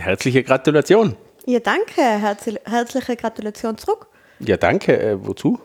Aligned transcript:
Herzliche 0.00 0.42
Gratulation. 0.42 1.16
Ja, 1.46 1.60
danke. 1.60 2.02
Herzl 2.02 2.58
herzliche 2.64 3.16
Gratulation 3.16 3.78
zurück. 3.78 4.06
Ja, 4.40 4.56
danke. 4.56 4.98
Äh, 5.00 5.16
wozu? 5.26 5.58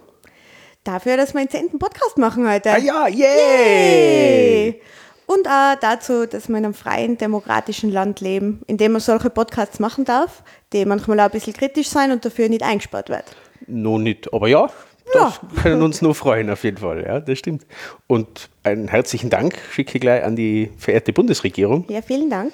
Dafür, 0.84 1.18
dass 1.18 1.34
wir 1.34 1.42
einen 1.42 1.50
zehnten 1.50 1.78
Podcast 1.80 2.18
machen 2.18 2.50
heute. 2.50 2.72
Ah 2.72 2.78
ja, 2.78 3.08
yay! 3.08 4.66
Yay! 4.70 4.82
Und 5.28 5.48
auch 5.48 5.76
dazu, 5.80 6.26
dass 6.26 6.50
wir 6.50 6.58
in 6.58 6.66
einem 6.66 6.74
freien, 6.74 7.18
demokratischen 7.18 7.92
Land 7.92 8.20
leben, 8.20 8.62
in 8.68 8.78
dem 8.78 8.94
man 8.94 9.02
solche 9.02 9.30
Podcasts 9.30 9.80
machen 9.80 10.06
darf, 10.06 10.44
die 10.74 10.86
manchmal 10.86 11.20
auch 11.20 11.26
ein 11.26 11.32
bisschen 11.32 11.54
kritisch 11.54 11.88
sein 11.88 12.12
und 12.12 12.26
dafür 12.26 12.50
nicht 12.50 12.64
eingesperrt 12.64 13.10
wird. 13.10 13.24
Noch 13.68 14.00
nicht, 14.00 14.34
aber 14.34 14.48
ja, 14.50 14.70
Ja. 15.14 15.26
das 15.26 15.40
können 15.64 15.82
uns 15.84 16.02
nur 16.02 16.16
freuen 16.16 16.50
auf 16.50 16.64
jeden 16.64 16.78
Fall. 16.78 17.04
Ja, 17.06 17.20
das 17.20 17.38
stimmt. 17.40 17.66
Und 18.08 18.50
einen 18.64 18.88
herzlichen 18.90 19.30
Dank 19.30 19.58
schicke 19.72 19.96
ich 19.98 20.02
gleich 20.02 20.24
an 20.24 20.36
die 20.36 20.72
verehrte 20.78 21.14
Bundesregierung, 21.14 21.86
Ja, 21.90 22.02
vielen 22.02 22.30
Dank. 22.30 22.54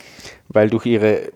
weil 0.49 0.69
durch 0.69 0.85
ihre 0.85 1.31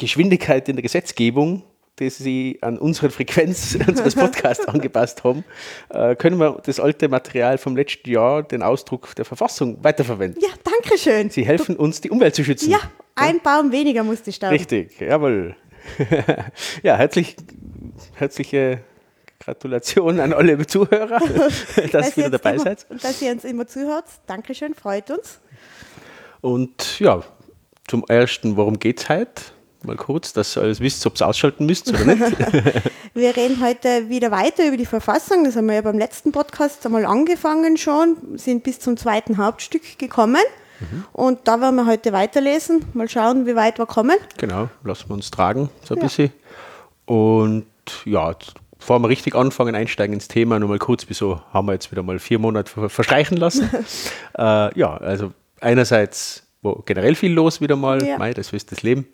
Geschwindigkeit 0.00 0.68
in 0.68 0.76
der 0.76 0.82
Gesetzgebung, 0.82 1.62
die 1.98 2.08
sie 2.08 2.58
an 2.62 2.78
unsere 2.78 3.10
Frequenz 3.10 3.76
unseres 3.86 4.14
Podcasts 4.14 4.66
angepasst 4.66 5.22
haben, 5.24 5.44
äh, 5.90 6.16
können 6.16 6.38
wir 6.40 6.60
das 6.64 6.80
alte 6.80 7.08
Material 7.08 7.58
vom 7.58 7.76
letzten 7.76 8.10
Jahr, 8.10 8.42
den 8.42 8.62
Ausdruck 8.62 9.14
der 9.14 9.26
Verfassung, 9.26 9.76
weiterverwenden. 9.84 10.42
Ja, 10.42 10.48
danke 10.64 10.96
schön. 10.98 11.28
Sie 11.28 11.44
helfen 11.44 11.76
uns, 11.76 12.00
die 12.00 12.10
Umwelt 12.10 12.34
zu 12.34 12.42
schützen. 12.42 12.70
Ja, 12.70 12.80
ein 13.14 13.40
Baum 13.42 13.72
weniger 13.72 14.02
musste 14.02 14.32
sterben. 14.32 14.56
Richtig, 14.56 14.98
jawohl. 14.98 15.54
ja, 16.82 16.96
herzlich, 16.96 17.36
herzliche 18.14 18.80
Gratulation 19.38 20.18
an 20.20 20.32
alle 20.32 20.66
Zuhörer, 20.66 21.20
dass 21.92 22.16
ihr 22.16 22.26
wieder 22.26 22.38
dabei 22.38 22.52
jetzt 22.52 22.64
seid. 22.64 22.82
Immer, 22.84 22.90
und 22.92 23.04
dass 23.04 23.22
ihr 23.22 23.32
uns 23.32 23.44
immer 23.44 23.66
zuhört. 23.66 24.04
Dankeschön, 24.26 24.74
freut 24.74 25.10
uns. 25.10 25.40
Und 26.40 27.00
ja, 27.00 27.22
zum 27.86 28.04
ersten, 28.08 28.56
worum 28.56 28.78
geht's 28.78 29.10
heute? 29.10 29.42
Mal 29.82 29.96
kurz, 29.96 30.32
dass 30.34 30.56
ihr 30.56 30.62
alles 30.62 30.80
wisst, 30.80 31.06
ob 31.06 31.18
ihr 31.20 31.26
ausschalten 31.26 31.64
müsst 31.66 31.88
oder 31.88 32.04
nicht. 32.04 32.20
Wir 33.14 33.36
reden 33.36 33.62
heute 33.64 34.08
wieder 34.08 34.30
weiter 34.30 34.66
über 34.66 34.76
die 34.76 34.86
Verfassung. 34.86 35.44
Das 35.44 35.56
haben 35.56 35.66
wir 35.68 35.74
ja 35.76 35.80
beim 35.80 35.98
letzten 35.98 36.32
Podcast 36.32 36.84
einmal 36.86 37.04
angefangen 37.06 37.76
schon, 37.76 38.16
sind 38.38 38.62
bis 38.62 38.78
zum 38.78 38.96
zweiten 38.96 39.36
Hauptstück 39.38 39.98
gekommen. 39.98 40.42
Mhm. 40.80 41.04
Und 41.12 41.40
da 41.48 41.60
werden 41.60 41.76
wir 41.76 41.86
heute 41.86 42.12
weiterlesen. 42.12 42.84
Mal 42.94 43.08
schauen, 43.08 43.46
wie 43.46 43.56
weit 43.56 43.78
wir 43.78 43.86
kommen. 43.86 44.16
genau, 44.36 44.68
lassen 44.84 45.08
wir 45.08 45.14
uns 45.14 45.30
tragen, 45.30 45.70
so 45.84 45.94
ein 45.94 45.98
Ja. 45.98 46.04
bisschen. 46.04 46.32
Und 47.06 47.66
ja, 48.04 48.34
bevor 48.78 48.98
wir 49.00 49.08
richtig 49.08 49.34
anfangen, 49.34 49.74
einsteigen 49.74 50.14
ins 50.14 50.28
Thema, 50.28 50.58
nur 50.60 50.68
mal 50.68 50.78
kurz, 50.78 51.06
wieso 51.08 51.40
haben 51.52 51.66
wir 51.66 51.72
jetzt 51.72 51.90
wieder 51.90 52.02
mal 52.02 52.18
vier 52.18 52.38
Monate 52.38 52.70
ver- 52.70 52.88
verstreichen 52.90 53.36
lassen? 53.38 53.68
äh, 54.38 54.78
ja, 54.78 54.96
also 54.98 55.32
einerseits 55.60 56.44
wo 56.62 56.82
generell 56.84 57.14
viel 57.14 57.32
los 57.32 57.60
wieder 57.60 57.76
mal, 57.76 58.02
Ja. 58.06 58.18
Mei, 58.18 58.32
das 58.34 58.52
ist 58.52 58.70
das 58.72 58.82
Leben. 58.82 59.06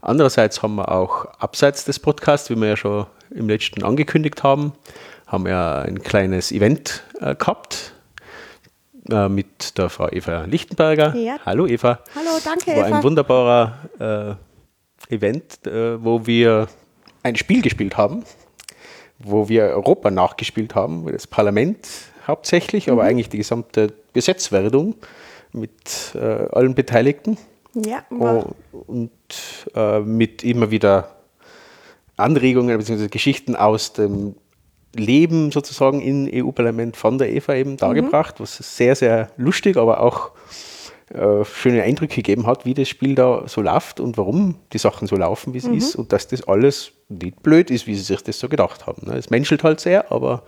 Andererseits 0.00 0.62
haben 0.62 0.76
wir 0.76 0.90
auch 0.90 1.26
abseits 1.38 1.84
des 1.84 1.98
Podcasts, 1.98 2.48
wie 2.50 2.56
wir 2.56 2.68
ja 2.68 2.76
schon 2.76 3.06
im 3.30 3.48
letzten 3.48 3.82
angekündigt 3.82 4.42
haben, 4.42 4.72
haben 5.26 5.44
wir 5.44 5.82
ein 5.86 6.02
kleines 6.02 6.52
Event 6.52 7.02
äh, 7.20 7.34
gehabt 7.34 7.92
äh, 9.10 9.28
mit 9.28 9.76
der 9.78 9.88
Frau 9.90 10.08
Eva 10.10 10.44
Lichtenberger. 10.44 11.14
Ja. 11.16 11.36
Hallo 11.44 11.66
Eva. 11.66 12.00
Hallo, 12.14 12.38
danke, 12.44 12.68
War 12.78 12.88
Eva. 12.88 12.96
ein 12.98 13.02
wunderbarer 13.02 14.38
äh, 15.10 15.14
Event, 15.14 15.66
äh, 15.66 16.02
wo 16.02 16.26
wir 16.26 16.68
ein 17.22 17.36
Spiel 17.36 17.60
gespielt 17.62 17.96
haben, 17.96 18.24
wo 19.18 19.48
wir 19.48 19.64
Europa 19.64 20.10
nachgespielt 20.10 20.74
haben, 20.74 21.10
das 21.10 21.26
Parlament 21.26 21.86
hauptsächlich, 22.26 22.86
Mhm. 22.86 22.92
aber 22.94 23.02
eigentlich 23.04 23.28
die 23.28 23.38
gesamte 23.38 23.92
Gesetzwerdung 24.14 24.94
mit 25.54 26.14
äh, 26.14 26.18
allen 26.52 26.74
Beteiligten 26.74 27.38
Ja, 27.74 28.04
Oh, 28.10 28.44
und 28.86 29.10
äh, 29.74 30.00
mit 30.00 30.44
immer 30.44 30.70
wieder 30.70 31.08
Anregungen 32.16 32.76
bzw. 32.78 33.08
Geschichten 33.08 33.56
aus 33.56 33.92
dem 33.92 34.34
Leben 34.94 35.50
sozusagen 35.50 36.00
im 36.00 36.28
EU-Parlament 36.32 36.96
von 36.96 37.18
der 37.18 37.32
Eva 37.32 37.54
eben 37.54 37.76
dargebracht, 37.76 38.38
was 38.38 38.56
sehr, 38.56 38.94
sehr 38.94 39.30
lustig, 39.36 39.76
aber 39.76 40.00
auch 40.00 40.30
äh, 41.12 41.44
schöne 41.44 41.82
Eindrücke 41.82 42.16
gegeben 42.16 42.46
hat, 42.46 42.64
wie 42.64 42.74
das 42.74 42.88
Spiel 42.88 43.14
da 43.14 43.42
so 43.46 43.60
läuft 43.60 43.98
und 44.00 44.16
warum 44.16 44.56
die 44.72 44.78
Sachen 44.78 45.08
so 45.08 45.16
laufen, 45.16 45.52
wie 45.52 45.58
es 45.58 45.64
ist 45.66 45.96
und 45.96 46.12
dass 46.12 46.28
das 46.28 46.46
alles 46.46 46.92
nicht 47.08 47.42
blöd 47.42 47.70
ist, 47.70 47.86
wie 47.86 47.94
sie 47.94 48.02
sich 48.02 48.22
das 48.22 48.38
so 48.38 48.48
gedacht 48.48 48.86
haben. 48.86 49.06
ne. 49.06 49.16
Es 49.16 49.30
menschelt 49.30 49.64
halt 49.64 49.80
sehr, 49.80 50.10
aber 50.12 50.44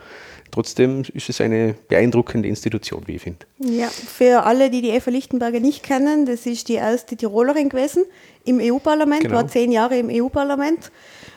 trotzdem 0.57 1.03
ist 1.13 1.29
es 1.29 1.41
eine 1.43 1.75
beeindruckende 1.89 2.49
Institution, 2.49 3.03
wie 3.07 3.17
ich 3.17 3.23
finde. 3.23 3.47
ja, 3.59 3.89
für 3.89 4.45
alle, 4.45 4.71
die 4.71 4.81
die 4.81 4.89
Eva 4.89 5.11
Lichtenberger 5.11 5.61
nicht 5.61 5.83
kennen, 5.83 6.25
das 6.25 6.47
ist 6.47 6.69
die 6.69 6.75
erste 6.75 7.15
Tirolerin 7.15 7.69
gewesen 7.69 8.05
im 8.45 8.59
EU-Parlament, 8.61 9.23
Genau. 9.25 9.35
war 9.35 9.49
zehn 9.49 9.71
Jahre 9.71 9.99
im 9.99 10.09
EU-Parlament. 10.11 10.91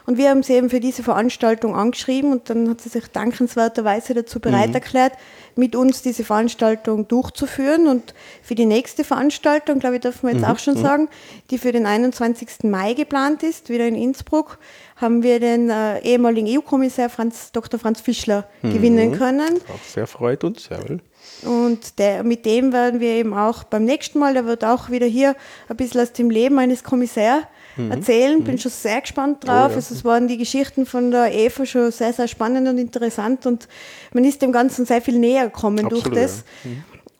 Und 0.05 0.17
wir 0.17 0.29
haben 0.29 0.41
sie 0.41 0.53
eben 0.53 0.69
für 0.71 0.79
diese 0.79 1.03
Veranstaltung 1.03 1.75
angeschrieben 1.75 2.31
und 2.31 2.49
dann 2.49 2.67
hat 2.69 2.81
sie 2.81 2.89
sich 2.89 3.07
dankenswerterweise 3.07 4.13
dazu 4.15 4.39
bereit 4.39 4.73
erklärt, 4.73 5.13
mit 5.55 5.75
uns 5.75 6.01
diese 6.01 6.23
Veranstaltung 6.23 7.07
durchzuführen. 7.07 7.87
Und 7.87 8.15
für 8.41 8.55
die 8.55 8.65
nächste 8.65 9.03
Veranstaltung, 9.03 9.77
glaube 9.79 9.95
ich, 9.97 10.01
dürfen 10.01 10.27
wir 10.27 10.33
jetzt 10.35 10.47
auch 10.47 10.57
schon 10.57 10.77
sagen, 10.77 11.09
die 11.51 11.59
für 11.59 11.71
den 11.71 11.85
21. 11.85 12.63
Mai 12.63 12.93
geplant 12.95 13.43
ist, 13.43 13.69
wieder 13.69 13.85
in 13.87 13.95
Innsbruck, 13.95 14.57
haben 14.99 15.23
wir 15.23 15.39
den 15.39 15.69
äh, 15.69 15.99
ehemaligen 16.01 16.47
EU-Kommissar 16.47 17.09
Franz, 17.09 17.51
Dr. 17.51 17.79
Franz 17.79 18.01
Fischler 18.01 18.45
gewinnen 18.61 19.17
können. 19.17 19.61
Auch 19.73 19.83
sehr 19.87 20.07
freut 20.07 20.43
uns, 20.43 20.67
jawohl. 20.69 20.99
Und 21.43 21.99
der, 21.99 22.23
mit 22.23 22.45
dem 22.45 22.73
werden 22.73 22.99
wir 22.99 23.11
eben 23.11 23.33
auch 23.33 23.63
beim 23.63 23.85
nächsten 23.85 24.19
Mal, 24.19 24.33
der 24.33 24.45
wird 24.45 24.65
auch 24.65 24.89
wieder 24.89 25.05
hier 25.05 25.35
ein 25.69 25.77
bisschen 25.77 26.01
aus 26.01 26.11
dem 26.11 26.29
Leben 26.29 26.59
eines 26.59 26.83
Kommissärs 26.83 27.43
erzählen. 27.89 28.43
Bin 28.43 28.57
schon 28.57 28.71
sehr 28.71 28.99
gespannt 28.99 29.47
drauf. 29.47 29.53
Mhm. 29.53 29.65
Oh 29.67 29.69
ja. 29.69 29.75
also 29.75 29.95
es 29.95 30.03
waren 30.03 30.27
die 30.27 30.37
Geschichten 30.37 30.85
von 30.85 31.11
der 31.11 31.33
Eva 31.33 31.65
schon 31.65 31.91
sehr, 31.91 32.11
sehr 32.11 32.27
spannend 32.27 32.67
und 32.67 32.77
interessant 32.77 33.45
und 33.45 33.67
man 34.11 34.25
ist 34.25 34.41
dem 34.41 34.51
Ganzen 34.51 34.85
sehr 34.85 35.01
viel 35.01 35.17
näher 35.17 35.45
gekommen 35.45 35.87
durch 35.87 36.05
Absolut, 36.05 36.17
das. 36.17 36.43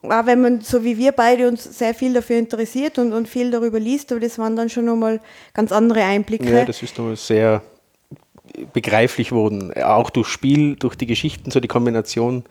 Auch 0.02 0.26
wenn 0.26 0.40
man, 0.40 0.60
so 0.62 0.82
wie 0.82 0.96
wir 0.96 1.12
beide, 1.12 1.46
uns 1.46 1.78
sehr 1.78 1.94
viel 1.94 2.14
dafür 2.14 2.38
interessiert 2.38 2.98
und, 2.98 3.12
und 3.12 3.28
viel 3.28 3.50
darüber 3.50 3.78
liest, 3.78 4.10
aber 4.12 4.20
das 4.20 4.38
waren 4.38 4.56
dann 4.56 4.70
schon 4.70 4.86
nochmal 4.86 5.20
ganz 5.52 5.72
andere 5.72 6.02
Einblicke. 6.02 6.50
Ja, 6.50 6.64
das 6.64 6.82
ist 6.82 6.98
noch 6.98 7.14
sehr 7.16 7.62
begreiflich 8.72 9.30
worden. 9.32 9.74
Auch 9.74 10.10
durch 10.10 10.28
Spiel, 10.28 10.76
durch 10.76 10.94
die 10.96 11.06
Geschichten, 11.06 11.50
so 11.50 11.60
die 11.60 11.68
Kombination. 11.68 12.44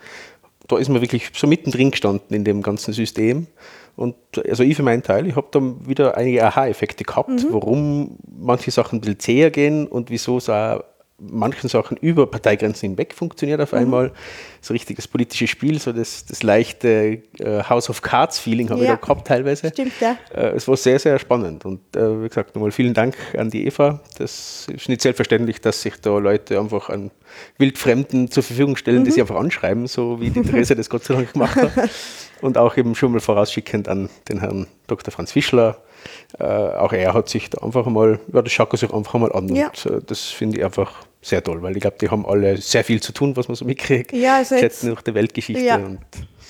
Da 0.67 0.77
ist 0.77 0.89
man 0.89 1.01
wirklich 1.01 1.31
so 1.33 1.47
mittendrin 1.47 1.89
gestanden 1.89 2.35
in 2.35 2.43
dem 2.43 2.61
ganzen 2.61 2.93
System. 2.93 3.47
Und 3.95 4.15
also 4.47 4.63
ich 4.63 4.77
für 4.77 4.83
meinen 4.83 5.01
Teil, 5.01 5.25
ich 5.25 5.35
habe 5.35 5.47
da 5.51 5.59
wieder 5.85 6.15
einige 6.15 6.45
Aha-Effekte 6.45 7.03
gehabt, 7.03 7.47
warum 7.51 8.17
manche 8.39 8.71
Sachen 8.71 8.97
ein 8.97 9.01
bisschen 9.01 9.19
zäher 9.19 9.49
gehen 9.49 9.87
und 9.87 10.09
wieso 10.11 10.37
es 10.37 10.49
auch 10.49 10.83
manchen 11.19 11.69
Sachen 11.69 11.97
über 11.97 12.27
Parteigrenzen 12.27 12.89
hinweg 12.89 13.13
funktioniert 13.13 13.61
auf 13.61 13.73
einmal. 13.73 14.11
So 14.61 14.73
richtiges 14.73 15.07
politisches 15.07 15.49
Spiel, 15.49 15.79
so 15.79 15.93
das, 15.93 16.25
das 16.25 16.43
leichte 16.43 17.21
äh, 17.39 17.63
House 17.63 17.89
of 17.89 18.01
Cards-Feeling 18.01 18.69
habe 18.69 18.83
Ja. 18.83 18.93
ich 18.93 18.99
da 18.99 19.05
gehabt 19.05 19.27
teilweise. 19.27 19.69
Stimmt, 19.69 19.93
ja. 20.01 20.17
Äh, 20.33 20.49
es 20.55 20.67
war 20.67 20.75
sehr, 20.75 20.99
sehr 20.99 21.17
spannend. 21.19 21.63
Und 21.65 21.79
äh, 21.95 22.23
wie 22.23 22.27
gesagt, 22.27 22.55
nochmal 22.55 22.71
vielen 22.71 22.93
Dank 22.93 23.15
an 23.37 23.49
die 23.49 23.65
Eva. 23.67 24.01
Das 24.17 24.67
ist 24.73 24.89
nicht 24.89 25.01
selbstverständlich, 25.01 25.61
dass 25.61 25.81
sich 25.81 25.95
da 26.01 26.17
Leute 26.17 26.59
einfach 26.59 26.89
an 26.89 27.11
Wildfremden 27.57 28.31
zur 28.31 28.43
Verfügung 28.43 28.75
stellen, 28.75 29.03
die 29.05 29.11
sie 29.11 29.21
einfach 29.21 29.35
anschreiben, 29.37 29.87
so 29.87 30.19
wie 30.19 30.29
die 30.29 30.41
Therese 30.41 30.75
das 30.75 30.89
Gott 30.89 31.03
sei 31.05 31.13
Dank 31.13 31.33
gemacht 31.33 31.55
hat. 31.55 31.71
Und 32.41 32.57
auch 32.57 32.77
eben 32.77 32.95
schon 32.95 33.11
mal 33.11 33.19
vorausschickend 33.19 33.87
an 33.89 34.09
den 34.29 34.39
Herrn 34.39 34.67
Dr. 34.87 35.11
Franz 35.11 35.33
Fischler. 35.33 35.77
Auch 36.37 36.93
er 36.93 37.13
hat 37.13 37.27
sich 37.27 37.49
da 37.49 37.61
einfach 37.61 37.85
mal, 37.87 38.19
ja, 38.31 38.41
das 38.41 38.51
schaut 38.53 38.73
er 38.73 38.77
sich 38.77 38.93
einfach 38.93 39.13
mal 39.19 39.31
an. 39.33 39.53
Ja. 39.53 39.71
Und 39.89 40.09
das 40.09 40.23
finde 40.25 40.57
ich 40.59 40.63
einfach 40.63 40.93
sehr 41.21 41.43
toll, 41.43 41.61
weil 41.61 41.75
ich 41.75 41.81
glaube, 41.81 41.97
die 41.99 42.09
haben 42.09 42.25
alle 42.25 42.57
sehr 42.57 42.83
viel 42.83 43.01
zu 43.01 43.11
tun, 43.11 43.35
was 43.35 43.47
man 43.47 43.55
so 43.55 43.65
mitkriegt. 43.65 44.13
Ja, 44.13 44.37
also 44.37 44.55
jetzt- 44.55 44.61
Schätzen 44.63 44.87
durch 44.89 45.01
die 45.01 45.13
Weltgeschichte. 45.13 45.61
Ja. 45.63 45.75
Und 45.77 45.99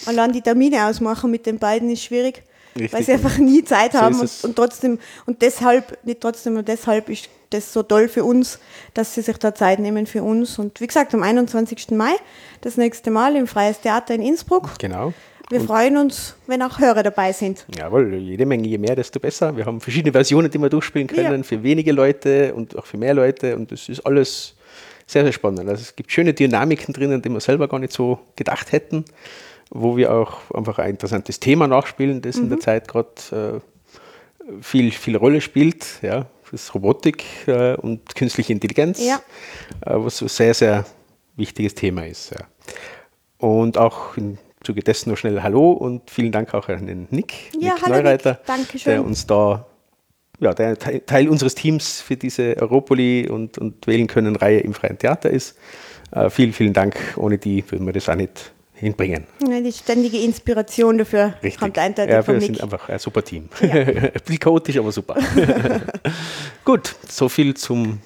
Allein 0.05 0.31
die 0.31 0.41
Termine 0.41 0.85
ausmachen 0.87 1.29
mit 1.31 1.45
den 1.45 1.57
beiden 1.59 1.89
ist 1.89 2.03
schwierig, 2.03 2.43
Richtig. 2.75 2.93
weil 2.93 3.03
sie 3.03 3.11
einfach 3.13 3.37
nie 3.37 3.63
Zeit 3.63 3.91
So 3.93 3.99
haben 3.99 4.21
ist 4.21 4.43
und, 4.43 4.51
und 4.51 4.55
trotzdem 4.55 4.99
und 5.25 5.41
deshalb, 5.41 5.97
nicht 6.05 6.21
trotzdem, 6.21 6.55
und 6.57 6.67
deshalb 6.67 7.09
ist 7.09 7.29
das 7.49 7.73
so 7.73 7.81
toll 7.83 8.07
für 8.07 8.23
uns, 8.23 8.59
dass 8.93 9.15
sie 9.15 9.21
sich 9.21 9.37
da 9.37 9.53
Zeit 9.55 9.79
nehmen 9.79 10.05
für 10.05 10.21
uns. 10.23 10.59
Und 10.59 10.79
wie 10.79 10.87
gesagt, 10.87 11.13
am 11.15 11.23
21. 11.23 11.89
Mai, 11.91 12.11
das 12.61 12.77
nächste 12.77 13.09
Mal 13.09 13.35
im 13.35 13.47
Freies 13.47 13.81
Theater 13.81 14.13
in 14.13 14.21
Innsbruck. 14.21 14.69
genau. 14.79 15.13
Wir 15.51 15.61
freuen 15.61 15.97
uns, 15.97 16.35
wenn 16.45 16.61
auch 16.61 16.77
Hörer 16.77 17.01
dabei 17.01 17.33
sind. 17.33 17.65
Jawohl, 17.75 18.13
jede 18.13 18.45
Menge, 18.45 18.67
je 18.67 18.77
mehr, 18.77 18.95
desto 18.95 19.19
besser. 19.19 19.57
Wir 19.57 19.65
haben 19.65 19.81
verschiedene 19.81 20.11
Versionen, 20.11 20.51
die 20.51 20.59
wir 20.59 20.69
durchspielen 20.69 21.07
können, 21.07 21.37
Ja. 21.37 21.43
für 21.43 21.63
wenige 21.63 21.91
Leute 21.91 22.53
und 22.53 22.77
auch 22.77 22.85
für 22.85 22.97
mehr 22.97 23.15
Leute. 23.15 23.55
Und 23.55 23.71
das 23.71 23.89
ist 23.89 24.01
alles 24.05 24.53
sehr, 25.09 25.23
sehr 25.23 25.33
spannend. 25.33 25.67
Also 25.67 25.81
es 25.81 25.95
gibt 25.95 26.11
schöne 26.11 26.33
Dynamiken 26.33 26.93
drinnen, 26.93 27.21
die 27.21 27.29
wir 27.29 27.39
selber 27.39 27.67
gar 27.67 27.79
nicht 27.79 27.93
so 27.93 28.19
gedacht 28.35 28.71
hätten, 28.71 29.05
wo 29.71 29.97
wir 29.97 30.13
auch 30.13 30.33
einfach 30.53 30.77
ein 30.79 30.91
interessantes 30.91 31.39
Thema 31.39 31.67
nachspielen, 31.67 32.21
das 32.21 32.37
Mhm. 32.37 32.43
in 32.43 32.49
der 32.49 32.59
Zeit 32.59 32.87
gerade 32.87 33.09
äh, 33.31 34.61
viel, 34.61 34.91
viel 34.91 35.15
Rolle 35.17 35.41
spielt. 35.41 35.85
Ja, 36.01 36.25
das 36.51 36.61
ist 36.63 36.73
Robotik 36.75 37.23
äh, 37.47 37.75
und 37.75 38.15
künstliche 38.15 38.53
Intelligenz, 38.53 38.99
Ja. 39.03 39.15
äh, 39.85 39.93
was 39.95 40.17
so 40.17 40.25
ein 40.25 40.29
sehr, 40.29 40.53
sehr 40.53 40.85
wichtiges 41.35 41.73
Thema 41.75 42.05
ist. 42.05 42.31
Ja. 42.31 42.45
Und 43.37 43.77
auch 43.77 44.17
im 44.17 44.37
Zuge 44.63 44.81
dessen 44.81 45.09
noch 45.09 45.17
schnell 45.17 45.41
Hallo 45.41 45.71
und 45.71 46.09
vielen 46.11 46.31
Dank 46.31 46.53
auch 46.53 46.67
an 46.67 46.85
den 46.85 47.07
Nick, 47.11 47.33
Ja, 47.59 47.73
Nick 47.73 47.83
hallo, 47.83 47.95
Neureiter, 47.95 48.39
Nick. 48.57 48.83
Der 48.83 49.03
uns 49.03 49.25
da 49.25 49.65
ja, 50.39 50.53
der 50.53 50.77
Teil 50.77 51.29
unseres 51.29 51.55
Teams 51.55 52.01
für 52.01 52.15
diese 52.15 52.57
Europoli 52.57 53.27
und, 53.29 53.57
und 53.57 53.85
Wählen 53.87 54.07
können 54.07 54.35
Reihe 54.35 54.59
im 54.59 54.73
Freien 54.73 54.97
Theater 54.97 55.29
ist. 55.29 55.57
Äh, 56.11 56.29
vielen, 56.29 56.53
vielen 56.53 56.73
Dank. 56.73 56.95
Ohne 57.17 57.37
die 57.37 57.63
würden 57.69 57.85
wir 57.85 57.93
das 57.93 58.09
auch 58.09 58.15
nicht 58.15 58.51
hinbringen. 58.73 59.25
Ja, 59.47 59.59
die 59.59 59.73
ständige 59.73 60.17
Inspiration 60.19 60.97
dafür 60.97 61.33
Richtig. 61.43 61.59
kommt 61.59 61.77
eindeutig 61.77 62.13
ja, 62.13 62.23
von 62.23 62.35
wir 62.35 62.41
sind 62.41 62.61
einfach 62.61 62.87
ein 62.87 62.99
super 62.99 63.23
Team. 63.23 63.49
ein 63.61 64.11
bisschen 64.13 64.39
chaotisch, 64.39 64.77
aber 64.77 64.91
super. 64.91 65.17
Gut, 66.65 66.95
so 67.07 67.27
viel 67.27 67.55
zum 67.55 67.99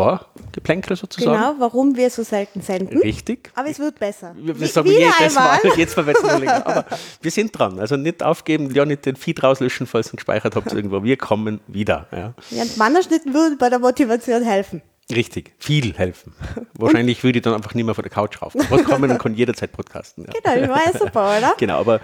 Vorgeplänkel 0.00 0.96
sozusagen. 0.96 1.36
Genau, 1.36 1.54
warum 1.58 1.94
wir 1.94 2.08
so 2.08 2.22
selten 2.22 2.62
senden. 2.62 2.98
Richtig. 2.98 3.50
Aber 3.54 3.68
es 3.68 3.78
wird 3.78 3.98
besser. 3.98 4.34
Wir, 4.36 4.58
wir 4.58 4.66
sagen 4.66 4.88
wieder 4.88 5.12
jedes 5.18 5.34
Mal, 5.34 5.58
einmal. 5.62 5.78
jetzt 5.78 5.92
verbessern 5.92 6.24
wir 6.24 6.38
länger. 6.38 6.66
Aber 6.66 6.86
wir 7.20 7.30
sind 7.30 7.58
dran. 7.58 7.78
Also 7.78 7.96
nicht 7.96 8.22
aufgeben, 8.22 8.72
ja 8.74 8.86
nicht 8.86 9.04
den 9.04 9.16
Feed 9.16 9.42
rauslöschen, 9.42 9.86
falls 9.86 10.08
ihr 10.08 10.16
gespeichert 10.16 10.56
habt 10.56 10.72
irgendwo. 10.72 11.02
Wir 11.02 11.18
kommen 11.18 11.60
wieder. 11.66 12.06
Ja. 12.12 12.34
Ja, 12.50 12.62
und 12.62 12.76
Mannerschnitten 12.78 13.34
würden 13.34 13.58
bei 13.58 13.68
der 13.68 13.78
Motivation 13.78 14.42
helfen. 14.42 14.80
Richtig, 15.10 15.52
viel 15.58 15.92
helfen. 15.94 16.34
Wahrscheinlich 16.74 17.22
würde 17.22 17.38
ich 17.38 17.42
dann 17.42 17.54
einfach 17.54 17.74
nicht 17.74 17.84
mehr 17.84 17.94
von 17.94 18.02
der 18.02 18.12
Couch 18.12 18.40
rauf. 18.40 18.54
Was 18.70 18.84
kommen 18.84 19.10
und 19.10 19.18
kann 19.18 19.34
jederzeit 19.34 19.72
podcasten. 19.72 20.24
Ja. 20.24 20.32
Genau, 20.54 20.66
das 20.66 20.68
war 20.70 20.92
ja 20.92 20.98
super, 20.98 21.36
oder? 21.38 21.54
Genau, 21.58 21.78
aber 21.78 22.00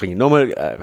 ich 0.00 0.10
nochmal. 0.10 0.52
Äh, 0.52 0.78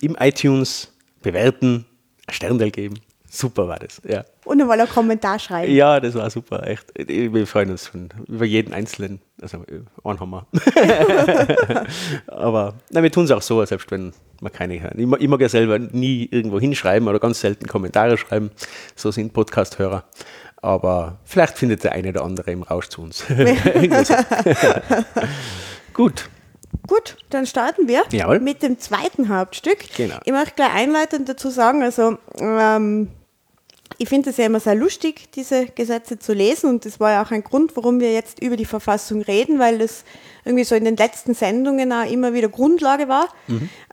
Im 0.00 0.16
iTunes 0.18 0.92
bewerten, 1.20 1.84
ein 2.26 2.32
Sterndal 2.32 2.70
geben. 2.70 3.00
Super 3.36 3.66
war 3.66 3.78
das. 3.80 4.00
Ja. 4.06 4.24
Und 4.44 4.60
einmal 4.60 4.78
einen 4.78 4.88
Kommentar 4.88 5.40
schreiben. 5.40 5.72
ja, 5.74 5.98
das 5.98 6.14
war 6.14 6.30
super. 6.30 6.64
Echt. 6.66 6.92
Wir 6.96 7.46
freuen 7.48 7.70
uns 7.72 7.88
schon 7.88 8.10
über 8.28 8.44
jeden 8.44 8.72
Einzelnen. 8.72 9.20
Also, 9.42 9.56
äh, 9.66 9.80
einen 10.04 10.20
haben 10.20 10.30
wir. 10.30 10.46
aber 12.28 12.74
nein, 12.90 13.02
wir 13.02 13.10
tun 13.10 13.24
es 13.24 13.30
auch 13.32 13.42
so, 13.42 13.64
selbst 13.64 13.90
wenn 13.90 14.12
wir 14.40 14.50
keine 14.50 14.80
hören. 14.80 14.98
Ich, 14.98 15.06
mag- 15.06 15.20
ich 15.20 15.28
mag 15.28 15.40
ja 15.40 15.48
selber 15.48 15.78
nie 15.78 16.28
irgendwo 16.30 16.60
hinschreiben 16.60 17.08
oder 17.08 17.18
ganz 17.18 17.40
selten 17.40 17.66
Kommentare 17.66 18.16
schreiben. 18.18 18.50
So 18.94 19.10
sind 19.10 19.32
Podcast-Hörer. 19.32 20.04
Aber 20.62 21.18
vielleicht 21.24 21.58
findet 21.58 21.82
der 21.84 21.92
eine 21.92 22.10
oder 22.10 22.22
andere 22.24 22.50
im 22.52 22.62
Rausch 22.62 22.88
zu 22.88 23.02
uns. 23.02 23.24
Gut. 25.92 26.28
Gut, 26.86 27.16
dann 27.30 27.46
starten 27.46 27.88
wir 27.88 28.02
Jawohl. 28.12 28.40
mit 28.40 28.62
dem 28.62 28.78
zweiten 28.78 29.28
Hauptstück. 29.28 29.78
Genau. 29.96 30.16
Ich 30.24 30.32
möchte 30.32 30.54
gleich 30.56 30.74
einleitend 30.74 31.28
dazu 31.28 31.48
sagen, 31.48 31.82
also 31.82 32.18
ähm, 32.38 33.08
ich 33.98 34.08
finde 34.08 34.30
es 34.30 34.36
ja 34.36 34.46
immer 34.46 34.60
sehr 34.60 34.74
lustig, 34.74 35.30
diese 35.32 35.66
Gesetze 35.66 36.18
zu 36.18 36.32
lesen 36.32 36.70
und 36.70 36.84
das 36.84 37.00
war 37.00 37.12
ja 37.12 37.22
auch 37.22 37.30
ein 37.30 37.44
Grund, 37.44 37.76
warum 37.76 38.00
wir 38.00 38.12
jetzt 38.12 38.42
über 38.42 38.56
die 38.56 38.64
Verfassung 38.64 39.22
reden, 39.22 39.58
weil 39.58 39.78
das 39.78 40.04
irgendwie 40.44 40.64
so 40.64 40.74
in 40.74 40.84
den 40.84 40.96
letzten 40.96 41.34
Sendungen 41.34 41.92
auch 41.92 42.10
immer 42.10 42.34
wieder 42.34 42.48
Grundlage 42.48 43.08
war 43.08 43.28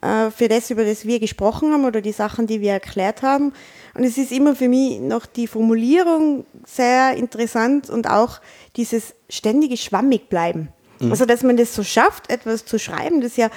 äh, 0.02 0.32
für 0.32 0.48
das, 0.48 0.70
über 0.72 0.86
das 0.86 1.06
wir 1.06 1.20
gesprochen 1.20 1.74
haben 1.74 1.86
oder 1.86 2.02
die 2.02 2.12
Sachen, 2.12 2.48
die 2.48 2.62
wir 2.62 2.72
erklärt 2.72 3.22
haben. 3.22 3.54
Und 3.94 4.04
es 4.04 4.18
ist 4.18 4.32
immer 4.32 4.56
für 4.56 4.70
mich 4.70 5.00
noch 5.00 5.26
die 5.26 5.48
Formulierung 5.48 6.46
sehr 6.66 7.16
interessant 7.16 7.90
und 7.90 8.10
auch 8.10 8.40
dieses 8.76 9.14
ständige 9.30 9.78
schwammig 9.78 10.30
bleiben. 10.30 10.70
Also, 11.10 11.26
dass 11.26 11.42
man 11.42 11.58
das 11.58 11.74
so 11.74 11.84
schafft, 11.84 12.30
etwas 12.30 12.66
zu 12.66 12.78
schreiben, 12.78 13.22
das 13.22 13.36
ja 13.36 13.50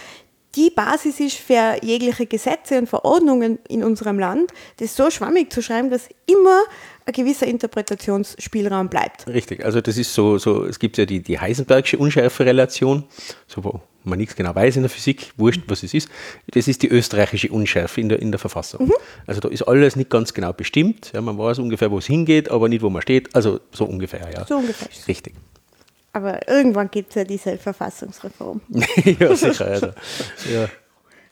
die 0.56 0.70
Basis 0.70 1.20
ist 1.20 1.36
für 1.36 1.76
jegliche 1.82 2.26
Gesetze 2.26 2.78
und 2.78 2.88
Verordnungen 2.88 3.58
in 3.68 3.82
unserem 3.84 4.18
Land, 4.18 4.52
das 4.78 4.96
so 4.96 5.10
schwammig 5.10 5.52
zu 5.52 5.62
schreiben, 5.62 5.90
dass 5.90 6.08
immer 6.26 6.62
ein 7.06 7.12
gewisser 7.12 7.46
Interpretationsspielraum 7.46 8.88
bleibt. 8.88 9.26
Richtig, 9.26 9.64
also 9.64 9.80
das 9.80 9.98
ist 9.98 10.14
so, 10.14 10.38
so 10.38 10.64
es 10.64 10.78
gibt 10.78 10.96
ja 10.96 11.04
die, 11.04 11.20
die 11.20 11.38
Heisenbergsche 11.38 11.98
Unschärferelation, 11.98 13.04
so 13.46 13.64
wo 13.64 13.80
man 14.04 14.18
nichts 14.18 14.36
genau 14.36 14.54
weiß 14.54 14.76
in 14.76 14.82
der 14.82 14.90
Physik, 14.90 15.32
wurscht, 15.36 15.62
was 15.66 15.82
es 15.82 15.94
ist. 15.94 16.08
Das 16.50 16.68
ist 16.68 16.82
die 16.82 16.88
österreichische 16.88 17.48
Unschärfe 17.48 18.00
in 18.00 18.08
der, 18.10 18.20
in 18.20 18.30
der 18.30 18.38
Verfassung. 18.38 18.90
Also 19.26 19.40
da 19.40 19.48
ist 19.48 19.62
alles 19.62 19.96
nicht 19.96 20.10
ganz 20.10 20.34
genau 20.34 20.52
bestimmt. 20.52 21.10
Ja, 21.14 21.20
man 21.20 21.38
weiß 21.38 21.58
ungefähr, 21.58 21.90
wo 21.90 21.98
es 21.98 22.06
hingeht, 22.06 22.50
aber 22.50 22.68
nicht, 22.68 22.82
wo 22.82 22.90
man 22.90 23.02
steht. 23.02 23.34
Also 23.34 23.60
so 23.72 23.86
ungefähr, 23.86 24.28
ja. 24.30 24.44
So 24.46 24.56
ungefähr. 24.56 24.88
Richtig. 25.08 25.34
Aber 26.14 26.48
irgendwann 26.48 26.90
gibt 26.90 27.10
es 27.10 27.16
ja 27.16 27.24
diese 27.24 27.58
Verfassungsreform. 27.58 28.60
ja, 29.04 29.34
sicher. 29.34 29.66
Also, 29.66 29.86
ja. 30.48 30.68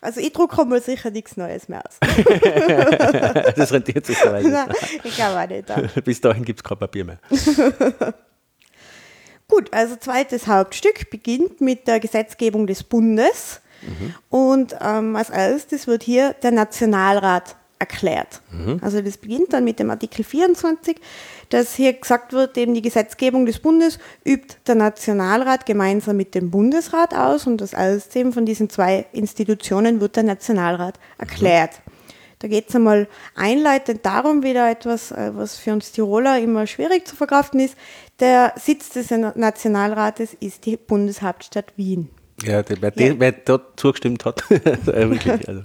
Also 0.00 0.18
ich 0.20 0.32
drucke 0.32 0.64
mal 0.64 0.82
sicher 0.82 1.10
nichts 1.12 1.36
Neues 1.36 1.68
mehr 1.68 1.82
aus. 1.86 1.98
Das 3.56 3.72
rentiert 3.72 4.04
sich 4.04 4.18
dabei 4.18 4.42
Nein, 4.42 4.68
nicht. 4.68 5.04
ich 5.04 5.14
glaube 5.14 5.40
auch 5.40 5.48
nicht. 5.48 6.04
Bis 6.04 6.20
dahin 6.20 6.44
gibt 6.44 6.58
es 6.58 6.64
kein 6.64 6.76
Papier 6.78 7.04
mehr. 7.04 7.18
Gut, 9.46 9.72
also 9.72 9.94
zweites 9.94 10.48
Hauptstück 10.48 11.08
beginnt 11.10 11.60
mit 11.60 11.86
der 11.86 12.00
Gesetzgebung 12.00 12.66
des 12.66 12.82
Bundes. 12.82 13.60
Und 14.28 14.76
ähm, 14.80 15.14
als 15.14 15.30
erstes 15.30 15.86
wird 15.86 16.02
hier 16.02 16.34
der 16.42 16.50
Nationalrat 16.52 17.54
erklärt. 17.78 18.40
Also 18.80 19.00
das 19.02 19.16
beginnt 19.16 19.52
dann 19.52 19.64
mit 19.64 19.80
dem 19.80 19.90
Artikel 19.90 20.24
24, 20.24 21.00
dass 21.52 21.74
hier 21.74 21.92
gesagt 21.92 22.32
wird, 22.32 22.56
eben 22.58 22.74
die 22.74 22.82
Gesetzgebung 22.82 23.46
des 23.46 23.58
Bundes 23.58 23.98
übt 24.26 24.56
der 24.66 24.74
Nationalrat 24.74 25.66
gemeinsam 25.66 26.16
mit 26.16 26.34
dem 26.34 26.50
Bundesrat 26.50 27.14
aus 27.14 27.46
und 27.46 27.60
das 27.60 27.74
eben 28.14 28.32
von 28.32 28.46
diesen 28.46 28.70
zwei 28.70 29.06
Institutionen 29.12 30.00
wird 30.00 30.16
der 30.16 30.22
Nationalrat 30.24 30.98
erklärt. 31.18 31.70
Da 32.38 32.48
geht 32.48 32.68
es 32.70 32.74
einmal 32.74 33.06
einleitend 33.36 34.04
darum, 34.04 34.42
wieder 34.42 34.68
etwas, 34.68 35.12
äh, 35.12 35.30
was 35.34 35.56
für 35.58 35.72
uns 35.72 35.92
Tiroler 35.92 36.40
immer 36.40 36.66
schwierig 36.66 37.06
zu 37.06 37.14
verkraften 37.14 37.60
ist. 37.60 37.76
Der 38.18 38.52
Sitz 38.56 38.88
des 38.90 39.10
Nationalrates 39.10 40.34
ist 40.40 40.66
die 40.66 40.76
Bundeshauptstadt 40.76 41.72
Wien. 41.76 42.08
Ja, 42.44 42.62
wer, 42.66 42.78
Ja. 42.80 42.90
der- 42.90 43.20
wer 43.20 43.32
dort 43.32 43.78
zugestimmt 43.78 44.24
hat, 44.24 44.42
äh, 44.50 44.58
wirklich. 45.10 45.48
Also. 45.48 45.62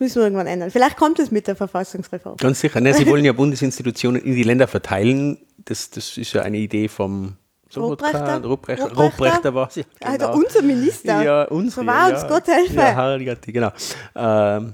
Das 0.00 0.06
müssen 0.06 0.20
wir 0.20 0.22
irgendwann 0.24 0.46
ändern. 0.46 0.70
Vielleicht 0.70 0.96
kommt 0.96 1.18
es 1.18 1.30
mit 1.30 1.46
der 1.46 1.56
Verfassungsreform. 1.56 2.38
Ganz 2.38 2.60
sicher. 2.60 2.80
Ne, 2.80 2.94
Sie 2.94 3.06
wollen 3.10 3.22
ja 3.22 3.34
Bundesinstitutionen 3.34 4.22
in 4.22 4.34
die 4.34 4.44
Länder 4.44 4.66
verteilen. 4.66 5.36
Das, 5.58 5.90
das 5.90 6.16
ist 6.16 6.32
ja 6.32 6.40
eine 6.40 6.56
Idee 6.56 6.88
vom 6.88 7.36
Ruprechter? 7.76 8.18
Sobotka, 8.18 8.36
Ruprechter, 8.36 8.84
Ruprechter? 8.84 9.02
Ruprechter 9.02 9.54
war 9.54 9.70
sie. 9.70 9.84
Also 10.00 10.32
unser 10.32 10.62
Minister. 10.62 11.22
Ja, 11.22 11.42
uns. 11.44 11.74
So 11.74 11.84
wahr 11.84 12.14
uns 12.14 12.26
Gott 12.26 12.46
helfe. 12.46 12.76
Ja, 12.76 12.94
Herrgott, 12.94 13.42
genau. 13.42 13.70
Ähm, 14.16 14.72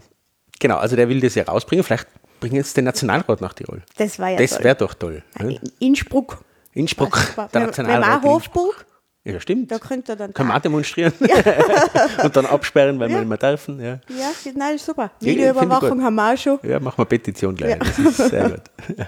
genau, 0.61 0.77
also 0.77 0.95
der 0.95 1.09
will 1.09 1.21
das 1.21 1.35
ja 1.35 1.43
rausbringen. 1.43 1.83
Vielleicht 1.83 2.07
bringen 2.39 2.55
jetzt 2.55 2.77
den 2.77 2.85
Nationalrat 2.85 3.41
nach 3.41 3.53
Tirol. 3.53 3.83
Das 3.97 4.21
war 4.21 4.29
ja 4.29 4.39
das 4.39 4.63
wäre 4.63 4.77
doch 4.77 4.95
toll. 4.95 5.25
Ne? 5.41 5.61
Innsbruck. 5.81 6.39
Innsbruck, 6.73 7.19
der 7.53 7.63
Nationalrat. 7.63 8.23
wir 8.23 8.29
in 8.29 8.35
Hofburg, 8.35 8.87
Ja, 9.27 9.41
stimmt. 9.41 9.73
da 9.73 9.81
könnte 9.81 10.13
er 10.13 10.17
dann. 10.17 10.33
Können 10.33 10.51
wir 10.51 10.57
auch 10.57 10.61
demonstrieren 10.61 11.13
und 12.23 12.37
dann 12.37 12.47
absperren, 12.47 13.01
weil 13.01 13.09
wir 13.09 13.19
nicht 13.19 13.29
mehr 13.29 13.39
dürfen. 13.39 13.81
Ja. 13.81 13.99
Ja, 14.09 14.31
nein, 14.55 14.79
super. 14.79 15.11
Ja, 15.21 15.27
Videoüberwachung 15.27 16.01
haben 16.03 16.15
wir 16.15 16.33
auch 16.33 16.39
schon. 16.39 16.59
ja, 16.63 16.79
machen 16.79 16.99
wir 16.99 17.05
Petition 17.07 17.57
gleich. 17.57 17.71
Ja. 17.71 17.77
Das 17.79 17.99
ist 17.99 18.17
sehr 18.17 18.51
gut. 18.51 18.61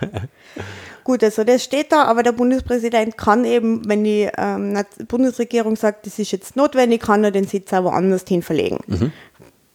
Gut, 1.04 1.24
also 1.24 1.42
das 1.42 1.64
steht 1.64 1.90
da, 1.90 2.04
aber 2.04 2.22
der 2.22 2.32
Bundespräsident 2.32 3.16
kann 3.16 3.46
eben, 3.46 3.88
wenn 3.88 4.04
die 4.04 4.28
ähm, 4.36 4.78
Bundesregierung 5.06 5.74
sagt, 5.74 6.04
das 6.04 6.18
ist 6.18 6.32
jetzt 6.32 6.54
notwendig, 6.54 7.00
kann 7.00 7.24
er 7.24 7.30
den 7.30 7.46
Sitz 7.46 7.72
auch 7.72 7.84
woanders 7.84 8.24
hin 8.28 8.42
verlegen. 8.42 8.80
Mhm. 8.86 9.12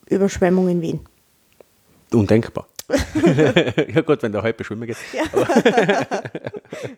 Überschwemmung 0.06 0.70
in 0.70 0.82
Wien. 0.84 1.00
Undenkbar. 2.12 2.67
ja 3.94 4.02
gut, 4.02 4.22
wenn 4.24 4.32
der 4.32 4.42
halbe 4.42 4.63
schwimmen 4.63 4.86
geht. 4.88 4.98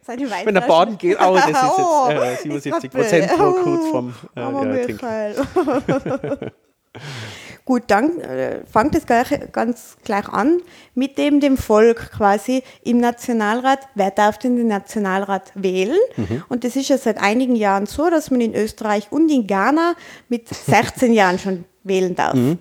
Seine 0.02 0.30
Wenn 0.46 0.56
er 0.56 0.64
Weinflaschen- 0.64 0.68
baden 0.68 0.98
geht, 0.98 1.18
oh, 1.20 1.36
das 1.36 1.50
ist 1.50 1.58
Oh, 1.64 2.08
jetzt 2.10 2.22
äh, 2.22 2.34
ich 2.34 2.40
77 2.64 2.92
grad 2.92 3.02
Prozent 3.02 3.28
pro 3.38 3.52
kurz 3.54 3.88
vom 3.90 4.14
äh, 4.36 4.40
Armer 4.40 4.76
ja, 4.76 4.84
Trinken. 4.86 5.06
Michael. 5.06 6.52
Gut, 7.66 7.84
dann 7.88 8.20
äh, 8.22 8.64
fängt 8.72 8.94
es 8.96 9.06
gleich, 9.08 9.28
ganz 9.52 9.98
gleich 10.04 10.30
an 10.30 10.62
mit 10.94 11.18
dem, 11.18 11.40
dem 11.40 11.58
Volk 11.58 12.12
quasi 12.12 12.62
im 12.84 13.00
Nationalrat. 13.00 13.80
Wer 13.96 14.12
darf 14.12 14.38
denn 14.38 14.56
den 14.56 14.68
Nationalrat 14.68 15.52
wählen? 15.56 15.98
Mhm. 16.16 16.44
Und 16.48 16.64
das 16.64 16.76
ist 16.76 16.90
ja 16.90 16.98
seit 17.00 17.18
einigen 17.18 17.56
Jahren 17.56 17.88
so, 17.88 18.10
dass 18.10 18.30
man 18.30 18.40
in 18.40 18.54
Österreich 18.54 19.08
und 19.12 19.30
in 19.32 19.48
Ghana 19.48 19.96
mit 20.30 20.48
16 20.48 21.12
Jahren 21.12 21.40
schon 21.40 21.66
wählen 21.84 22.16
darf. 22.16 22.36
Mhm. 22.36 22.60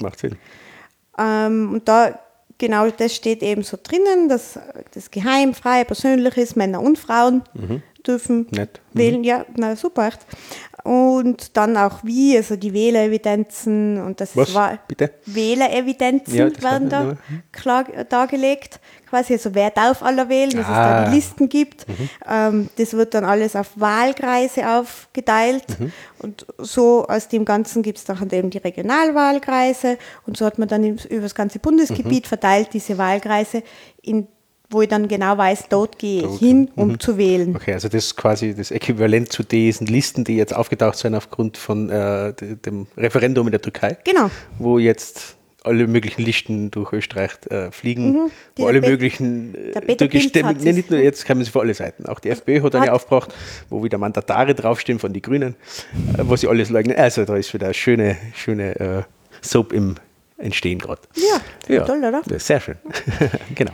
Macht 0.00 0.20
Sinn. 0.20 0.36
Ähm, 1.18 1.72
und 1.74 1.88
da 1.88 2.18
genau 2.58 2.88
das 2.90 3.14
steht 3.14 3.42
eben 3.42 3.62
so 3.62 3.78
drinnen, 3.82 4.28
dass 4.28 4.58
das 4.92 5.10
geheim, 5.10 5.54
frei, 5.54 5.84
persönlich 5.84 6.36
ist, 6.36 6.56
Männer 6.56 6.80
und 6.80 6.98
Frauen 6.98 7.42
dürfen 8.06 8.46
Nett. 8.50 8.80
Mhm. 8.92 8.98
wählen. 8.98 9.24
Ja, 9.24 9.44
na 9.56 9.76
super. 9.76 10.10
Und 10.84 11.56
dann 11.56 11.78
auch 11.78 12.00
wie, 12.04 12.36
also 12.36 12.56
die 12.56 12.74
Wählerevidenzen 12.74 14.02
und 14.02 14.20
das 14.20 14.36
Was? 14.36 14.52
war 14.52 14.78
Bitte? 14.86 15.12
Wählerevidenzen 15.24 16.34
Ja, 16.34 16.62
werden 16.62 16.90
da 16.90 17.04
nur- 17.04 17.16
klar 17.52 17.86
äh, 17.94 18.04
dargelegt. 18.04 18.80
Quasi, 19.08 19.32
also 19.34 19.54
wer 19.54 19.70
darf 19.70 20.02
aller 20.02 20.28
wählen, 20.28 20.50
dass 20.50 20.60
es 20.62 20.66
da 20.66 21.04
Ah. 21.04 21.08
die 21.08 21.14
Listen 21.14 21.48
gibt. 21.48 21.86
Ähm, 22.28 22.68
das 22.76 22.92
wird 22.92 23.14
dann 23.14 23.24
alles 23.24 23.56
auf 23.56 23.70
Wahlkreise 23.76 24.68
aufgeteilt. 24.68 25.64
Mhm. 25.80 25.92
Und 26.18 26.46
so 26.58 27.06
aus 27.06 27.28
dem 27.28 27.44
Ganzen 27.46 27.82
gibt 27.82 27.98
es 27.98 28.04
dann 28.04 28.28
eben 28.30 28.50
die 28.50 28.58
Regionalwahlkreise. 28.58 29.96
Und 30.26 30.36
so 30.36 30.44
hat 30.44 30.58
man 30.58 30.68
dann 30.68 30.84
über 30.84 31.22
das 31.22 31.34
ganze 31.34 31.58
Mhm. 31.58 31.62
Bundesgebiet 31.62 32.26
verteilt 32.26 32.70
diese 32.74 32.98
Wahlkreise, 32.98 33.62
in, 34.02 34.26
wo 34.74 34.82
ich 34.82 34.88
dann 34.88 35.08
genau 35.08 35.38
weiß, 35.38 35.68
dort 35.70 35.98
gehe 35.98 36.26
ich 36.28 36.38
hin, 36.38 36.70
um 36.76 37.00
zu 37.00 37.16
wählen. 37.16 37.56
Okay, 37.56 37.72
also 37.72 37.88
das 37.88 38.04
ist 38.06 38.16
quasi 38.16 38.54
das 38.54 38.70
Äquivalent 38.70 39.32
zu 39.32 39.42
diesen 39.42 39.86
Listen, 39.86 40.24
die 40.24 40.36
jetzt 40.36 40.54
aufgetaucht 40.54 40.98
sind 40.98 41.14
aufgrund 41.14 41.56
von 41.56 41.88
äh, 41.88 42.34
de- 42.34 42.56
dem 42.56 42.86
Referendum 42.98 43.46
in 43.46 43.52
der 43.52 43.62
Türkei. 43.62 43.96
Genau. 44.04 44.30
Wo 44.58 44.78
jetzt 44.78 45.36
alle 45.62 45.86
möglichen 45.86 46.20
Listen 46.22 46.70
durch 46.70 46.92
Österreich 46.92 47.30
äh, 47.48 47.70
fliegen, 47.70 48.12
mhm, 48.12 48.30
wo 48.56 48.66
alle 48.66 48.82
möglichen 48.82 49.54
äh, 49.72 49.96
durchgestimmt, 49.96 50.62
nee, 50.62 50.72
nicht 50.72 50.90
nur 50.90 51.00
jetzt 51.00 51.26
kommen 51.26 51.42
sie 51.42 51.50
vor 51.50 51.62
alle 51.62 51.72
Seiten. 51.72 52.04
Auch 52.04 52.20
die 52.20 52.28
FPÖ 52.28 52.60
hat 52.62 52.74
eine 52.74 52.92
aufgebracht, 52.92 53.32
wo 53.70 53.82
wieder 53.82 53.96
Mandatare 53.96 54.54
draufstehen 54.54 54.98
von 54.98 55.14
den 55.14 55.22
Grünen, 55.22 55.54
äh, 56.18 56.22
wo 56.24 56.36
sie 56.36 56.48
alles 56.48 56.68
leugnen. 56.68 56.96
Also 56.98 57.24
da 57.24 57.34
ist 57.36 57.54
wieder 57.54 57.66
eine 57.68 57.74
schöne, 57.74 58.16
schöne 58.34 58.78
äh, 58.78 59.02
Soap 59.40 59.72
im 59.72 59.94
Entstehen 60.36 60.80
gerade. 60.80 61.00
Ja, 61.16 61.74
ja, 61.74 61.84
toll, 61.86 61.98
oder? 62.04 62.20
Sehr 62.38 62.60
schön. 62.60 62.76
genau. 63.54 63.72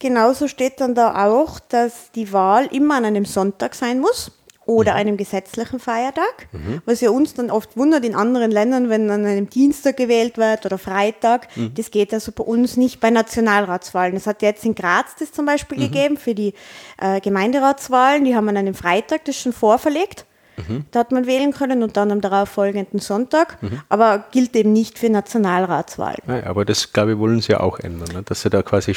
Genauso 0.00 0.48
steht 0.48 0.80
dann 0.80 0.94
da 0.94 1.26
auch, 1.26 1.60
dass 1.60 2.10
die 2.12 2.32
Wahl 2.32 2.66
immer 2.72 2.96
an 2.96 3.04
einem 3.04 3.26
Sonntag 3.26 3.74
sein 3.74 4.00
muss 4.00 4.32
oder 4.64 4.92
mhm. 4.92 4.98
einem 4.98 5.16
gesetzlichen 5.18 5.78
Feiertag, 5.78 6.48
mhm. 6.52 6.80
was 6.86 7.02
ja 7.02 7.10
uns 7.10 7.34
dann 7.34 7.50
oft 7.50 7.76
wundert 7.76 8.04
in 8.04 8.14
anderen 8.14 8.50
Ländern, 8.50 8.88
wenn 8.88 9.10
an 9.10 9.26
einem 9.26 9.50
Dienstag 9.50 9.98
gewählt 9.98 10.38
wird 10.38 10.64
oder 10.64 10.78
Freitag. 10.78 11.54
Mhm. 11.54 11.74
Das 11.74 11.90
geht 11.90 12.14
also 12.14 12.32
bei 12.32 12.44
uns 12.44 12.78
nicht 12.78 12.98
bei 13.00 13.10
Nationalratswahlen. 13.10 14.16
Es 14.16 14.26
hat 14.26 14.40
jetzt 14.40 14.64
in 14.64 14.74
Graz 14.74 15.16
das 15.18 15.32
zum 15.32 15.44
Beispiel 15.44 15.76
mhm. 15.76 15.82
gegeben 15.82 16.16
für 16.16 16.34
die 16.34 16.54
äh, 16.98 17.20
Gemeinderatswahlen. 17.20 18.24
Die 18.24 18.34
haben 18.34 18.48
an 18.48 18.56
einem 18.56 18.74
Freitag 18.74 19.26
das 19.26 19.36
schon 19.36 19.52
vorverlegt. 19.52 20.24
Mhm. 20.68 20.84
Da 20.90 21.00
hat 21.00 21.12
man 21.12 21.26
wählen 21.26 21.52
können 21.52 21.82
und 21.82 21.96
dann 21.96 22.10
am 22.10 22.20
darauffolgenden 22.20 23.00
Sonntag, 23.00 23.62
mhm. 23.62 23.80
aber 23.88 24.24
gilt 24.30 24.54
eben 24.56 24.72
nicht 24.72 24.98
für 24.98 25.10
Nationalratswahlen. 25.10 26.22
Ja, 26.26 26.46
aber 26.46 26.64
das, 26.64 26.92
glaube 26.92 27.12
ich, 27.12 27.18
wollen 27.18 27.40
sie 27.40 27.52
ja 27.52 27.60
auch 27.60 27.78
ändern, 27.78 28.08
ne? 28.12 28.22
dass 28.22 28.42
sie 28.42 28.50
da 28.50 28.62
quasi, 28.62 28.94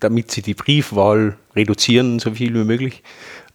damit 0.00 0.30
sie 0.30 0.42
die 0.42 0.54
Briefwahl 0.54 1.36
reduzieren, 1.54 2.18
so 2.18 2.32
viel 2.32 2.54
wie 2.54 2.64
möglich, 2.64 3.02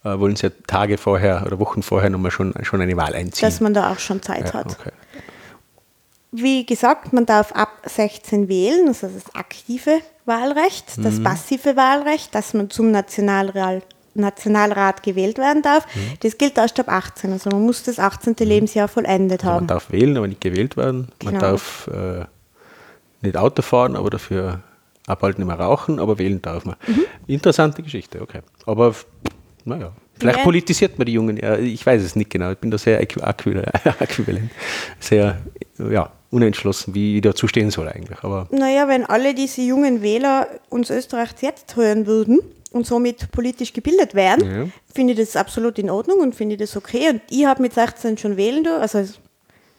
äh, 0.04 0.18
wollen 0.18 0.36
sie 0.36 0.46
ja 0.46 0.52
Tage 0.66 0.98
vorher 0.98 1.44
oder 1.46 1.58
Wochen 1.58 1.82
vorher 1.82 2.10
nochmal 2.10 2.30
schon, 2.30 2.54
schon 2.62 2.80
eine 2.80 2.96
Wahl 2.96 3.14
einziehen. 3.14 3.46
Dass 3.46 3.60
man 3.60 3.74
da 3.74 3.92
auch 3.92 3.98
schon 3.98 4.22
Zeit 4.22 4.48
ja, 4.48 4.54
hat. 4.54 4.78
Okay. 4.78 4.90
Wie 6.32 6.66
gesagt, 6.66 7.12
man 7.12 7.24
darf 7.24 7.52
ab 7.52 7.70
16 7.84 8.48
wählen, 8.48 8.88
also 8.88 9.08
das 9.08 9.34
aktive 9.34 10.00
Wahlrecht, 10.26 10.98
das 11.02 11.14
mhm. 11.14 11.24
passive 11.24 11.76
Wahlrecht, 11.76 12.34
dass 12.34 12.52
man 12.52 12.68
zum 12.68 12.90
Nationalrat 12.90 13.84
Nationalrat 14.16 15.02
gewählt 15.02 15.38
werden 15.38 15.62
darf. 15.62 15.86
Mhm. 15.94 16.00
Das 16.20 16.38
gilt 16.38 16.58
erst 16.58 16.78
ab 16.80 16.88
18. 16.88 17.32
Also 17.32 17.50
man 17.50 17.62
muss 17.62 17.82
das 17.82 17.98
18. 17.98 18.34
Mhm. 18.38 18.46
Lebensjahr 18.46 18.88
vollendet 18.88 19.40
also 19.42 19.52
haben. 19.52 19.66
Man 19.66 19.68
darf 19.68 19.90
wählen, 19.90 20.16
aber 20.16 20.28
nicht 20.28 20.40
gewählt 20.40 20.76
werden. 20.76 21.08
Genau. 21.18 21.32
Man 21.32 21.40
darf 21.40 21.88
äh, 21.88 22.24
nicht 23.22 23.36
Auto 23.36 23.62
fahren, 23.62 23.96
aber 23.96 24.10
dafür 24.10 24.60
abhalten 25.06 25.42
nicht 25.44 25.48
mehr 25.48 25.64
rauchen, 25.64 25.98
aber 25.98 26.18
wählen 26.18 26.42
darf 26.42 26.64
man. 26.64 26.76
Mhm. 26.86 27.04
Interessante 27.26 27.82
Geschichte, 27.82 28.20
okay. 28.20 28.40
Aber 28.66 28.94
naja, 29.64 29.92
vielleicht 30.18 30.38
ja. 30.38 30.44
politisiert 30.44 30.98
man 30.98 31.06
die 31.06 31.12
Jungen. 31.12 31.36
Ja, 31.36 31.56
ich 31.56 31.84
weiß 31.84 32.02
es 32.02 32.16
nicht 32.16 32.30
genau. 32.30 32.50
Ich 32.50 32.58
bin 32.58 32.70
da 32.70 32.78
sehr 32.78 33.00
äquivalent, 33.00 34.50
sehr 35.00 35.38
ja, 35.78 36.10
unentschlossen, 36.30 36.94
wie 36.94 37.16
ich 37.16 37.22
dazu 37.22 37.48
stehen 37.48 37.70
soll 37.70 37.88
eigentlich. 37.88 38.22
Aber 38.22 38.48
naja, 38.50 38.88
wenn 38.88 39.04
alle 39.04 39.34
diese 39.34 39.62
jungen 39.62 40.02
Wähler 40.02 40.48
uns 40.68 40.90
Österreich 40.90 41.30
jetzt 41.40 41.76
hören 41.76 42.06
würden, 42.06 42.40
und 42.76 42.86
somit 42.86 43.30
politisch 43.32 43.72
gebildet 43.72 44.14
werden, 44.14 44.50
ja. 44.50 44.68
finde 44.94 45.14
ich 45.14 45.18
das 45.18 45.36
absolut 45.36 45.78
in 45.78 45.90
Ordnung 45.90 46.20
und 46.20 46.34
finde 46.34 46.54
ich 46.54 46.60
das 46.60 46.76
okay. 46.76 47.10
Und 47.10 47.22
ich 47.30 47.46
habe 47.46 47.62
mit 47.62 47.74
16 47.74 48.18
schon 48.18 48.36
wählen 48.36 48.64
dürfen, 48.64 48.82
also 48.82 49.04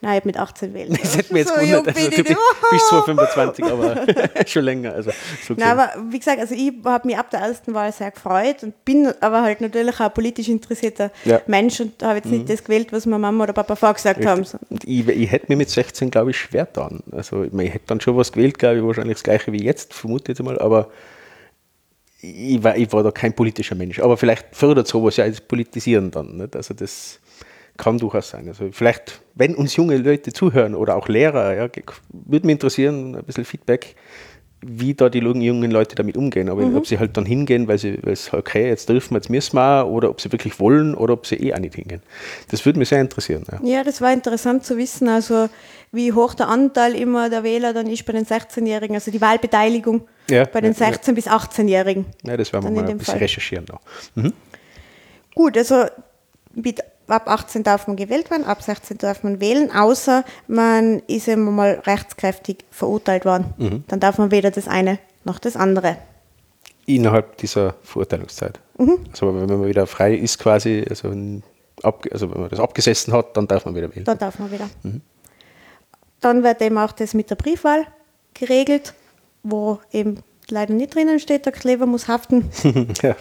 Nein, 0.00 0.12
ich 0.12 0.16
habe 0.18 0.28
mit 0.28 0.36
18 0.36 0.74
wählen. 0.74 0.96
Das 1.00 1.16
hätte 1.16 1.32
mir 1.32 1.40
jetzt 1.40 1.48
so 1.48 1.60
gewundert. 1.60 1.96
Also, 1.96 2.10
du 2.10 2.24
bist 2.70 2.86
zwar 2.88 3.04
25, 3.04 3.64
aber 3.64 4.06
schon 4.46 4.64
länger. 4.64 4.94
Also, 4.94 5.10
okay. 5.10 5.54
Nein, 5.56 5.68
aber 5.70 5.90
wie 6.08 6.18
gesagt, 6.20 6.38
also 6.38 6.54
ich 6.54 6.72
habe 6.84 7.06
mich 7.06 7.18
ab 7.18 7.30
der 7.30 7.40
ersten 7.40 7.74
Wahl 7.74 7.92
sehr 7.92 8.12
gefreut 8.12 8.62
und 8.62 8.84
bin 8.84 9.12
aber 9.20 9.42
halt 9.42 9.60
natürlich 9.60 9.98
auch 9.98 10.14
politisch 10.14 10.48
interessierter 10.48 11.10
ja. 11.24 11.40
Mensch 11.48 11.80
und 11.80 12.00
habe 12.00 12.16
jetzt 12.16 12.26
mhm. 12.26 12.38
nicht 12.38 12.48
das 12.48 12.62
gewählt, 12.62 12.92
was 12.92 13.06
mir 13.06 13.18
Mama 13.18 13.42
oder 13.42 13.52
Papa 13.52 13.74
vorgesagt 13.74 14.24
haben. 14.24 14.46
Ich, 14.84 15.08
ich, 15.08 15.30
hätte 15.32 15.46
mir 15.48 15.56
mit 15.56 15.68
16, 15.68 16.12
glaube 16.12 16.30
ich, 16.30 16.38
schwer 16.38 16.66
getan. 16.66 17.00
Also 17.10 17.42
ich, 17.42 17.52
ich 17.52 17.74
hätte 17.74 17.86
dann 17.88 18.00
schon 18.00 18.16
was 18.16 18.30
gewählt, 18.30 18.56
glaube 18.56 18.76
ich, 18.76 18.84
wahrscheinlich 18.84 19.16
das 19.16 19.24
gleiche 19.24 19.52
wie 19.52 19.64
jetzt, 19.64 19.94
vermute 19.94 20.30
ich 20.30 20.38
jetzt 20.38 20.44
mal, 20.44 20.60
aber 20.60 20.90
ich 22.20 22.62
war, 22.62 22.76
ich 22.76 22.92
war 22.92 23.02
da 23.02 23.10
kein 23.10 23.32
politischer 23.32 23.74
Mensch, 23.74 24.00
aber 24.00 24.16
vielleicht 24.16 24.46
fördert 24.52 24.88
sowas 24.88 25.16
ja 25.16 25.28
das 25.28 25.40
Politisieren 25.40 26.10
dann. 26.10 26.36
Nicht? 26.36 26.56
Also 26.56 26.74
das 26.74 27.20
kann 27.76 27.98
durchaus 27.98 28.30
sein. 28.30 28.48
Also 28.48 28.70
vielleicht, 28.72 29.22
wenn 29.34 29.54
uns 29.54 29.76
junge 29.76 29.96
Leute 29.96 30.32
zuhören 30.32 30.74
oder 30.74 30.96
auch 30.96 31.08
Lehrer, 31.08 31.54
ja, 31.54 31.68
würde 32.10 32.46
mich 32.46 32.54
interessieren, 32.54 33.14
ein 33.14 33.24
bisschen 33.24 33.44
Feedback, 33.44 33.94
wie 34.60 34.94
da 34.94 35.08
die 35.08 35.18
jungen 35.18 35.70
Leute 35.70 35.94
damit 35.94 36.16
umgehen. 36.16 36.48
Aber 36.48 36.62
mhm. 36.62 36.76
ob 36.76 36.86
sie 36.86 36.98
halt 36.98 37.16
dann 37.16 37.24
hingehen, 37.24 37.68
weil 37.68 37.78
sie, 37.78 37.98
weil 38.02 38.12
es 38.12 38.32
okay, 38.32 38.68
jetzt 38.68 38.88
dürfen 38.88 39.14
wir, 39.14 39.18
jetzt 39.18 39.30
müssen 39.30 39.56
wir, 39.56 39.86
oder 39.86 40.10
ob 40.10 40.20
sie 40.20 40.32
wirklich 40.32 40.58
wollen 40.58 40.94
oder 40.94 41.14
ob 41.14 41.26
sie 41.26 41.36
eh 41.36 41.54
auch 41.54 41.58
nicht 41.58 41.74
hingehen. 41.74 42.02
Das 42.50 42.64
würde 42.64 42.78
mich 42.78 42.88
sehr 42.88 43.00
interessieren. 43.00 43.44
Ja. 43.50 43.60
ja, 43.62 43.84
das 43.84 44.00
war 44.00 44.12
interessant 44.12 44.64
zu 44.64 44.76
wissen, 44.76 45.08
also 45.08 45.48
wie 45.92 46.12
hoch 46.12 46.34
der 46.34 46.48
Anteil 46.48 46.94
immer 46.94 47.30
der 47.30 47.44
Wähler 47.44 47.72
dann 47.72 47.86
ist 47.86 48.04
bei 48.04 48.12
den 48.12 48.26
16-Jährigen, 48.26 48.94
also 48.94 49.10
die 49.10 49.20
Wahlbeteiligung 49.20 50.02
ja, 50.28 50.44
bei 50.44 50.60
den 50.60 50.74
ja, 50.74 50.86
16- 50.86 51.06
ja. 51.06 51.12
bis 51.12 51.28
18-Jährigen. 51.28 52.06
Ja, 52.24 52.36
das 52.36 52.52
werden 52.52 52.64
wir 52.64 52.82
mal 52.82 52.88
ein 52.88 52.98
bisschen 52.98 53.12
Fall. 53.12 53.22
recherchieren 53.22 53.64
noch. 53.70 53.80
Mhm. 54.14 54.32
Gut, 55.34 55.56
also 55.56 55.84
mit 56.54 56.80
ab 57.08 57.28
18 57.28 57.62
darf 57.62 57.86
man 57.86 57.96
gewählt 57.96 58.30
werden, 58.30 58.44
ab 58.44 58.62
16 58.62 58.98
darf 58.98 59.22
man 59.22 59.40
wählen, 59.40 59.70
außer 59.74 60.24
man 60.46 61.00
ist 61.06 61.28
immer 61.28 61.50
mal 61.50 61.82
rechtskräftig 61.86 62.64
verurteilt 62.70 63.24
worden. 63.24 63.54
Mhm. 63.56 63.84
Dann 63.88 64.00
darf 64.00 64.18
man 64.18 64.30
weder 64.30 64.50
das 64.50 64.68
eine 64.68 64.98
noch 65.24 65.38
das 65.38 65.56
andere. 65.56 65.98
Innerhalb 66.86 67.36
dieser 67.38 67.74
Verurteilungszeit. 67.82 68.60
Mhm. 68.78 68.98
Also 69.10 69.34
wenn 69.34 69.46
man 69.46 69.66
wieder 69.66 69.86
frei 69.86 70.14
ist 70.14 70.38
quasi, 70.38 70.84
also, 70.88 71.12
ab, 71.82 72.06
also 72.10 72.30
wenn 72.30 72.40
man 72.40 72.50
das 72.50 72.60
abgesessen 72.60 73.12
hat, 73.12 73.36
dann 73.36 73.46
darf 73.46 73.64
man 73.64 73.74
wieder 73.74 73.94
wählen. 73.94 74.04
Dann 74.04 74.18
darf 74.18 74.38
man 74.38 74.50
wieder. 74.50 74.68
Mhm. 74.82 75.02
Dann 76.20 76.42
wird 76.42 76.62
eben 76.62 76.78
auch 76.78 76.92
das 76.92 77.14
mit 77.14 77.30
der 77.30 77.36
Briefwahl 77.36 77.86
geregelt, 78.34 78.94
wo 79.42 79.80
eben 79.92 80.20
leider 80.50 80.74
nicht 80.74 80.94
drinnen 80.94 81.20
steht, 81.20 81.46
der 81.46 81.52
Kleber 81.52 81.86
muss 81.86 82.08
haften. 82.08 82.50
ja. 83.02 83.16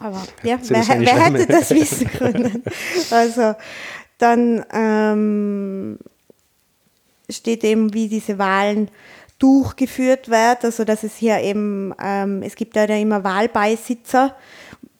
Aber 0.00 0.22
ja, 0.42 0.58
wer, 0.62 0.86
wer 1.00 1.24
hätte 1.24 1.46
das 1.46 1.70
wissen 1.70 2.08
können? 2.08 2.62
Also 3.10 3.54
dann 4.18 4.64
ähm, 4.72 5.98
steht 7.30 7.64
eben, 7.64 7.94
wie 7.94 8.08
diese 8.08 8.38
Wahlen 8.38 8.90
durchgeführt 9.38 10.28
werden, 10.28 10.58
also 10.62 10.84
dass 10.84 11.04
es 11.04 11.16
hier 11.16 11.38
eben, 11.38 11.94
ähm, 12.02 12.42
es 12.42 12.56
gibt 12.56 12.74
ja 12.74 12.84
immer 12.84 13.22
Wahlbeisitzer. 13.22 14.34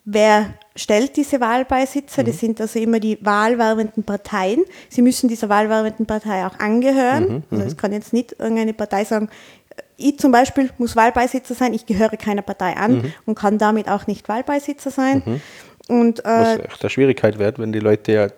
Wer 0.04 0.54
stellt 0.74 1.16
diese 1.16 1.40
Wahlbeisitzer? 1.40 2.22
Mhm. 2.22 2.26
Das 2.26 2.38
sind 2.38 2.60
also 2.60 2.78
immer 2.78 3.00
die 3.00 3.18
wahlwerbenden 3.20 4.04
Parteien. 4.04 4.64
Sie 4.88 5.02
müssen 5.02 5.28
dieser 5.28 5.48
wahlwerbenden 5.48 6.06
Partei 6.06 6.46
auch 6.46 6.58
angehören. 6.60 7.28
Mhm, 7.28 7.42
also 7.50 7.64
es 7.64 7.76
kann 7.76 7.92
jetzt 7.92 8.12
nicht 8.12 8.36
irgendeine 8.38 8.72
Partei 8.72 9.04
sagen, 9.04 9.28
ich 9.98 10.18
zum 10.18 10.32
Beispiel 10.32 10.70
muss 10.78 10.96
Wahlbeisitzer 10.96 11.54
sein, 11.54 11.74
ich 11.74 11.84
gehöre 11.84 12.16
keiner 12.16 12.42
Partei 12.42 12.76
an 12.76 12.98
mhm. 12.98 13.12
und 13.26 13.34
kann 13.34 13.58
damit 13.58 13.88
auch 13.88 14.06
nicht 14.06 14.28
Wahlbeisitzer 14.28 14.90
sein. 14.90 15.22
Mhm. 15.26 15.40
Und, 15.88 16.20
äh, 16.20 16.28
Was 16.28 16.58
echt 16.58 16.82
eine 16.82 16.90
Schwierigkeit 16.90 17.38
wird, 17.38 17.58
wenn 17.58 17.72
die 17.72 17.80
Leute 17.80 18.12
ja 18.12 18.28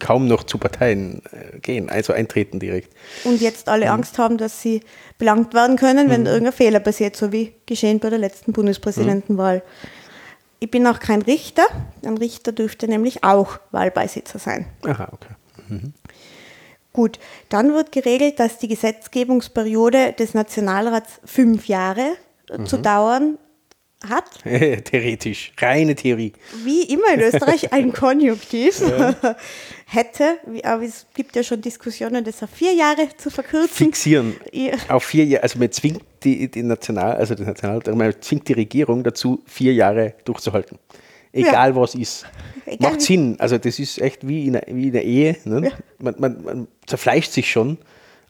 kaum 0.00 0.28
noch 0.28 0.44
zu 0.44 0.58
Parteien 0.58 1.22
äh, 1.32 1.58
gehen, 1.58 1.90
also 1.90 2.12
eintreten 2.12 2.58
direkt. 2.58 2.94
Und 3.24 3.40
jetzt 3.40 3.68
alle 3.68 3.86
mhm. 3.86 3.92
Angst 3.92 4.18
haben, 4.18 4.38
dass 4.38 4.62
sie 4.62 4.80
belangt 5.18 5.54
werden 5.54 5.76
können, 5.76 6.08
wenn 6.08 6.22
mhm. 6.22 6.28
irgendein 6.28 6.52
Fehler 6.52 6.80
passiert, 6.80 7.16
so 7.16 7.32
wie 7.32 7.52
geschehen 7.66 7.98
bei 7.98 8.08
der 8.08 8.18
letzten 8.18 8.52
Bundespräsidentenwahl. 8.52 9.62
Ich 10.60 10.70
bin 10.70 10.86
auch 10.86 11.00
kein 11.00 11.22
Richter. 11.22 11.64
Ein 12.04 12.16
Richter 12.16 12.52
dürfte 12.52 12.88
nämlich 12.88 13.24
auch 13.24 13.58
Wahlbeisitzer 13.70 14.38
sein. 14.38 14.66
Aha, 14.84 15.08
okay. 15.12 15.34
Gut, 16.98 17.20
dann 17.48 17.74
wird 17.74 17.92
geregelt, 17.92 18.40
dass 18.40 18.58
die 18.58 18.66
Gesetzgebungsperiode 18.66 20.14
des 20.14 20.34
Nationalrats 20.34 21.20
fünf 21.24 21.68
Jahre 21.68 22.16
mhm. 22.50 22.66
zu 22.66 22.78
dauern 22.78 23.38
hat. 24.04 24.24
Theoretisch, 24.42 25.52
reine 25.60 25.94
Theorie. 25.94 26.32
Wie 26.64 26.82
immer 26.92 27.14
in 27.14 27.20
Österreich 27.20 27.72
ein 27.72 27.92
Konjunktiv 27.92 28.80
ja. 28.80 29.14
hätte, 29.86 30.38
aber 30.64 30.82
es 30.82 31.06
gibt 31.14 31.36
ja 31.36 31.44
schon 31.44 31.60
Diskussionen, 31.60 32.24
das 32.24 32.42
auf 32.42 32.50
vier 32.50 32.74
Jahre 32.74 33.06
zu 33.16 33.30
verkürzen. 33.30 33.76
Fixieren. 33.76 34.34
Ja. 34.50 34.72
Auf 34.88 35.04
vier 35.04 35.24
Jahre, 35.24 35.44
also 35.44 35.60
man 35.60 35.70
zwingt 35.70 36.02
die, 36.24 36.50
die 36.50 36.64
National, 36.64 37.14
also 37.14 37.36
die 37.36 37.44
National, 37.44 37.80
man 37.94 38.12
zwingt 38.20 38.48
die 38.48 38.54
Regierung 38.54 39.04
dazu, 39.04 39.40
vier 39.46 39.72
Jahre 39.72 40.14
durchzuhalten 40.24 40.80
egal 41.32 41.70
ja. 41.70 41.76
was 41.76 41.94
ist. 41.94 42.26
Egal 42.66 42.92
Macht 42.92 43.02
Sinn. 43.02 43.36
Also 43.38 43.58
das 43.58 43.78
ist 43.78 44.00
echt 44.00 44.26
wie 44.26 44.46
in, 44.46 44.56
einer, 44.56 44.66
wie 44.68 44.86
in 44.86 44.92
der 44.92 45.04
Ehe. 45.04 45.36
Ne? 45.44 45.68
Ja. 45.68 45.72
Man, 45.98 46.14
man, 46.18 46.42
man, 46.42 46.68
zerfleischt 46.86 47.32
sich 47.32 47.50
schon, 47.50 47.78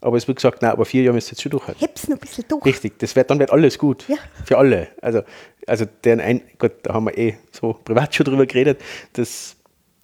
aber 0.01 0.17
es 0.17 0.27
wird 0.27 0.37
gesagt, 0.37 0.61
nein, 0.61 0.71
aber 0.71 0.85
vier 0.85 1.03
Jahre 1.03 1.15
müsst 1.15 1.29
ihr 1.29 1.31
jetzt 1.31 1.41
schon 1.41 1.51
durchhalten. 1.51 1.79
Heb's 1.79 2.07
noch 2.07 2.17
ein 2.17 2.19
bisschen 2.19 2.45
durch. 2.47 2.65
Richtig, 2.65 2.99
das 2.99 3.15
wird, 3.15 3.29
dann 3.29 3.39
wird 3.39 3.51
alles 3.51 3.77
gut. 3.77 4.05
Ja. 4.07 4.17
Für 4.45 4.57
alle. 4.57 4.87
Also, 5.01 5.21
also 5.67 5.85
den 6.05 6.21
ein, 6.21 6.41
Gott, 6.57 6.73
da 6.83 6.93
haben 6.93 7.05
wir 7.05 7.17
eh 7.17 7.35
so 7.51 7.73
privat 7.83 8.13
schon 8.15 8.25
drüber 8.25 8.45
geredet, 8.45 8.81
das 9.13 9.55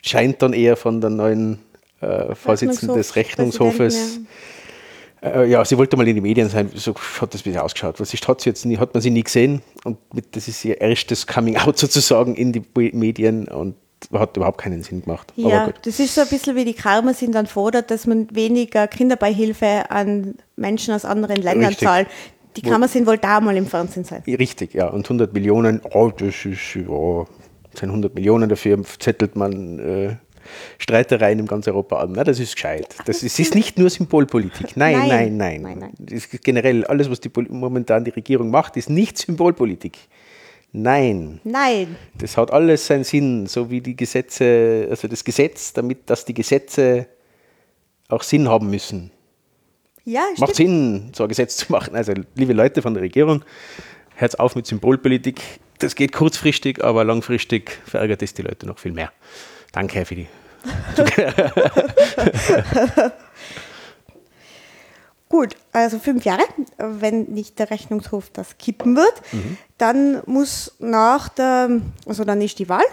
scheint 0.04 0.42
dann 0.42 0.54
eher 0.54 0.76
von 0.76 1.02
der 1.02 1.10
neuen 1.10 1.60
äh, 2.02 2.36
Vorsitzenden 2.36 2.96
des 2.98 3.16
Rechnungshofes 3.16 4.20
äh, 5.22 5.50
ja, 5.50 5.64
sie 5.66 5.78
wollte 5.78 5.98
mal 5.98 6.08
in 6.08 6.16
die 6.16 6.22
Medien 6.22 6.50
sein, 6.50 6.70
so 6.74 6.94
hat 7.20 7.34
das 7.34 7.46
wieder 7.46 7.64
ausgeschaut. 7.64 8.00
Was 8.00 8.14
ist, 8.14 8.28
hat, 8.28 8.42
sie 8.42 8.50
jetzt 8.50 8.66
nie, 8.66 8.78
hat 8.78 8.94
man 8.94 9.02
sie 9.02 9.10
nie 9.10 9.24
gesehen 9.24 9.62
und 9.84 9.98
mit, 10.14 10.36
das 10.36 10.48
ist 10.48 10.64
ihr 10.66 10.80
erstes 10.80 11.28
Coming-out 11.28 11.78
sozusagen 11.78 12.36
in 12.36 12.52
die 12.52 12.64
Medien 12.94 13.48
und 13.48 13.76
hat 14.14 14.38
überhaupt 14.38 14.60
keinen 14.60 14.84
Sinn 14.84 15.02
gemacht. 15.02 15.34
Ja, 15.36 15.72
das 15.84 16.00
ist 16.00 16.16
so 16.16 16.22
ein 16.22 16.28
bisschen 16.28 16.56
wie 16.56 16.66
die 16.66 16.74
Karma 16.74 17.14
sind 17.14 17.34
dann 17.34 17.48
fordert, 17.48 17.90
dass 17.92 18.06
man 18.06 18.28
weniger 18.36 18.88
Kinderbeihilfe 18.88 19.90
an 19.90 20.36
Menschen 20.56 20.94
aus 20.94 21.06
anderen 21.06 21.42
Ländern 21.42 21.70
Richtig. 21.70 21.88
zahlt. 21.88 22.08
Die 22.56 22.62
Karma 22.62 22.88
sind 22.88 23.06
wollte 23.06 23.28
auch 23.28 23.42
mal 23.42 23.58
im 23.58 23.66
Fernsehen 23.66 24.06
sein. 24.06 24.24
Richtig, 24.26 24.74
ja. 24.74 24.88
Und 24.88 25.06
100 25.06 25.34
Millionen, 25.34 25.82
oh, 25.94 26.10
das 26.10 26.46
ist, 26.46 26.76
ja, 26.76 27.26
sind 27.74 27.90
100 27.90 28.16
Millionen, 28.16 28.48
dafür 28.48 28.82
zettelt 29.00 29.36
man 29.36 29.80
äh, 29.80 30.16
Streitereien 30.78 31.40
in 31.40 31.48
ganz 31.48 31.68
Europa 31.68 31.98
an. 31.98 32.14
Na, 32.14 32.24
das 32.24 32.40
ist 32.40 32.56
gescheit. 32.56 32.96
Das 33.06 33.18
ist, 33.18 33.34
es 33.34 33.40
ist 33.40 33.56
nicht 33.56 33.78
nur 33.78 33.90
Symbolpolitik. 33.90 34.76
Nein, 34.78 34.98
Nein. 34.98 35.08
nein, 35.10 35.38
nein. 35.38 35.62
Nein, 35.62 35.94
nein. 36.00 36.22
Generell, 36.44 36.86
alles, 36.86 37.10
was 37.10 37.20
die, 37.20 37.32
momentan 37.50 38.04
die 38.04 38.12
Regierung 38.12 38.50
macht, 38.50 38.78
ist 38.78 38.90
nicht 38.90 39.18
Symbolpolitik. 39.18 39.98
Nein. 40.72 41.40
Nein. 41.44 41.96
Das 42.18 42.36
hat 42.36 42.52
alles 42.52 42.86
seinen 42.86 43.06
Sinn, 43.06 43.48
so 43.48 43.70
wie 43.70 43.80
die 43.80 43.96
Gesetze, 43.96 44.88
also 44.90 45.08
das 45.08 45.24
Gesetz, 45.24 45.72
damit, 45.72 46.10
dass 46.10 46.26
die 46.26 46.34
Gesetze 46.34 47.08
auch 48.10 48.24
Sinn 48.24 48.50
haben 48.50 48.70
müssen. 48.70 49.12
Ja, 50.04 50.26
Macht 50.38 50.54
stimmt. 50.54 50.56
Sinn, 50.56 51.12
so 51.16 51.24
ein 51.24 51.30
Gesetz 51.30 51.58
zu 51.58 51.72
machen. 51.72 51.96
Also, 51.96 52.14
liebe 52.36 52.54
Leute 52.54 52.82
von 52.82 52.94
der 52.94 53.04
Regierung, 53.04 53.44
hört 54.16 54.40
auf 54.40 54.56
mit 54.56 54.68
Symbolpolitik. 54.68 55.42
Das 55.80 55.96
geht 55.96 56.14
kurzfristig, 56.14 56.84
aber 56.84 57.04
langfristig 57.04 57.80
verärgert 57.86 58.22
es 58.22 58.34
die 58.34 58.44
Leute 58.44 58.66
noch 58.66 58.80
viel 58.80 58.94
mehr. 58.94 59.12
Danke 59.72 60.06
für 60.06 60.16
die. 60.16 60.28
Gut, 65.30 65.56
also 65.74 66.00
fünf 66.00 66.24
Jahre, 66.24 66.44
wenn 66.78 67.24
nicht 67.26 67.60
der 67.60 67.72
Rechnungshof 67.72 68.30
das 68.32 68.58
kippen 68.58 68.96
wird, 68.96 69.22
dann 69.78 70.22
muss 70.26 70.76
nach 70.80 71.28
der, 71.30 71.82
also 72.06 72.24
dann 72.24 72.42
ist 72.42 72.58
die 72.60 72.70
Wahl 72.70 72.86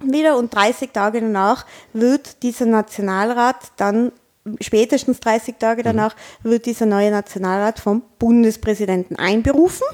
wieder 0.00 0.36
und 0.36 0.54
30 0.54 0.90
Tage 0.92 1.20
danach 1.20 1.66
wird 1.92 2.42
dieser 2.42 2.66
Nationalrat 2.66 3.56
dann, 3.76 4.12
spätestens 4.60 5.20
30 5.20 5.56
Tage 5.58 5.82
danach, 5.82 6.16
wird 6.42 6.66
dieser 6.66 6.86
neue 6.86 7.10
Nationalrat 7.10 7.78
vom 7.78 8.02
Bundespräsidenten 8.18 9.16
einberufen. 9.16 9.86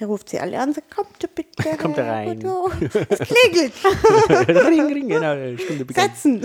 Der 0.00 0.08
ruft 0.08 0.28
sie 0.28 0.40
alle 0.40 0.58
an 0.58 0.70
und 0.70 0.74
sagt, 0.74 0.90
kommt 0.94 1.34
bitte. 1.34 1.76
Kommt 1.76 1.96
her, 1.96 2.12
rein. 2.12 2.38
Bodo." 2.38 2.70
Es 3.08 3.18
klingelt. 3.20 3.72
ring, 4.48 4.86
ring, 4.92 5.08
genau, 5.08 5.56
Stunde 5.56 5.86
setzen. 5.92 6.40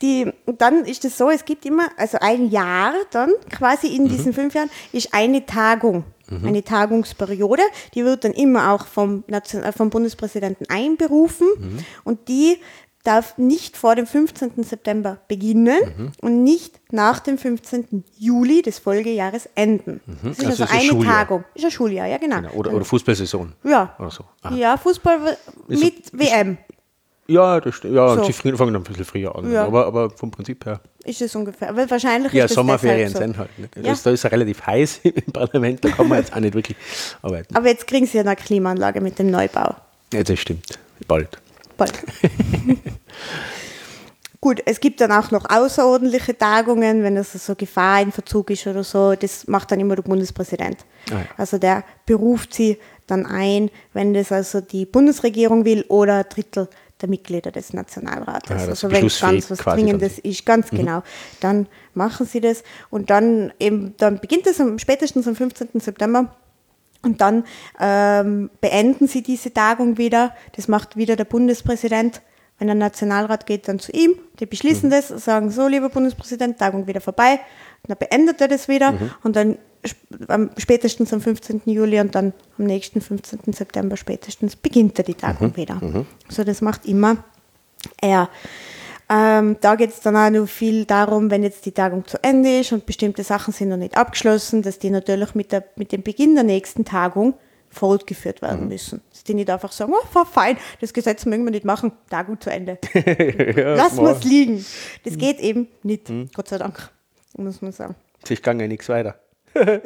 Die, 0.00 0.30
dann 0.46 0.84
ist 0.84 1.04
es 1.04 1.18
so, 1.18 1.28
es 1.28 1.44
gibt 1.44 1.66
immer, 1.66 1.88
also 1.96 2.18
ein 2.20 2.50
Jahr 2.50 2.94
dann, 3.10 3.32
quasi 3.50 3.88
in 3.88 4.08
diesen 4.08 4.32
fünf 4.32 4.54
Jahren, 4.54 4.70
ist 4.92 5.12
eine 5.12 5.44
Tagung, 5.44 6.04
eine 6.30 6.62
Tagungsperiode. 6.62 7.62
Die 7.94 8.04
wird 8.04 8.22
dann 8.22 8.32
immer 8.32 8.72
auch 8.72 8.86
vom, 8.86 9.24
Nation, 9.26 9.64
äh, 9.64 9.72
vom 9.72 9.90
Bundespräsidenten 9.90 10.66
einberufen 10.68 11.48
und 12.04 12.28
die 12.28 12.58
darf 13.08 13.36
nicht 13.38 13.76
vor 13.76 13.96
dem 13.96 14.06
15. 14.06 14.62
September 14.62 15.18
beginnen 15.28 16.12
und 16.20 16.44
nicht 16.44 16.78
nach 16.92 17.20
dem 17.20 17.38
15. 17.38 18.04
Juli 18.18 18.62
des 18.62 18.78
Folgejahres 18.78 19.48
enden. 19.54 20.00
Das 20.22 20.38
ist 20.38 20.46
Also 20.46 20.46
also, 20.46 20.64
ist 20.64 20.70
ein 20.70 20.78
eine 20.80 20.88
Schuljahr. 20.88 21.14
Tagung. 21.14 21.44
Ist 21.54 21.64
ein 21.64 21.70
Schuljahr, 21.70 22.06
ja 22.06 22.18
genau. 22.18 22.36
Genau, 22.36 22.50
oder, 22.52 22.72
oder 22.74 22.84
Fußballsaison. 22.84 23.52
ja. 23.64 23.94
Oder 23.98 24.10
so. 24.10 24.24
Aha. 24.42 24.54
ja, 24.54 24.76
Fußball 24.76 25.18
w- 25.24 25.72
Ist- 25.74 25.82
mit 25.82 26.12
WM. 26.12 26.58
Ja, 27.30 27.60
das 27.60 27.74
stimmt. 27.74 27.94
Ja, 27.94 28.14
So. 28.14 28.24
sie 28.24 28.32
früh- 28.32 28.56
fangen 28.56 28.72
dann 28.72 28.80
ein 28.82 28.86
bisschen 28.86 29.04
früher 29.04 29.36
an. 29.36 29.52
Ja. 29.52 29.66
Aber, 29.66 29.84
aber 29.86 30.08
vom 30.10 30.30
Prinzip 30.30 30.64
her. 30.64 30.80
ist 31.04 31.20
es 31.20 31.34
ungefähr. 31.36 31.76
Weil 31.76 31.90
wahrscheinlich 31.90 32.32
Ja, 32.32 32.46
ist 32.46 32.54
Sommerferien 32.54 33.10
so. 33.12 33.18
sind 33.18 33.36
halt. 33.36 33.50
Nicht? 33.58 33.76
Ja. 33.76 33.82
Das, 33.82 34.02
da 34.02 34.10
ist 34.12 34.24
es 34.24 34.32
relativ 34.32 34.66
heiß 34.66 35.00
im 35.02 35.32
Parlament, 35.32 35.84
da 35.84 35.90
kann 35.90 36.08
man 36.08 36.18
jetzt 36.20 36.32
auch 36.34 36.40
nicht 36.40 36.54
wirklich 36.54 36.76
arbeiten. 37.20 37.54
Aber 37.54 37.68
jetzt 37.68 37.86
kriegen 37.86 38.06
sie 38.06 38.16
ja 38.16 38.22
eine 38.24 38.34
Klimaanlage 38.34 39.02
mit 39.02 39.18
dem 39.18 39.30
Neubau. 39.30 39.74
Ja, 40.14 40.22
das 40.22 40.38
stimmt. 40.38 40.78
Bald. 41.06 41.38
Bald. 41.78 41.94
Gut, 44.40 44.62
es 44.66 44.78
gibt 44.78 45.00
dann 45.00 45.10
auch 45.10 45.32
noch 45.32 45.48
außerordentliche 45.48 46.36
Tagungen, 46.36 47.02
wenn 47.02 47.16
es 47.16 47.32
so 47.32 47.56
Gefahr 47.56 48.02
in 48.02 48.12
Verzug 48.12 48.50
ist 48.50 48.66
oder 48.66 48.84
so. 48.84 49.14
Das 49.14 49.48
macht 49.48 49.72
dann 49.72 49.80
immer 49.80 49.96
der 49.96 50.02
Bundespräsident. 50.02 50.84
Ah, 51.10 51.14
ja. 51.14 51.24
Also 51.36 51.58
der 51.58 51.82
beruft 52.06 52.54
sie 52.54 52.78
dann 53.08 53.26
ein, 53.26 53.70
wenn 53.94 54.14
das 54.14 54.30
also 54.30 54.60
die 54.60 54.86
Bundesregierung 54.86 55.64
will 55.64 55.84
oder 55.88 56.18
ein 56.18 56.24
Drittel 56.28 56.68
der 57.00 57.08
Mitglieder 57.08 57.50
des 57.50 57.72
Nationalrates. 57.72 58.50
Ah, 58.50 58.54
das 58.54 58.68
also 58.68 58.90
wenn 58.90 59.08
ganz 59.08 59.50
was 59.50 59.58
Dringendes 59.58 60.18
ist, 60.18 60.44
ganz 60.46 60.70
genau, 60.70 61.02
dann 61.40 61.66
machen 61.94 62.26
sie 62.26 62.40
das. 62.40 62.62
Und 62.90 63.10
dann 63.10 63.52
eben, 63.58 63.94
dann 63.96 64.20
beginnt 64.20 64.46
es 64.46 64.60
am, 64.60 64.78
spätestens 64.78 65.26
am 65.26 65.34
15. 65.34 65.80
September. 65.80 66.34
Und 67.02 67.20
dann 67.20 67.44
ähm, 67.78 68.50
beenden 68.60 69.06
sie 69.06 69.22
diese 69.22 69.52
Tagung 69.52 69.98
wieder. 69.98 70.34
Das 70.56 70.68
macht 70.68 70.96
wieder 70.96 71.16
der 71.16 71.24
Bundespräsident. 71.24 72.22
Wenn 72.58 72.66
der 72.66 72.74
Nationalrat 72.74 73.46
geht 73.46 73.68
dann 73.68 73.78
zu 73.78 73.92
ihm, 73.92 74.14
die 74.40 74.46
beschließen 74.46 74.90
das, 74.90 75.08
sagen 75.08 75.50
so, 75.50 75.68
lieber 75.68 75.90
Bundespräsident, 75.90 76.58
Tagung 76.58 76.88
wieder 76.88 77.00
vorbei. 77.00 77.34
Und 77.82 77.90
dann 77.90 77.98
beendet 77.98 78.40
er 78.40 78.48
das 78.48 78.66
wieder 78.66 78.94
und 79.22 79.36
dann 79.36 79.58
spätestens 80.56 81.12
am 81.12 81.20
15. 81.20 81.62
Juli 81.66 82.00
und 82.00 82.16
dann 82.16 82.32
am 82.58 82.64
nächsten 82.64 83.00
15. 83.00 83.52
September 83.52 83.96
spätestens 83.96 84.56
beginnt 84.56 84.98
er 84.98 85.04
die 85.04 85.14
Tagung 85.14 85.56
wieder. 85.56 85.78
So, 86.28 86.42
das 86.42 86.60
macht 86.60 86.84
immer 86.84 87.18
er. 88.00 88.28
Ähm, 89.10 89.56
da 89.60 89.74
geht 89.74 89.90
es 89.90 90.00
dann 90.00 90.16
auch 90.16 90.30
noch 90.30 90.46
viel 90.46 90.84
darum, 90.84 91.30
wenn 91.30 91.42
jetzt 91.42 91.64
die 91.64 91.72
Tagung 91.72 92.06
zu 92.06 92.22
Ende 92.22 92.58
ist 92.60 92.72
und 92.72 92.84
bestimmte 92.84 93.24
Sachen 93.24 93.54
sind 93.54 93.70
noch 93.70 93.78
nicht 93.78 93.96
abgeschlossen, 93.96 94.62
dass 94.62 94.78
die 94.78 94.90
natürlich 94.90 95.34
mit, 95.34 95.50
der, 95.52 95.64
mit 95.76 95.92
dem 95.92 96.02
Beginn 96.02 96.34
der 96.34 96.44
nächsten 96.44 96.84
Tagung 96.84 97.34
fortgeführt 97.70 98.42
werden 98.42 98.68
müssen. 98.68 99.00
Dass 99.10 99.24
die 99.24 99.34
nicht 99.34 99.50
einfach 99.50 99.72
sagen, 99.72 99.92
oh, 99.94 100.24
fein, 100.24 100.58
das 100.80 100.92
Gesetz 100.92 101.24
mögen 101.26 101.44
wir 101.44 101.50
nicht 101.50 101.64
machen, 101.64 101.92
Tagung 102.10 102.40
zu 102.40 102.50
Ende. 102.50 102.78
Lassen 102.94 104.02
wir 104.02 104.10
es 104.10 104.24
liegen. 104.24 104.64
Das 105.04 105.16
geht 105.16 105.40
eben 105.40 105.68
nicht, 105.82 106.10
Gott 106.34 106.48
sei 106.48 106.58
Dank, 106.58 106.90
muss 107.36 107.62
man 107.62 107.72
sagen. 107.72 107.94
Sich 108.24 108.42
gang 108.42 108.60
ja 108.60 108.66
nichts 108.66 108.88
weiter. 108.88 109.18
genau. 109.54 109.80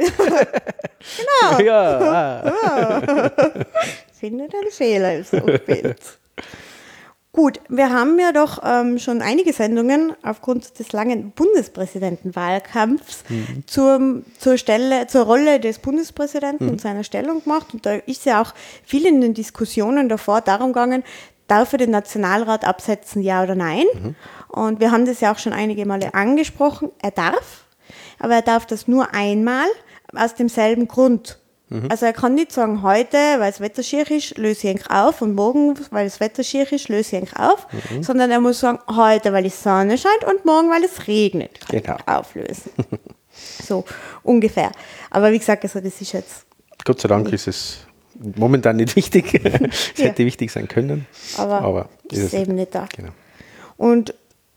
Ja, 1.63 2.53
ah. 2.63 3.31
Findet 4.13 4.53
ein 4.55 4.71
Fehler 4.71 5.19
im 5.19 5.25
Bild. 5.67 6.19
Gut, 7.35 7.61
wir 7.71 7.89
haben 7.89 8.19
ja 8.19 8.31
doch 8.33 8.61
ähm, 8.63 8.99
schon 8.99 9.23
einige 9.23 9.55
Sendungen 9.55 10.13
aufgrund 10.23 10.79
des 10.79 10.93
langen 10.93 11.31
Bundespräsidentenwahlkampfs 11.31 13.25
zur, 13.67 14.23
zur 14.39 14.59
Stelle, 14.59 15.07
zur 15.07 15.25
Rolle 15.25 15.59
des 15.59 15.79
Bundespräsidenten 15.79 16.69
und 16.69 16.81
seiner 16.83 17.05
Stellung 17.05 17.43
gemacht. 17.43 17.69
Und 17.73 17.87
da 17.87 17.95
ist 17.95 18.27
ja 18.27 18.43
auch 18.43 18.53
viel 18.85 19.07
in 19.07 19.23
den 19.23 19.33
Diskussionen 19.33 20.11
davor 20.11 20.43
darum 20.43 20.75
gegangen, 20.75 21.05
darf 21.47 21.73
er 21.73 21.79
den 21.79 21.91
Nationalrat 21.91 22.67
absetzen, 22.67 23.23
ja 23.23 23.43
oder 23.43 23.55
nein? 23.55 23.87
Und 24.49 24.81
wir 24.81 24.91
haben 24.91 25.07
das 25.07 25.21
ja 25.21 25.33
auch 25.33 25.39
schon 25.39 25.55
einige 25.55 25.87
Male 25.87 26.13
angesprochen. 26.13 26.91
Er 27.01 27.13
darf, 27.13 27.65
aber 28.19 28.35
er 28.35 28.43
darf 28.43 28.67
das 28.67 28.89
nur 28.89 29.15
einmal 29.15 29.69
aus 30.15 30.35
demselben 30.35 30.87
Grund. 30.87 31.39
Also 31.89 32.07
er 32.07 32.13
kann 32.13 32.35
nicht 32.35 32.53
sagen, 32.53 32.83
heute, 32.83 33.17
weil 33.17 33.51
das 33.51 33.61
Wetter 33.61 33.83
schier 33.83 34.11
ist, 34.11 34.37
löse 34.39 34.69
ich 34.69 34.75
ihn 34.77 34.87
auf 34.89 35.23
und 35.23 35.35
morgen, 35.35 35.75
weil 35.91 36.05
das 36.05 36.21
Wetter 36.21 36.43
schier 36.45 36.71
ist, 36.73 36.89
löse 36.89 37.17
ich 37.17 37.23
ihn 37.23 37.29
auf, 37.37 37.67
sondern 38.01 38.31
er 38.31 38.41
muss 38.41 38.61
sagen, 38.61 38.79
heute, 38.95 39.33
weil 39.33 39.45
die 39.45 39.49
Sonne 39.51 39.97
scheint 39.99 40.25
und 40.25 40.45
morgen, 40.45 40.71
weil 40.71 40.85
es 40.85 41.07
regnet, 41.07 41.61
kann 41.61 41.81
Genau. 41.83 41.97
ich 41.99 42.09
auflösen. 42.09 42.71
so 43.65 43.85
ungefähr. 44.23 44.71
Aber 45.11 45.33
wie 45.33 45.39
gesagt, 45.39 45.63
also 45.65 45.81
das 45.81 46.01
ist 46.01 46.13
jetzt, 46.13 46.45
Gott 46.85 47.01
sei 47.01 47.09
Dank 47.09 47.33
ist 47.33 47.47
es 47.49 47.79
momentan 48.37 48.77
nicht 48.77 48.95
wichtig. 48.97 49.35
es 49.45 49.93
Ja. 49.97 50.07
hätte 50.07 50.25
wichtig 50.27 50.51
sein 50.51 50.69
können. 50.69 51.07
aber, 51.39 51.61
aber 51.63 51.89
ist 52.11 52.19
es 52.23 52.35
eben 52.35 52.55
nicht 52.57 52.75
da. 52.75 52.87
Genau. 52.95 53.13
Und 53.77 54.15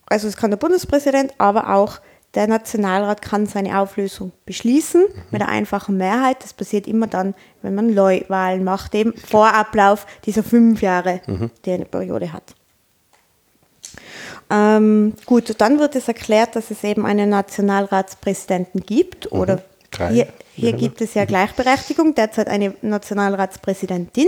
also 0.07 0.27
es 0.27 0.35
kann 0.37 0.51
der 0.51 0.57
Bundespräsident, 0.57 1.33
aber 1.37 1.73
auch 1.73 1.99
der 2.35 2.47
Nationalrat 2.47 3.21
kann 3.21 3.45
seine 3.47 3.79
Auflösung 3.79 4.31
beschließen 4.45 5.05
mit 5.31 5.41
einer 5.41 5.49
einfachen 5.49 5.97
Mehrheit. 5.97 6.43
Das 6.43 6.53
passiert 6.53 6.85
immer 6.87 7.07
dann, 7.07 7.33
wenn 7.61 7.73
man 7.75 7.93
Neuwahlen 7.93 8.63
macht, 8.63 8.93
eben 8.93 9.13
vor 9.15 9.53
Ablauf 9.53 10.05
dieser 10.25 10.43
fünf 10.43 10.81
Jahre, 10.81 11.21
die 11.65 11.71
eine 11.71 11.85
Periode 11.85 12.33
hat. 12.33 12.53
Ähm, 14.49 15.13
gut, 15.25 15.55
dann 15.59 15.79
wird 15.79 15.95
es 15.95 16.07
erklärt, 16.07 16.55
dass 16.55 16.69
es 16.71 16.83
eben 16.83 17.05
einen 17.05 17.29
Nationalratspräsidenten 17.29 18.81
gibt 18.81 19.31
oder 19.31 19.61
Drei. 19.91 20.11
hier, 20.13 20.27
hier 20.53 20.71
Ja. 20.71 20.77
gibt 20.77 21.01
es 21.01 21.13
ja 21.15 21.25
Gleichberechtigung, 21.25 22.13
derzeit 22.13 22.47
eine 22.47 22.75
Nationalratspräsidentin 22.81 24.27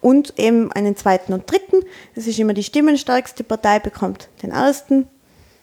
und 0.00 0.38
eben 0.38 0.70
einen 0.72 0.96
zweiten 0.96 1.32
und 1.32 1.50
dritten. 1.50 1.84
Das 2.14 2.26
ist 2.26 2.38
immer 2.38 2.52
die 2.54 2.64
stimmenstärkste 2.64 3.44
Partei, 3.44 3.78
bekommt 3.78 4.28
den 4.42 4.50
ersten, 4.50 5.08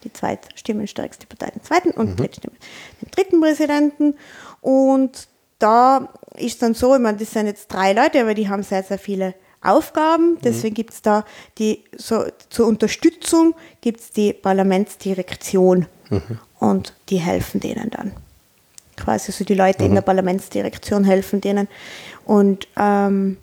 die 0.03 0.13
zweitstimmenstärkste 0.13 1.27
Partei 1.27 1.51
den 1.51 1.63
zweiten 1.63 1.91
und 1.91 2.19
Drittstimme, 2.19 2.55
den 3.01 3.11
dritten 3.11 3.41
Präsidenten. 3.41 4.15
Und 4.61 5.27
da 5.59 6.09
ist 6.35 6.61
dann 6.61 6.73
so, 6.73 6.95
ich 6.95 7.01
meine, 7.01 7.17
das 7.17 7.31
sind 7.31 7.47
jetzt 7.47 7.71
drei 7.71 7.93
Leute, 7.93 8.21
aber 8.21 8.33
die 8.33 8.49
haben 8.49 8.63
sehr, 8.63 8.83
sehr 8.83 8.99
viele 8.99 9.33
Aufgaben. 9.61 10.37
Deswegen 10.43 10.75
gibt 10.75 10.93
es 10.93 11.01
da 11.01 11.25
die, 11.57 11.83
so 11.95 12.25
zur 12.49 12.67
Unterstützung 12.67 13.55
gibt 13.81 14.01
es 14.01 14.11
die 14.11 14.33
Parlamentsdirektion 14.33 15.87
und 16.59 16.93
die 17.09 17.17
helfen 17.17 17.59
denen 17.59 17.89
dann 17.89 18.11
quasi 18.95 19.31
so 19.31 19.43
die 19.43 19.55
Leute 19.55 19.85
in 19.85 19.95
der 19.95 20.01
Parlamentsdirektion 20.01 21.03
helfen 21.03 21.41
denen. 21.41 21.67
Und 22.25 22.67
ähm, 22.77 23.37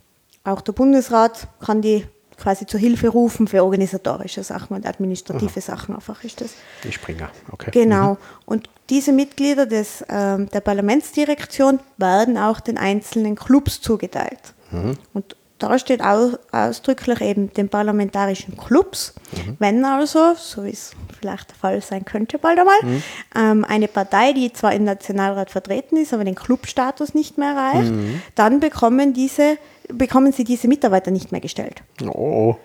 auch 0.44 0.61
der 0.61 0.73
Bundesrat 0.73 1.49
kann 1.61 1.83
die 1.83 2.07
quasi 2.40 2.66
zur 2.66 2.81
Hilfe 2.81 3.09
rufen 3.09 3.46
für 3.46 3.62
organisatorische 3.62 4.42
Sachen 4.42 4.74
und 4.76 4.87
administrative 4.87 5.50
Aha. 5.50 5.61
Sachen 5.61 5.94
einfach 5.94 6.24
ist 6.24 6.40
das. 6.40 6.55
Die 6.85 6.92
Springer, 6.92 7.31
okay. 7.53 7.70
Genau. 7.72 8.12
Mhm. 8.12 8.18
Und 8.46 8.70
diese 8.88 9.12
Mitglieder 9.12 9.66
des, 9.66 10.00
äh, 10.03 10.44
der 10.46 10.61
Parlamentsdirektion 10.61 11.81
werden 11.98 12.38
auch 12.38 12.61
den 12.61 12.79
einzelnen 12.79 13.37
Clubs 13.37 13.81
zugeteilt. 13.81 14.55
Mhm. 14.70 14.96
Und 15.12 15.37
da 15.61 15.79
steht 15.79 16.03
auch 16.03 16.38
ausdrücklich 16.53 17.20
eben 17.20 17.53
den 17.53 17.68
parlamentarischen 17.68 18.57
Clubs, 18.57 19.14
mhm. 19.33 19.57
wenn 19.59 19.85
also, 19.85 20.35
so 20.35 20.64
wie 20.64 20.70
es 20.70 20.92
vielleicht 21.18 21.50
der 21.50 21.57
Fall 21.57 21.81
sein 21.83 22.05
könnte 22.05 22.38
bald 22.38 22.59
einmal, 22.59 22.83
mhm. 22.83 23.03
ähm, 23.37 23.64
eine 23.66 23.87
Partei, 23.87 24.33
die 24.33 24.53
zwar 24.53 24.72
im 24.72 24.85
Nationalrat 24.85 25.50
vertreten 25.50 25.96
ist, 25.98 26.14
aber 26.14 26.24
den 26.24 26.35
Clubstatus 26.35 27.14
nicht 27.14 27.37
mehr 27.37 27.50
erreicht, 27.50 27.92
mhm. 27.92 28.22
dann 28.35 28.61
bekommen, 28.61 29.12
diese, 29.12 29.59
bekommen 29.92 30.33
sie 30.33 30.44
diese 30.44 30.68
Mitarbeiter 30.68 31.11
nicht 31.11 31.33
mehr 31.33 31.40
gestellt. 31.40 31.83
Oh. 32.07 32.57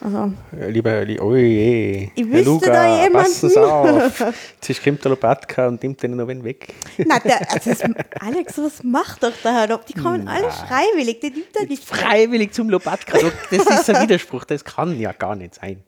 Also, 0.00 0.32
lieber, 0.52 1.04
oh 1.20 1.34
je. 1.34 2.10
Ich 2.14 2.26
wüsste 2.30 2.44
Luca, 2.44 2.70
da 2.70 3.04
jemanden. 3.04 3.30
Passen 3.30 3.48
Sie 3.48 3.58
auf. 3.58 4.24
Jetzt 4.66 4.84
kommt 4.84 5.02
der 5.02 5.10
Lopatka 5.10 5.66
und 5.66 5.82
nimmt 5.82 6.02
den 6.02 6.14
noch 6.14 6.28
weg. 6.28 6.74
Nein, 6.98 7.20
der, 7.24 7.50
also 7.50 7.70
das, 7.70 7.82
Alex, 8.20 8.58
was 8.58 8.84
macht 8.84 9.22
doch 9.22 9.32
der 9.42 9.54
Herr 9.54 9.78
Die 9.78 9.94
kommen 9.94 10.24
Nein. 10.24 10.44
alle 10.44 10.52
freiwillig. 10.52 11.20
Der 11.20 11.30
nimmt 11.30 11.56
er 11.56 11.66
nicht 11.66 11.84
freiwillig 11.84 12.52
zum 12.52 12.68
Lopatka. 12.68 13.18
Das 13.50 13.66
ist 13.80 13.90
ein 13.90 14.02
Widerspruch. 14.02 14.44
Das 14.44 14.64
kann 14.64 15.00
ja 15.00 15.12
gar 15.12 15.34
nicht 15.34 15.54
sein. 15.54 15.82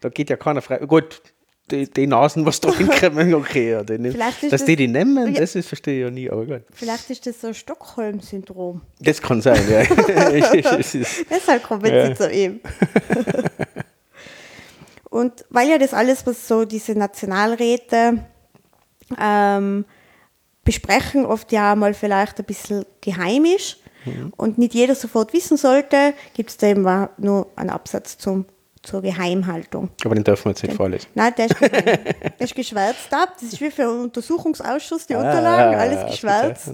Da 0.00 0.10
geht 0.10 0.28
ja 0.28 0.36
keiner 0.36 0.60
frei. 0.60 0.78
Gut, 0.78 1.22
die, 1.70 1.88
die 1.90 2.06
Nasen, 2.06 2.44
was 2.44 2.60
da 2.60 2.72
hinkommen, 2.76 3.34
okay. 3.34 3.72
Ja, 3.72 3.82
die 3.82 3.98
nehm, 3.98 4.16
dass 4.18 4.34
das, 4.50 4.64
die 4.64 4.76
die 4.76 4.88
nehmen, 4.88 5.34
ja, 5.34 5.40
das 5.40 5.54
ist, 5.54 5.68
verstehe 5.68 5.98
ich 5.98 6.04
ja 6.04 6.10
nie. 6.10 6.30
Aber 6.30 6.44
gut. 6.44 6.62
Vielleicht 6.72 7.10
ist 7.10 7.26
das 7.26 7.40
so 7.40 7.48
ein 7.48 7.54
Stockholm-Syndrom. 7.54 8.82
Das 9.00 9.20
kann 9.20 9.40
sein, 9.40 9.62
ja. 9.70 9.84
Deshalb 11.30 11.62
kommen 11.62 11.86
ja. 11.86 12.08
sie 12.08 12.14
zu 12.14 12.30
ihm. 12.30 12.60
Und 15.10 15.44
weil 15.48 15.68
ja 15.68 15.78
das 15.78 15.94
alles, 15.94 16.26
was 16.26 16.48
so 16.48 16.64
diese 16.64 16.92
Nationalräte 16.92 18.18
ähm, 19.18 19.84
besprechen, 20.64 21.24
oft 21.24 21.52
ja 21.52 21.74
mal 21.76 21.94
vielleicht 21.94 22.38
ein 22.40 22.44
bisschen 22.44 22.84
geheim 23.00 23.44
ist 23.44 23.78
mhm. 24.04 24.32
und 24.36 24.58
nicht 24.58 24.74
jeder 24.74 24.94
sofort 24.94 25.32
wissen 25.32 25.56
sollte, 25.56 26.14
gibt 26.34 26.50
es 26.50 26.56
da 26.56 26.66
eben 26.66 26.82
nur 27.18 27.46
einen 27.56 27.70
Absatz 27.70 28.18
zum 28.18 28.46
zur 28.84 29.02
Geheimhaltung. 29.02 29.90
Aber 30.04 30.14
den 30.14 30.24
dürfen 30.24 30.46
wir 30.46 30.50
jetzt 30.50 30.62
nicht 30.62 30.76
vorlesen. 30.76 31.06
Nein, 31.14 31.32
der 31.36 31.46
ist, 31.46 31.60
der 31.60 32.40
ist 32.40 32.54
geschwärzt 32.54 33.12
ab. 33.12 33.34
Das 33.40 33.52
ist 33.52 33.60
wie 33.60 33.70
für 33.70 33.82
einen 33.82 34.02
Untersuchungsausschuss, 34.02 35.06
die 35.06 35.14
ah, 35.14 35.18
Unterlagen, 35.18 35.74
alles 35.74 36.06
geschwärzt. 36.06 36.72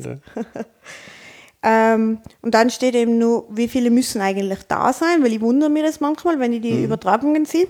ähm, 1.63 2.19
und 2.43 2.55
dann 2.55 2.71
steht 2.71 2.95
eben 2.95 3.19
nur, 3.19 3.47
wie 3.51 3.69
viele 3.69 3.91
müssen 3.91 4.21
eigentlich 4.21 4.61
da 4.69 4.93
sein, 4.93 5.23
weil 5.23 5.33
ich 5.33 5.41
wundere 5.41 5.71
mich 5.71 5.85
das 5.85 6.01
manchmal, 6.01 6.39
wenn 6.39 6.53
ich 6.53 6.63
die 6.63 6.73
mhm. 6.73 6.85
Übertragungen 6.85 7.45
sehe 7.45 7.69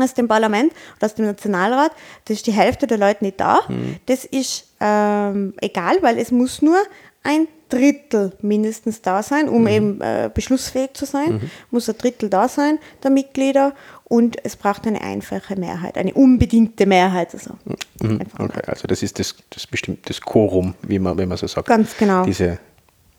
aus 0.00 0.14
dem 0.14 0.26
Parlament 0.26 0.72
oder 0.96 1.06
aus 1.06 1.14
dem 1.14 1.26
Nationalrat, 1.26 1.92
da 2.24 2.34
ist 2.34 2.46
die 2.48 2.52
Hälfte 2.52 2.88
der 2.88 2.98
Leute 2.98 3.24
nicht 3.24 3.38
da. 3.38 3.60
Mhm. 3.68 3.96
Das 4.06 4.24
ist 4.24 4.68
ähm, 4.80 5.54
egal, 5.60 5.98
weil 6.00 6.18
es 6.18 6.32
muss 6.32 6.62
nur 6.62 6.78
ein 7.22 7.46
Drittel 7.68 8.32
mindestens 8.40 9.02
da 9.02 9.22
sein, 9.22 9.48
um 9.48 9.62
mhm. 9.62 9.68
eben 9.68 10.00
äh, 10.00 10.30
beschlussfähig 10.32 10.94
zu 10.94 11.06
sein, 11.06 11.34
mhm. 11.34 11.50
muss 11.70 11.88
ein 11.88 11.96
Drittel 11.98 12.28
da 12.28 12.48
sein 12.48 12.78
der 13.02 13.10
Mitglieder 13.10 13.74
und 14.04 14.36
es 14.44 14.56
braucht 14.56 14.86
eine 14.86 15.00
einfache 15.00 15.56
Mehrheit, 15.56 15.96
eine 15.96 16.14
unbedingte 16.14 16.86
Mehrheit. 16.86 17.34
Also, 17.34 17.54
mhm. 18.02 18.20
okay. 18.38 18.62
also 18.66 18.86
das 18.86 19.02
ist 19.02 19.18
das, 19.18 19.34
das 19.50 19.66
bestimmt 19.66 20.08
das 20.08 20.20
Quorum, 20.20 20.74
wie 20.82 20.98
man, 20.98 21.16
wenn 21.16 21.28
man 21.28 21.38
so 21.38 21.46
sagt. 21.46 21.68
Ganz 21.68 21.96
genau. 21.96 22.24
Diese 22.24 22.58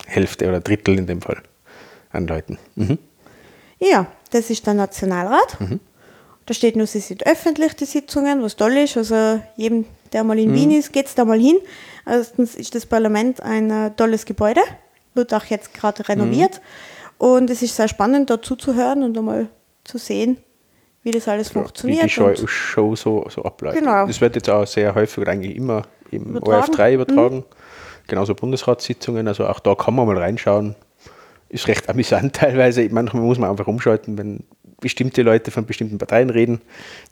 Hälfte 0.05 0.47
oder 0.47 0.59
Drittel 0.59 0.97
in 0.97 1.07
dem 1.07 1.21
Fall 1.21 1.41
an 2.11 2.27
Leuten. 2.27 2.57
Mhm. 2.75 2.97
Ja, 3.79 4.07
das 4.31 4.49
ist 4.49 4.65
der 4.65 4.73
Nationalrat. 4.73 5.59
Mhm. 5.59 5.79
Da 6.45 6.53
steht 6.53 6.75
nur, 6.75 6.85
sie 6.85 6.99
sind 6.99 7.25
öffentlich, 7.25 7.75
die 7.75 7.85
Sitzungen, 7.85 8.41
was 8.43 8.55
toll 8.55 8.77
ist. 8.77 8.97
Also 8.97 9.41
jedem, 9.57 9.85
der 10.13 10.23
mal 10.23 10.37
in 10.37 10.51
mhm. 10.51 10.55
Wien 10.55 10.71
ist, 10.71 10.93
geht 10.93 11.07
es 11.07 11.15
da 11.15 11.25
mal 11.25 11.39
hin. 11.39 11.57
Erstens 12.05 12.55
ist 12.55 12.75
das 12.75 12.85
Parlament 12.85 13.41
ein 13.41 13.71
äh, 13.71 13.91
tolles 13.91 14.25
Gebäude, 14.25 14.61
wird 15.13 15.33
auch 15.33 15.45
jetzt 15.45 15.73
gerade 15.73 16.07
renoviert. 16.07 16.61
Mhm. 17.19 17.25
Und 17.25 17.49
es 17.49 17.61
ist 17.61 17.75
sehr 17.75 17.87
spannend, 17.87 18.29
dort 18.29 18.45
zuzuhören 18.45 19.03
und 19.03 19.17
einmal 19.17 19.47
zu 19.83 19.97
sehen, 19.97 20.37
wie 21.03 21.11
das 21.11 21.27
alles 21.27 21.49
ja, 21.49 21.61
funktioniert. 21.61 22.03
Wie 22.03 22.07
die 22.07 22.13
Show, 22.13 22.47
Show, 22.47 22.95
so, 22.95 23.25
so 23.29 23.43
abläuft. 23.43 23.77
Genau. 23.77 24.05
Das 24.05 24.19
wird 24.21 24.35
jetzt 24.35 24.49
auch 24.49 24.67
sehr 24.67 24.93
häufig 24.93 25.27
eigentlich 25.27 25.55
immer 25.55 25.83
im 26.11 26.37
ORF3 26.37 26.93
übertragen. 26.93 27.37
Mhm. 27.37 27.43
Genauso 28.07 28.35
Bundesratssitzungen, 28.35 29.27
also 29.27 29.47
auch 29.47 29.59
da 29.59 29.73
kann 29.75 29.95
man 29.95 30.05
mal 30.05 30.17
reinschauen. 30.17 30.75
Ist 31.49 31.67
recht 31.67 31.89
amüsant 31.89 32.35
teilweise. 32.35 32.87
Manchmal 32.91 33.23
muss 33.23 33.39
man 33.39 33.49
einfach 33.49 33.67
umschalten, 33.67 34.17
wenn 34.17 34.43
bestimmte 34.79 35.21
Leute 35.21 35.51
von 35.51 35.65
bestimmten 35.65 35.97
Parteien 35.97 36.29
reden. 36.29 36.61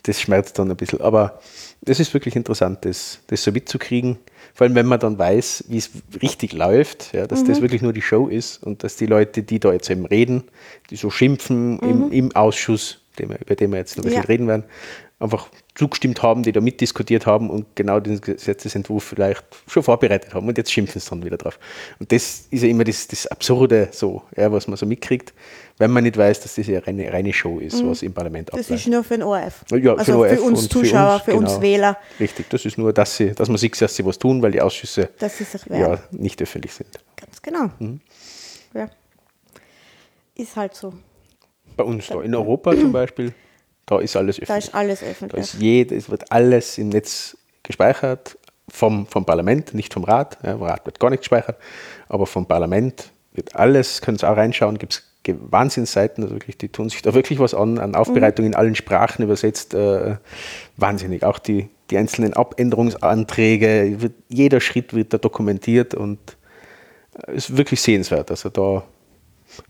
Das 0.04 0.21
schmerzt 0.21 0.60
dann 0.60 0.69
ein 0.69 0.78
bisschen. 0.78 1.02
Aber 1.02 1.39
das 1.82 1.99
ist 1.99 2.13
wirklich 2.13 2.36
interessant, 2.36 2.86
das, 2.86 3.19
das 3.28 3.43
so 3.43 3.52
mitzukriegen. 3.52 4.17
Vor 4.54 4.65
allem, 4.65 4.76
wenn 4.76 4.86
man 4.86 4.99
dann 4.99 5.17
weiß, 5.17 5.65
wie 5.67 5.78
es 5.78 5.89
richtig 6.21 6.54
läuft, 6.54 7.13
ja, 7.13 7.26
dass 7.26 7.43
mhm. 7.43 7.47
das 7.47 7.62
wirklich 7.62 7.82
nur 7.82 7.93
die 7.93 8.02
Show 8.02 8.28
ist 8.28 8.62
und 8.63 8.84
dass 8.84 8.95
die 8.95 9.06
Leute, 9.06 9.43
die 9.43 9.60
da 9.60 9.73
jetzt 9.73 9.89
eben 9.89 10.06
reden, 10.06 10.43
die 10.89 10.95
so 10.95 11.10
schimpfen 11.10 11.76
mhm. 11.76 11.80
im, 11.82 12.12
im, 12.12 12.36
Ausschuss, 12.36 12.99
wir, 13.17 13.28
über 13.39 13.56
den 13.56 13.71
wir 13.71 13.80
jetzt 13.80 13.97
noch 13.97 14.04
ein 14.04 14.10
bisschen 14.10 14.23
ja. 14.23 14.28
reden 14.28 14.47
werden, 14.47 14.63
einfach 15.19 15.47
zugestimmt 15.76 16.21
haben, 16.21 16.43
die 16.43 16.52
da 16.52 16.62
mitdiskutiert 16.62 17.26
haben 17.26 17.49
und 17.49 17.76
genau 17.76 17.99
den 17.99 18.19
Gesetzesentwurf 18.19 19.04
vielleicht 19.04 19.43
schon 19.67 19.82
vorbereitet 19.82 20.34
haben 20.34 20.47
und 20.47 20.58
jetzt 20.58 20.71
schimpfen 20.71 20.99
sie 20.99 21.10
dann 21.10 21.23
wieder 21.23 21.38
drauf. 21.38 21.58
Und 21.99 22.12
das 22.12 22.47
ist 22.52 22.62
ja 22.62 22.67
immer 22.67 22.84
das, 22.84 23.08
das 23.08 23.26
Absurde 23.28 23.88
so, 23.91 24.21
ja, 24.36 24.52
was 24.52 24.67
man 24.67 24.78
so 24.78 24.86
mitkriegt, 24.86 25.34
wenn 25.78 25.92
man 25.92 26.04
nicht 26.04 26.18
weiß, 26.18 26.42
dass 26.42 26.56
das 26.56 26.68
ja 26.68 26.80
eine 26.86 27.12
reine 27.12 27.34
Show 27.34 27.60
ist, 27.60 27.82
mhm. 27.82 27.90
was 27.90 28.04
im 28.04 28.14
Parlament 28.14 28.50
abläuft. 28.50 28.70
Das 28.70 28.80
ist 28.80 28.88
nur 28.88 29.04
für 29.04 29.16
den 29.16 29.24
ORF. 29.24 29.66
Ja, 29.72 29.96
also 29.96 30.24
für, 30.24 30.30
für 30.36 30.42
uns 30.42 30.70
Zuschauer, 30.70 31.20
für 31.20 31.34
uns, 31.34 31.34
für 31.34 31.38
uns 31.38 31.50
genau. 31.52 31.62
Wähler. 31.62 31.98
Richtig, 32.20 32.50
das 32.50 32.66
ist 32.66 32.78
nur, 32.78 32.94
dass, 32.94 33.18
sie, 33.18 33.32
dass 33.32 33.50
man 33.50 33.58
sieht, 33.58 33.80
dass 33.82 33.96
sie 33.96 34.06
was 34.06 34.18
tun, 34.20 34.42
weil 34.42 34.52
die 34.52 34.62
Ausschüsse 34.62 35.10
ja, 35.70 36.00
nicht 36.12 36.42
öffentlich 36.42 36.74
sind. 36.74 36.90
Ganz 37.16 37.42
genau. 37.42 37.70
Mhm. 37.80 38.00
Ja. 38.74 38.90
Ist 40.36 40.56
halt 40.56 40.76
so. 40.76 40.94
Bei 41.76 41.84
uns 41.84 42.08
da 42.08 42.22
in 42.22 42.36
Europa 42.36 42.72
zum 42.72 42.92
Beispiel 42.92 43.34
da 43.86 44.00
ist 44.00 44.16
alles 44.16 44.40
öffentlich. 44.40 44.48
Da 44.48 44.58
ist 44.58 44.76
alles 44.76 45.04
öffentlich. 45.04 45.32
Da 45.32 45.38
ist 45.42 45.54
jede, 45.62 45.96
es 45.96 46.10
wird 46.10 46.32
alles 46.32 46.78
im 46.78 46.90
Netz 46.90 47.38
gespeichert, 47.64 48.38
vom, 48.70 49.06
vom 49.08 49.26
Parlament, 49.26 49.74
nicht 49.74 49.94
vom 49.94 50.04
Rat. 50.04 50.38
Ja, 50.44 50.54
vom 50.54 50.64
Rat 50.64 50.86
wird 50.86 51.00
gar 51.00 51.10
nicht 51.10 51.20
gespeichert, 51.20 51.58
aber 52.08 52.26
vom 52.26 52.46
Parlament 52.46 53.12
wird 53.34 53.56
alles, 53.56 54.02
können 54.02 54.18
Sie 54.18 54.28
auch 54.28 54.38
reinschauen, 54.38 54.78
gibt 54.78 54.94
es 54.94 55.04
Wahnsinnsseiten, 55.26 56.24
also 56.24 56.36
wirklich, 56.36 56.58
die 56.58 56.70
tun 56.70 56.90
sich 56.90 57.02
da 57.02 57.14
wirklich 57.14 57.40
was 57.40 57.54
an, 57.54 57.80
an 57.80 57.96
Aufbereitung 57.96 58.46
mhm. 58.46 58.52
in 58.52 58.56
allen 58.56 58.76
Sprachen 58.76 59.24
übersetzt. 59.24 59.74
Äh, 59.74 60.18
wahnsinnig. 60.78 61.24
Auch 61.24 61.40
die, 61.40 61.70
die 61.90 61.98
einzelnen 61.98 62.34
Abänderungsanträge, 62.34 63.96
wird, 64.00 64.14
jeder 64.28 64.60
Schritt 64.60 64.94
wird 64.94 65.14
da 65.14 65.18
dokumentiert 65.18 65.94
und 65.94 66.20
äh, 67.28 67.36
ist 67.36 67.56
wirklich 67.56 67.82
sehenswert. 67.82 68.32
Also 68.32 68.50
da 68.50 68.84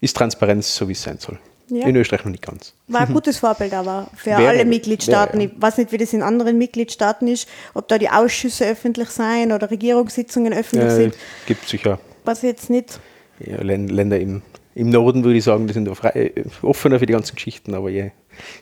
ist 0.01 0.17
Transparenz 0.17 0.75
so, 0.75 0.87
wie 0.87 0.93
es 0.93 1.03
sein 1.03 1.19
soll. 1.19 1.37
Ja. 1.69 1.87
In 1.87 1.95
Österreich 1.95 2.25
noch 2.25 2.31
nicht 2.31 2.45
ganz. 2.45 2.73
War 2.87 3.01
ein 3.01 3.13
gutes 3.13 3.37
Vorbild 3.37 3.73
aber 3.73 4.07
für 4.15 4.31
wäre, 4.31 4.49
alle 4.49 4.65
Mitgliedstaaten. 4.65 5.39
Wäre, 5.39 5.49
ja. 5.49 5.55
Ich 5.55 5.61
weiß 5.61 5.77
nicht, 5.77 5.91
wie 5.91 5.97
das 5.97 6.13
in 6.13 6.21
anderen 6.21 6.57
Mitgliedstaaten 6.57 7.27
ist, 7.27 7.47
ob 7.73 7.87
da 7.87 7.97
die 7.97 8.09
Ausschüsse 8.09 8.65
öffentlich 8.65 9.09
sein 9.09 9.51
oder 9.51 9.71
Regierungssitzungen 9.71 10.53
öffentlich 10.53 10.89
äh, 10.89 10.95
sind. 10.95 11.15
Gibt 11.47 11.67
sicher. 11.67 11.99
Was 12.25 12.41
jetzt 12.41 12.69
nicht. 12.69 12.99
Ja, 13.39 13.61
Länder 13.61 14.19
im, 14.19 14.41
im 14.75 14.89
Norden 14.89 15.23
würde 15.23 15.37
ich 15.37 15.43
sagen, 15.43 15.67
die 15.67 15.73
sind 15.73 15.93
frei, 15.95 16.31
offener 16.61 16.99
für 16.99 17.05
die 17.05 17.13
ganzen 17.13 17.35
Geschichten, 17.35 17.73
aber 17.73 17.89
je, 17.89 18.11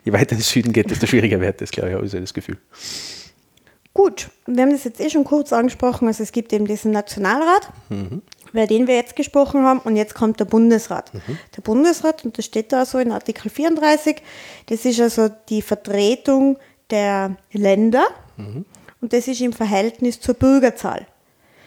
je 0.03 0.13
weiter 0.13 0.31
in 0.31 0.37
den 0.37 0.43
Süden 0.43 0.73
geht, 0.73 0.89
desto 0.89 1.07
schwieriger 1.07 1.39
wird 1.39 1.61
das, 1.61 1.71
glaube 1.71 1.89
ich, 1.89 1.95
habe 1.95 2.05
ich 2.05 2.11
so 2.11 2.19
das 2.19 2.33
Gefühl. 2.33 2.57
Gut, 3.93 4.29
wir 4.45 4.63
haben 4.63 4.71
das 4.71 4.85
jetzt 4.85 5.01
eh 5.01 5.09
schon 5.09 5.25
kurz 5.25 5.51
angesprochen. 5.51 6.07
Also 6.07 6.23
es 6.23 6.31
gibt 6.31 6.53
eben 6.53 6.65
diesen 6.65 6.91
Nationalrat. 6.91 7.69
Mhm 7.89 8.21
über 8.53 8.67
den 8.67 8.87
wir 8.87 8.95
jetzt 8.95 9.15
gesprochen 9.15 9.63
haben. 9.63 9.79
Und 9.79 9.95
jetzt 9.95 10.13
kommt 10.13 10.39
der 10.39 10.45
Bundesrat. 10.45 11.13
Mhm. 11.13 11.37
Der 11.55 11.61
Bundesrat, 11.61 12.25
und 12.25 12.37
das 12.37 12.45
steht 12.45 12.71
da 12.71 12.85
so 12.85 12.99
in 12.99 13.11
Artikel 13.11 13.49
34, 13.49 14.21
das 14.67 14.85
ist 14.85 14.99
also 14.99 15.29
die 15.49 15.61
Vertretung 15.61 16.57
der 16.89 17.37
Länder 17.53 18.03
mhm. 18.37 18.65
und 18.99 19.13
das 19.13 19.27
ist 19.27 19.41
im 19.41 19.53
Verhältnis 19.53 20.19
zur 20.19 20.35
Bürgerzahl. 20.35 21.07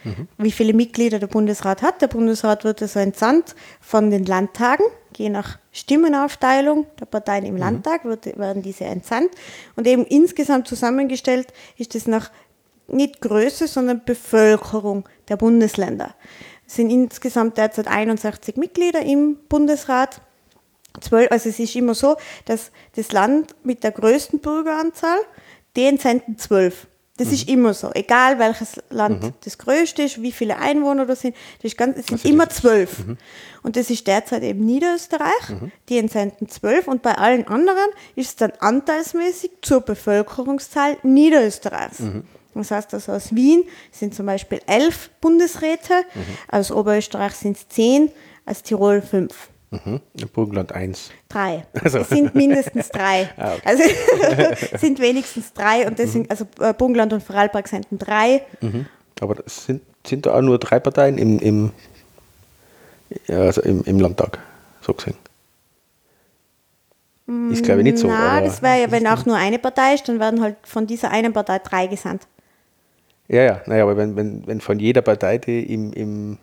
Mhm. 0.05 0.27
Wie 0.37 0.51
viele 0.51 0.73
Mitglieder 0.73 1.19
der 1.19 1.27
Bundesrat 1.27 1.81
hat. 1.81 2.01
Der 2.01 2.07
Bundesrat 2.07 2.63
wird 2.63 2.81
also 2.81 2.99
entsandt 2.99 3.55
von 3.81 4.11
den 4.11 4.25
Landtagen, 4.25 4.85
je 5.15 5.29
nach 5.29 5.59
Stimmenaufteilung 5.71 6.85
der 6.99 7.05
Parteien 7.05 7.45
im 7.45 7.55
mhm. 7.55 7.59
Landtag 7.59 8.05
wird, 8.05 8.37
werden 8.37 8.61
diese 8.61 8.85
entsandt. 8.85 9.31
Und 9.75 9.87
eben 9.87 10.05
insgesamt 10.05 10.67
zusammengestellt 10.67 11.47
ist 11.77 11.95
es 11.95 12.07
nach 12.07 12.31
nicht 12.87 13.19
Größe, 13.21 13.67
sondern 13.67 14.05
Bevölkerung 14.05 15.09
der 15.27 15.37
Bundesländer. 15.37 16.13
Es 16.67 16.75
sind 16.75 16.91
insgesamt 16.91 17.57
derzeit 17.57 17.87
61 17.87 18.57
Mitglieder 18.57 19.01
im 19.01 19.37
Bundesrat. 19.49 20.21
also 21.11 21.49
es 21.49 21.59
ist 21.59 21.75
immer 21.75 21.95
so, 21.95 22.15
dass 22.45 22.71
das 22.95 23.11
Land 23.11 23.55
mit 23.63 23.83
der 23.83 23.91
größten 23.91 24.39
Bürgeranzahl, 24.39 25.19
den 25.75 25.97
senden 25.97 26.37
zwölf. 26.37 26.87
Das 27.17 27.31
ist 27.31 27.47
immer 27.47 27.73
so. 27.73 27.91
Egal 27.93 28.39
welches 28.39 28.73
Land 28.89 29.33
das 29.45 29.57
größte 29.57 30.03
ist, 30.03 30.21
wie 30.21 30.33
viele 30.33 30.57
Einwohner 30.57 31.05
da 31.05 31.15
sind, 31.15 31.33
das 31.61 31.71
ist 31.71 31.77
ganz, 31.77 31.97
es 31.97 32.07
sind 32.07 32.17
Also 32.17 32.29
immer 32.29 32.49
zwölf. 32.49 33.03
Und 33.63 33.77
das 33.77 33.89
ist 33.89 34.05
derzeit 34.05 34.43
eben 34.43 34.65
Niederösterreich. 34.65 35.55
Die 35.87 35.97
entsenden 35.97 36.49
zwölf. 36.49 36.87
Und 36.89 37.01
bei 37.01 37.17
allen 37.17 37.47
anderen 37.47 37.89
ist 38.15 38.27
es 38.27 38.35
dann 38.35 38.51
anteilsmäßig 38.59 39.51
zur 39.61 39.81
Bevölkerungszahl 39.81 40.97
Niederösterreichs. 41.03 42.01
Das 42.53 42.71
heißt 42.71 42.93
also 42.93 43.11
aus 43.11 43.35
Wien 43.35 43.63
sind 43.91 44.13
zum 44.15 44.25
Beispiel 44.25 44.61
elf 44.65 45.09
Bundesräte, 45.21 46.03
aus 46.49 46.71
Oberösterreich 46.71 47.33
sind 47.33 47.57
es 47.57 47.67
zehn, 47.67 48.11
aus 48.45 48.63
Tirol 48.63 49.01
fünf. 49.01 49.49
Mhm. 49.83 49.99
Burgenland 50.33 50.71
1. 50.71 51.11
Drei. 51.29 51.65
Also. 51.83 51.99
Es 51.99 52.09
sind 52.09 52.35
mindestens 52.35 52.89
drei. 52.89 53.29
Ah, 53.37 53.53
okay. 53.53 53.61
Also 53.65 53.83
es 54.71 54.71
sind 54.81 54.99
wenigstens 54.99 55.53
drei 55.53 55.87
und 55.87 55.97
deswegen, 55.99 56.29
also 56.29 56.45
äh, 56.59 56.73
Burgenland 56.73 57.13
und 57.13 57.23
Vorarlberg 57.23 57.67
senden 57.67 57.97
drei. 57.97 58.41
Mhm. 58.61 58.85
Aber 59.21 59.35
sind, 59.45 59.81
sind 60.05 60.25
da 60.25 60.35
auch 60.35 60.41
nur 60.41 60.57
drei 60.59 60.79
Parteien 60.79 61.17
im, 61.17 61.39
im, 61.39 61.71
also 63.29 63.61
im, 63.61 63.83
im 63.83 63.99
Landtag, 63.99 64.39
so 64.81 64.93
gesehen. 64.93 65.15
Ist 67.51 67.63
glaube 67.63 67.79
ich 67.79 67.85
nicht 67.85 67.97
so. 67.97 68.07
Na, 68.07 68.37
aber- 68.37 68.45
das 68.45 68.61
wäre 68.61 68.81
ja, 68.81 68.91
wenn 68.91 69.07
auch 69.07 69.25
nur 69.25 69.35
eine 69.35 69.57
Partei 69.57 69.95
ist, 69.95 70.07
dann 70.07 70.19
werden 70.19 70.41
halt 70.41 70.57
von 70.63 70.85
dieser 70.85 71.09
einen 71.09 71.33
Partei 71.33 71.57
drei 71.59 71.87
gesandt. 71.87 72.27
Ja, 73.27 73.41
ja, 73.41 73.61
naja, 73.65 73.81
aber 73.83 73.97
wenn, 73.97 74.15
wenn, 74.15 74.45
wenn 74.45 74.61
von 74.61 74.77
jeder 74.79 75.01
Partei, 75.01 75.39
die 75.39 75.73
im, 75.73 75.91
im, 75.93 76.37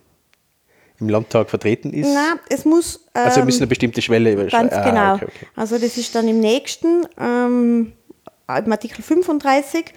im 1.03 1.09
Landtag 1.09 1.51
vertreten 1.51 1.93
ist, 1.93 2.09
Na, 2.15 2.37
es 2.49 2.65
muss. 2.65 3.05
Ähm, 3.15 3.25
also 3.25 3.45
müssen 3.45 3.63
eine 3.63 3.67
bestimmte 3.67 4.01
Schwelle 4.01 4.33
überschreiten. 4.33 4.71
Ganz 4.71 4.85
genau. 4.85 5.15
okay, 5.15 5.27
okay. 5.27 5.47
Also 5.57 5.79
das 5.79 5.97
ist 5.97 6.15
dann 6.15 6.29
im 6.29 6.41
nächsten, 6.41 7.07
ähm, 7.19 7.93
im 8.49 8.73
Artikel 8.73 9.03
35 9.03 9.93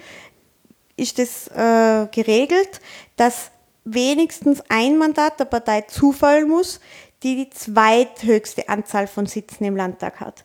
ist 0.96 1.18
das 1.18 1.48
äh, 1.48 2.06
geregelt, 2.12 2.80
dass 3.16 3.50
wenigstens 3.84 4.62
ein 4.68 4.98
Mandat 4.98 5.38
der 5.38 5.44
Partei 5.44 5.82
zufallen 5.82 6.48
muss, 6.48 6.80
die 7.22 7.36
die 7.36 7.50
zweithöchste 7.50 8.68
Anzahl 8.68 9.06
von 9.06 9.26
Sitzen 9.26 9.64
im 9.64 9.76
Landtag 9.76 10.20
hat. 10.20 10.44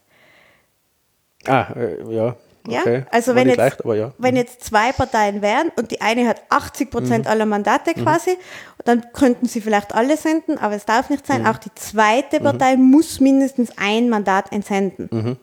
Ah, 1.45 1.74
äh, 1.76 2.13
ja. 2.13 2.36
Ja? 2.67 2.82
Okay. 2.82 3.06
Also 3.12 3.34
wenn 3.36 3.47
jetzt, 3.47 3.58
leicht, 3.58 3.84
aber 3.84 3.95
ja. 3.95 4.08
Mhm. 4.08 4.13
wenn 4.19 4.36
jetzt 4.36 4.63
zwei 4.63 4.91
Parteien 4.91 5.41
wären 5.41 5.71
und 5.78 5.89
die 5.91 6.02
eine 6.02 6.28
hat 6.28 6.41
80 6.50 6.91
Prozent 6.91 7.28
aller 7.28 7.45
Mandate 7.47 7.93
quasi, 7.95 8.38
dann 8.86 9.06
könnten 9.13 9.47
sie 9.47 9.62
vielleicht 9.62 9.95
alle 9.95 10.15
senden, 10.17 10.58
aber 10.60 10.76
es 10.76 10.86
darf 10.86 11.10
nicht 11.10 11.28
Mhm. 11.28 11.34
sein. 11.34 11.47
Auch 11.47 11.58
die 11.58 11.74
zweite 11.76 12.39
Partei 12.39 12.78
muss 12.78 13.19
mindestens 13.19 13.71
ein 13.78 14.10
Mandat 14.10 14.52
entsenden. 14.52 15.10
Mhm. 15.12 15.38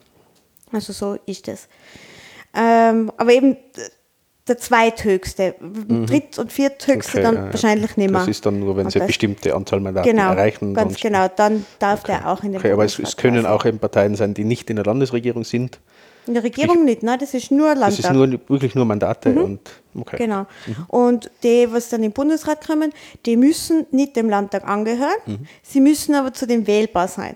Also 0.71 0.93
so 0.93 1.17
ist 1.25 1.47
es. 1.47 1.67
Ähm, 2.55 3.11
aber 3.17 3.31
eben 3.31 3.57
der 4.47 4.57
zweithöchste, 4.57 5.53
dritt- 6.07 6.39
und 6.39 6.51
vierthöchste 6.51 7.19
Mhm. 7.19 7.25
Okay, 7.25 7.35
dann 7.35 7.35
ja, 7.35 7.51
wahrscheinlich 7.53 7.97
nicht 7.97 8.09
mehr. 8.09 8.19
Das 8.21 8.27
ist 8.27 8.45
dann 8.45 8.59
nur, 8.59 8.75
wenn 8.77 8.85
Und 8.85 8.91
sie 8.91 8.99
eine 8.99 9.07
bestimmte 9.07 9.53
Anzahl 9.55 9.79
Mandaten 9.79 10.09
Genau, 10.09 10.31
erreichen. 10.31 10.73
ganz 10.73 10.99
genau. 10.99 11.27
Dann 11.27 11.65
darf 11.77 12.03
der 12.03 12.27
auch 12.27 12.43
in 12.43 12.53
den 12.53 12.59
Okay, 12.59 12.71
aber 12.71 12.83
es, 12.85 12.97
es 12.97 13.15
können 13.15 13.43
quasi. 13.43 13.47
auch 13.53 13.65
eben 13.65 13.77
Parteien 13.77 14.15
sein, 14.15 14.33
die 14.33 14.43
nicht 14.45 14.69
in 14.71 14.77
der 14.77 14.85
Landesregierung 14.85 15.43
sind. 15.43 15.79
In 16.29 16.35
der 16.35 16.43
Regierung 16.43 16.85
nicht, 16.85 17.01
nein, 17.01 17.17
das 17.17 17.33
ist 17.33 17.49
nur 17.49 17.69
Landtag. 17.69 17.89
Das 17.89 17.99
ist 17.99 18.13
nur, 18.13 18.29
wirklich 18.47 18.75
nur 18.75 18.85
Mandate 18.85 19.33
und 19.33 19.61
okay. 19.95 20.17
Genau. 20.17 20.45
Und 20.87 21.31
die, 21.41 21.67
was 21.71 21.89
dann 21.89 22.03
im 22.03 22.11
Bundesrat 22.11 22.63
kommen, 22.67 22.93
die 23.25 23.35
müssen 23.35 23.87
nicht 23.89 24.15
dem 24.15 24.29
Landtag 24.29 24.63
angehören, 24.67 25.09
Mhm. 25.25 25.47
sie 25.63 25.81
müssen 25.81 26.13
aber 26.13 26.31
zu 26.31 26.45
dem 26.45 26.67
wählbar 26.67 27.07
sein. 27.07 27.35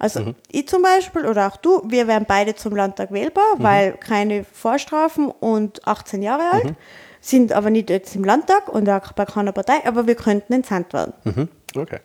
Also 0.00 0.20
Mhm. 0.22 0.34
ich 0.50 0.66
zum 0.66 0.82
Beispiel 0.82 1.24
oder 1.24 1.46
auch 1.46 1.56
du, 1.56 1.82
wir 1.86 2.08
wären 2.08 2.24
beide 2.26 2.56
zum 2.56 2.74
Landtag 2.74 3.12
wählbar, 3.12 3.44
Mhm. 3.58 3.62
weil 3.62 3.92
keine 3.92 4.42
Vorstrafen 4.42 5.26
und 5.30 5.86
18 5.86 6.20
Jahre 6.22 6.50
alt, 6.50 6.74
sind 7.20 7.52
aber 7.52 7.70
nicht 7.70 7.90
jetzt 7.90 8.16
im 8.16 8.24
Landtag 8.24 8.68
und 8.68 8.88
auch 8.90 9.12
bei 9.12 9.24
keiner 9.24 9.52
Partei, 9.52 9.86
aber 9.86 10.08
wir 10.08 10.16
könnten 10.16 10.52
entsandt 10.54 10.92
werden. 10.94 11.12
Mhm. 11.22 11.48
Okay. 11.76 12.00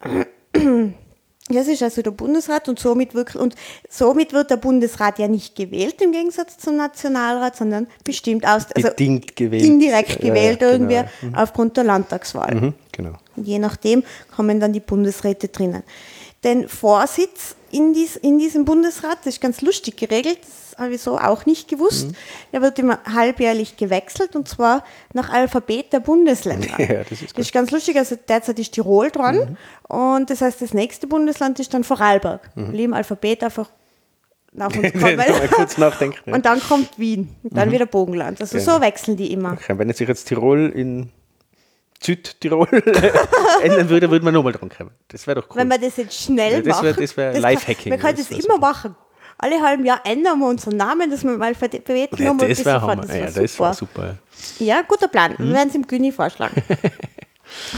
Das 1.50 1.68
ist 1.68 1.82
also 1.82 2.00
der 2.00 2.10
Bundesrat 2.10 2.70
und 2.70 2.78
somit, 2.78 3.14
wirklich, 3.14 3.40
und 3.40 3.54
somit 3.90 4.32
wird 4.32 4.50
der 4.50 4.56
Bundesrat 4.56 5.18
ja 5.18 5.28
nicht 5.28 5.54
gewählt 5.54 6.00
im 6.00 6.10
Gegensatz 6.10 6.56
zum 6.56 6.76
Nationalrat, 6.76 7.54
sondern 7.54 7.86
bestimmt 8.02 8.46
aus, 8.46 8.64
also 8.74 8.88
Bedingt 8.88 9.36
gewählt. 9.36 9.62
indirekt 9.62 10.08
Ja, 10.08 10.16
ja, 10.20 10.28
gewählt 10.28 10.60
genau. 10.60 10.72
irgendwie 10.72 11.00
aufgrund 11.34 11.76
der 11.76 11.84
Landtagswahl. 11.84 12.54
Mhm, 12.54 12.74
genau. 12.92 13.12
Und 13.36 13.46
je 13.46 13.58
nachdem 13.58 14.04
kommen 14.34 14.58
dann 14.58 14.72
die 14.72 14.80
Bundesräte 14.80 15.48
drinnen. 15.48 15.82
Den 16.44 16.68
Vorsitz 16.68 17.56
in, 17.70 17.92
dies, 17.94 18.16
in 18.16 18.38
diesem 18.38 18.64
Bundesrat, 18.64 19.18
das 19.24 19.34
ist 19.34 19.40
ganz 19.40 19.60
lustig 19.62 19.96
geregelt, 19.96 20.38
das 20.42 20.78
habe 20.78 20.94
ich 20.94 21.00
so 21.00 21.18
auch 21.18 21.46
nicht 21.46 21.68
gewusst. 21.68 22.08
Mhm. 22.08 22.14
Der 22.52 22.62
wird 22.62 22.78
immer 22.78 22.98
halbjährlich 23.12 23.76
gewechselt 23.76 24.36
und 24.36 24.46
zwar 24.48 24.84
nach 25.12 25.30
Alphabet 25.30 25.92
der 25.92 26.00
Bundesländer. 26.00 26.68
Ja, 26.78 27.02
das 27.02 27.12
ist. 27.12 27.22
Mhm. 27.22 27.26
Das 27.36 27.46
ist 27.46 27.52
ganz 27.52 27.70
lustig, 27.70 27.96
also 27.96 28.16
derzeit 28.28 28.58
ist 28.58 28.72
Tirol 28.72 29.10
dran 29.10 29.56
und 29.88 30.30
das 30.30 30.40
heißt, 30.42 30.60
das 30.62 30.74
nächste 30.74 31.06
Bundesland 31.06 31.58
ist 31.58 31.72
dann 31.74 31.82
Vorarlberg. 31.82 32.50
Mhm. 32.54 32.74
Im 32.74 32.92
Alphabet 32.94 33.42
einfach 33.42 33.70
nach 34.52 34.74
uns 34.76 34.92
kommen. 35.00 35.20
Kurz 35.50 35.78
nachdenken. 35.78 36.18
Ja. 36.26 36.34
Und 36.34 36.44
dann 36.46 36.60
kommt 36.60 36.98
Wien 36.98 37.34
und 37.42 37.56
dann 37.56 37.72
wieder 37.72 37.86
Bogenland. 37.86 38.40
Also 38.40 38.58
Genau. 38.58 38.76
so 38.76 38.80
wechseln 38.80 39.16
die 39.16 39.32
immer. 39.32 39.52
Okay, 39.54 39.76
wenn 39.78 39.88
jetzt 39.88 39.98
sich 39.98 40.08
jetzt 40.08 40.26
Tirol 40.26 40.70
in 40.74 41.10
Südtirol 42.04 42.68
ändern 43.62 43.88
würde, 43.88 44.10
würde 44.10 44.24
man 44.24 44.34
nochmal 44.34 44.52
dran 44.52 44.68
kommen. 44.68 44.90
Das 45.08 45.26
wäre 45.26 45.40
doch 45.40 45.50
cool. 45.50 45.56
Wenn 45.56 45.68
wir 45.68 45.78
das 45.78 45.96
jetzt 45.96 46.20
schnell 46.20 46.62
das 46.62 46.82
wär- 46.82 46.90
machen. 46.92 47.02
das 47.02 47.16
wär 47.16 47.32
kann- 47.32 47.42
Lifehacking, 47.42 47.92
Wir 47.92 47.98
können 47.98 48.16
das 48.16 48.28
das, 48.28 48.38
immer 48.44 48.58
machen. 48.58 48.94
Alle 49.38 49.60
halben 49.60 49.84
Jahr 49.84 50.00
ändern 50.04 50.38
wir 50.38 50.46
unseren 50.46 50.76
Namen, 50.76 51.10
dass 51.10 51.24
wir 51.24 51.32
mal 51.32 51.46
Alphabet 51.46 51.88
ja, 51.88 51.94
nochmal 52.26 52.30
ein 52.30 52.38
das 52.38 52.48
bisschen 52.48 52.64
wäre 52.66 52.80
fahren. 52.80 53.00
Das 53.00 53.08
Ja, 53.08 53.14
wär 53.14 53.42
das 53.42 53.52
super. 53.52 53.64
wäre 53.64 53.74
super. 53.74 54.18
Ja, 54.60 54.82
guter 54.82 55.08
Plan. 55.08 55.34
Mhm. 55.38 55.48
Wir 55.48 55.54
werden 55.54 55.68
es 55.70 55.74
im 55.74 55.86
Güni 55.86 56.12
vorschlagen. 56.12 56.62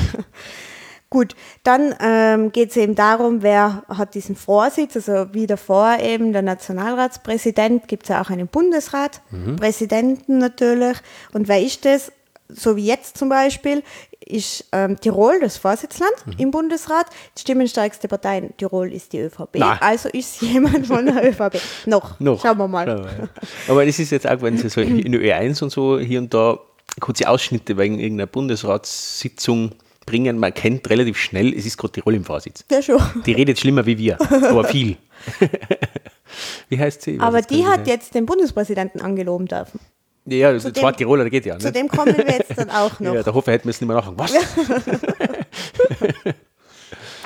Gut, 1.08 1.36
dann 1.62 1.94
ähm, 2.00 2.50
geht 2.50 2.70
es 2.70 2.76
eben 2.76 2.96
darum, 2.96 3.40
wer 3.42 3.84
hat 3.88 4.14
diesen 4.14 4.34
Vorsitz, 4.34 4.96
also 4.96 5.32
wie 5.32 5.46
davor 5.46 5.98
eben 6.00 6.32
der 6.32 6.42
Nationalratspräsident, 6.42 7.86
gibt 7.86 8.02
es 8.02 8.08
ja 8.08 8.20
auch 8.20 8.28
einen 8.30 8.48
Bundesrat, 8.48 9.22
Mhm. 9.30 9.56
Präsidenten 9.56 10.38
natürlich. 10.38 10.98
Und 11.32 11.46
wer 11.48 11.62
ist 11.62 11.84
das? 11.84 12.10
So 12.48 12.76
wie 12.76 12.86
jetzt 12.86 13.18
zum 13.18 13.28
Beispiel, 13.28 13.82
ist 14.20 14.64
ähm, 14.72 14.98
Tirol 15.00 15.38
das 15.40 15.56
Vorsitzland 15.56 16.12
Mhm. 16.26 16.32
im 16.38 16.50
Bundesrat. 16.50 17.06
Die 17.36 17.40
stimmenstärkste 17.42 18.08
Partei 18.08 18.38
in 18.38 18.56
Tirol 18.56 18.92
ist 18.92 19.12
die 19.12 19.20
ÖVP. 19.20 19.56
Nein. 19.58 19.78
Also 19.80 20.08
ist 20.08 20.40
jemand 20.42 20.86
von 20.86 21.06
der 21.06 21.24
ÖVP. 21.28 21.60
Noch. 21.86 22.18
Noch. 22.20 22.42
Schauen 22.42 22.58
wir 22.58 22.68
mal. 22.68 22.88
Ja. 22.88 23.28
Aber 23.68 23.86
das 23.86 23.98
ist 23.98 24.10
jetzt 24.10 24.26
auch, 24.26 24.42
wenn 24.42 24.56
Sie 24.58 24.68
so 24.68 24.80
in 24.80 25.14
Ö1 25.14 25.62
und 25.62 25.70
so 25.70 25.98
hier 25.98 26.18
und 26.20 26.32
da 26.34 26.58
kurze 27.00 27.28
Ausschnitte 27.28 27.76
wegen 27.76 27.98
irgendeiner 27.98 28.26
Bundesratssitzung 28.26 29.72
bringen, 30.06 30.38
man 30.38 30.54
kennt 30.54 30.88
relativ 30.88 31.18
schnell, 31.18 31.52
es 31.52 31.66
ist 31.66 31.76
gerade 31.76 31.92
Tirol 31.92 32.14
im 32.14 32.24
Vorsitz. 32.24 32.64
Ja, 32.70 32.80
schon. 32.80 33.00
Die 33.26 33.32
redet 33.32 33.58
schlimmer 33.58 33.84
wie 33.86 33.98
wir, 33.98 34.18
aber 34.20 34.64
viel. 34.64 34.96
wie 36.68 36.78
heißt 36.78 37.02
sie? 37.02 37.18
Weiß 37.18 37.26
Aber 37.26 37.42
die 37.42 37.66
hat 37.66 37.86
jetzt 37.86 38.14
den 38.14 38.24
Bundespräsidenten 38.26 39.00
angeloben 39.00 39.46
dürfen. 39.46 39.80
Ja, 40.26 40.52
das 40.52 40.62
zu 40.64 40.72
zwei 40.72 40.90
dem- 40.92 40.96
Tiroler, 40.98 41.24
das 41.24 41.30
geht 41.30 41.46
ja. 41.46 41.58
Zu 41.58 41.66
Ne? 41.66 41.72
dem 41.72 41.88
kommen 41.88 42.16
wir 42.16 42.26
jetzt 42.28 42.56
dann 42.58 42.70
auch 42.70 42.98
noch. 43.06 43.14
Ja, 43.14 43.22
der 43.22 43.34
Hofer 43.34 43.52
hätte 43.52 43.66
nicht 43.68 43.80
mehr 43.82 43.96
nachfragen. 43.96 44.18
Was? 44.18 44.32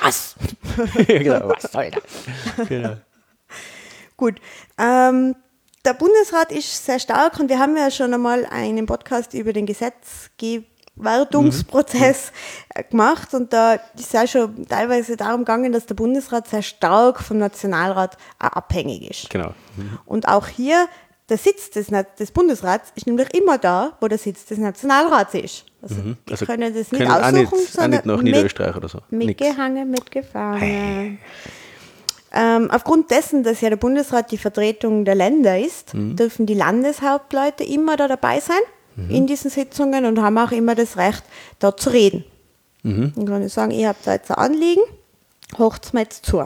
Was? 0.01 0.35
genau. 1.07 1.49
Was 1.49 1.63
soll 1.71 1.91
das? 1.91 2.03
Genau. 2.67 2.95
Gut. 4.17 4.39
Ähm, 4.77 5.35
der 5.85 5.93
Bundesrat 5.93 6.51
ist 6.51 6.85
sehr 6.85 6.99
stark 6.99 7.39
und 7.39 7.49
wir 7.49 7.57
haben 7.59 7.75
ja 7.75 7.89
schon 7.91 8.13
einmal 8.13 8.45
einen 8.45 8.85
Podcast 8.85 9.33
über 9.33 9.51
den 9.53 9.65
Gesetzgebungsprozess 9.65 12.31
äh, 12.75 12.83
gemacht 12.83 13.33
und 13.33 13.51
da 13.53 13.79
ist 13.97 14.13
ja 14.13 14.27
schon 14.27 14.67
teilweise 14.67 15.17
darum 15.17 15.41
gegangen, 15.41 15.71
dass 15.71 15.85
der 15.87 15.95
Bundesrat 15.95 16.47
sehr 16.47 16.61
stark 16.61 17.19
vom 17.21 17.37
Nationalrat 17.39 18.17
abhängig 18.37 19.09
ist. 19.09 19.29
genau. 19.29 19.53
Und 20.05 20.27
auch 20.27 20.47
hier, 20.47 20.87
der 21.31 21.37
Sitz 21.37 21.69
des, 21.71 21.87
des 22.19 22.31
Bundesrats 22.31 22.91
ist 22.95 23.07
nämlich 23.07 23.33
immer 23.33 23.57
da, 23.57 23.97
wo 24.01 24.07
der 24.09 24.17
Sitz 24.17 24.45
des 24.45 24.57
Nationalrats 24.59 25.33
ist. 25.33 25.63
Also, 25.81 25.95
Also 26.29 26.45
die 26.45 26.45
können 26.45 26.73
das 26.75 26.91
nicht 26.91 26.99
können 27.01 27.09
auch 27.11 27.21
aussuchen, 27.21 27.39
nicht, 27.39 27.53
auch 27.53 27.57
sondern 27.71 27.91
nicht 27.91 28.05
nach 28.05 28.21
Niederösterreich 28.21 28.75
oder 28.75 28.89
so. 28.89 28.99
Nix. 29.09 29.25
Mitgehangen, 29.27 29.89
mitgefangen. 29.89 31.17
Ähm, 32.33 32.69
aufgrund 32.71 33.11
dessen, 33.11 33.43
dass 33.43 33.61
ja 33.61 33.69
der 33.69 33.77
Bundesrat 33.77 34.31
die 34.31 34.37
Vertretung 34.37 35.05
der 35.05 35.15
Länder 35.15 35.57
ist, 35.59 35.93
Mhm. 35.93 36.15
dürfen 36.17 36.45
die 36.45 36.53
Landeshauptleute 36.53 37.63
immer 37.63 37.97
da 37.97 38.07
dabei 38.07 38.39
sein 38.39 38.59
Mhm. 38.95 39.09
in 39.09 39.27
diesen 39.27 39.49
Sitzungen 39.49 40.05
und 40.05 40.21
haben 40.21 40.37
auch 40.37 40.51
immer 40.51 40.75
das 40.75 40.97
Recht, 40.97 41.23
dort 41.59 41.79
zu 41.79 41.89
reden. 41.91 42.25
Mhm. 42.83 43.13
Dann 43.15 43.25
kann 43.25 43.45
ich 43.45 43.53
sagen, 43.53 43.71
ihr 43.71 43.87
habt 43.87 44.05
da 44.05 44.13
jetzt 44.13 44.29
ein 44.31 44.37
Anliegen, 44.37 44.81
hocht's 45.57 45.93
mir 45.93 46.01
jetzt 46.01 46.25
zu. 46.25 46.45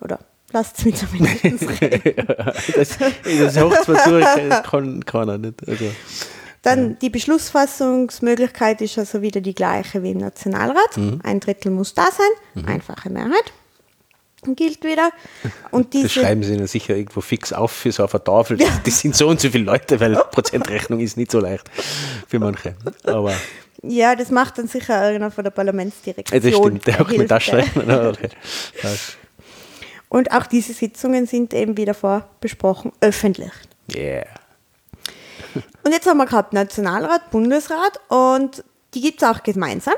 Oder 0.00 0.18
lasst 0.52 0.78
es 0.78 0.84
mich 0.84 0.96
zumindest 0.96 1.80
reden. 1.80 2.26
Das, 2.74 2.98
das 2.98 3.60
hoch 3.60 3.76
zwar 3.82 4.04
zu, 4.04 4.20
das 4.20 4.62
kann 4.62 5.04
keiner 5.04 5.38
nicht. 5.38 5.66
Also, 5.68 5.84
Dann 6.62 6.98
die 7.00 7.10
Beschlussfassungsmöglichkeit 7.10 8.80
ist 8.80 8.98
also 8.98 9.22
wieder 9.22 9.40
die 9.40 9.54
gleiche 9.54 10.02
wie 10.02 10.12
im 10.12 10.18
Nationalrat. 10.18 10.96
Mhm. 10.96 11.20
Ein 11.22 11.40
Drittel 11.40 11.70
muss 11.72 11.94
da 11.94 12.06
sein, 12.10 12.64
einfache 12.66 13.10
Mehrheit. 13.10 13.52
gilt 14.56 14.84
wieder. 14.84 15.10
Und 15.70 15.92
diese, 15.92 16.04
Das 16.04 16.12
schreiben 16.12 16.42
sie 16.42 16.54
ihnen 16.54 16.66
sicher 16.66 16.96
irgendwo 16.96 17.20
fix 17.20 17.52
auf 17.52 17.72
für 17.72 17.92
so 17.92 18.04
auf 18.04 18.14
eine 18.14 18.24
Tafel. 18.24 18.56
Das, 18.56 18.68
das 18.84 19.00
sind 19.00 19.16
so 19.16 19.28
und 19.28 19.40
so 19.40 19.50
viele 19.50 19.64
Leute, 19.64 20.00
weil 20.00 20.14
Prozentrechnung 20.30 21.00
ist 21.00 21.16
nicht 21.16 21.30
so 21.30 21.40
leicht 21.40 21.70
für 22.28 22.38
manche. 22.38 22.74
Aber 23.04 23.34
ja, 23.84 24.14
das 24.14 24.30
macht 24.30 24.58
dann 24.58 24.68
sicher 24.68 25.00
einer 25.00 25.30
von 25.32 25.42
der 25.42 25.50
Parlamentsdirektion. 25.50 26.40
das 26.40 26.54
stimmt, 26.56 26.86
der 26.86 27.00
auch 27.00 27.08
mit. 27.08 27.28
Taschenrechner. 27.28 28.12
Und 30.12 30.30
auch 30.30 30.44
diese 30.44 30.74
Sitzungen 30.74 31.24
sind 31.24 31.54
eben 31.54 31.78
wieder 31.78 31.94
vorbesprochen 31.94 32.92
öffentlich. 33.00 33.50
Yeah. 33.94 34.26
Und 35.84 35.92
jetzt 35.92 36.06
haben 36.06 36.18
wir 36.18 36.26
gehabt 36.26 36.52
Nationalrat, 36.52 37.30
Bundesrat 37.30 37.98
und 38.08 38.62
die 38.92 39.00
gibt 39.00 39.22
es 39.22 39.28
auch 39.28 39.42
gemeinsam. 39.42 39.94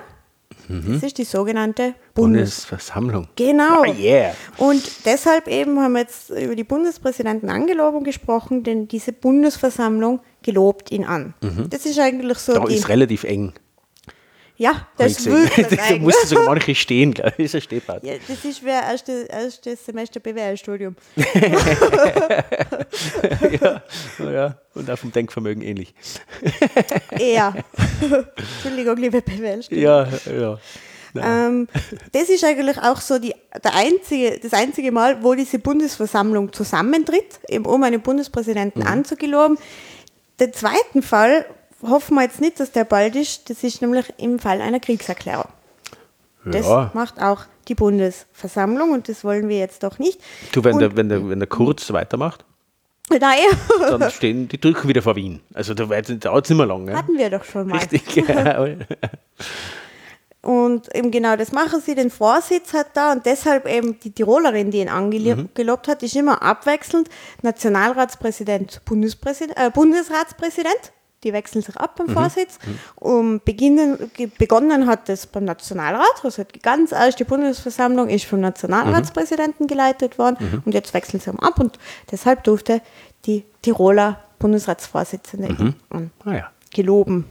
Das 0.69 1.03
ist 1.03 1.19
die 1.19 1.25
sogenannte 1.25 1.95
Bundes... 2.15 2.67
Bundesversammlung. 2.67 3.29
Genau. 3.37 3.83
Ah, 3.83 3.87
yeah. 3.87 4.35
Und 4.57 5.05
deshalb 5.05 5.47
eben 5.49 5.79
haben 5.79 5.93
wir 5.93 6.01
jetzt 6.01 6.31
über 6.31 6.55
die 6.57 6.65
Bundespräsidentenangelobung 6.65 8.03
gesprochen, 8.05 8.63
denn 8.63 8.89
diese 8.89 9.13
Bundesversammlung 9.13 10.21
gelobt 10.43 10.91
ihn 10.91 11.05
an. 11.05 11.35
Das 11.69 11.85
ist 11.85 11.99
eigentlich 11.99 12.39
so 12.39 12.55
Da 12.55 12.65
ist 12.67 12.89
relativ 12.89 13.25
eng. 13.25 13.53
Ja, 14.57 14.87
das 14.97 15.17
gesehen. 15.17 15.33
wirklich 15.33 15.81
Da 15.89 15.97
mussten 15.97 16.27
sogar 16.29 16.45
manche 16.47 16.75
stehen, 16.75 17.13
glaube 17.13 17.33
ich. 17.39 17.45
Das 17.51 17.55
ist 17.55 17.55
ein 17.57 17.61
Stehpart. 17.63 18.05
ja, 18.05 18.15
das 18.29 18.45
ist 18.45 18.65
wie 18.65 18.71
ein 18.71 18.85
erstes, 18.85 19.25
erstes 19.25 19.85
Semester 19.85 20.21
BWL-Studium. 20.21 20.95
ja. 23.61 23.83
ja. 24.19 24.59
Und 24.75 24.91
auch 24.91 24.99
vom 24.99 25.13
Denkvermögen 25.13 25.63
ähnlich. 25.63 25.95
Eher. 27.19 27.55
Entschuldigung, 28.37 28.97
liebe 28.97 29.21
BWL-Studium. 29.23 29.83
Ja, 29.83 30.09
ja. 30.33 30.59
Ähm, 31.17 31.69
das 32.11 32.29
ist 32.29 32.43
eigentlich 32.43 32.77
auch 32.79 33.01
so 33.01 33.19
die, 33.21 33.35
der 33.63 33.75
einzige, 33.75 34.39
das 34.41 34.53
einzige 34.53 34.91
Mal, 34.91 35.23
wo 35.23 35.35
diese 35.35 35.61
Bundesversammlung 35.61 36.53
zusammentritt, 36.53 37.39
eben 37.49 37.67
um 37.67 37.83
einen 37.85 38.01
Bundespräsidenten 38.01 38.81
Mhm. 38.83 38.87
anzugeloben. 38.89 39.57
Den 40.41 40.53
zweiten 40.53 41.03
Fall 41.03 41.47
hoffen 41.89 42.15
wir 42.15 42.23
jetzt 42.23 42.41
nicht, 42.41 42.61
dass 42.61 42.73
der 42.73 42.85
bald 42.85 43.17
ist. 43.17 43.51
Das 43.51 43.63
ist 43.63 43.83
nämlich 43.83 44.13
im 44.19 44.39
Fall 44.39 44.61
einer 44.61 44.81
Kriegserklärung. 44.81 45.49
Das 46.45 46.67
ja. 46.67 46.91
macht 46.93 47.21
auch 47.21 47.45
die 47.69 47.75
Bundesversammlung 47.75 48.91
und 48.91 49.09
das 49.09 49.25
wollen 49.25 49.49
wir 49.49 49.59
jetzt 49.59 49.83
doch 49.83 49.99
nicht. 49.99 50.21
Du, 50.53 50.63
wenn 50.63 50.75
und, 50.75 50.81
der, 50.81 50.97
wenn, 50.97 51.09
der, 51.09 51.29
wenn 51.29 51.39
der 51.39 51.49
Kurz 51.49 51.91
weitermacht, 51.93 52.45
Nein, 53.11 53.39
dann 53.81 54.11
stehen 54.11 54.49
die 54.49 54.59
drücken 54.59 54.89
wieder 54.89 55.03
vor 55.03 55.15
Wien. 55.15 55.41
Also 55.53 55.75
da 55.75 55.85
dauert 55.85 56.45
es 56.45 56.51
nicht 56.51 56.57
mehr 56.57 56.67
lang. 56.67 56.89
Ja? 56.89 56.97
hatten 56.97 57.19
wir 57.19 57.29
doch 57.29 57.45
schon 57.45 57.69
mal. 57.69 57.77
Richtig. 57.79 58.17
Ja. 58.17 58.67
Und 60.45 60.95
eben 60.95 61.11
genau 61.11 61.37
das 61.37 61.53
machen 61.53 61.81
sie, 61.81 61.95
den 61.95 62.11
Vorsitz 62.11 62.75
hat 62.75 62.89
da 62.93 63.13
und 63.13 63.25
deshalb 63.25 63.67
eben 63.67 63.99
die 64.01 64.11
Tirolerin, 64.11 64.71
die 64.71 64.81
ihn 64.81 64.91
angelobt 64.91 65.89
hat, 65.89 66.03
ist 66.03 66.15
immer 66.17 66.43
abwechselnd 66.43 67.09
Nationalratspräsident, 67.41 68.83
Bundespräsident, 68.85 69.57
äh, 69.57 69.71
Bundesratspräsident. 69.71 70.93
Die 71.25 71.33
wechseln 71.33 71.63
sich 71.63 71.77
ab 71.77 71.97
beim 71.97 72.09
Vorsitz. 72.11 72.59
Um 72.97 73.41
beginnen, 73.45 74.11
ge- 74.15 74.29
begonnen 74.39 74.87
hat 74.87 75.09
das 75.09 75.27
beim 75.27 75.45
Nationalrat, 75.45 76.23
also 76.23 76.45
die 76.45 76.59
ganz 76.61 76.93
erste 76.93 77.25
Bundesversammlung 77.25 78.09
ist 78.09 78.27
vom 78.27 78.41
Nationalratspräsidenten 78.41 79.67
geleitet 79.67 80.19
worden 80.19 80.63
und 80.65 80.73
jetzt 80.75 80.93
wechseln 80.95 81.21
sie 81.21 81.31
ab 81.31 81.59
und 81.59 81.79
deshalb 82.11 82.45
durfte 82.45 82.81
die 83.25 83.43
Tiroler 83.63 84.21
Bundesratsvorsitzende 84.39 85.75
an 85.91 86.11
Ah, 86.27 86.33
ja. 86.35 86.51
geloben. 86.75 87.25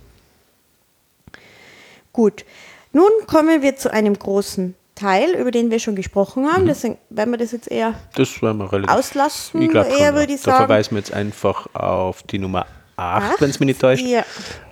Gut, 2.11 2.45
nun 2.91 3.09
kommen 3.27 3.61
wir 3.61 3.75
zu 3.75 3.91
einem 3.91 4.17
großen 4.17 4.75
Teil, 4.95 5.31
über 5.35 5.49
den 5.51 5.71
wir 5.71 5.79
schon 5.79 5.95
gesprochen 5.95 6.45
haben. 6.51 6.67
Deswegen 6.67 6.97
werden 7.09 7.31
wir 7.31 7.37
das 7.39 7.51
jetzt 7.51 7.69
eher 7.71 7.95
Das 8.15 8.41
werden 8.43 8.57
wir 8.59 8.71
relativ. 8.71 8.95
auslassen. 8.95 9.61
Ich 9.63 9.71
schon. 9.71 9.85
eher 9.85 10.13
würde 10.13 10.33
ich 10.33 10.41
Da 10.41 10.51
sagen. 10.51 10.57
verweisen 10.65 10.91
wir 10.91 10.99
jetzt 10.99 11.13
einfach 11.13 11.67
auf 11.73 12.21
die 12.23 12.37
Nummer 12.37 12.67
8, 12.95 13.31
Acht, 13.31 13.41
wenn 13.41 13.49
es 13.49 13.59
mich 13.59 13.67
nicht 13.67 13.81
täuscht, 13.81 14.03
ja. 14.05 14.23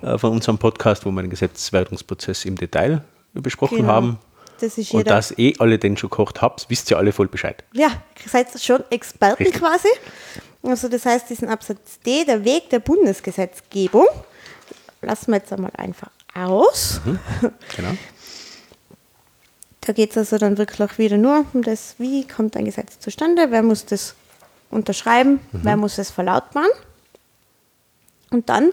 äh, 0.02 0.18
von 0.18 0.32
unserem 0.32 0.58
Podcast, 0.58 1.06
wo 1.06 1.12
wir 1.12 1.22
den 1.22 1.30
Gesetzeswerdungsprozess 1.30 2.46
im 2.46 2.56
Detail 2.56 3.04
besprochen 3.34 3.78
Genau. 3.78 3.90
haben. 3.90 4.20
Das 4.60 4.78
ist 4.78 4.94
Und 4.94 5.10
dass 5.10 5.36
eh 5.40 5.56
alle 5.58 5.80
den 5.80 5.98
schon 5.98 6.10
gekocht 6.12 6.42
habt, 6.42 6.68
wisst 6.70 6.92
ihr 6.92 6.98
alle 6.98 7.12
voll 7.12 7.28
Bescheid. 7.28 7.64
Ja, 7.74 7.90
seid 8.28 8.48
schon 8.62 8.84
Experten 8.92 9.44
Richtig. 9.44 9.60
quasi. 9.60 9.88
Also 10.64 10.88
das 10.88 11.06
heißt, 11.06 11.28
diesen 11.32 11.50
Absatz 11.50 12.00
D, 12.06 12.24
der 12.26 12.46
Weg 12.46 12.70
der 12.70 12.80
Bundesgesetzgebung, 12.80 14.06
lassen 15.02 15.32
wir 15.32 15.38
jetzt 15.38 15.52
einmal 15.52 15.72
einfach 15.76 16.10
aus. 16.36 17.02
Genau. 17.76 17.98
Da 19.82 19.94
geht 19.94 20.12
es 20.12 20.18
also 20.18 20.38
dann 20.38 20.60
wirklich 20.60 21.00
wieder 21.00 21.18
nur 21.18 21.44
um 21.54 21.64
das, 21.64 21.96
wie 21.98 22.28
kommt 22.28 22.56
ein 22.56 22.66
Gesetz 22.66 23.00
zustande, 23.00 23.48
wer 23.50 23.64
muss 23.64 23.84
das 23.86 24.14
unterschreiben, 24.70 25.40
wer 25.52 25.76
muss 25.76 25.98
es 25.98 26.12
verlautbaren. 26.12 26.70
Und 28.32 28.50
dann 28.50 28.72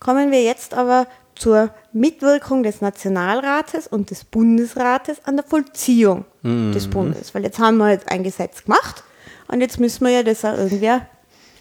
kommen 0.00 0.30
wir 0.30 0.42
jetzt 0.42 0.74
aber 0.74 1.06
zur 1.34 1.70
Mitwirkung 1.92 2.62
des 2.62 2.80
Nationalrates 2.80 3.86
und 3.86 4.10
des 4.10 4.24
Bundesrates 4.24 5.24
an 5.24 5.36
der 5.36 5.44
Vollziehung 5.44 6.24
des 6.42 6.88
Bundes. 6.88 7.34
Weil 7.34 7.44
jetzt 7.44 7.58
haben 7.58 7.76
wir 7.78 7.90
jetzt 7.90 8.10
ein 8.10 8.22
Gesetz 8.24 8.64
gemacht 8.64 9.02
und 9.48 9.60
jetzt 9.60 9.78
müssen 9.80 10.04
wir 10.04 10.12
ja 10.12 10.22
das 10.22 10.44
auch 10.44 10.56
irgendwie 10.56 10.90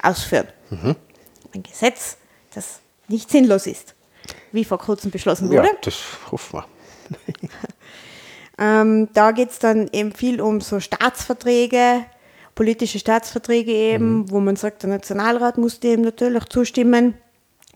ausführen. 0.02 0.48
Ein 0.72 1.64
Gesetz, 1.64 2.18
das 2.54 2.80
nicht 3.08 3.30
sinnlos 3.30 3.68
ist, 3.68 3.94
wie 4.52 4.66
vor 4.66 4.80
kurzem 4.80 5.12
beschlossen 5.12 5.52
Ja, 5.52 5.60
wurde. 5.64 5.70
das 5.82 5.96
hoffen 6.32 6.60
wir. 6.60 6.66
Ähm, 8.60 9.10
da 9.14 9.32
geht 9.34 9.52
es 9.52 9.60
dann 9.60 9.88
eben 9.94 10.12
viel 10.12 10.42
um 10.42 10.62
so 10.62 10.80
Staatsverträge, 10.80 12.04
politische 12.56 12.98
Staatsverträge 12.98 13.72
eben, 13.72 14.32
wo 14.32 14.40
man 14.40 14.56
sagt, 14.56 14.82
der 14.82 14.90
Nationalrat 14.90 15.60
muss 15.60 15.80
dem 15.80 16.02
natürlich 16.02 16.44
zustimmen. 16.46 17.14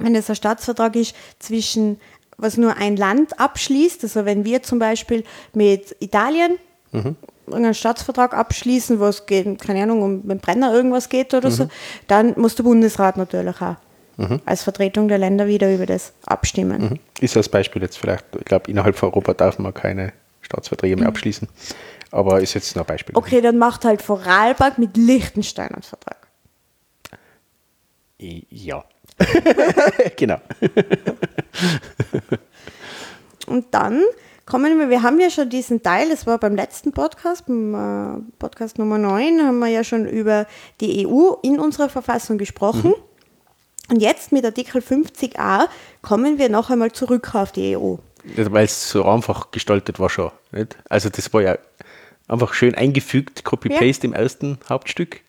Wenn 0.04 0.16
es 0.16 0.30
ein 0.30 0.36
Staatsvertrag 0.36 0.96
ist 0.96 1.16
zwischen, 1.40 2.00
was 2.38 2.58
nur 2.58 2.76
ein 2.78 2.98
Land 2.98 3.40
abschließt, 3.40 4.04
also 4.04 4.26
wenn 4.26 4.46
wir 4.46 4.64
zum 4.64 4.80
Beispiel 4.80 5.24
mit 5.54 5.96
Italien 6.00 6.58
einen 7.52 7.74
Staatsvertrag 7.74 8.34
abschließen, 8.34 9.00
wo 9.00 9.06
es 9.06 9.26
geht, 9.26 9.62
keine 9.62 9.84
Ahnung, 9.84 10.02
um 10.02 10.28
den 10.28 10.40
Brenner 10.40 10.74
irgendwas 10.74 11.10
geht 11.10 11.34
oder 11.34 11.52
so, 11.52 11.68
dann 12.08 12.34
muss 12.38 12.56
der 12.56 12.64
Bundesrat 12.64 13.18
natürlich 13.18 13.62
auch 13.62 13.76
als 14.46 14.64
Vertretung 14.64 15.08
der 15.08 15.18
Länder 15.18 15.48
wieder 15.48 15.74
über 15.74 15.86
das 15.86 16.14
abstimmen. 16.26 16.82
Mhm. 16.82 17.00
Ist 17.20 17.38
als 17.38 17.50
Beispiel 17.50 17.82
jetzt 17.82 17.98
vielleicht, 17.98 18.26
ich 18.38 18.46
glaube, 18.46 18.70
innerhalb 18.70 18.96
von 18.96 19.10
Europa 19.10 19.34
darf 19.34 19.58
man 19.58 19.74
keine 19.74 20.14
Staatsverträge 20.42 20.98
mehr 20.98 21.08
abschließen. 21.08 21.48
Aber 22.12 22.42
ist 22.42 22.54
jetzt 22.54 22.76
nur 22.76 22.84
ein 22.84 22.88
Beispiel. 22.88 23.16
Okay, 23.16 23.42
dann 23.42 23.58
macht 23.58 23.86
halt 23.86 24.02
Vorarlberg 24.02 24.78
mit 24.78 24.98
Liechtenstein 24.98 25.70
einen 25.70 25.82
Vertrag. 25.82 26.28
Ja. 28.20 28.84
genau. 30.18 30.38
Und 33.48 33.66
dann 33.72 34.04
kommen 34.46 34.80
wir, 34.80 34.90
wir 34.90 35.02
haben 35.02 35.20
ja 35.20 35.30
schon 35.30 35.50
diesen 35.50 35.82
Teil, 35.84 36.10
das 36.10 36.28
war 36.28 36.38
beim 36.38 36.56
letzten 36.56 36.92
Podcast, 36.92 37.46
beim 37.46 37.74
äh, 37.74 38.22
Podcast 38.40 38.78
Nummer 38.80 38.98
9, 38.98 39.42
haben 39.42 39.60
wir 39.60 39.68
ja 39.68 39.84
schon 39.84 40.06
über 40.06 40.46
die 40.80 41.08
EU 41.08 41.34
in 41.42 41.60
unserer 41.60 41.90
Verfassung 41.90 42.38
gesprochen. 42.38 42.94
Und 43.90 44.02
jetzt 44.02 44.32
mit 44.32 44.46
Artikel 44.46 44.82
50a 44.82 45.68
kommen 46.02 46.38
wir 46.38 46.50
noch 46.50 46.70
einmal 46.70 46.92
zurück 46.92 47.36
auf 47.36 47.52
die 47.52 47.76
EU. 47.76 47.96
Weil 48.24 48.66
es 48.66 48.90
so 48.90 49.06
einfach 49.06 49.52
gestaltet 49.52 50.00
war 50.00 50.10
schon. 50.10 50.32
Nicht? 50.52 50.78
Also 50.88 51.10
das 51.10 51.34
war 51.34 51.42
ja 51.42 51.58
einfach 52.28 52.54
schön 52.54 52.76
eingefügt, 52.76 53.44
Copy-Paste 53.44 54.08
im 54.08 54.14
ersten 54.14 54.60
Hauptstück. 54.70 55.22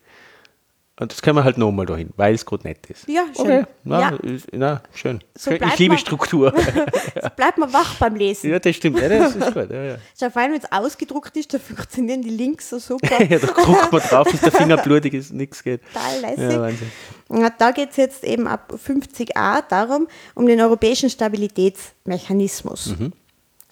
Und 1.02 1.10
das 1.12 1.20
können 1.20 1.36
wir 1.36 1.42
halt 1.44 1.58
nochmal 1.58 1.84
dahin, 1.84 2.10
weil 2.16 2.32
es 2.34 2.46
gerade 2.46 2.62
nett 2.66 2.86
ist. 2.88 3.08
Ja, 3.08 3.24
schön. 3.36 3.44
Okay, 3.44 3.64
na, 3.82 4.00
Ja. 4.00 4.08
ist- 4.22 4.46
na 4.52 4.82
schön. 4.94 5.18
So 5.36 5.50
ich 5.50 5.78
liebe 5.78 5.94
man- 5.94 5.98
Struktur. 5.98 6.54
Jetzt 7.14 7.34
bleibt 7.36 7.58
man 7.58 7.72
wach 7.72 7.96
beim 7.96 8.14
Lesen. 8.14 8.50
ja, 8.50 8.58
das 8.60 8.76
stimmt. 8.76 9.00
Ja, 9.00 9.08
das 9.08 9.34
ist 9.34 9.52
gut. 9.52 9.70
Ja, 9.70 9.82
ja. 9.82 9.94
Ist 9.94 10.20
ja 10.20 10.30
fein, 10.30 10.52
wenn 10.52 10.60
es 10.60 10.70
ausgedruckt 10.70 11.36
ist, 11.36 11.52
da 11.52 11.58
funktionieren 11.58 12.22
die 12.22 12.30
Links 12.30 12.70
so 12.70 12.78
super. 12.78 13.22
ja, 13.28 13.38
da 13.38 13.46
guckt 13.48 13.90
man 13.92 14.00
drauf, 14.00 14.28
dass 14.30 14.40
der 14.40 14.52
Finger 14.52 14.76
blutig 14.76 15.12
ist, 15.14 15.32
nichts 15.32 15.62
geht. 15.62 15.80
Total 15.92 16.20
lässig. 16.20 16.52
Ja, 16.54 16.60
Wahnsinn. 16.60 16.92
Ja, 17.32 17.50
da 17.50 17.70
geht 17.72 17.90
es 17.90 17.96
jetzt 17.96 18.22
eben 18.24 18.46
ab 18.46 18.72
50a 18.72 19.62
darum, 19.68 20.06
um 20.36 20.46
den 20.46 20.60
europäischen 20.60 21.10
Stabilitätsmechanismus. 21.10 22.94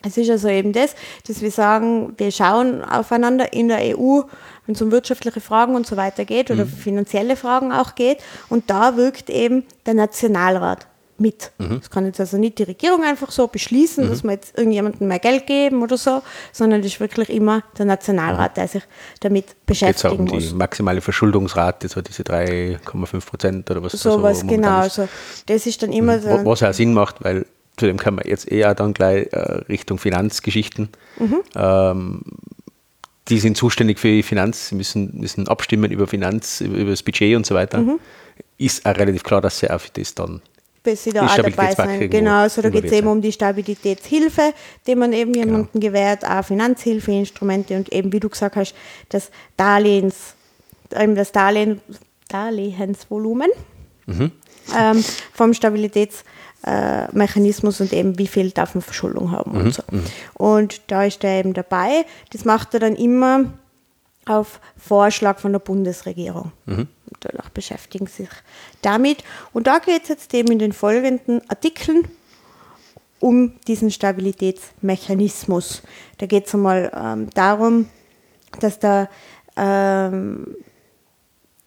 Es 0.03 0.17
ist 0.17 0.31
also 0.31 0.49
eben 0.49 0.73
das, 0.73 0.95
dass 1.29 1.43
wir 1.43 1.51
sagen, 1.51 2.15
wir 2.17 2.33
schauen 2.33 2.83
aufeinander 2.83 3.53
in 3.53 3.69
der 3.69 3.99
EU, 3.99 4.23
wenn 4.67 4.75
es 4.75 4.83
um 4.83 4.91
wirtschaftliche 4.91 5.41
Fragen 5.41 5.75
und 5.75 5.87
so 5.87 5.97
weiter 5.97 6.25
geht 6.25 6.51
oder 6.51 6.67
finanzielle 6.67 7.37
Fragen 7.37 7.73
auch 7.73 7.95
geht. 7.95 8.19
Und 8.49 8.71
da 8.71 8.97
wirkt 8.97 9.31
eben 9.31 9.65
der 9.87 9.95
Nationalrat 9.95 10.87
mit. 11.21 11.53
Das 11.59 11.91
kann 11.91 12.07
jetzt 12.07 12.19
also 12.19 12.39
nicht 12.39 12.59
die 12.59 12.63
Regierung 12.63 13.05
einfach 13.05 13.31
so 13.31 13.47
beschließen, 13.47 14.09
dass 14.09 14.25
wir 14.25 14.33
jetzt 14.33 14.57
irgendjemandem 14.57 15.07
mehr 15.07 15.19
Geld 15.19 15.47
geben 15.47 15.83
oder 15.83 15.99
so, 15.99 16.23
sondern 16.51 16.81
das 16.81 16.93
ist 16.93 17.01
wirklich 17.01 17.29
immer 17.29 17.63
der 17.77 17.85
Nationalrat, 17.85 18.57
der 18.57 18.69
sich 18.69 18.83
damit 19.21 19.55
Geht 19.67 19.97
es 19.97 20.05
auch 20.05 20.19
um 20.19 20.25
muss. 20.25 20.49
die 20.49 20.55
maximale 20.55 21.01
Verschuldungsrate, 21.01 21.89
so 21.89 22.01
diese 22.01 22.23
3,5 22.23 23.27
Prozent 23.27 23.71
oder 23.71 23.83
was 23.83 23.93
Sowas, 23.93 24.41
so 24.41 24.47
momentan 24.47 24.49
genau. 24.49 24.79
Also 24.81 25.09
das 25.47 25.67
ist 25.67 25.83
dann 25.83 25.93
immer 25.93 26.19
so. 26.21 26.29
Was 26.45 26.63
auch 26.63 26.73
Sinn 26.73 26.95
macht, 26.95 27.23
weil 27.23 27.45
zu 27.77 27.87
dem 27.87 27.99
kann 27.99 28.15
man 28.15 28.27
jetzt 28.27 28.51
eher 28.51 28.75
dann 28.75 28.95
gleich 28.95 29.29
äh, 29.33 29.39
Richtung 29.69 29.99
Finanzgeschichten. 29.99 30.89
Mhm. 31.19 31.41
Ähm, 31.55 32.23
die 33.31 33.39
sind 33.39 33.57
zuständig 33.57 33.99
für 33.99 34.09
die 34.09 34.23
Finanz, 34.23 34.69
sie 34.69 34.75
müssen, 34.75 35.19
müssen 35.19 35.49
abstimmen 35.49 35.91
über 35.91 36.07
Finanz, 36.07 36.61
über, 36.61 36.77
über 36.77 36.91
das 36.91 37.03
Budget 37.03 37.37
und 37.37 37.47
so 37.47 37.55
weiter. 37.55 37.79
Mhm. 37.79 38.01
Ist 38.59 38.85
auch 38.85 38.97
relativ 38.97 39.23
klar, 39.23 39.41
dass 39.41 39.59
sie 39.59 39.71
auch 39.71 39.81
für 39.81 39.91
das 39.93 40.15
dann 40.15 40.43
bis 40.83 41.05
sie 41.05 41.13
da 41.13 41.27
auch 41.27 41.37
dabei 41.37 41.73
irgendwo 41.73 42.09
Genau, 42.09 42.39
also 42.39 42.63
da 42.63 42.71
geht 42.71 42.87
es 42.87 42.93
eben 42.93 43.07
um 43.07 43.21
die 43.21 43.33
Stabilitätshilfe, 43.33 44.55
die 44.87 44.95
man 44.95 45.13
eben 45.13 45.33
Genau. 45.33 45.47
jemandem 45.47 45.81
gewährt, 45.81 46.25
auch 46.25 46.43
Finanzhilfeinstrumente 46.43 47.77
und 47.77 47.93
eben, 47.93 48.13
wie 48.13 48.21
du 48.21 48.31
gesagt 48.31 48.57
hast, 48.57 48.75
das 49.11 49.31
Darlehens, 49.59 50.35
eben 50.99 51.15
das 51.15 51.33
Darlehen, 51.33 51.81
Darlehensvolumen 52.29 53.51
Mhm. 54.07 54.33
ähm, 54.75 55.05
vom 55.35 55.53
Stabilitätsmechanismus 55.53 56.40
äh, 56.65 57.07
Mechanismus 57.13 57.81
und 57.81 57.93
eben 57.93 58.19
wie 58.19 58.27
viel 58.27 58.51
darf 58.51 58.75
man 58.75 58.83
Verschuldung 58.83 59.31
haben 59.31 59.53
Mhm. 59.53 59.61
und 59.61 59.75
so. 59.75 59.83
Und 60.35 60.83
da 60.89 61.05
ist 61.05 61.25
er 61.25 61.41
eben 61.41 61.55
dabei. 61.55 62.05
Das 62.33 62.45
macht 62.45 62.75
er 62.75 62.81
dann 62.81 62.97
immer 62.97 63.45
auf 64.27 64.61
Vorschlag 64.77 65.39
von 65.39 65.53
der 65.53 65.59
Bundesregierung. 65.61 66.53
Mhm. 66.67 66.89
Und 67.07 67.17
danach 67.21 67.49
beschäftigen 67.51 68.07
sie 68.07 68.25
sich 68.25 68.31
damit. 68.83 69.25
Und 69.53 69.67
da 69.67 69.79
geht 69.79 70.03
es 70.05 70.09
jetzt 70.11 70.35
eben 70.35 70.53
in 70.53 70.59
den 70.59 70.73
folgenden 70.73 71.41
Artikeln 71.49 72.07
um 73.19 73.59
diesen 73.67 73.91
Stabilitätsmechanismus. 73.91 75.83
Da 76.19 76.27
geht 76.27 76.47
es 76.47 76.55
einmal 76.55 76.91
ähm, 76.95 77.31
darum, 77.35 77.89
dass 78.61 78.79
der, 78.79 79.09
ähm, 79.57 80.57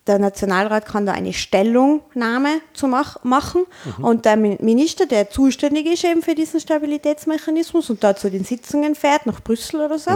der 0.08 0.20
Nationalrat 0.20 0.86
kann 0.86 1.06
da 1.06 1.14
eine 1.14 1.32
Stellungnahme 1.34 2.49
zu 2.74 2.88
mach, 2.88 3.24
machen 3.24 3.64
und 4.01 4.26
der 4.26 4.36
Min- 4.36 4.58
Minister, 4.62 5.06
der 5.06 5.30
zuständig 5.30 5.86
ist 5.86 6.04
eben 6.04 6.22
für 6.22 6.36
diesen 6.36 6.60
Stabilitätsmechanismus 6.60 7.89
und 7.89 8.04
da 8.04 8.16
zu 8.16 8.30
den 8.30 8.43
Sitzungen 8.43 8.95
fährt, 8.95 9.26
nach 9.26 9.41
Brüssel 9.41 9.82
oder 9.82 9.97
so, 9.99 10.12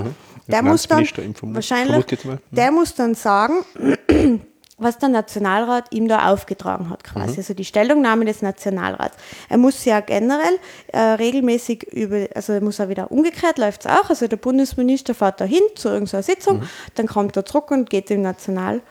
der 0.48 0.62
muss 0.62 0.88
dann 0.88 1.08
wahrscheinlich, 1.42 2.24
mal. 2.26 2.40
der 2.52 2.72
muss 2.72 2.96
dann 2.96 3.16
sagen, 3.16 3.64
was 4.78 4.98
der 5.00 5.10
Nationalrat 5.10 5.86
ihm 5.92 6.08
da 6.08 6.32
aufgetragen 6.32 6.90
hat, 6.92 7.04
quasi. 7.04 7.32
Mhm. 7.32 7.38
Also 7.38 7.54
die 7.56 7.66
Stellungnahme 7.66 8.26
des 8.26 8.42
Nationalrats. 8.44 9.18
Er 9.50 9.58
muss 9.58 9.84
ja 9.86 10.02
generell 10.02 10.60
äh, 10.88 11.00
regelmäßig 11.00 11.84
über, 11.94 12.28
also 12.36 12.54
er 12.54 12.62
muss 12.62 12.80
auch 12.80 12.88
wieder 12.90 13.10
umgekehrt, 13.12 13.58
läuft 13.58 13.86
es 13.86 13.92
auch. 13.92 14.10
Also 14.10 14.28
der 14.28 14.38
Bundesminister 14.38 15.16
fährt 15.16 15.42
da 15.42 15.46
hin 15.46 15.64
zu 15.76 15.90
irgendeiner 15.90 16.24
Sitzung, 16.24 16.60
Mhm. 16.60 16.70
dann 16.96 17.08
kommt 17.08 17.36
er 17.38 17.46
zurück 17.46 17.72
und 17.72 17.90
geht 17.90 18.12
im 18.12 18.22
Nationalrat 18.22 18.82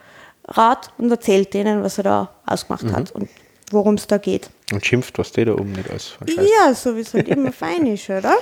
und 0.97 1.11
erzählt 1.11 1.53
denen, 1.53 1.83
was 1.83 1.97
er 1.97 2.03
da 2.05 2.29
ausgemacht 2.45 2.83
Mhm. 2.83 2.91
hat 2.95 3.11
und 3.11 3.29
worum 3.71 3.95
es 3.95 4.07
da 4.07 4.17
geht. 4.17 4.49
und 4.73 4.85
schimpft, 4.85 5.17
was 5.17 5.31
die 5.31 5.45
da 5.45 5.53
oben 5.53 5.71
nicht 5.73 5.89
alles 5.89 6.09
scheiße. 6.25 6.41
Ja, 6.65 6.73
so 6.73 6.95
wie 6.95 7.01
es 7.01 7.13
halt 7.13 7.27
immer 7.27 7.51
fein 7.51 7.85
ist, 7.87 8.09
oder? 8.09 8.35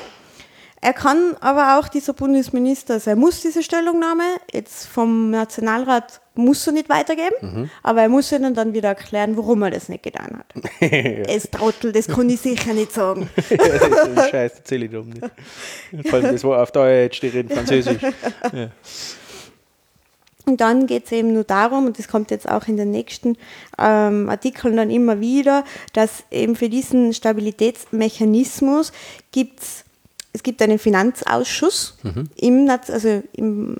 Er 0.82 0.94
kann 0.94 1.36
aber 1.40 1.80
auch 1.80 1.88
dieser 1.88 2.14
Bundesminister, 2.14 2.96
also 2.96 3.10
er 3.10 3.16
muss 3.16 3.42
diese 3.42 3.64
Stellungnahme 3.64 4.24
jetzt 4.54 4.86
vom 4.88 5.32
Nationalrat 5.32 6.22
muss 6.36 6.68
er 6.68 6.74
nicht 6.74 6.90
weitergeben, 6.90 7.36
Mhm. 7.42 7.70
aber 7.82 8.02
er 8.04 8.10
muss 8.10 8.32
ihnen 8.32 8.54
dann 8.54 8.74
wieder 8.74 8.90
erklären, 8.90 9.36
warum 9.38 9.64
er 9.64 9.72
das 9.72 9.90
nicht 9.90 10.04
getan 10.04 10.38
hat. 10.38 10.54
Es 11.28 11.50
Trottel, 11.50 11.92
das 11.92 12.08
kann 12.08 12.30
ich 12.30 12.40
sicher 12.42 12.74
nicht 12.74 12.92
sagen. 12.94 13.30
das 14.16 14.30
Scheiß 14.30 14.54
erzähle 14.58 14.86
ich 14.86 14.92
da 14.92 15.00
oben 15.00 15.10
nicht. 15.12 16.08
Vor 16.10 16.20
allem, 16.20 16.32
das 16.34 16.44
war 16.44 16.62
auf 16.62 16.72
Deutsch, 16.72 17.20
die 17.22 17.28
reden 17.30 17.50
Französisch. 17.50 18.02
Und 20.46 20.62
dann 20.62 20.86
geht 20.88 21.06
es 21.06 21.12
eben 21.12 21.34
nur 21.34 21.44
darum, 21.44 21.86
und 21.88 21.98
das 21.98 22.08
kommt 22.08 22.30
jetzt 22.32 22.48
auch 22.48 22.68
in 22.68 22.78
den 22.78 22.92
nächsten 22.92 23.38
ähm, 23.80 24.30
Artikeln 24.30 24.78
dann 24.78 24.90
immer 24.92 25.20
wieder, 25.20 25.64
dass 25.94 26.24
eben 26.32 26.56
für 26.56 26.70
diesen 26.70 27.14
Stabilitätsmechanismus 27.14 28.92
gibt's 29.32 29.84
es 30.34 30.44
gibt 30.44 30.62
einen 30.62 30.80
Finanzausschuss 30.80 31.98
im, 32.36 32.66
Naz- 32.66 32.90
also 32.90 33.24
im, 33.32 33.78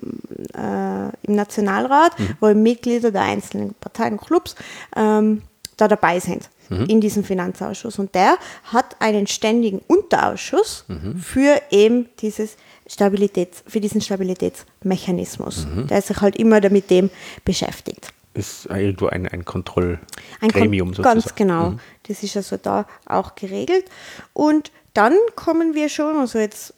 äh, 0.54 1.08
im 1.26 1.34
Nationalrat, 1.36 2.12
wo 2.40 2.52
Mitglieder 2.54 3.10
der 3.10 3.20
einzelnen 3.22 3.74
Parteien 3.74 4.14
und 4.14 4.26
Clubs 4.26 4.54
ähm, 4.96 5.42
da 5.76 5.86
dabei 5.86 6.18
sind 6.18 6.48
in 6.88 7.00
diesem 7.02 7.24
Finanzausschuss. 7.24 7.98
Und 7.98 8.14
der 8.14 8.38
hat 8.72 8.96
einen 9.00 9.26
ständigen 9.26 9.82
Unterausschuss 9.86 10.86
für 11.22 11.60
eben 11.70 12.08
dieses 12.20 12.56
Stabilitäts, 12.86 13.62
für 13.66 13.80
diesen 13.80 14.00
Stabilitätsmechanismus, 14.00 15.66
der 15.90 16.02
sich 16.02 16.20
halt 16.20 16.36
immer 16.36 16.60
damit 16.60 16.90
dem 16.90 17.10
beschäftigt. 17.44 18.12
Ist 18.34 18.66
irgendwo 18.66 19.06
ein, 19.06 19.26
ein 19.26 19.40
Ein 19.40 19.44
Kontrollgremium 19.44 20.88
Kon- 20.88 20.94
sozusagen. 20.94 21.20
Ganz 21.20 21.34
genau. 21.34 21.74
Das 22.06 22.22
ist 22.22 22.36
also 22.36 22.56
da 22.58 22.86
auch 23.06 23.34
geregelt. 23.34 23.86
Und 24.34 24.70
dann 24.94 25.14
kommen 25.34 25.74
wir 25.74 25.88
schon, 25.88 26.16
also 26.16 26.38
jetzt 26.38 26.74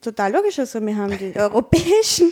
total 0.00 0.32
logisch, 0.32 0.58
also 0.58 0.80
wir 0.84 0.96
haben 0.96 1.16
den 1.16 1.34
europäischen, 1.40 2.30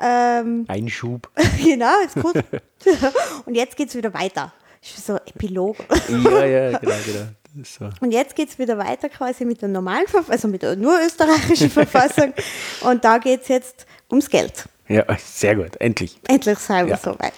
ähm, 0.00 0.64
Einschub. 0.68 1.30
genau, 1.64 1.92
ist 2.04 2.16
gut. 2.20 2.34
Und 3.46 3.54
jetzt 3.54 3.76
geht 3.76 3.88
es 3.88 3.94
wieder 3.94 4.12
weiter. 4.12 4.52
Ist 4.82 5.06
so 5.06 5.14
Epilog. 5.16 5.76
Ja, 6.08 6.44
ja, 6.44 6.78
genau, 6.78 6.94
genau. 7.06 7.26
So. 7.62 7.88
Und 8.00 8.10
jetzt 8.10 8.34
geht 8.34 8.48
es 8.48 8.58
wieder 8.58 8.76
weiter 8.78 9.08
quasi 9.08 9.44
mit 9.44 9.62
der 9.62 9.68
normalen 9.68 10.06
Verfassung, 10.08 10.32
also 10.32 10.48
mit 10.48 10.62
der 10.62 10.74
nur 10.76 10.98
österreichischen 11.04 11.70
Verfassung. 11.70 12.32
Und 12.80 13.04
da 13.04 13.18
geht 13.18 13.42
es 13.42 13.48
jetzt 13.48 13.86
ums 14.10 14.28
Geld. 14.28 14.64
Ja, 14.88 15.04
sehr 15.18 15.56
gut, 15.56 15.76
endlich. 15.80 16.18
Endlich 16.28 16.58
sind 16.58 16.76
wir 16.86 16.88
Ja. 16.88 16.96
soweit. 16.98 17.32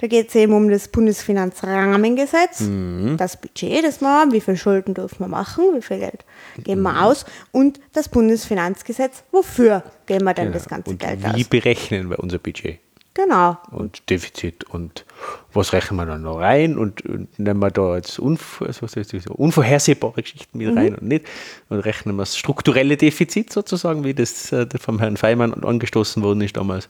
Da 0.00 0.06
geht 0.08 0.30
es 0.30 0.34
eben 0.34 0.52
um 0.52 0.68
das 0.68 0.88
Bundesfinanzrahmengesetz, 0.88 2.60
Mhm. 2.60 3.16
das 3.16 3.36
Budget, 3.36 3.84
das 3.84 4.00
wir 4.00 4.08
haben, 4.08 4.32
wie 4.32 4.40
viel 4.40 4.56
Schulden 4.56 4.94
dürfen 4.94 5.20
wir 5.20 5.28
machen, 5.28 5.64
wie 5.74 5.82
viel 5.82 5.98
Geld 5.98 6.24
geben 6.64 6.80
Mhm. 6.80 6.84
wir 6.86 7.02
aus 7.04 7.24
und 7.52 7.78
das 7.92 8.08
Bundesfinanzgesetz, 8.08 9.22
wofür 9.30 9.84
geben 10.06 10.24
wir 10.24 10.34
denn 10.34 10.46
Genau. 10.46 10.58
das 10.58 10.68
ganze 10.68 10.90
Und 10.90 10.98
Geld 10.98 11.22
wie 11.22 11.42
aus. 11.42 11.48
berechnen 11.48 12.10
wir 12.10 12.18
unser 12.18 12.38
Budget? 12.38 12.80
Genau. 13.20 13.58
Und 13.72 14.08
Defizit 14.10 14.62
und 14.62 15.04
was 15.52 15.72
rechnen 15.72 15.96
wir 15.96 16.06
dann 16.06 16.22
noch 16.22 16.38
rein 16.38 16.78
und, 16.78 17.04
und 17.04 17.36
nehmen 17.36 17.58
wir 17.58 17.72
da 17.72 17.96
jetzt 17.96 18.20
unv 18.20 18.62
also 18.62 18.86
unvorhersehbare 19.34 20.22
Geschichten 20.22 20.56
mit 20.56 20.68
rein 20.76 20.94
und 20.94 21.02
nicht 21.02 21.26
und 21.68 21.80
rechnen 21.80 22.14
wir 22.14 22.22
das 22.22 22.36
strukturelle 22.38 22.96
Defizit 22.96 23.52
sozusagen, 23.52 24.04
wie 24.04 24.14
das 24.14 24.52
äh, 24.52 24.68
vom 24.78 25.00
Herrn 25.00 25.16
Feimann 25.16 25.52
angestoßen 25.64 26.22
worden 26.22 26.42
ist 26.42 26.56
damals, 26.56 26.88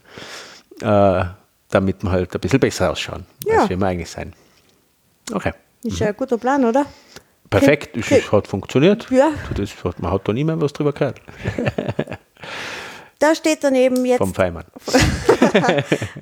äh, 0.81 1.23
damit 1.71 2.03
wir 2.03 2.11
halt 2.11 2.31
ein 2.35 2.39
bisschen 2.39 2.59
besser 2.59 2.91
ausschauen, 2.91 3.25
Ja. 3.47 3.61
als 3.61 3.69
wir 3.71 3.81
eigentlich 3.81 4.11
sein. 4.11 4.33
Okay. 5.33 5.53
Ist 5.81 5.97
ja 5.97 6.09
ein 6.09 6.15
guter 6.15 6.37
Plan, 6.37 6.63
oder? 6.63 6.85
Perfekt, 7.49 7.97
es 7.97 8.31
hat 8.31 8.47
funktioniert. 8.47 9.07
Ja. 9.09 9.31
Das, 9.55 9.83
hat- 9.83 9.99
man 9.99 10.11
hat 10.11 10.27
da 10.27 10.33
niemand 10.33 10.61
was 10.61 10.73
drüber 10.73 10.93
gehört. 10.93 11.19
Da 13.19 13.35
steht 13.35 13.63
dann 13.65 13.75
eben 13.75 14.05
jetzt. 14.05 14.17
Vom 14.19 14.33
Feimann. 14.33 14.65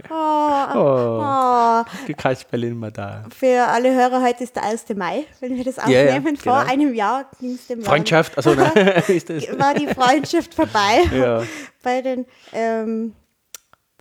Oh, 0.09 0.65
Oh, 0.73 1.21
oh, 1.21 1.83
die 2.07 2.13
Kasperle 2.13 2.67
immer 2.67 2.91
da. 2.91 3.25
für 3.37 3.63
alle 3.67 3.93
Hörer, 3.93 4.21
heute 4.23 4.43
ist 4.43 4.55
der 4.55 4.63
1. 4.63 4.85
Mai, 4.95 5.25
wenn 5.39 5.55
wir 5.55 5.63
das 5.63 5.75
Ja, 5.77 5.89
ja, 5.89 6.05
aufnehmen. 6.15 6.37
Vor 6.37 6.59
genau. 6.61 6.71
einem 6.71 6.93
Jahr 6.93 7.25
ging 7.39 7.55
es 7.55 7.67
dem 7.67 7.81
Freundschaft, 7.83 8.37
also 8.37 8.53
nein, 8.53 8.71
ist 9.07 9.29
das. 9.29 9.43
war 9.59 9.73
die 9.73 9.87
Freundschaft 9.87 10.53
vorbei 10.53 11.01
Ja. 11.13 11.43
bei 11.83 12.01
den 12.01 12.25
ähm, 12.53 13.13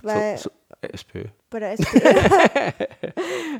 bei, 0.02 0.36
So, 0.36 0.50
so, 0.50 0.88
SPÖ. 0.92 1.24
bei 1.50 1.60
der 1.60 1.72
SPÖ. 1.72 1.98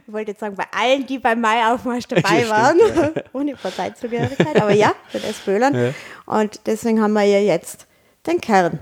ich 0.07 0.13
wollte 0.13 0.31
jetzt 0.33 0.41
sagen, 0.41 0.55
bei 0.57 0.67
allen, 0.73 1.07
die 1.07 1.19
beim 1.19 1.41
Mai-Aufmarsch 1.41 2.07
dabei 2.07 2.43
Ja, 2.43 2.49
waren, 2.51 2.79
stimmt, 2.79 3.25
ohne 3.33 3.55
Parteizugehörigkeit, 3.57 4.57
aber 4.61 4.73
ja, 4.73 4.93
bei 5.13 5.19
den 5.19 5.31
SPÖlern. 5.31 5.75
Ja. 5.75 5.93
Und 6.27 6.61
deswegen 6.67 7.03
haben 7.03 7.13
wir 7.15 7.25
ja 7.25 7.41
jetzt 7.41 7.87
den 8.27 8.41
Kern 8.41 8.79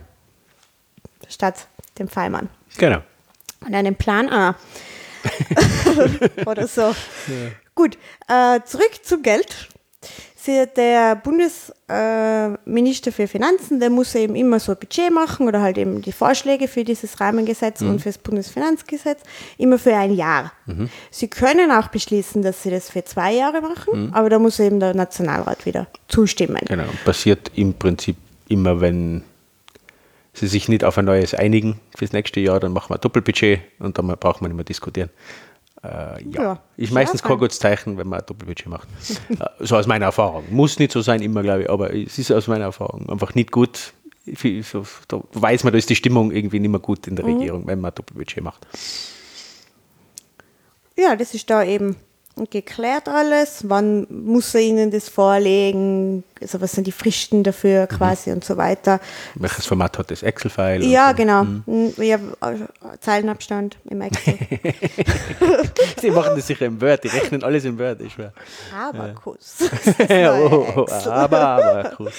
statt 1.29 1.66
dem 1.99 2.09
Feimann. 2.09 2.49
Genau. 2.79 2.99
Und 3.64 3.75
einen 3.75 3.95
Plan 3.97 4.29
A. 4.31 4.57
Oder 6.47 6.66
so. 6.66 6.95
Gut, 7.75 7.99
äh, 8.29 8.61
zurück 8.64 9.01
zum 9.03 9.22
Geld. 9.22 9.68
Der 10.47 11.16
Bundesminister 11.16 13.12
für 13.12 13.27
Finanzen, 13.27 13.81
der 13.81 13.89
muss 13.89 14.14
eben 14.14 14.37
immer 14.37 14.61
so 14.61 14.72
ein 14.72 14.79
Budget 14.79 15.11
machen 15.11 15.49
oder 15.49 15.62
halt 15.62 15.79
eben 15.79 16.03
die 16.03 16.12
Vorschläge 16.12 16.68
für 16.68 16.85
dieses 16.85 17.18
Rahmengesetz 17.18 17.81
und 17.81 18.03
für 18.03 18.11
das 18.11 18.18
Bundesfinanzgesetz 18.18 19.22
immer 19.57 19.79
für 19.79 19.97
ein 19.97 20.12
Jahr. 20.12 20.53
Sie 21.11 21.29
können 21.29 21.70
auch 21.70 21.89
beschließen, 21.89 22.43
dass 22.43 22.62
sie 22.62 22.70
das 22.70 22.91
für 22.91 23.03
zwei 23.05 23.33
Jahre 23.33 23.62
machen, 23.62 24.12
aber 24.12 24.29
da 24.29 24.39
muss 24.39 24.61
eben 24.61 24.81
der 24.81 24.93
Nationalrat 24.93 25.64
wieder 25.64 25.87
zustimmen. 26.09 26.61
Genau. 26.66 26.89
Passiert 27.07 27.51
im 27.55 27.72
Prinzip 27.72 28.18
immer, 28.47 28.83
wenn 28.83 29.22
sie 30.35 30.47
sich 30.49 30.68
nicht 30.68 30.85
auf 30.85 30.99
ein 30.99 31.05
neues 31.07 31.32
einigen 31.35 31.80
fürs 31.97 32.12
nächste 32.12 32.41
Jahr, 32.41 32.61
dann 32.61 32.72
machen 32.72 32.91
wir 32.91 32.97
ein 32.97 33.01
Doppelbudget 33.01 33.61
und 33.78 33.97
dann 33.99 34.07
braucht 34.18 34.43
man 34.43 34.51
nicht 34.51 34.57
mehr 34.57 34.64
diskutieren. 34.64 35.11
Äh, 35.82 35.89
ja. 36.30 36.43
Ja, 36.43 36.53
ist 36.76 36.89
ist 36.89 36.93
meistens 36.93 37.22
kein 37.22 37.39
gutes 37.39 37.59
Zeichen, 37.59 37.97
wenn 37.99 38.09
man 38.09 38.20
ein 38.20 38.26
Doppelbudget 38.26 38.66
macht. 38.66 38.89
Äh, 39.30 39.45
so 39.61 39.76
aus 39.76 39.87
meiner 39.87 40.07
Erfahrung. 40.07 40.45
Muss 40.51 40.78
nicht 40.78 40.93
so 40.93 41.01
sein, 41.03 41.22
immer, 41.22 41.43
glaube 41.43 41.62
ich, 41.62 41.70
aber 41.70 41.95
es 41.95 42.18
ist 42.18 42.30
aus 42.32 42.47
meiner 42.49 42.64
Erfahrung 42.64 43.09
einfach 43.09 43.35
nicht 43.35 43.51
gut. 43.53 43.93
So- 44.62 44.87
Da 45.09 45.20
weiß 45.35 45.64
man, 45.64 45.72
da 45.74 45.78
ist 45.78 45.91
die 45.91 45.97
Stimmung 45.97 46.32
irgendwie 46.32 46.59
nicht 46.59 46.70
mehr 46.70 46.80
gut 46.80 47.07
in 47.07 47.14
der 47.16 47.26
Regierung, 47.26 47.66
wenn 47.66 47.80
man 47.80 47.91
ein 47.91 47.95
Doppelbudget 47.95 48.43
macht. 48.43 48.66
Ja, 50.97 51.16
das 51.16 51.35
ist 51.35 51.51
da 51.51 51.62
eben 51.64 51.97
geklärt 52.51 53.09
alles, 53.09 53.64
wann 53.68 54.07
muss 54.11 54.55
er 54.55 54.61
Ihnen 54.62 54.91
das 54.91 55.09
vorlegen, 55.09 56.24
also 56.41 56.61
was 56.61 56.72
sind 56.72 56.87
die 56.87 56.93
Fristen 56.93 57.45
dafür 57.45 57.87
quasi 57.87 58.32
und 58.32 58.45
so 58.45 58.57
weiter. 58.57 58.99
Welches 59.37 59.66
Format 59.66 59.97
hat 59.99 60.11
das 60.11 60.22
Excel-File? 60.22 60.82
und 60.82 60.91
Ja, 60.91 61.11
so? 61.11 61.16
genau. 61.16 61.45
Mhm. 61.45 61.93
Ja, 61.99 62.16
äh, 62.16 62.99
Zeilenabstand 63.01 63.78
im 63.89 64.01
Excel. 64.01 64.37
Sie 66.01 66.11
machen 66.11 66.32
das 66.35 66.47
sicher 66.49 66.66
im 66.66 66.80
Word, 66.80 67.05
die 67.05 67.09
rechnen 67.09 67.45
alles 67.45 67.64
im 67.64 67.78
Word, 67.78 68.01
ich 68.01 68.12
schwör. 68.14 68.32
Abakus. 68.76 69.57
oh, 70.09 70.66
oh, 70.76 70.87
aber, 71.09 71.41
aber, 71.41 71.93
cool. 72.01 72.11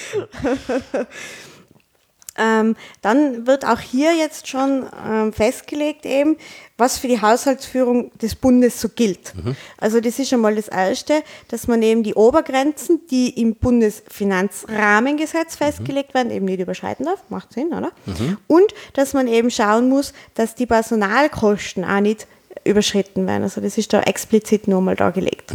Ähm, 2.38 2.76
dann 3.02 3.46
wird 3.46 3.66
auch 3.66 3.80
hier 3.80 4.14
jetzt 4.14 4.48
schon 4.48 4.86
ähm, 5.06 5.32
festgelegt, 5.32 6.04
eben, 6.04 6.36
was 6.76 6.98
für 6.98 7.08
die 7.08 7.22
Haushaltsführung 7.22 8.10
des 8.18 8.34
Bundes 8.34 8.80
so 8.80 8.90
gilt. 8.90 9.32
Also 9.78 10.00
das 10.00 10.18
ist 10.18 10.28
schon 10.28 10.40
mal 10.40 10.54
das 10.54 10.68
Erste, 10.68 11.22
dass 11.48 11.66
man 11.66 11.82
eben 11.82 12.02
die 12.02 12.14
Obergrenzen, 12.14 13.00
die 13.10 13.40
im 13.40 13.54
Bundesfinanzrahmengesetz 13.54 15.56
festgelegt 15.56 16.12
werden, 16.12 16.30
eben 16.30 16.44
nicht 16.44 16.60
überschreiten 16.60 17.06
darf. 17.06 17.22
Macht 17.30 17.54
Sinn, 17.54 17.68
oder? 17.68 17.92
Und 18.46 18.74
dass 18.92 19.14
man 19.14 19.28
eben 19.28 19.50
schauen 19.50 19.88
muss, 19.88 20.12
dass 20.34 20.54
die 20.54 20.66
Personalkosten 20.66 21.84
auch 21.84 22.00
nicht 22.00 22.26
überschritten 22.64 23.26
werden. 23.26 23.44
Also 23.44 23.62
das 23.62 23.78
ist 23.78 23.92
da 23.92 24.02
explizit 24.02 24.68
nochmal 24.68 24.96
dargelegt. 24.96 25.52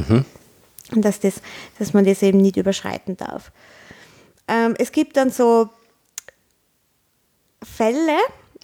Und 0.95 1.05
dass, 1.05 1.19
das, 1.19 1.35
dass 1.77 1.93
man 1.93 2.05
das 2.05 2.23
eben 2.23 2.39
nicht 2.39 2.57
überschreiten 2.57 3.17
darf. 3.17 3.51
Ähm, 4.47 4.73
es 4.77 4.91
gibt 4.91 5.17
dann 5.17 5.29
so 5.29 5.69
Fälle, 7.63 8.17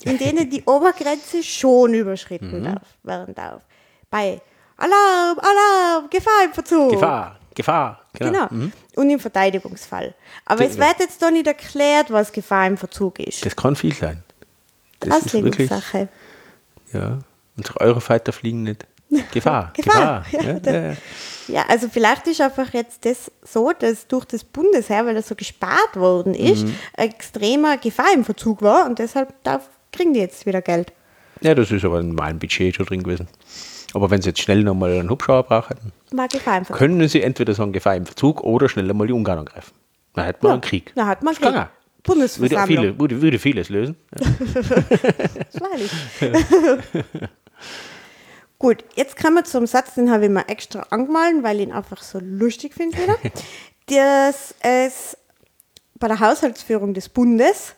in 0.03 0.17
denen 0.17 0.49
die 0.49 0.63
Obergrenze 0.63 1.43
schon 1.43 1.93
überschritten 1.93 2.63
darf, 2.63 2.81
werden 3.03 3.33
darf. 3.35 3.61
Bei 4.09 4.41
Alarm, 4.77 5.39
Alarm, 5.39 6.09
Gefahr 6.09 6.43
im 6.45 6.53
Verzug. 6.53 6.91
Gefahr, 6.91 7.39
Gefahr. 7.55 8.01
Genau. 8.13 8.47
Und 8.95 9.09
im 9.09 9.19
Verteidigungsfall. 9.19 10.15
Aber 10.45 10.63
Das- 10.63 10.73
es 10.73 10.77
wird 10.77 10.99
jetzt 10.99 11.21
da 11.21 11.29
nicht 11.31 11.45
erklärt, 11.47 12.11
was 12.11 12.31
Gefahr 12.31 12.65
im 12.67 12.77
Verzug 12.77 13.19
ist. 13.19 13.45
Das 13.45 13.55
kann 13.55 13.75
viel 13.75 13.93
sein. 13.93 14.23
Das 14.99 15.17
ist 15.25 15.33
wirklich, 15.33 15.71
Auslegungssache. 15.71 16.07
ja. 16.93 17.19
Unsere 17.55 17.79
Eurofighter 17.81 18.31
fliegen 18.33 18.63
nicht. 18.63 18.85
Gefahr, 19.32 19.72
Gefahr, 19.74 20.24
Gefahr. 20.32 20.34
ja, 20.43 20.60
Ja, 20.72 20.82
ja, 20.89 20.93
ja. 21.47 21.66
Also 21.70 21.88
vielleicht 21.89 22.28
ist 22.28 22.41
einfach 22.41 22.74
jetzt 22.74 23.05
das 23.05 23.32
so, 23.43 23.72
dass 23.78 24.08
durch 24.08 24.26
das 24.26 24.43
Bundesheer, 24.43 25.05
weil 25.05 25.16
das 25.16 25.28
so 25.28 25.36
gespart 25.36 25.95
worden 25.95 26.34
ist, 26.34 26.66
Mhm. 26.66 26.76
extremer 26.97 27.78
Gefahr 27.78 28.14
im 28.14 28.26
Verzug 28.26 28.62
war 28.62 28.86
und 28.86 28.99
deshalb 28.99 29.34
kriegen 29.91 30.14
die 30.14 30.20
jetzt 30.20 30.45
wieder 30.45 30.62
Geld. 30.62 30.91
ja, 31.41 31.55
das 31.55 31.72
ist 31.72 31.86
aber 31.86 31.99
in 32.01 32.14
meinem 32.16 32.39
Budget 32.39 32.76
schon 32.76 32.86
drin 32.86 33.03
gewesen. 33.03 33.28
Aber 33.93 34.12
wenn 34.12 34.22
Sie 34.22 34.30
jetzt 34.30 34.41
schnell 34.41 34.64
nochmal 34.64 34.91
einen 34.99 35.10
Hubschrauber 35.10 35.43
brauchen, 35.62 35.93
können 36.74 37.08
Sie 37.08 37.22
entweder 37.22 37.53
sagen 37.53 37.72
Gefahr 37.72 37.95
im 37.95 38.05
Verzug 38.05 38.43
oder 38.43 38.68
schneller 38.68 38.93
mal 38.93 39.08
die 39.08 39.14
Ungarn 39.14 39.39
angreifen. 39.39 39.72
Dann 40.14 40.26
hat 40.26 40.43
man 40.43 40.51
einen 40.53 40.62
Krieg. 40.62 40.91
dann 40.95 41.08
hat 41.08 41.24
man 41.24 41.34
kann 41.36 41.53
Krieg. 41.53 41.62
auch. 41.64 41.68
Bundesversammlung. 42.03 42.68
Würde, 42.68 42.82
viele, 42.89 42.99
würde, 42.99 43.22
würde 43.22 43.39
vieles 43.39 43.70
lösen. 43.70 43.95
Ja. 46.20 46.32
Gut, 48.60 48.84
jetzt 48.95 49.18
kommen 49.18 49.36
wir 49.36 49.43
zum 49.43 49.68
Satz, 49.68 49.93
den 49.93 50.12
habe 50.12 50.26
ich 50.26 50.32
mir 50.32 50.47
extra 50.49 50.82
angemalt, 50.89 51.43
weil 51.43 51.58
ich 51.58 51.68
ihn 51.68 51.72
einfach 51.74 52.01
so 52.01 52.20
lustig 52.20 52.74
finde 52.74 52.97
wieder. 52.97 53.18
Dass 53.88 54.55
es 54.62 55.16
bei 55.95 56.08
der 56.08 56.20
Haushaltsführung 56.20 56.93
des 56.93 57.10
Bundes, 57.10 57.76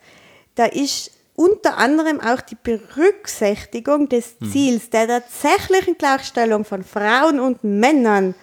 da 0.56 0.66
ist 0.66 1.12
unter 1.36 1.78
anderem 1.78 2.20
auch 2.20 2.42
die 2.42 2.58
Berücksichtigung 2.62 4.10
des 4.10 4.36
Hm. 4.40 4.52
Ziels 4.52 4.90
der 4.90 5.08
tatsächlichen 5.08 5.98
Gleichstellung 5.98 6.66
von 6.66 6.84
Frauen 6.84 7.40
und 7.40 7.64
Männern 7.64 8.36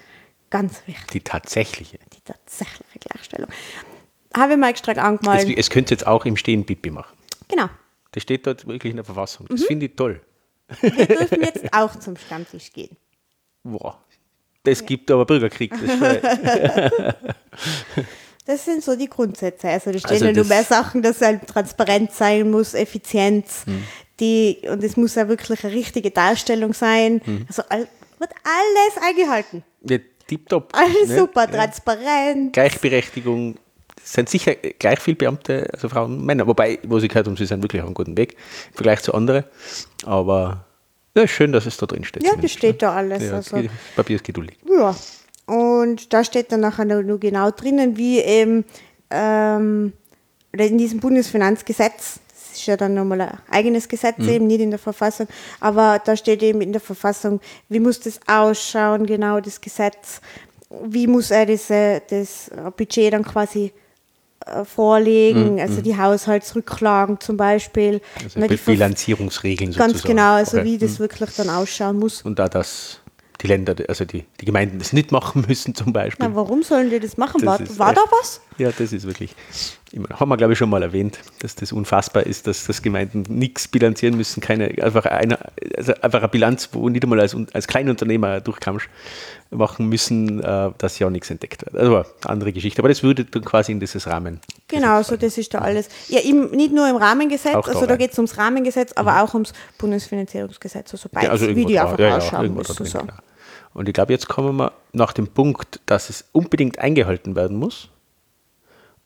ganz 0.50 0.80
wichtig. 0.86 1.06
Die 1.12 1.20
tatsächliche. 1.20 1.98
Die 2.14 2.20
tatsächliche 2.24 2.98
Gleichstellung. 3.00 3.50
Habe 4.34 4.52
ich 4.52 4.58
mal 4.58 4.70
extra 4.70 4.92
angemalt. 4.92 5.48
Es, 5.48 5.56
es 5.56 5.70
könnte 5.70 5.94
jetzt 5.94 6.06
auch 6.06 6.24
im 6.24 6.36
Stehen 6.36 6.64
Pipi 6.64 6.90
machen. 6.90 7.16
Genau. 7.48 7.68
Das 8.12 8.22
steht 8.22 8.46
dort 8.46 8.66
wirklich 8.66 8.90
in 8.90 8.96
der 8.96 9.04
Verfassung. 9.04 9.46
Mhm. 9.48 9.56
Das 9.56 9.64
finde 9.64 9.86
ich 9.86 9.96
toll. 9.96 10.20
Wir 10.80 11.06
dürfen 11.06 11.42
jetzt 11.42 11.72
auch 11.72 11.96
zum 11.96 12.16
Stammtisch 12.16 12.72
gehen. 12.72 12.96
Boah. 13.62 14.00
Das 14.64 14.84
gibt 14.84 15.10
aber 15.10 15.24
Bürgerkrieg. 15.24 15.72
Das 15.72 17.14
Das 18.46 18.64
sind 18.64 18.82
so 18.84 18.94
die 18.96 19.08
Grundsätze. 19.08 19.68
Also 19.68 19.90
da 19.90 19.98
stehen 19.98 20.10
Also 20.12 20.24
ja 20.26 20.32
nur 20.32 20.44
mehr 20.44 20.62
Sachen, 20.62 21.02
dass 21.02 21.16
es 21.16 21.22
halt 21.22 21.46
transparent 21.48 22.12
sein 22.12 22.48
muss, 22.50 22.74
Effizienz, 22.74 23.64
Hm. 23.66 23.82
die, 24.20 24.58
und 24.70 24.84
es 24.84 24.96
muss 24.96 25.16
ja 25.16 25.28
wirklich 25.28 25.64
eine 25.64 25.72
richtige 25.74 26.10
Darstellung 26.12 26.72
sein. 26.72 27.20
Hm. 27.24 27.44
Also 27.48 27.62
wird 27.70 28.30
alles 28.44 29.02
eingehalten. 29.04 29.64
ja, 29.82 29.98
tipptopp. 30.28 30.72
Alles 30.76 31.08
ne? 31.08 31.18
super, 31.18 31.46
Ja. 31.46 31.50
transparent. 31.64 32.52
Gleichberechtigung. 32.52 33.56
Es 34.06 34.12
sind 34.12 34.28
sicher 34.28 34.54
gleich 34.54 35.00
viele 35.00 35.16
Beamte, 35.16 35.68
also 35.72 35.88
Frauen 35.88 36.18
und 36.18 36.24
Männer. 36.24 36.46
Wobei, 36.46 36.78
wo 36.84 37.00
sie 37.00 37.08
gehört 37.08 37.26
haben, 37.26 37.36
sie 37.36 37.44
sind 37.44 37.60
wirklich 37.64 37.82
auf 37.82 37.86
einem 37.88 37.94
guten 37.94 38.16
Weg 38.16 38.34
im 38.70 38.74
Vergleich 38.74 39.02
zu 39.02 39.12
anderen. 39.12 39.42
Aber 40.04 40.64
ja, 41.16 41.26
schön, 41.26 41.50
dass 41.50 41.66
es 41.66 41.76
da 41.76 41.86
drin 41.86 42.04
steht. 42.04 42.22
Ja, 42.22 42.36
das 42.40 42.52
steht 42.52 42.74
ne? 42.74 42.78
da 42.78 42.94
alles. 42.94 43.24
Ja, 43.24 43.32
also, 43.34 43.56
das 43.56 43.70
Papier 43.96 44.16
ist 44.16 44.24
geduldig. 44.24 44.58
ja. 44.70 44.94
Und 45.46 46.12
da 46.12 46.22
steht 46.24 46.50
dann 46.52 46.60
nachher 46.60 46.84
nur 46.84 47.18
genau 47.20 47.50
drinnen, 47.50 47.96
wie 47.96 48.20
eben 48.20 48.64
ähm, 49.10 49.92
in 50.52 50.78
diesem 50.78 50.98
Bundesfinanzgesetz, 51.00 52.18
das 52.28 52.58
ist 52.58 52.66
ja 52.66 52.76
dann 52.76 52.94
nochmal 52.94 53.20
ein 53.20 53.38
eigenes 53.50 53.88
Gesetz, 53.88 54.18
Mhm. 54.18 54.28
eben 54.28 54.46
nicht 54.48 54.60
in 54.60 54.70
der 54.70 54.78
Verfassung, 54.80 55.28
aber 55.60 56.00
da 56.04 56.16
steht 56.16 56.42
eben 56.42 56.60
in 56.62 56.72
der 56.72 56.80
Verfassung, 56.80 57.40
wie 57.68 57.78
muss 57.80 58.00
das 58.00 58.18
ausschauen, 58.26 59.06
genau 59.06 59.38
das 59.40 59.60
Gesetz, 59.60 60.20
wie 60.82 61.06
muss 61.06 61.30
er 61.30 61.46
das, 61.46 61.68
das 61.68 62.50
Budget 62.76 63.12
dann 63.12 63.24
quasi 63.24 63.72
äh, 64.46 64.64
vorlegen, 64.64 65.60
also 65.60 65.80
die 65.80 65.96
Haushaltsrücklagen 65.96 67.20
zum 67.20 67.36
Beispiel. 67.36 67.94
Mhm, 67.94 68.00
Also 68.24 68.40
die 68.48 68.56
Bilanzierungsregeln 68.56 69.72
Ganz 69.72 69.92
sozusagen. 69.94 70.16
genau, 70.16 70.34
also 70.34 70.58
Okay. 70.58 70.66
wie 70.66 70.78
das 70.78 70.98
wirklich 70.98 71.30
dann 71.36 71.50
ausschauen 71.50 71.98
muss. 71.98 72.22
Und 72.22 72.38
da 72.38 72.48
das 72.48 73.00
die 73.42 73.48
Länder, 73.48 73.74
also 73.88 74.04
die, 74.06 74.24
die 74.40 74.44
Gemeinden 74.46 74.78
das 74.78 74.92
nicht 74.92 75.12
machen 75.12 75.44
müssen 75.48 75.74
zum 75.74 75.92
Beispiel. 75.92 76.26
Na, 76.28 76.34
warum 76.34 76.62
sollen 76.62 76.88
die 76.90 77.00
das 77.00 77.16
machen? 77.16 77.42
Das 77.44 77.78
War, 77.78 77.86
war 77.86 77.94
da 77.94 78.00
was? 78.20 78.40
Ja, 78.58 78.70
das 78.72 78.92
ist 78.92 79.06
wirklich, 79.06 79.34
ich 79.92 79.98
meine, 79.98 80.18
haben 80.18 80.30
wir 80.30 80.36
glaube 80.38 80.54
ich 80.54 80.58
schon 80.58 80.70
mal 80.70 80.82
erwähnt, 80.82 81.18
dass 81.40 81.54
das 81.56 81.72
unfassbar 81.72 82.24
ist, 82.24 82.46
dass 82.46 82.64
das 82.66 82.80
Gemeinden 82.80 83.24
nichts 83.28 83.68
bilanzieren 83.68 84.16
müssen, 84.16 84.40
keine, 84.40 84.68
einfach 84.82 85.04
eine, 85.04 85.38
also 85.76 85.92
einfach 86.00 86.20
eine 86.20 86.28
Bilanz, 86.28 86.70
wo 86.72 86.88
nicht 86.88 87.02
einmal 87.02 87.20
als, 87.20 87.36
als 87.52 87.66
Kleinunternehmer 87.66 88.40
durchkamst, 88.40 88.86
machen 89.50 89.88
müssen, 89.88 90.42
äh, 90.42 90.70
dass 90.78 90.98
ja 90.98 91.10
nichts 91.10 91.30
entdeckt 91.30 91.66
wird. 91.66 91.76
Also 91.76 91.96
eine 91.96 92.04
andere 92.24 92.52
Geschichte, 92.52 92.80
aber 92.80 92.88
das 92.88 93.02
würde 93.02 93.24
dann 93.24 93.44
quasi 93.44 93.72
in 93.72 93.80
dieses 93.80 94.06
Rahmen. 94.06 94.40
Genau, 94.68 95.02
so 95.02 95.16
das 95.16 95.36
ist 95.36 95.52
da 95.52 95.58
alles. 95.58 95.88
Ja, 96.08 96.20
im, 96.20 96.50
nicht 96.50 96.72
nur 96.72 96.88
im 96.88 96.96
Rahmengesetz, 96.96 97.52
da 97.52 97.60
also 97.60 97.86
da 97.86 97.96
geht 97.96 98.12
es 98.12 98.18
ums 98.18 98.38
Rahmengesetz, 98.38 98.92
aber 98.94 99.22
auch 99.22 99.34
ums 99.34 99.52
Bundesfinanzierungsgesetz, 99.78 100.92
also 100.94 101.08
beides, 101.12 101.26
Ja, 101.26 101.32
also 101.32 101.48
wie 101.54 101.64
die 101.66 101.78
einfach 101.78 101.98
ja, 101.98 102.08
ja, 102.08 102.16
ausschauen 102.16 102.48
da 102.48 102.52
müssen. 102.54 102.74
drin, 102.76 102.86
So. 102.86 102.98
genau. 103.00 103.12
Und 103.74 103.88
ich 103.88 103.92
glaube, 103.94 104.14
jetzt 104.14 104.26
kommen 104.28 104.56
wir 104.56 104.72
nach 104.94 105.12
dem 105.12 105.28
Punkt, 105.28 105.80
dass 105.84 106.08
es 106.08 106.24
unbedingt 106.32 106.78
eingehalten 106.78 107.36
werden 107.36 107.58
muss 107.58 107.90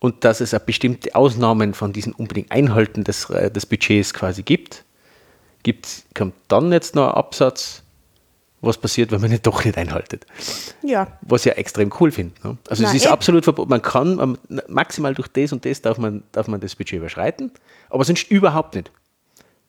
und 0.00 0.24
dass 0.24 0.40
es 0.40 0.58
bestimmte 0.66 1.14
Ausnahmen 1.14 1.74
von 1.74 1.92
diesem 1.92 2.12
unbedingt 2.14 2.50
Einhalten 2.50 3.04
des, 3.04 3.30
äh, 3.30 3.50
des 3.50 3.66
Budgets 3.66 4.12
quasi 4.12 4.42
gibt. 4.42 4.84
Gibt's, 5.62 6.04
kommt 6.14 6.34
dann 6.48 6.72
jetzt 6.72 6.94
noch 6.94 7.08
ein 7.08 7.14
Absatz, 7.14 7.82
was 8.62 8.78
passiert, 8.78 9.10
wenn 9.10 9.20
man 9.20 9.30
nicht 9.30 9.46
doch 9.46 9.64
nicht 9.64 9.76
einhaltet. 9.76 10.26
Ja, 10.82 11.18
Was 11.20 11.42
ich 11.42 11.46
ja 11.46 11.52
extrem 11.52 11.92
cool 12.00 12.10
finde. 12.10 12.34
Ne? 12.42 12.56
Also 12.68 12.82
Na, 12.82 12.88
es 12.88 12.94
ist 12.94 13.06
eh. 13.06 13.08
absolut 13.08 13.44
verboten. 13.44 13.70
Man 13.70 13.82
kann 13.82 14.18
ähm, 14.18 14.62
maximal 14.68 15.14
durch 15.14 15.28
das 15.28 15.52
und 15.52 15.64
das 15.64 15.82
darf 15.82 15.98
man, 15.98 16.22
darf 16.32 16.48
man 16.48 16.60
das 16.60 16.74
Budget 16.76 16.98
überschreiten, 16.98 17.52
aber 17.90 18.04
sonst 18.04 18.30
überhaupt 18.30 18.74
nicht. 18.74 18.90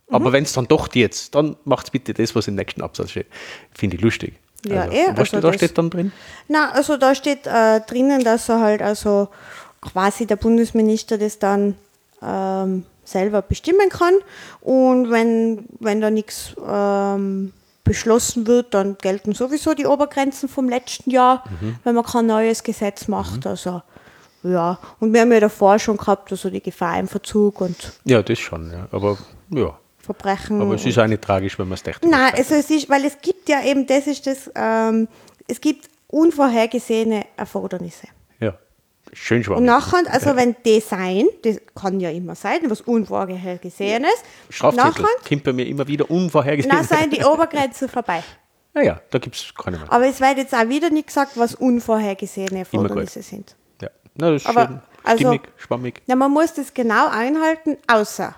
Mhm. 0.07 0.15
Aber 0.15 0.31
wenn 0.31 0.43
es 0.43 0.53
dann 0.53 0.67
doch 0.67 0.93
jetzt, 0.93 1.35
dann 1.35 1.57
macht 1.65 1.91
bitte 1.91 2.13
das, 2.13 2.35
was 2.35 2.47
im 2.47 2.55
nächsten 2.55 2.81
Absatz 2.81 3.11
steht. 3.11 3.27
Finde 3.73 3.97
ich 3.97 4.01
lustig. 4.01 4.35
Ja, 4.65 4.83
also, 4.83 4.93
eh, 4.93 5.07
Was 5.07 5.17
also 5.17 5.25
steht, 5.25 5.43
da 5.43 5.53
steht 5.53 5.77
dann 5.77 5.89
drin? 5.89 6.11
na, 6.47 6.71
also 6.71 6.95
da 6.95 7.15
steht 7.15 7.47
äh, 7.47 7.81
drinnen, 7.81 8.23
dass 8.23 8.47
er 8.47 8.59
halt 8.59 8.81
also 8.81 9.29
quasi 9.81 10.25
der 10.25 10.35
Bundesminister 10.35 11.17
das 11.17 11.39
dann 11.39 11.75
ähm, 12.21 12.85
selber 13.03 13.41
bestimmen 13.41 13.89
kann 13.89 14.13
und 14.61 15.09
wenn, 15.09 15.65
wenn 15.79 16.01
da 16.01 16.09
nichts 16.11 16.55
ähm, 16.67 17.51
beschlossen 17.83 18.45
wird, 18.47 18.73
dann 18.73 18.95
gelten 19.01 19.33
sowieso 19.33 19.73
die 19.73 19.87
Obergrenzen 19.87 20.47
vom 20.47 20.69
letzten 20.69 21.09
Jahr, 21.09 21.43
Mhm. 21.59 21.75
wenn 21.83 21.95
man 21.95 22.05
kein 22.05 22.27
neues 22.27 22.61
Gesetz 22.63 23.07
macht. 23.07 23.45
Also 23.47 23.81
ja, 24.43 24.77
und 24.99 25.13
wir 25.13 25.21
haben 25.21 25.31
ja 25.31 25.39
davor 25.39 25.77
schon 25.79 25.97
gehabt, 25.97 26.31
also 26.31 26.49
die 26.49 26.61
Gefahr 26.61 26.99
im 26.99 27.07
Verzug 27.07 27.59
und 27.61 27.93
Ja, 28.05 28.21
das 28.21 28.39
schon. 28.39 28.71
Ja. 28.71 28.87
Aber 28.91 29.17
ja, 29.49 29.77
Verbrechen. 29.99 30.61
aber 30.61 30.75
es 30.75 30.85
ist 30.85 30.97
auch 30.99 31.07
nicht 31.07 31.21
tragisch, 31.23 31.57
wenn 31.59 31.67
man 31.67 31.77
es 31.77 31.85
echt 31.85 32.03
Nein, 32.05 32.33
also 32.35 32.53
es 32.55 32.69
ist, 32.69 32.87
weil 32.89 33.03
es 33.05 33.17
gibt 33.21 33.49
ja 33.49 33.63
eben, 33.63 33.85
das 33.87 34.05
ist 34.07 34.25
das, 34.27 34.49
ähm, 34.55 35.07
es 35.47 35.59
gibt 35.59 35.89
unvorhergesehene 36.07 37.25
Erfordernisse. 37.35 38.07
Ja, 39.11 39.15
schön 39.17 39.37
Und 39.39 39.43
schwammig. 39.45 39.65
nachher, 39.65 40.03
also 40.13 40.35
wenn 40.35 40.55
die 40.65 40.79
sein, 40.79 41.27
das 41.43 41.59
kann 41.75 41.99
ja 41.99 42.09
immer 42.09 42.35
sein, 42.35 42.59
was 42.69 42.81
Unvorhergesehenes, 42.81 44.09
Strafzettel 44.49 45.03
nachher, 45.03 45.07
kommt 45.27 45.43
bei 45.43 45.53
mir 45.53 45.65
immer 45.67 45.87
wieder 45.87 46.09
unvorhergesehen. 46.09 46.73
na, 46.75 46.83
seien 46.83 47.09
die 47.09 47.23
Obergrenzen 47.23 47.89
vorbei. 47.89 48.23
Naja, 48.73 49.01
da 49.09 49.19
gibt 49.19 49.35
es 49.35 49.53
keine 49.53 49.77
mehr. 49.77 49.91
Aber 49.91 50.05
es 50.07 50.21
wird 50.21 50.37
jetzt 50.37 50.53
auch 50.55 50.67
wieder 50.69 50.89
nicht 50.89 51.07
gesagt, 51.07 51.31
was 51.35 51.55
unvorhergesehene 51.55 52.59
Erfordernisse 52.59 53.21
sind. 53.21 53.55
Ja, 53.81 53.89
Na, 54.15 54.31
das 54.31 54.43
ist 54.43 54.47
Aber, 54.47 54.65
schön 54.67 54.79
also- 55.03 55.17
stimmig, 55.17 55.41
schwammig. 55.57 56.01
Ja, 56.07 56.15
man 56.15 56.31
muss 56.31 56.53
das 56.53 56.73
genau 56.73 57.07
einhalten, 57.09 57.77
außer. 57.87 58.33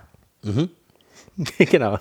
genau. 1.58 1.98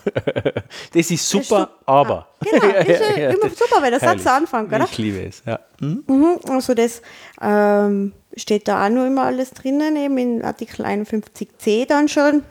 Das 0.93 1.11
ist 1.11 1.29
super, 1.29 1.71
Stu- 1.71 1.91
aber. 1.91 2.29
Genau, 2.41 2.67
ist 2.79 3.01
ja, 3.01 3.19
Ja, 3.19 3.31
immer 3.31 3.49
das- 3.49 3.59
super, 3.59 3.81
wenn 3.83 3.91
der 3.91 4.01
Satz 4.01 4.27
anfängt, 4.27 4.69
oder? 4.73 4.85
Ich 4.91 4.99
liebe 4.99 5.23
es, 5.25 5.43
ja. 5.47 5.59
Hm? 5.81 6.05
Mhm, 6.07 6.39
also 6.49 6.75
das 6.75 7.01
ähm, 7.41 8.13
steht 8.37 8.69
da 8.69 8.85
auch 8.85 8.91
noch 8.91 9.07
immer 9.07 9.23
alles 9.25 9.51
drinnen, 9.51 9.97
eben 9.97 10.19
in 10.19 10.45
Artikel 10.45 10.85
51c 10.85 11.87
dann 11.87 12.09
schon. 12.09 12.43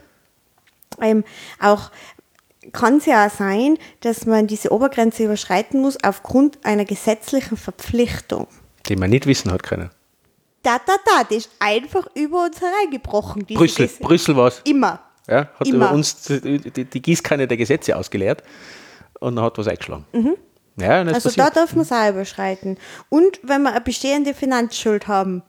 Ähm, 0.99 1.23
auch 1.59 1.91
kann 2.73 2.97
es 2.97 3.05
ja 3.05 3.25
auch 3.25 3.31
sein, 3.31 3.77
dass 4.01 4.25
man 4.25 4.47
diese 4.47 4.71
Obergrenze 4.71 5.23
überschreiten 5.23 5.81
muss 5.81 6.03
aufgrund 6.03 6.63
einer 6.65 6.85
gesetzlichen 6.85 7.57
Verpflichtung. 7.57 8.47
Den 8.89 8.99
man 8.99 9.09
nicht 9.09 9.25
wissen 9.25 9.51
hat 9.51 9.63
können. 9.63 9.89
Da, 10.63 10.77
da, 10.85 10.93
da, 11.05 11.23
das 11.23 11.37
ist 11.37 11.49
einfach 11.59 12.05
über 12.13 12.45
uns 12.45 12.61
hereingebrochen. 12.61 13.45
Brüssel. 13.45 13.89
Brüssel 13.99 14.35
war 14.35 14.47
es. 14.49 14.61
Immer. 14.65 14.99
Ja, 15.27 15.49
hat 15.59 15.67
Immer. 15.67 15.77
über 15.87 15.91
uns 15.91 16.23
die, 16.23 16.59
die, 16.59 16.85
die 16.85 17.01
Gießkanne 17.01 17.47
der 17.47 17.57
Gesetze 17.57 17.95
ausgeleert 17.95 18.43
und 19.19 19.35
dann 19.35 19.45
hat 19.45 19.57
was 19.57 19.67
eingeschlagen. 19.67 20.05
Ja, 20.77 21.01
und 21.01 21.07
das 21.07 21.15
Also 21.15 21.29
da 21.29 21.43
passiert, 21.43 21.57
darf 21.57 21.75
man 21.75 21.83
es 21.83 21.91
auch 21.91 22.09
überschreiten. 22.09 22.77
Und 23.09 23.39
wenn 23.43 23.61
wir 23.63 23.71
eine 23.71 23.81
bestehende 23.81 24.33
Finanzschuld 24.33 25.07
haben, 25.07 25.43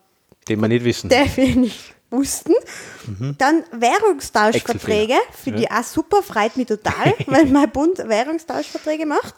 den 0.49 0.61
wir 0.61 0.69
nicht 0.69 0.85
wissen. 0.85 1.09
der 1.09 1.25
wir 1.37 1.57
nicht 1.57 1.95
wussten. 2.11 2.53
Dann 3.39 3.65
Währungstauschverträge, 3.73 5.15
finde 5.33 5.63
ich 5.63 5.71
auch 5.71 5.83
super, 5.83 6.23
freut 6.23 6.57
mich 6.57 6.67
total, 6.67 7.15
weil 7.27 7.47
mein 7.47 7.71
Bund 7.71 7.99
Währungstauschverträge 7.99 9.07
macht. 9.07 9.35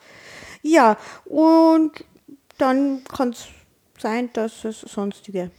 Ja, 0.63 0.97
und 1.25 1.93
dann 2.59 3.05
kann 3.05 3.31
es 3.31 3.47
sein, 3.99 4.31
dass 4.33 4.65
es 4.65 4.81
sonstige 4.81 5.51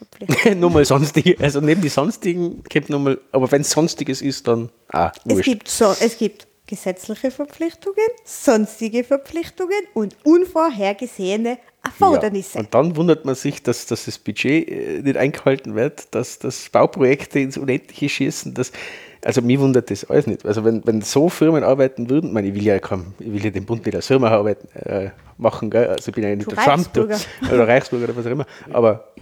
Verpflichtungen 0.00 0.60
nur 0.60 0.70
mal 0.70 0.84
sonstige, 0.84 1.36
also 1.40 1.60
neben 1.60 1.80
die 1.80 1.88
sonstigen 1.88 2.62
kommt 2.70 2.88
nur 2.88 3.00
mal, 3.00 3.20
aber 3.32 3.50
wenn 3.52 3.62
es 3.62 3.70
sonstiges 3.70 4.22
ist, 4.22 4.48
dann 4.48 4.70
ah, 4.88 5.12
es 5.24 5.34
wurscht. 5.34 5.44
gibt, 5.44 5.68
so, 5.68 5.94
es 6.00 6.16
gibt 6.16 6.46
gesetzliche 6.66 7.30
Verpflichtungen, 7.30 8.06
sonstige 8.24 9.04
Verpflichtungen 9.04 9.80
und 9.92 10.16
unvorhergesehene 10.22 11.58
Erfordernisse. 11.82 12.58
Ja. 12.58 12.60
Und 12.60 12.74
dann 12.74 12.96
wundert 12.96 13.24
man 13.24 13.34
sich, 13.34 13.62
dass, 13.62 13.86
dass 13.86 14.04
das 14.04 14.18
Budget 14.18 14.68
äh, 14.68 15.02
nicht 15.02 15.16
eingehalten 15.16 15.74
wird, 15.74 16.14
dass, 16.14 16.38
dass 16.38 16.68
Bauprojekte 16.68 17.40
ins 17.40 17.56
Unendliche 17.56 18.08
schießen. 18.08 18.54
Dass, 18.54 18.70
also 19.24 19.42
mich 19.42 19.58
wundert 19.58 19.90
das 19.90 20.04
alles 20.04 20.26
nicht. 20.26 20.46
Also 20.46 20.64
wenn, 20.64 20.86
wenn 20.86 21.02
so 21.02 21.28
Firmen 21.28 21.64
arbeiten 21.64 22.08
würden, 22.08 22.28
ich, 22.28 22.32
meine, 22.32 22.48
ich 22.48 22.54
will 22.54 22.64
ja 22.64 22.78
kaum, 22.78 23.14
ich 23.18 23.32
will 23.32 23.44
ja 23.44 23.50
den 23.50 23.64
Bund 23.64 23.84
nicht 23.84 23.94
als 23.96 24.06
Firma 24.06 24.28
arbeiten, 24.28 24.68
äh, 24.78 25.10
machen, 25.38 25.70
gell? 25.70 25.88
also 25.88 26.10
ich 26.10 26.14
bin 26.14 26.22
ja 26.22 26.36
nicht 26.36 26.50
Du 26.50 26.54
der 26.54 26.64
Trump 26.64 26.88
oder 26.96 27.66
Reichsbürger 27.66 28.04
oder 28.04 28.16
was 28.16 28.26
auch 28.26 28.30
immer. 28.30 28.46
Aber 28.72 29.12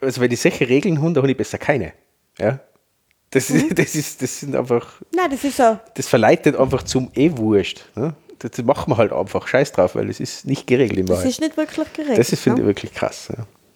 also 0.00 0.20
wenn 0.20 0.30
die 0.30 0.36
solche 0.36 0.68
Regeln 0.68 1.00
haben, 1.02 1.14
dann 1.14 1.22
habe 1.22 1.30
ich 1.32 1.36
besser 1.36 1.58
keine. 1.58 1.92
Ja? 2.38 2.60
Das, 3.30 3.48
Mhm. 3.50 3.56
ist, 3.56 3.66
das, 3.78 3.94
ist, 3.94 4.22
das 4.22 4.40
sind 4.40 4.54
einfach 4.56 5.00
Nein, 5.14 5.30
das 5.30 5.42
ist 5.44 5.56
so. 5.56 5.78
das 5.94 6.06
verleitet 6.08 6.56
einfach 6.56 6.82
zum 6.82 7.10
eh 7.14 7.30
wurscht. 7.36 7.84
Ne? 7.96 8.14
Das 8.38 8.50
das 8.52 8.64
machen 8.64 8.90
wir 8.92 8.96
halt 8.96 9.12
einfach 9.12 9.46
scheiß 9.46 9.72
drauf, 9.72 9.94
weil 9.94 10.10
es 10.10 10.20
ist 10.20 10.44
nicht 10.46 10.66
geregelt 10.66 10.98
in 10.98 11.06
Das 11.06 11.16
Wahrheit. 11.18 11.30
ist 11.30 11.40
nicht 11.40 11.56
wirklich 11.56 11.92
geregelt. 11.92 12.18
Das 12.18 12.30
ist, 12.32 12.40
finde 12.42 12.60
ich, 12.60 12.62
ne? 12.64 12.68
wirklich 12.70 12.92
krass. 12.94 13.28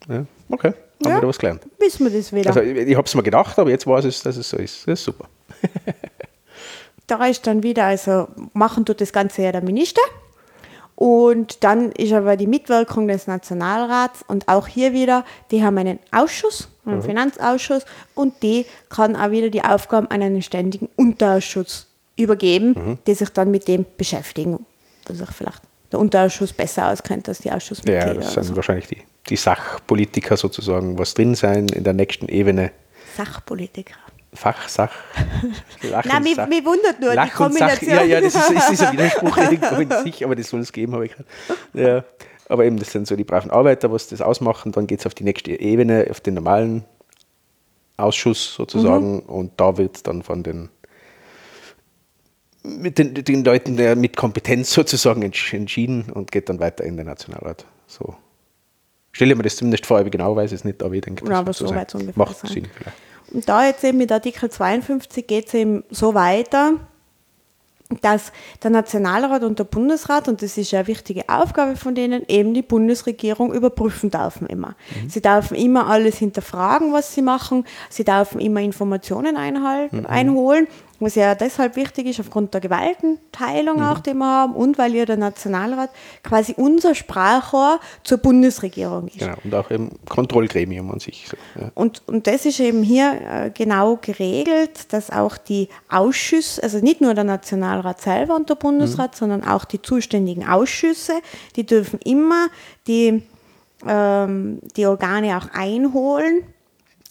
Ja. 0.08 0.14
Ja. 0.14 0.24
Okay, 0.50 0.68
haben 0.68 0.74
Ja. 1.02 1.08
wir 1.10 1.16
wieder 1.18 1.28
was 1.28 1.38
gelernt. 1.38 1.62
Wissen 1.78 2.10
wir 2.10 2.16
das 2.18 2.32
wieder. 2.32 2.48
Also, 2.50 2.60
ich, 2.60 2.76
ich 2.88 2.96
habe 2.96 3.06
es 3.06 3.14
mir 3.14 3.22
gedacht, 3.22 3.58
aber 3.58 3.70
jetzt 3.70 3.86
weiß 3.86 4.04
ich, 4.04 4.20
dass 4.22 4.36
es 4.36 4.48
so 4.48 4.56
ist. 4.56 4.86
Das 4.86 4.98
ist 5.00 5.04
super. 5.04 5.28
da 7.06 7.24
ist 7.26 7.46
dann 7.46 7.62
wieder, 7.62 7.84
also 7.84 8.28
machen 8.52 8.84
tut 8.84 9.00
das 9.00 9.12
Ganze 9.12 9.42
ja 9.42 9.52
der 9.52 9.62
Minister. 9.62 10.02
Und 10.98 11.62
dann 11.62 11.92
ist 11.92 12.12
aber 12.12 12.36
die 12.36 12.48
Mitwirkung 12.48 13.06
des 13.06 13.28
Nationalrats 13.28 14.24
und 14.26 14.48
auch 14.48 14.66
hier 14.66 14.92
wieder, 14.92 15.24
die 15.52 15.62
haben 15.62 15.78
einen 15.78 16.00
Ausschuss, 16.10 16.68
einen 16.84 17.02
Finanzausschuss 17.02 17.84
und 18.16 18.42
die 18.42 18.66
kann 18.90 19.14
auch 19.14 19.30
wieder 19.30 19.48
die 19.48 19.62
Aufgaben 19.62 20.08
an 20.08 20.22
einen 20.22 20.42
ständigen 20.42 20.88
Unterausschuss 20.96 21.86
übergeben, 22.16 22.98
die 23.06 23.14
sich 23.14 23.28
dann 23.28 23.52
mit 23.52 23.68
dem 23.68 23.86
beschäftigen, 23.96 24.66
wo 25.06 25.14
sich 25.14 25.30
vielleicht 25.30 25.62
der 25.92 26.00
Unterausschuss 26.00 26.52
besser 26.52 26.88
auskennt 26.88 27.28
als 27.28 27.38
die 27.38 27.52
Ausschussmitglieder. 27.52 28.14
Ja, 28.14 28.14
das 28.14 28.34
sind 28.34 28.42
so. 28.42 28.56
wahrscheinlich 28.56 28.88
die, 28.88 28.98
die 29.28 29.36
Sachpolitiker 29.36 30.36
sozusagen, 30.36 30.98
was 30.98 31.14
drin 31.14 31.36
sein 31.36 31.68
in 31.68 31.84
der 31.84 31.92
nächsten 31.92 32.26
Ebene. 32.26 32.72
Sachpolitiker. 33.16 33.94
Fach, 34.34 34.68
Sach. 34.68 34.92
Lach 35.82 36.04
Nein, 36.04 36.22
mich, 36.22 36.36
mich 36.36 36.64
wundert 36.64 37.00
nur 37.00 37.14
Lach 37.14 37.24
die 37.24 37.30
Sach. 37.30 37.36
Kombination. 37.36 37.90
Ja, 37.90 38.02
ja, 38.02 38.20
das 38.20 38.34
ist, 38.34 38.50
ist 38.50 38.70
dieser 38.70 38.92
Widerspruch 38.92 39.36
in 39.38 39.90
sich, 40.04 40.24
aber 40.24 40.36
das 40.36 40.48
soll 40.48 40.60
es 40.60 40.72
geben, 40.72 40.92
habe 40.94 41.06
ich 41.06 41.12
gehört. 41.12 41.28
Ja. 41.74 42.04
Aber 42.50 42.64
eben, 42.64 42.78
das 42.78 42.92
sind 42.92 43.06
so 43.06 43.16
die 43.16 43.24
braven 43.24 43.50
Arbeiter, 43.50 43.90
was 43.92 44.08
das 44.08 44.20
ausmachen. 44.22 44.72
Dann 44.72 44.86
geht 44.86 45.00
es 45.00 45.06
auf 45.06 45.14
die 45.14 45.24
nächste 45.24 45.52
Ebene, 45.58 46.06
auf 46.10 46.20
den 46.20 46.34
normalen 46.34 46.84
Ausschuss 47.96 48.54
sozusagen. 48.54 49.14
Mhm. 49.16 49.20
Und 49.20 49.52
da 49.58 49.76
wird 49.76 50.06
dann 50.06 50.22
von 50.22 50.42
den, 50.42 50.68
mit 52.62 52.98
den, 52.98 53.14
den 53.14 53.44
Leuten 53.44 53.76
der 53.76 53.96
mit 53.96 54.16
Kompetenz 54.16 54.72
sozusagen 54.72 55.22
entsch- 55.22 55.54
entschieden 55.56 56.10
und 56.12 56.32
geht 56.32 56.48
dann 56.48 56.58
weiter 56.60 56.84
in 56.84 56.96
den 56.96 57.06
Nationalrat. 57.06 57.64
So. 57.86 58.14
Stelle 59.12 59.34
mir 59.34 59.42
das 59.42 59.56
zumindest 59.56 59.86
vor, 59.86 60.00
ich 60.04 60.10
genau 60.10 60.36
weiß 60.36 60.52
es 60.52 60.64
nicht, 60.64 60.82
aber 60.82 60.94
ich 60.94 61.00
denke, 61.00 61.24
das 61.24 61.30
Ja, 61.30 61.38
aber 61.40 61.52
so 61.52 61.66
sein. 61.66 61.78
wird's 61.78 61.94
ungefähr 61.94 62.14
Macht 62.16 62.36
sein. 62.38 62.50
Sinn 62.50 62.66
vielleicht. 62.74 62.96
Und 63.32 63.48
da 63.48 63.66
jetzt 63.66 63.84
eben 63.84 63.98
mit 63.98 64.10
Artikel 64.12 64.50
52 64.50 65.26
geht 65.26 65.48
es 65.48 65.54
eben 65.54 65.84
so 65.90 66.14
weiter, 66.14 66.74
dass 68.02 68.32
der 68.62 68.70
Nationalrat 68.70 69.42
und 69.42 69.58
der 69.58 69.64
Bundesrat, 69.64 70.28
und 70.28 70.42
das 70.42 70.58
ist 70.58 70.72
ja 70.72 70.80
eine 70.80 70.88
wichtige 70.88 71.28
Aufgabe 71.28 71.76
von 71.76 71.94
denen, 71.94 72.22
eben 72.28 72.52
die 72.52 72.62
Bundesregierung 72.62 73.52
überprüfen 73.52 74.10
dürfen 74.10 74.46
immer. 74.46 74.74
Sie 75.08 75.22
dürfen 75.22 75.56
immer 75.56 75.88
alles 75.88 76.18
hinterfragen, 76.18 76.92
was 76.92 77.14
sie 77.14 77.22
machen. 77.22 77.64
Sie 77.88 78.04
dürfen 78.04 78.40
immer 78.40 78.60
Informationen 78.60 79.36
einhalten, 79.36 80.04
einholen, 80.04 80.68
was 81.00 81.14
ja 81.14 81.34
deshalb 81.34 81.76
wichtig 81.76 82.06
ist, 82.06 82.20
aufgrund 82.20 82.54
der 82.54 82.60
Gewaltenteilung 82.60 83.82
auch, 83.82 84.00
die 84.00 84.14
wir 84.14 84.26
haben, 84.26 84.54
und 84.54 84.78
weil 84.78 84.94
ja 84.94 85.04
der 85.04 85.16
Nationalrat 85.16 85.90
quasi 86.22 86.54
unser 86.56 86.94
Sprachrohr 86.94 87.78
zur 88.02 88.18
Bundesregierung 88.18 89.08
ist. 89.08 89.18
Genau, 89.18 89.36
und 89.44 89.54
auch 89.54 89.70
im 89.70 89.90
Kontrollgremium 90.08 90.90
an 90.90 91.00
sich. 91.00 91.28
So, 91.28 91.36
ja. 91.60 91.70
Und, 91.74 92.02
und 92.06 92.26
das 92.26 92.46
ist 92.46 92.58
eben 92.60 92.82
hier 92.82 93.12
äh, 93.12 93.50
genau 93.50 93.96
geregelt, 93.96 94.92
dass 94.92 95.10
auch 95.10 95.36
die 95.36 95.68
Ausschüsse, 95.88 96.62
also 96.62 96.78
nicht 96.78 97.00
nur 97.00 97.14
der 97.14 97.24
Nationalrat 97.24 98.00
selber 98.00 98.34
und 98.34 98.50
der 98.50 98.56
Bundesrat, 98.56 99.14
sondern 99.14 99.44
auch 99.44 99.64
die 99.64 99.80
zuständigen 99.80 100.46
Ausschüsse, 100.48 101.14
die 101.56 101.64
dürfen 101.64 102.00
immer 102.04 102.48
die, 102.86 103.22
ähm, 103.86 104.58
die 104.76 104.86
Organe 104.86 105.36
auch 105.36 105.48
einholen. 105.52 106.42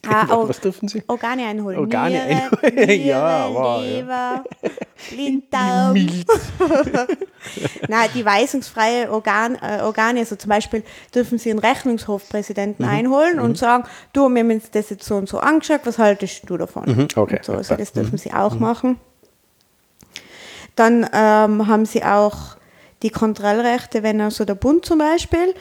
Ah, 0.05 0.33
Or- 0.35 0.47
Was 0.47 0.59
dürfen 0.61 0.87
Sie? 0.87 1.01
Organe 1.07 1.45
einholen. 1.47 1.79
Organe 1.79 2.21
einholen. 2.21 2.75
Niere, 2.75 2.93
Ja, 2.93 3.49
wow, 3.51 3.81
ja. 3.83 3.89
Leber, 3.89 4.43
Blinddarm. 5.09 5.95
Nein, 7.87 8.09
die 8.13 8.23
weisungsfreie 8.25 9.11
Organ, 9.11 9.55
äh, 9.55 9.81
Organe, 9.81 10.19
also 10.19 10.35
zum 10.35 10.49
Beispiel 10.49 10.83
dürfen 11.13 11.37
Sie 11.39 11.49
einen 11.49 11.59
Rechnungshofpräsidenten 11.59 12.85
Mhm. 12.85 12.91
einholen 12.91 13.39
und 13.39 13.57
sagen, 13.57 13.85
du, 14.13 14.29
wir 14.29 14.39
haben 14.41 14.51
uns 14.51 14.69
das 14.71 14.89
jetzt 14.91 15.03
so 15.05 15.15
und 15.15 15.27
so 15.27 15.39
angeschaut, 15.39 15.81
was 15.85 15.97
haltest 15.97 16.43
du 16.49 16.57
davon? 16.57 16.83
Mhm, 16.85 17.07
okay, 17.15 17.39
so, 17.41 17.53
ja, 17.53 17.57
also 17.59 17.75
das 17.75 17.91
dürfen 17.91 18.17
Sie 18.17 18.31
auch 18.33 18.55
machen. 18.59 18.97
Dann 20.75 21.09
ähm, 21.11 21.67
haben 21.67 21.85
Sie 21.85 22.03
auch 22.03 22.55
die 23.03 23.09
Kontrollrechte, 23.09 24.03
wenn 24.03 24.21
also 24.21 24.45
der 24.45 24.55
Bund 24.55 24.85
zum 24.85 24.99
Beispiel 24.99 25.53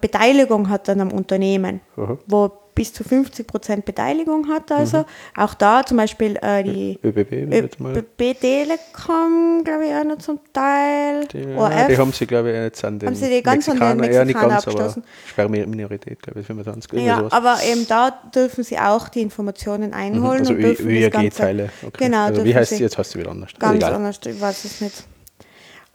Beteiligung 0.00 0.68
hat 0.68 0.88
an 0.88 1.00
einem 1.00 1.12
Unternehmen, 1.12 1.80
Aha. 1.96 2.18
wo 2.26 2.52
bis 2.74 2.92
zu 2.92 3.04
50 3.04 3.46
Prozent 3.46 3.84
Beteiligung 3.84 4.48
hat. 4.48 4.72
Also 4.72 5.04
auch 5.36 5.54
da 5.54 5.84
zum 5.86 5.96
Beispiel 5.96 6.36
äh, 6.42 6.62
die 6.64 6.98
ÖBB. 7.04 7.32
ÖBB 7.32 8.40
Telekom, 8.40 9.62
glaube 9.64 9.86
ich, 9.86 9.94
auch 9.94 10.04
noch 10.04 10.18
zum 10.18 10.40
Teil. 10.52 11.26
Die, 11.28 11.46
ORF. 11.54 11.86
die 11.86 11.96
haben 11.96 12.12
sie, 12.12 12.26
glaube 12.26 12.50
ich, 12.50 12.56
jetzt 12.56 12.84
an 12.84 12.98
den 12.98 13.10
Haben 13.10 13.16
sie 13.16 13.28
die 13.28 13.42
ganz 13.42 13.68
an 13.68 13.78
den 13.78 14.12
ja, 14.12 14.24
nicht 14.24 14.34
ganz, 14.34 14.44
aber 14.44 14.54
abgestoßen? 14.56 15.04
Sperrminorität, 15.26 16.20
glaube 16.20 16.40
ich, 16.40 16.46
25. 16.46 16.92
irgendwie 16.92 17.06
ja, 17.06 17.18
sowas. 17.18 17.32
aber 17.32 17.58
eben 17.62 17.86
da 17.86 18.10
dürfen 18.34 18.64
sie 18.64 18.78
auch 18.78 19.08
die 19.08 19.22
Informationen 19.22 19.92
einholen. 19.94 20.40
also 20.40 20.52
und 20.54 20.60
dürfen 20.60 20.88
das 20.88 21.10
Ganze- 21.12 21.26
ÖAG-Teile. 21.28 21.70
Okay. 21.86 22.04
Genau, 22.06 22.24
also 22.26 22.44
wie 22.44 22.54
heißt 22.54 22.72
sie? 22.74 22.82
Jetzt 22.82 22.98
heißt 22.98 23.12
sie 23.12 23.20
wieder 23.20 23.30
anders. 23.30 23.50
Ganz 23.58 23.76
egal. 23.76 23.94
anders, 23.94 24.20
ich 24.26 24.40
weiß 24.40 24.64
es 24.64 24.80
nicht. 24.80 25.04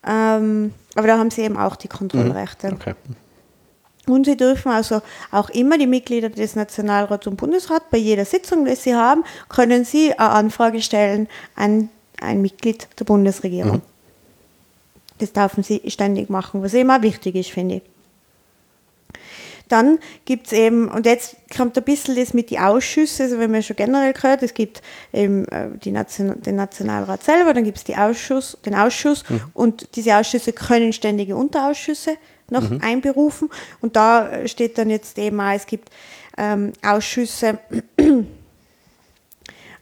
Ähm, 0.08 0.74
aber 0.96 1.08
da 1.08 1.18
haben 1.18 1.30
sie 1.30 1.42
eben 1.42 1.58
auch 1.58 1.76
die 1.76 1.90
Kontrollrechte. 1.90 2.72
Okay. 2.72 2.94
Und 4.10 4.26
sie 4.26 4.38
dürfen 4.38 4.72
also 4.72 5.02
auch 5.32 5.50
immer 5.50 5.78
die 5.78 5.88
Mitglieder 5.88 6.30
des 6.30 6.56
Nationalrats 6.56 7.28
und 7.28 7.38
Bundesrats 7.38 7.86
bei 7.92 7.98
jeder 7.98 8.26
Sitzung, 8.26 8.66
die 8.66 8.76
sie 8.76 8.96
haben, 8.96 9.24
können 9.50 9.86
sie 9.86 10.14
eine 10.14 10.30
Anfrage 10.30 10.82
stellen 10.82 11.28
an 11.56 11.90
ein 12.20 12.42
Mitglied 12.42 12.88
der 13.00 13.06
Bundesregierung. 13.06 13.82
Das 15.20 15.34
dürfen 15.34 15.64
sie 15.64 15.82
ständig 15.88 16.30
machen, 16.30 16.64
was 16.64 16.74
immer 16.74 17.02
wichtig 17.02 17.36
ist, 17.36 17.52
finde 17.52 17.76
ich. 17.76 17.82
Dann 19.68 20.00
gibt 20.26 20.48
es 20.48 20.54
eben, 20.54 20.88
und 20.88 21.06
jetzt 21.06 21.36
kommt 21.56 21.78
ein 21.78 21.84
bisschen 21.84 22.16
das 22.16 22.34
mit 22.34 22.50
den 22.50 22.58
Ausschüssen, 22.58 23.26
also 23.26 23.38
wenn 23.38 23.52
man 23.52 23.62
schon 23.62 23.76
generell 23.76 24.14
gehört, 24.14 24.42
es 24.42 24.56
gibt 24.56 24.82
eben 25.14 25.46
äh, 25.50 25.70
Nation, 25.92 26.42
den 26.42 26.56
Nationalrat 26.56 27.24
selber, 27.24 27.54
dann 27.54 27.64
gibt 27.64 27.78
es 27.78 27.96
Ausschuss, 27.96 28.58
den 28.66 28.74
Ausschuss 28.74 29.24
mhm. 29.30 29.42
und 29.54 29.96
diese 29.96 30.18
Ausschüsse 30.18 30.54
können 30.54 30.92
ständige 30.92 31.36
Unterausschüsse 31.36 32.18
noch 32.52 32.70
mhm. 32.70 32.80
einberufen 32.82 33.50
und 33.82 33.96
da 33.96 34.48
steht 34.48 34.78
dann 34.78 34.90
jetzt 34.90 35.18
eben 35.18 35.40
auch, 35.40 35.54
es 35.54 35.66
gibt 35.66 35.90
ähm, 36.38 36.74
Ausschüsse, 36.82 37.60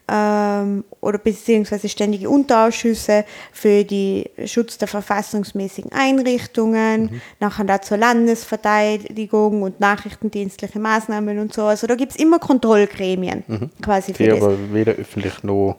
ähm, 0.09 0.85
oder 1.01 1.17
beziehungsweise 1.17 1.89
ständige 1.89 2.29
Unterausschüsse 2.29 3.25
für 3.51 3.83
den 3.83 4.25
Schutz 4.45 4.77
der 4.77 4.87
verfassungsmäßigen 4.87 5.91
Einrichtungen, 5.91 7.03
mhm. 7.03 7.21
nachher 7.39 7.65
da 7.65 7.81
zur 7.81 7.97
Landesverteidigung 7.97 9.63
und 9.63 9.79
nachrichtendienstliche 9.79 10.79
Maßnahmen 10.79 11.39
und 11.39 11.53
so. 11.53 11.63
Also 11.63 11.87
da 11.87 11.95
gibt 11.95 12.13
es 12.13 12.17
immer 12.17 12.39
Kontrollgremien 12.39 13.43
mhm. 13.47 13.69
quasi 13.81 14.13
für 14.13 14.23
die 14.23 14.29
das. 14.29 14.41
aber 14.41 14.73
weder 14.73 14.93
öffentlich 14.93 15.43
noch, 15.43 15.77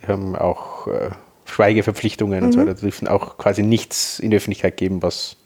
die 0.00 0.06
haben 0.06 0.36
auch 0.36 0.86
äh, 0.86 1.10
Schweigeverpflichtungen 1.44 2.40
mhm. 2.40 2.46
und 2.46 2.52
so 2.52 2.58
mhm. 2.58 2.62
weiter, 2.62 2.74
die 2.74 2.82
dürfen 2.82 3.08
auch 3.08 3.38
quasi 3.38 3.62
nichts 3.62 4.20
in 4.20 4.30
die 4.30 4.36
Öffentlichkeit 4.36 4.76
geben, 4.76 5.02
was 5.02 5.36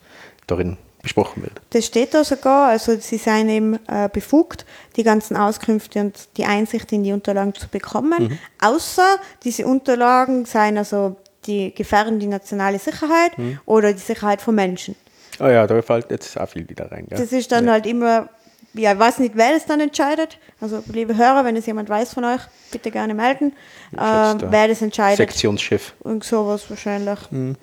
darin 0.47 0.77
besprochen 1.03 1.43
wird. 1.43 1.61
Das 1.71 1.87
steht 1.87 2.15
da 2.15 2.25
sogar, 2.25 2.71
also 2.71 2.97
sie 2.99 3.19
seien 3.19 3.49
eben 3.49 3.79
äh, 3.87 4.09
befugt, 4.13 4.67
die 4.97 5.05
ganzen 5.05 5.37
Auskünfte 5.37 6.01
und 6.01 6.29
die 6.37 6.45
Einsicht 6.45 6.91
in 6.93 7.05
die 7.05 7.13
Unterlagen 7.13 7.55
zu 7.55 7.69
bekommen, 7.69 8.31
mhm. 8.31 8.39
außer 8.61 9.17
diese 9.45 9.67
Unterlagen 9.67 10.47
seien 10.47 10.79
also 10.79 11.17
die 11.47 11.73
gefährden 11.75 12.19
die 12.19 12.27
nationale 12.27 12.79
Sicherheit 12.79 13.39
mhm. 13.39 13.61
oder 13.67 13.93
die 13.93 14.01
Sicherheit 14.01 14.41
von 14.43 14.55
Menschen. 14.55 14.97
Oh 15.39 15.47
ja, 15.47 15.67
da 15.67 15.81
fällt 15.83 16.11
jetzt 16.11 16.39
auch 16.41 16.49
viel 16.49 16.69
wieder 16.69 16.91
rein. 16.91 17.07
Gell? 17.09 17.19
Das 17.19 17.33
ist 17.33 17.53
dann 17.53 17.67
ja. 17.67 17.73
halt 17.73 17.87
immer, 17.87 18.29
ja, 18.75 18.93
ich 18.93 18.99
weiß 18.99 19.19
nicht, 19.19 19.37
wer 19.37 19.53
das 19.53 19.67
dann 19.67 19.81
entscheidet. 19.81 20.39
Also, 20.61 20.83
liebe 20.93 21.17
Hörer, 21.17 21.45
wenn 21.45 21.57
es 21.57 21.67
jemand 21.67 21.89
weiß 21.89 22.15
von 22.15 22.25
euch, 22.25 22.41
bitte 22.73 22.91
gerne 22.91 23.15
melden, 23.15 23.53
äh, 23.93 23.99
wer 23.99 24.69
das 24.69 24.83
entscheidet. 24.83 25.19
Sektionschef. 25.19 25.95
Und 26.01 26.25
sowas 26.25 26.69
wahrscheinlich. 26.69 27.19
Mhm. 27.31 27.57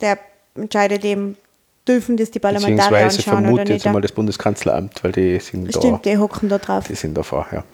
Der 0.00 0.18
entscheidet 0.54 1.04
eben, 1.04 1.36
dürfen 1.86 2.16
das 2.16 2.30
die 2.30 2.38
Parlamentarier 2.38 3.04
anschauen 3.04 3.22
vermute 3.22 3.52
oder 3.52 3.62
nicht. 3.64 3.72
jetzt 3.72 3.86
einmal 3.86 4.02
das 4.02 4.12
Bundeskanzleramt, 4.12 5.04
weil 5.04 5.12
die 5.12 5.38
sind 5.38 5.68
Stimmt, 5.68 5.74
da. 5.74 5.80
Stimmt, 5.80 6.04
die 6.04 6.18
hocken 6.18 6.48
da 6.48 6.58
drauf. 6.58 6.86
Die 6.86 6.94
sind 6.94 7.14
da 7.16 7.22
vorher. 7.22 7.64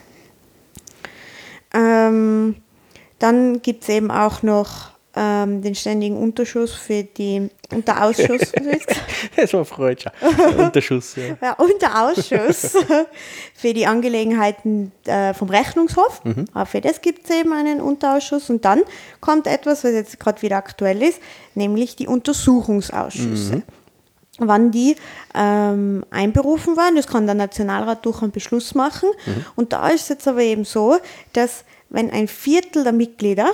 Ähm, 1.72 2.56
dann 3.18 3.62
gibt 3.62 3.84
es 3.84 3.88
eben 3.90 4.10
auch 4.10 4.42
noch 4.42 4.90
ähm, 5.14 5.62
den 5.62 5.74
ständigen 5.74 6.16
Unterschuss 6.16 6.72
für 6.72 7.04
die 7.04 7.48
Unterausschuss. 7.72 8.52
das 9.36 9.52
war 9.52 9.64
Freudscher. 9.64 10.12
Unterschuss. 10.56 11.16
Ja. 11.16 11.36
ja, 11.42 11.52
Unterausschuss 11.54 12.76
für 13.54 13.74
die 13.74 13.86
Angelegenheiten 13.86 14.92
äh, 15.04 15.34
vom 15.34 15.50
Rechnungshof. 15.50 16.24
Mhm. 16.24 16.46
Auch 16.54 16.66
für 16.66 16.80
das 16.80 17.00
gibt 17.00 17.28
es 17.28 17.36
eben 17.36 17.52
einen 17.52 17.80
Unterausschuss. 17.80 18.50
Und 18.50 18.64
dann 18.64 18.82
kommt 19.20 19.46
etwas, 19.46 19.84
was 19.84 19.92
jetzt 19.92 20.18
gerade 20.18 20.42
wieder 20.42 20.56
aktuell 20.56 21.02
ist, 21.02 21.20
nämlich 21.54 21.96
die 21.96 22.06
Untersuchungsausschüsse. 22.06 23.56
Mhm 23.56 23.62
wann 24.40 24.70
die 24.70 24.96
ähm, 25.34 26.04
einberufen 26.10 26.76
waren. 26.76 26.96
Das 26.96 27.06
kann 27.06 27.26
der 27.26 27.34
Nationalrat 27.34 28.04
durch 28.04 28.22
einen 28.22 28.32
Beschluss 28.32 28.74
machen. 28.74 29.10
Mhm. 29.26 29.44
Und 29.56 29.72
da 29.72 29.88
ist 29.88 30.02
es 30.02 30.08
jetzt 30.08 30.28
aber 30.28 30.40
eben 30.40 30.64
so, 30.64 30.96
dass 31.32 31.64
wenn 31.88 32.10
ein 32.10 32.28
Viertel 32.28 32.84
der 32.84 32.92
Mitglieder 32.92 33.52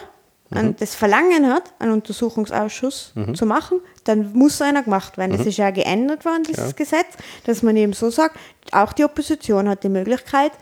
mhm. 0.50 0.76
das 0.78 0.94
Verlangen 0.94 1.48
hat, 1.52 1.72
einen 1.78 1.92
Untersuchungsausschuss 1.92 3.12
mhm. 3.14 3.34
zu 3.34 3.46
machen, 3.46 3.80
dann 4.04 4.32
muss 4.32 4.62
einer 4.62 4.82
gemacht 4.82 5.18
werden. 5.18 5.32
Das 5.32 5.42
mhm. 5.42 5.48
ist 5.48 5.56
ja 5.56 5.70
geändert 5.70 6.24
worden, 6.24 6.44
dieses 6.44 6.70
ja. 6.70 6.76
Gesetz, 6.76 7.16
dass 7.44 7.62
man 7.62 7.76
eben 7.76 7.92
so 7.92 8.10
sagt, 8.10 8.36
auch 8.72 8.92
die 8.92 9.04
Opposition 9.04 9.68
hat 9.68 9.82
die 9.82 9.88
Möglichkeit, 9.88 10.52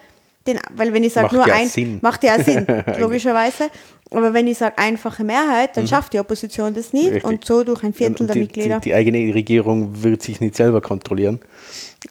den, 0.46 0.58
weil 0.74 0.92
wenn 0.92 1.04
ich 1.04 1.12
sage 1.12 1.34
nur 1.34 1.46
ja 1.46 1.54
ein, 1.54 1.68
Sinn. 1.68 1.98
macht 2.02 2.22
ja 2.22 2.42
Sinn, 2.42 2.66
logischerweise. 2.98 3.70
Aber 4.10 4.34
wenn 4.34 4.46
ich 4.46 4.58
sage 4.58 4.78
einfache 4.78 5.24
Mehrheit, 5.24 5.76
dann 5.76 5.84
mhm. 5.84 5.88
schafft 5.88 6.12
die 6.12 6.20
Opposition 6.20 6.74
das 6.74 6.92
nicht 6.92 7.06
Richtig. 7.06 7.24
und 7.24 7.44
so 7.44 7.64
durch 7.64 7.82
ein 7.82 7.94
Viertel 7.94 8.26
der 8.26 8.36
Mitglieder. 8.36 8.80
Die, 8.80 8.90
die, 8.90 8.94
eigene 8.94 9.34
Regierung 9.34 10.02
wird 10.02 10.22
sich 10.22 10.40
nicht 10.40 10.54
selber 10.54 10.80
kontrollieren. 10.80 11.40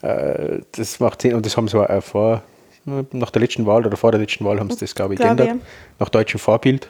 Äh, 0.02 0.60
das 0.72 1.00
macht 1.00 1.22
Sinn 1.22 1.36
und 1.36 1.46
das 1.46 1.56
haben 1.56 1.68
sie 1.68 1.78
auch 1.78 2.04
vor, 2.04 2.44
nach 2.86 3.30
der 3.30 3.42
letzten 3.42 3.66
Wahl 3.66 3.86
oder 3.86 3.96
vor 3.96 4.12
der 4.12 4.20
letzten 4.20 4.44
Wahl 4.44 4.60
haben 4.60 4.70
sie 4.70 4.80
das, 4.80 4.94
glaube 4.94 5.14
ich, 5.14 5.20
glaube, 5.20 5.36
geändert. 5.36 5.62
Ja. 5.62 5.68
Nach 6.00 6.10
deutschem 6.10 6.40
Vorbild. 6.40 6.90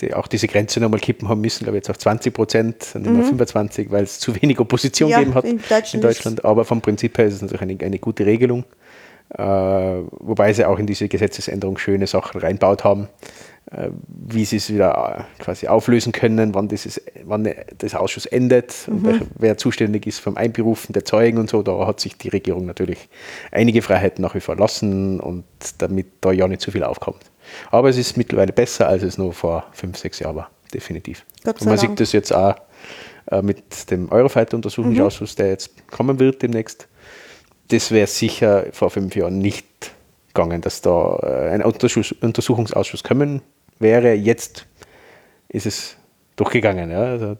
Die 0.00 0.14
auch 0.14 0.26
diese 0.26 0.48
Grenze 0.48 0.80
nochmal 0.80 1.00
kippen 1.00 1.28
haben 1.28 1.40
müssen, 1.40 1.64
glaube 1.64 1.76
ich, 1.76 1.82
jetzt 1.82 1.90
auf 1.90 1.98
20 1.98 2.32
Prozent, 2.32 2.86
und 2.94 3.06
mhm. 3.06 3.24
25, 3.24 3.90
weil 3.90 4.04
es 4.04 4.18
zu 4.18 4.40
wenig 4.40 4.58
Opposition 4.58 5.10
ja, 5.10 5.18
gegeben 5.18 5.34
hat 5.34 5.44
in 5.44 5.58
Deutschland. 5.58 5.94
in 5.94 6.00
Deutschland. 6.00 6.44
Aber 6.44 6.64
vom 6.64 6.80
Prinzip 6.80 7.18
her 7.18 7.26
ist 7.26 7.34
es 7.34 7.42
natürlich 7.42 7.62
eine, 7.62 7.78
eine 7.80 7.98
gute 7.98 8.24
Regelung. 8.24 8.64
Äh, 9.38 9.42
wobei 10.20 10.52
sie 10.52 10.66
auch 10.66 10.78
in 10.78 10.86
diese 10.86 11.08
Gesetzesänderung 11.08 11.78
schöne 11.78 12.06
Sachen 12.06 12.38
reinbaut 12.40 12.84
haben, 12.84 13.08
äh, 13.70 13.88
wie 14.06 14.44
sie 14.44 14.56
es 14.56 14.70
wieder 14.70 15.26
äh, 15.38 15.42
quasi 15.42 15.68
auflösen 15.68 16.12
können, 16.12 16.54
wann, 16.54 16.68
dieses, 16.68 17.00
wann 17.24 17.48
das 17.78 17.94
Ausschuss 17.94 18.26
endet 18.26 18.74
mhm. 18.88 19.06
und 19.06 19.26
wer 19.38 19.56
zuständig 19.56 20.06
ist 20.06 20.18
vom 20.18 20.36
Einberufen 20.36 20.92
der 20.92 21.06
Zeugen 21.06 21.38
und 21.38 21.48
so. 21.48 21.62
Da 21.62 21.86
hat 21.86 21.98
sich 21.98 22.18
die 22.18 22.28
Regierung 22.28 22.66
natürlich 22.66 23.08
einige 23.50 23.80
Freiheiten 23.80 24.20
nach 24.20 24.34
wie 24.34 24.40
vor 24.40 24.56
lassen 24.56 25.18
und 25.18 25.44
damit 25.78 26.08
da 26.20 26.30
ja 26.30 26.46
nicht 26.46 26.60
zu 26.60 26.70
viel 26.70 26.84
aufkommt. 26.84 27.22
Aber 27.70 27.88
es 27.88 27.96
ist 27.96 28.18
mittlerweile 28.18 28.52
besser, 28.52 28.86
als 28.86 29.02
es 29.02 29.16
noch 29.16 29.32
vor 29.32 29.64
fünf, 29.72 29.96
sechs 29.96 30.18
Jahren 30.18 30.36
war, 30.36 30.50
definitiv. 30.74 31.24
Und 31.46 31.64
man 31.64 31.78
sieht 31.78 31.98
das 31.98 32.12
jetzt 32.12 32.34
auch 32.34 32.56
mit 33.40 33.90
dem 33.90 34.10
Eurofighter-Untersuchungsausschuss, 34.10 35.34
mhm. 35.34 35.36
der 35.36 35.48
jetzt 35.48 35.90
kommen 35.90 36.18
wird 36.18 36.42
demnächst 36.42 36.88
das 37.72 37.90
wäre 37.90 38.06
sicher 38.06 38.66
vor 38.72 38.90
fünf 38.90 39.16
Jahren 39.16 39.38
nicht 39.38 39.66
gegangen, 40.28 40.60
dass 40.60 40.82
da 40.82 41.18
äh, 41.22 41.50
ein 41.50 41.62
Untersuchungsausschuss 41.62 43.02
kommen 43.02 43.42
wäre. 43.78 44.12
Jetzt 44.12 44.66
ist 45.48 45.66
es 45.66 45.96
durchgegangen. 46.36 46.90
Ja. 46.90 47.00
Also, 47.00 47.36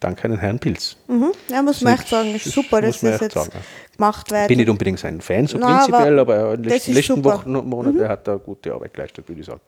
danke 0.00 0.24
an 0.24 0.30
den 0.32 0.40
Herrn 0.40 0.58
Pilz. 0.58 0.96
Mhm. 1.08 1.32
Ja, 1.48 1.62
muss 1.62 1.80
man 1.80 1.94
echt 1.94 2.08
sagen, 2.08 2.34
ist 2.34 2.44
super, 2.44 2.80
dass 2.80 3.00
das 3.00 3.20
jetzt 3.20 3.34
sagen. 3.34 3.50
gemacht 3.96 4.30
wird. 4.30 4.42
Ich 4.42 4.48
bin 4.48 4.58
nicht 4.58 4.70
unbedingt 4.70 5.04
ein 5.04 5.20
Fan, 5.20 5.46
so 5.46 5.58
Nein, 5.58 5.78
prinzipiell, 5.78 6.18
aber, 6.18 6.54
in 6.54 6.62
den 6.62 6.70
letzten, 6.70 6.92
letzten 6.92 7.24
Wochen 7.24 7.56
und 7.56 7.68
Monaten 7.68 7.98
mhm. 7.98 8.08
hat 8.08 8.26
er 8.28 8.38
gute 8.38 8.72
Arbeit 8.72 8.94
geleistet, 8.94 9.28
würde 9.28 9.40
ich 9.40 9.46
sagen. 9.46 9.60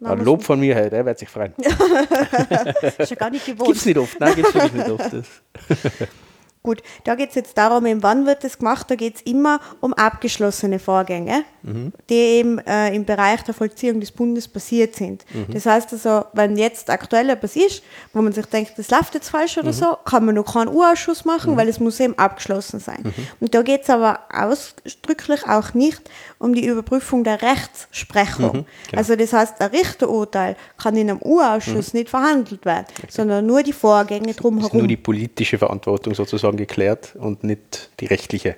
Nein, 0.00 0.18
ein 0.18 0.24
Lob 0.24 0.42
von 0.42 0.58
mir, 0.58 0.74
hey, 0.74 0.88
der 0.90 1.04
wird 1.04 1.18
sich 1.18 1.28
freuen. 1.28 1.52
ist 2.98 3.10
ja 3.10 3.16
gar 3.16 3.30
nicht 3.30 3.44
gewohnt. 3.46 3.66
Gibt 3.66 3.78
es 3.78 3.86
nicht 3.86 3.98
oft, 3.98 4.18
nein, 4.18 4.34
gibt 4.34 4.54
es 4.54 4.72
nicht 4.72 4.90
oft. 4.90 5.12
Gut, 6.62 6.82
da 7.04 7.14
geht 7.14 7.30
es 7.30 7.36
jetzt 7.36 7.56
darum, 7.56 7.86
eben, 7.86 8.02
wann 8.02 8.26
wird 8.26 8.44
das 8.44 8.58
gemacht? 8.58 8.90
Da 8.90 8.94
geht 8.94 9.16
es 9.16 9.22
immer 9.22 9.60
um 9.80 9.94
abgeschlossene 9.94 10.78
Vorgänge, 10.78 11.44
mhm. 11.62 11.90
die 12.10 12.14
eben 12.14 12.58
äh, 12.58 12.94
im 12.94 13.06
Bereich 13.06 13.42
der 13.44 13.54
Vollziehung 13.54 13.98
des 13.98 14.12
Bundes 14.12 14.46
passiert 14.46 14.94
sind. 14.94 15.24
Mhm. 15.32 15.54
Das 15.54 15.64
heißt 15.64 15.90
also, 15.94 16.26
wenn 16.34 16.58
jetzt 16.58 16.90
aktuell 16.90 17.30
etwas 17.30 17.56
ist, 17.56 17.82
wo 18.12 18.20
man 18.20 18.34
sich 18.34 18.44
denkt, 18.44 18.74
das 18.76 18.90
läuft 18.90 19.14
jetzt 19.14 19.30
falsch 19.30 19.56
oder 19.56 19.68
mhm. 19.68 19.72
so, 19.72 19.96
kann 20.04 20.26
man 20.26 20.34
noch 20.34 20.52
keinen 20.52 20.68
Urausschuss 20.68 21.24
machen, 21.24 21.54
mhm. 21.54 21.56
weil 21.56 21.68
es 21.68 21.80
muss 21.80 21.98
eben 21.98 22.18
abgeschlossen 22.18 22.78
sein. 22.78 23.04
Mhm. 23.04 23.14
Und 23.40 23.54
da 23.54 23.62
geht 23.62 23.84
es 23.84 23.88
aber 23.88 24.20
ausdrücklich 24.30 25.46
auch 25.48 25.72
nicht 25.72 26.10
um 26.38 26.54
die 26.54 26.66
Überprüfung 26.66 27.24
der 27.24 27.40
Rechtsprechung. 27.40 28.44
Mhm, 28.44 28.52
genau. 28.90 28.98
Also 28.98 29.16
das 29.16 29.32
heißt, 29.32 29.60
ein 29.60 29.70
Richterurteil 29.70 30.56
kann 30.76 30.94
in 30.96 31.08
einem 31.08 31.20
Urausschuss 31.22 31.94
nicht 31.94 32.10
verhandelt 32.10 32.66
werden, 32.66 32.86
okay. 32.98 33.06
sondern 33.10 33.46
nur 33.46 33.62
die 33.62 33.72
Vorgänge 33.72 34.34
drumherum. 34.34 34.78
Nur 34.78 34.88
die 34.88 34.96
politische 34.96 35.56
Verantwortung 35.56 36.14
sozusagen 36.14 36.49
sozusagen 36.50 36.56
geklärt 36.56 37.14
und 37.18 37.44
nicht 37.44 37.90
die 38.00 38.06
rechtliche. 38.06 38.56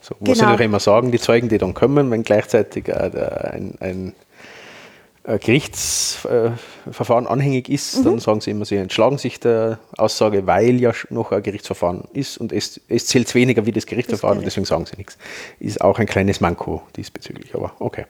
So, 0.00 0.14
genau. 0.20 0.34
sie 0.34 0.42
noch 0.42 0.60
immer 0.60 0.80
sagen, 0.80 1.12
die 1.12 1.18
Zeugen, 1.18 1.48
die 1.48 1.58
dann 1.58 1.74
kommen, 1.74 2.10
wenn 2.10 2.22
gleichzeitig 2.22 2.94
ein, 2.94 3.74
ein, 3.80 4.14
ein 5.24 5.38
Gerichtsverfahren 5.40 7.26
anhängig 7.26 7.68
ist, 7.68 7.98
mhm. 7.98 8.04
dann 8.04 8.18
sagen 8.18 8.40
sie 8.40 8.52
immer, 8.52 8.64
sie 8.64 8.76
entschlagen 8.76 9.18
sich 9.18 9.38
der 9.40 9.78
Aussage, 9.96 10.46
weil 10.46 10.80
ja 10.80 10.92
noch 11.10 11.32
ein 11.32 11.42
Gerichtsverfahren 11.42 12.04
ist 12.14 12.38
und 12.38 12.52
es, 12.52 12.80
es 12.88 13.06
zählt 13.06 13.34
weniger 13.34 13.66
wie 13.66 13.72
das 13.72 13.84
Gerichtsverfahren 13.84 14.38
das 14.38 14.42
und 14.42 14.46
deswegen 14.46 14.64
sagen 14.64 14.86
sie 14.86 14.96
nichts. 14.96 15.18
Ist 15.60 15.82
auch 15.82 15.98
ein 15.98 16.06
kleines 16.06 16.40
Manko 16.40 16.82
diesbezüglich, 16.96 17.54
aber 17.54 17.72
okay. 17.78 18.06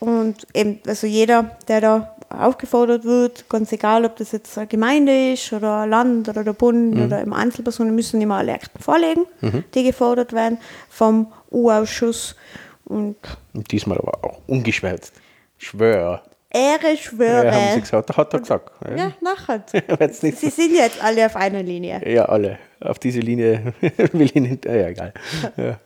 Und 0.00 0.46
eben, 0.54 0.80
also 0.86 1.06
jeder, 1.06 1.56
der 1.68 1.80
da 1.80 2.15
aufgefordert 2.28 3.04
wird, 3.04 3.48
ganz 3.48 3.72
egal, 3.72 4.04
ob 4.04 4.16
das 4.16 4.32
jetzt 4.32 4.56
eine 4.58 4.66
Gemeinde 4.66 5.32
ist 5.32 5.52
oder 5.52 5.80
ein 5.80 5.90
Land 5.90 6.28
oder 6.28 6.44
der 6.44 6.52
Bund 6.52 6.94
mhm. 6.94 7.04
oder 7.04 7.20
eben 7.20 7.32
Einzelpersonen, 7.32 7.94
müssen 7.94 8.20
immer 8.20 8.36
alle 8.36 8.54
Akten 8.54 8.82
vorlegen, 8.82 9.26
mhm. 9.40 9.64
die 9.74 9.84
gefordert 9.84 10.32
werden 10.32 10.58
vom 10.88 11.32
U-Ausschuss. 11.50 12.36
Und, 12.84 13.16
Und, 13.52 13.70
diesmal 13.72 13.98
aber 13.98 14.24
auch 14.24 14.38
ungeschwärzt. 14.46 15.12
Schwör. 15.58 16.22
Ehre 16.50 16.96
schwöre. 16.96 17.46
Ja, 17.46 17.52
haben 17.52 17.74
sie 17.74 17.80
gesagt, 17.80 18.16
hat 18.16 18.32
er 18.32 18.40
gesagt. 18.40 18.70
Ja, 18.88 18.96
ja 18.96 19.12
nachher. 19.20 19.62
sie 20.12 20.30
sind 20.30 20.74
jetzt 20.74 21.02
alle 21.02 21.26
auf 21.26 21.36
einer 21.36 21.62
Linie. 21.62 22.00
Ja, 22.08 22.26
alle. 22.26 22.58
Auf 22.80 22.98
diese 22.98 23.20
Linie 23.20 23.74
will 23.80 24.22
ich 24.22 24.34
nicht. 24.34 24.64
Ja, 24.64 24.88
egal. 24.88 25.12
Ja. 25.56 25.78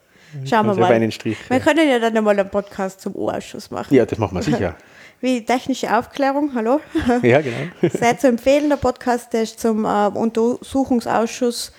Schauen 0.48 0.66
wir 0.66 0.74
mal. 0.76 0.92
Einen 0.92 1.10
Strich, 1.10 1.36
wir 1.48 1.58
können 1.58 1.88
ja 1.88 1.98
dann 1.98 2.16
einmal 2.16 2.38
einen 2.38 2.48
Podcast 2.48 3.00
zum 3.00 3.16
U-Ausschuss 3.16 3.72
machen. 3.72 3.92
Ja, 3.92 4.06
das 4.06 4.16
machen 4.16 4.36
wir 4.36 4.42
sicher. 4.44 4.76
Wie 5.20 5.44
technische 5.44 5.96
Aufklärung, 5.96 6.54
hallo? 6.54 6.80
Ja, 7.22 7.42
genau. 7.42 7.56
Sehr 7.92 8.18
zu 8.18 8.28
empfehlen, 8.28 8.70
der 8.70 8.76
Podcast, 8.76 9.34
ist 9.34 9.60
zum 9.60 9.84
äh, 9.84 10.06
Untersuchungsausschuss 10.06 11.72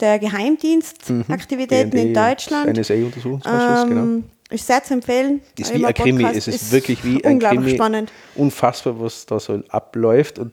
der 0.00 0.18
Geheimdienstaktivitäten 0.18 1.90
BND 1.90 2.04
in 2.04 2.14
Deutschland. 2.14 2.76
NSA-Untersuchungsausschuss, 2.76 3.88
genau. 3.88 4.02
Ähm, 4.02 4.24
ist 4.50 4.66
sehr 4.66 4.82
zu 4.82 4.92
empfehlen. 4.92 5.40
Ist 5.56 5.72
wie 5.72 5.86
ein 5.86 5.94
Krimi, 5.94 6.24
Podcast. 6.24 6.48
es 6.48 6.62
ist, 6.62 6.72
wirklich 6.72 7.02
wie 7.04 7.24
ein 7.24 7.34
unglaublich 7.34 7.62
Krimi. 7.62 7.74
spannend. 7.76 8.12
Unfassbar, 8.34 9.00
was 9.00 9.24
da 9.24 9.40
so 9.40 9.62
abläuft. 9.68 10.38
Und 10.38 10.52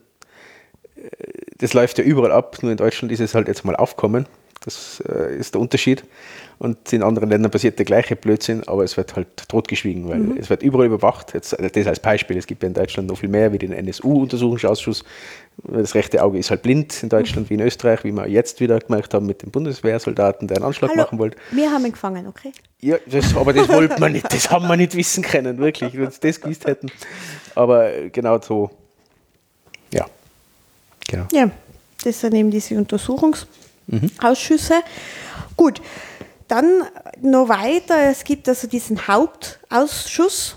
äh, 0.96 1.02
das 1.58 1.74
läuft 1.74 1.98
ja 1.98 2.04
überall 2.04 2.32
ab, 2.32 2.56
nur 2.62 2.70
in 2.70 2.78
Deutschland 2.78 3.12
ist 3.12 3.20
es 3.20 3.34
halt 3.34 3.48
jetzt 3.48 3.66
mal 3.66 3.76
aufkommen. 3.76 4.26
Das 4.64 5.02
äh, 5.06 5.36
ist 5.36 5.54
der 5.54 5.60
Unterschied. 5.60 6.04
Und 6.62 6.92
in 6.92 7.02
anderen 7.02 7.30
Ländern 7.30 7.50
passiert 7.50 7.78
der 7.78 7.86
gleiche 7.86 8.16
Blödsinn, 8.16 8.68
aber 8.68 8.84
es 8.84 8.98
wird 8.98 9.16
halt 9.16 9.48
totgeschwiegen, 9.48 10.06
weil 10.10 10.18
Mhm. 10.18 10.36
es 10.36 10.50
wird 10.50 10.62
überall 10.62 10.84
überwacht. 10.88 11.32
Jetzt, 11.32 11.54
äh, 11.54 11.70
das 11.70 11.86
als 11.86 12.00
Beispiel, 12.00 12.36
es 12.36 12.46
gibt 12.46 12.62
ja 12.62 12.66
in 12.68 12.74
Deutschland 12.74 13.08
noch 13.08 13.16
viel 13.16 13.30
mehr 13.30 13.50
wie 13.54 13.58
den 13.58 13.72
NSU-Untersuchungsausschuss. 13.72 15.02
Das 15.64 15.94
rechte 15.94 16.22
Auge 16.22 16.38
ist 16.38 16.50
halt 16.50 16.60
blind 16.60 17.02
in 17.02 17.08
Deutschland 17.08 17.48
wie 17.48 17.54
in 17.54 17.60
Österreich, 17.60 18.04
wie 18.04 18.12
wir 18.12 18.28
jetzt 18.28 18.60
wieder 18.60 18.78
gemerkt 18.78 19.14
haben 19.14 19.24
mit 19.24 19.40
den 19.42 19.50
Bundeswehrsoldaten, 19.50 20.48
der 20.48 20.58
einen 20.58 20.66
Anschlag 20.66 20.90
Hallo, 20.90 21.00
machen 21.02 21.18
wollte. 21.18 21.38
wir 21.50 21.70
haben 21.72 21.86
ihn 21.86 21.92
gefangen, 21.92 22.26
okay? 22.26 22.52
Ja, 22.80 22.96
das, 23.06 23.34
aber 23.34 23.54
das 23.54 23.66
wollten 23.70 23.98
wir 23.98 24.10
nicht, 24.10 24.30
das 24.30 24.50
haben 24.50 24.68
wir 24.68 24.76
nicht 24.76 24.94
wissen 24.98 25.22
können, 25.22 25.56
wirklich, 25.56 25.94
wenn 25.94 26.00
wir 26.02 26.12
das 26.20 26.40
gewusst 26.42 26.66
hätten. 26.66 26.90
Aber 27.54 27.90
äh, 27.90 28.10
genau 28.10 28.38
so, 28.38 28.68
ja, 29.94 30.04
genau. 31.08 31.24
Ja, 31.32 31.50
das 32.04 32.20
sind 32.20 32.34
eben 32.34 32.50
diese 32.50 32.74
Untersuchungsausschüsse. 32.76 34.74
Gut, 35.56 35.80
dann 36.50 36.82
noch 37.20 37.48
weiter, 37.48 38.10
es 38.10 38.24
gibt 38.24 38.48
also 38.48 38.66
diesen 38.66 39.06
Hauptausschuss. 39.06 40.56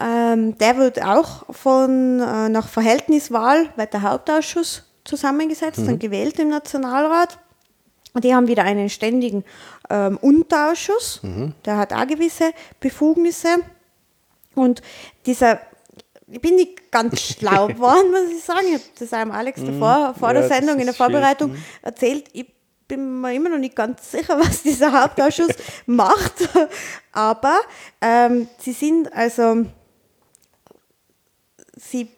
Ähm, 0.00 0.58
der 0.58 0.76
wird 0.78 1.02
auch 1.02 1.44
von, 1.54 2.20
äh, 2.20 2.48
nach 2.48 2.68
Verhältniswahl, 2.68 3.68
wird 3.76 3.92
der 3.92 4.02
Hauptausschuss 4.02 4.82
zusammengesetzt 5.04 5.78
und 5.80 6.00
gewählt 6.00 6.38
im 6.40 6.48
Nationalrat. 6.48 7.38
Und 8.14 8.24
die 8.24 8.34
haben 8.34 8.48
wieder 8.48 8.64
einen 8.64 8.90
ständigen 8.90 9.44
ähm, 9.90 10.18
Unterausschuss, 10.20 11.20
der 11.64 11.76
hat 11.76 11.92
auch 11.92 12.06
gewisse 12.06 12.52
Befugnisse. 12.80 13.58
Und 14.54 14.82
dieser, 15.26 15.60
ich 16.28 16.40
bin 16.40 16.56
nicht 16.56 16.90
ganz 16.90 17.20
schlau 17.38 17.66
geworden, 17.68 18.10
muss 18.10 18.36
ich 18.36 18.42
sagen. 18.42 18.66
Ich 18.68 18.74
habe 18.74 18.84
das 18.98 19.12
einem 19.12 19.30
Alex 19.30 19.60
davor, 19.64 20.14
vor 20.18 20.28
Ja, 20.28 20.40
der 20.40 20.48
Sendung 20.48 20.78
in 20.78 20.86
der. 20.86 20.94
Vorbereitung 20.94 21.56
erzählt. 21.82 22.28
Ich 22.32 22.53
bin 22.88 23.20
mir 23.20 23.34
immer 23.34 23.48
noch 23.48 23.58
nicht 23.58 23.76
ganz 23.76 24.10
sicher, 24.10 24.38
was 24.40 24.62
dieser 24.62 24.92
Hauptausschuss 24.92 25.54
macht. 25.86 26.48
Aber 27.12 27.58
ähm, 28.00 28.48
sie 28.58 28.72
sind 28.72 29.12
also, 29.12 29.66
sie 31.76 32.08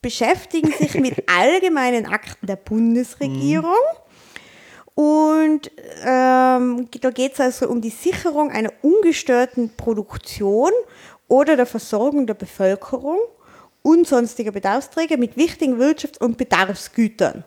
beschäftigen 0.00 0.72
sich 0.72 0.94
mit 0.94 1.28
allgemeinen 1.28 2.06
Akten 2.06 2.46
der 2.46 2.56
Bundesregierung. 2.56 3.74
Und 4.94 5.70
ähm, 6.04 6.88
da 7.00 7.10
geht 7.10 7.32
es 7.32 7.40
also 7.40 7.68
um 7.68 7.80
die 7.80 7.90
Sicherung 7.90 8.50
einer 8.50 8.70
ungestörten 8.82 9.74
Produktion 9.74 10.70
oder 11.28 11.56
der 11.56 11.64
Versorgung 11.64 12.26
der 12.26 12.34
Bevölkerung 12.34 13.18
und 13.80 14.06
sonstiger 14.06 14.52
Bedarfsträger 14.52 15.16
mit 15.16 15.38
wichtigen 15.38 15.80
Wirtschafts- 15.80 16.18
und 16.18 16.36
Bedarfsgütern. 16.36 17.44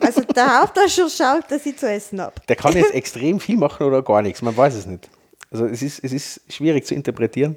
Also 0.00 0.20
der 0.22 0.60
Hauptausschuss 0.60 1.16
schaut, 1.16 1.50
dass 1.50 1.66
ich 1.66 1.76
zu 1.76 1.88
essen 1.90 2.20
habe. 2.20 2.34
Der 2.48 2.56
kann 2.56 2.74
jetzt 2.74 2.90
extrem 2.94 3.40
viel 3.40 3.56
machen 3.56 3.86
oder 3.86 4.02
gar 4.02 4.22
nichts, 4.22 4.42
man 4.42 4.56
weiß 4.56 4.74
es 4.74 4.86
nicht. 4.86 5.08
Also 5.50 5.66
es 5.66 5.82
ist, 5.82 6.02
es 6.02 6.12
ist 6.12 6.40
schwierig 6.48 6.86
zu 6.86 6.94
interpretieren, 6.94 7.56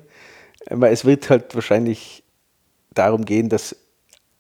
weil 0.70 0.94
es 0.94 1.06
wird 1.06 1.30
halt 1.30 1.56
wahrscheinlich 1.56 2.24
darum 2.94 3.26
gehen, 3.26 3.50
dass 3.50 3.76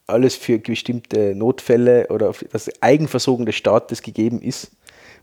alles 0.07 0.35
für 0.35 0.57
bestimmte 0.57 1.35
Notfälle 1.35 2.07
oder 2.09 2.33
für 2.33 2.45
das 2.45 2.69
Eigenversorgung 2.81 3.45
des 3.45 3.55
Staates 3.55 4.01
gegeben 4.01 4.41
ist. 4.41 4.71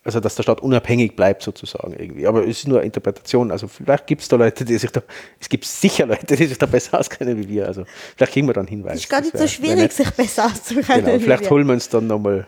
also 0.04 0.20
dass 0.20 0.36
der 0.36 0.44
Staat 0.44 0.62
unabhängig 0.62 1.16
bleibt 1.16 1.42
sozusagen 1.42 1.94
irgendwie. 1.94 2.28
Aber 2.28 2.44
es 2.44 2.60
ist 2.60 2.68
nur 2.68 2.80
eine 2.80 2.86
Interpretation. 2.86 3.52
Also 3.52 3.68
vielleicht 3.68 4.08
gibt 4.08 4.22
es 4.22 4.28
da 4.28 4.36
Leute, 4.36 4.66
die 4.66 4.78
sich 4.78 4.92
da, 4.92 5.02
es 5.40 5.50
gibt 5.50 5.66
sicher 5.66 6.06
Leute, 6.06 6.36
die 6.36 6.46
sich 6.46 6.58
da 6.58 6.66
besser 6.66 7.00
auskennen 7.00 7.38
wie 7.38 7.48
wir. 7.48 7.68
Also 7.68 7.86
vielleicht 8.16 8.34
kriegen 8.34 8.48
wir 8.48 8.54
dann 8.54 8.68
Hinweise. 8.68 8.96
es 8.96 9.02
ist 9.02 9.10
gar 9.10 9.22
nicht 9.22 9.38
so 9.38 9.48
schwierig, 9.48 9.92
sich 9.92 10.10
besser 10.12 10.46
auszukennen. 10.46 11.06
Genau, 11.06 11.20
vielleicht 11.20 11.50
holen 11.50 11.68
wir 11.68 11.74
uns 11.74 11.90
dann 11.90 12.08
nochmal, 12.08 12.48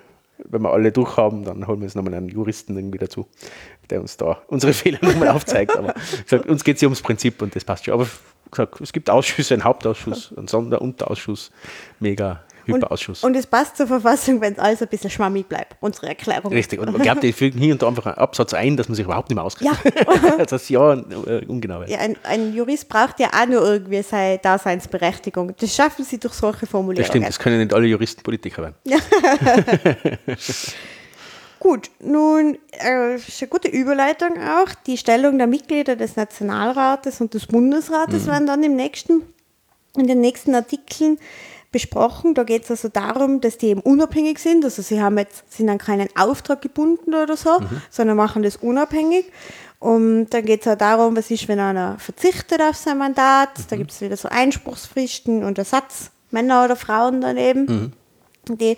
wenn 0.50 0.62
wir 0.62 0.72
alle 0.72 0.92
durch 0.92 1.18
haben, 1.18 1.44
dann 1.44 1.68
holen 1.68 1.80
wir 1.80 1.86
uns 1.86 1.96
nochmal 1.96 2.14
einen 2.14 2.30
Juristen 2.30 2.76
irgendwie 2.76 2.98
dazu, 2.98 3.28
der 3.90 4.02
uns 4.02 4.18
da 4.18 4.42
unsere 4.48 4.74
Fehler 4.74 5.00
nochmal 5.02 5.30
aufzeigt. 5.30 5.78
Aber 5.78 5.94
gesagt, 6.24 6.48
uns 6.48 6.64
geht 6.64 6.76
es 6.76 6.82
ja 6.82 6.88
ums 6.88 7.02
Prinzip 7.02 7.42
und 7.42 7.56
das 7.56 7.64
passt 7.64 7.86
schon. 7.86 7.94
Aber 7.94 8.08
gesagt, 8.50 8.82
es 8.82 8.94
gibt 8.94 9.10
Ausschüsse, 9.10 9.54
einen 9.54 9.64
Hauptausschuss, 9.64 10.34
einen 10.38 10.48
Sonder- 10.48 10.82
und 10.82 10.92
Unterausschuss, 10.92 11.52
mega 12.00 12.44
Hyperausschuss. 12.66 13.24
Und 13.24 13.36
es 13.36 13.48
passt 13.48 13.78
zur 13.78 13.88
Verfassung, 13.88 14.42
wenn 14.42 14.54
es 14.54 14.60
alles 14.60 14.82
ein 14.82 14.88
bisschen 14.88 15.10
schwammig 15.10 15.48
bleibt, 15.48 15.76
unsere 15.80 16.08
Erklärung. 16.08 16.52
Richtig, 16.52 16.80
und 16.80 16.92
man 16.92 17.02
glaubt, 17.02 17.24
die 17.24 17.34
fügen 17.34 17.60
hier 17.60 17.74
und 17.74 17.82
da 17.82 17.88
einfach 17.88 18.06
einen 18.06 18.18
Absatz 18.18 18.54
ein, 18.54 18.78
dass 18.78 18.88
man 18.90 18.96
sich 18.96 19.06
überhaupt 19.06 19.30
nicht 19.30 19.36
mehr 19.36 19.44
auskennt. 19.44 19.72
Ja. 19.84 20.38
das 20.46 20.52
ist 20.64 20.70
ja 20.70 20.94
äh, 20.94 21.46
ungenau. 21.48 21.84
Ja, 21.84 22.00
ein, 22.00 22.16
ein 22.24 22.54
Jurist 22.54 22.90
braucht 22.90 23.20
ja 23.20 23.30
auch 23.30 23.48
nur 23.48 23.62
irgendwie 23.62 24.02
seine 24.02 24.38
Daseinsberechtigung. 24.38 25.54
Das 25.60 25.76
schaffen 25.76 26.06
sie 26.06 26.20
durch 26.20 26.34
solche 26.34 26.62
Das 26.62 26.70
Formulierungen. 26.70 27.10
stimmt, 27.10 27.28
das 27.28 27.40
können 27.40 27.60
nicht 27.60 27.74
alle 27.74 27.88
Juristen 27.88 28.24
Politiker 28.24 28.62
werden. 28.64 28.76
Gut, 31.64 31.90
nun 32.02 32.58
äh, 32.72 33.16
ist 33.16 33.42
eine 33.42 33.48
gute 33.48 33.70
Überleitung 33.70 34.32
auch. 34.38 34.68
Die 34.86 34.98
Stellung 34.98 35.38
der 35.38 35.48
Mitglieder 35.48 35.96
des 35.96 36.18
Nationalrates 36.18 37.22
und 37.22 37.34
des 37.34 37.46
Bundesrates 37.46 38.28
werden 38.28 38.48
dann 38.48 38.64
im 38.64 38.76
nächsten, 38.76 39.22
in 39.96 40.08
den 40.08 40.20
nächsten 40.20 40.54
Artikeln 40.56 41.18
besprochen. 41.74 42.34
Da 42.34 42.44
geht 42.44 42.64
es 42.64 42.72
also 42.72 42.88
darum, 42.88 43.42
dass 43.42 43.58
die 43.58 43.68
eben 43.68 43.82
unabhängig 43.82 44.40
sind. 44.40 44.64
Also 44.64 44.82
sie 44.82 45.02
haben 45.02 45.18
jetzt, 45.18 45.52
sind 45.52 45.68
an 45.68 45.78
keinen 45.78 46.08
Auftrag 46.16 46.62
gebunden 46.62 47.14
oder 47.14 47.36
so, 47.36 47.60
sondern 47.90 48.16
machen 48.16 48.44
das 48.44 48.56
unabhängig. 48.56 49.26
Und 49.80 50.30
dann 50.30 50.46
geht 50.46 50.62
es 50.62 50.68
auch 50.72 50.78
darum, 50.78 51.18
was 51.18 51.30
ist, 51.30 51.50
wenn 51.50 51.60
einer 51.60 52.00
verzichtet 52.00 52.62
auf 52.62 52.78
sein 52.78 52.98
Mandat. 52.98 53.50
Da 53.70 53.76
gibt 53.76 53.92
es 53.92 54.00
wieder 54.00 54.16
so 54.16 54.30
Einspruchsfristen 54.30 55.44
und 55.44 55.58
Ersatz, 55.58 56.12
Männer 56.32 56.64
oder 56.64 56.78
Frauen 56.78 57.20
daneben. 57.20 57.92
Die 58.48 58.78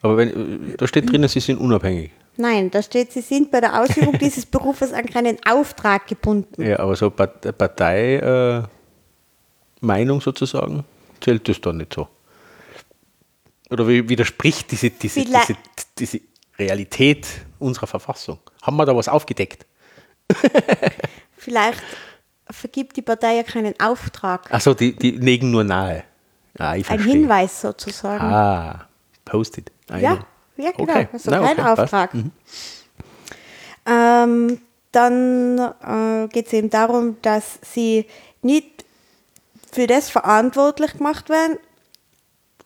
Aber 0.00 0.16
wenn, 0.16 0.74
da 0.78 0.86
steht 0.86 1.10
drinnen, 1.12 1.28
sie 1.28 1.40
sind 1.40 1.58
unabhängig. 1.58 2.10
Nein, 2.38 2.70
da 2.70 2.82
steht, 2.82 3.12
Sie 3.12 3.22
sind 3.22 3.50
bei 3.50 3.60
der 3.62 3.80
Ausübung 3.80 4.18
dieses 4.20 4.44
Berufes 4.44 4.92
an 4.92 5.06
keinen 5.06 5.38
Auftrag 5.46 6.06
gebunden. 6.06 6.62
Ja, 6.62 6.80
aber 6.80 6.94
so 6.94 7.08
Part- 7.10 7.56
Partei, 7.56 8.16
äh, 8.16 8.62
Meinung 9.80 10.20
sozusagen, 10.20 10.84
zählt 11.22 11.48
das 11.48 11.60
dann 11.62 11.78
nicht 11.78 11.94
so. 11.94 12.08
Oder 13.70 13.88
wie 13.88 14.08
widerspricht 14.08 14.70
diese, 14.70 14.90
diese, 14.90 15.24
diese, 15.24 15.56
diese 15.98 16.20
Realität 16.58 17.26
unserer 17.58 17.86
Verfassung? 17.86 18.38
Haben 18.62 18.76
wir 18.76 18.86
da 18.86 18.94
was 18.94 19.08
aufgedeckt? 19.08 19.66
Vielleicht 21.36 21.82
vergibt 22.50 22.96
die 22.96 23.02
Partei 23.02 23.36
ja 23.36 23.42
keinen 23.42 23.78
Auftrag. 23.80 24.52
Achso, 24.52 24.74
die, 24.74 24.94
die 24.94 25.12
legen 25.12 25.50
nur 25.50 25.64
nahe. 25.64 26.04
Ah, 26.58 26.70
Ein. 26.70 26.84
Hinweis 26.84 27.60
sozusagen. 27.60 28.24
Ah, 28.24 28.88
posted. 29.24 29.70
Ah, 29.90 29.98
ja, 29.98 30.26
ja, 30.56 30.70
genau. 30.70 30.92
Okay. 30.92 31.08
Also 31.12 31.30
Na, 31.30 31.40
kein 31.40 31.60
okay. 31.60 31.82
Auftrag. 31.82 32.10
Ähm, 33.84 34.60
dann 34.92 35.58
äh, 35.58 36.28
geht 36.28 36.46
es 36.46 36.52
eben 36.54 36.70
darum, 36.70 37.20
dass 37.22 37.58
sie 37.62 38.06
nicht 38.42 38.84
für 39.70 39.86
das 39.86 40.08
verantwortlich 40.08 40.94
gemacht 40.94 41.28
werden, 41.28 41.58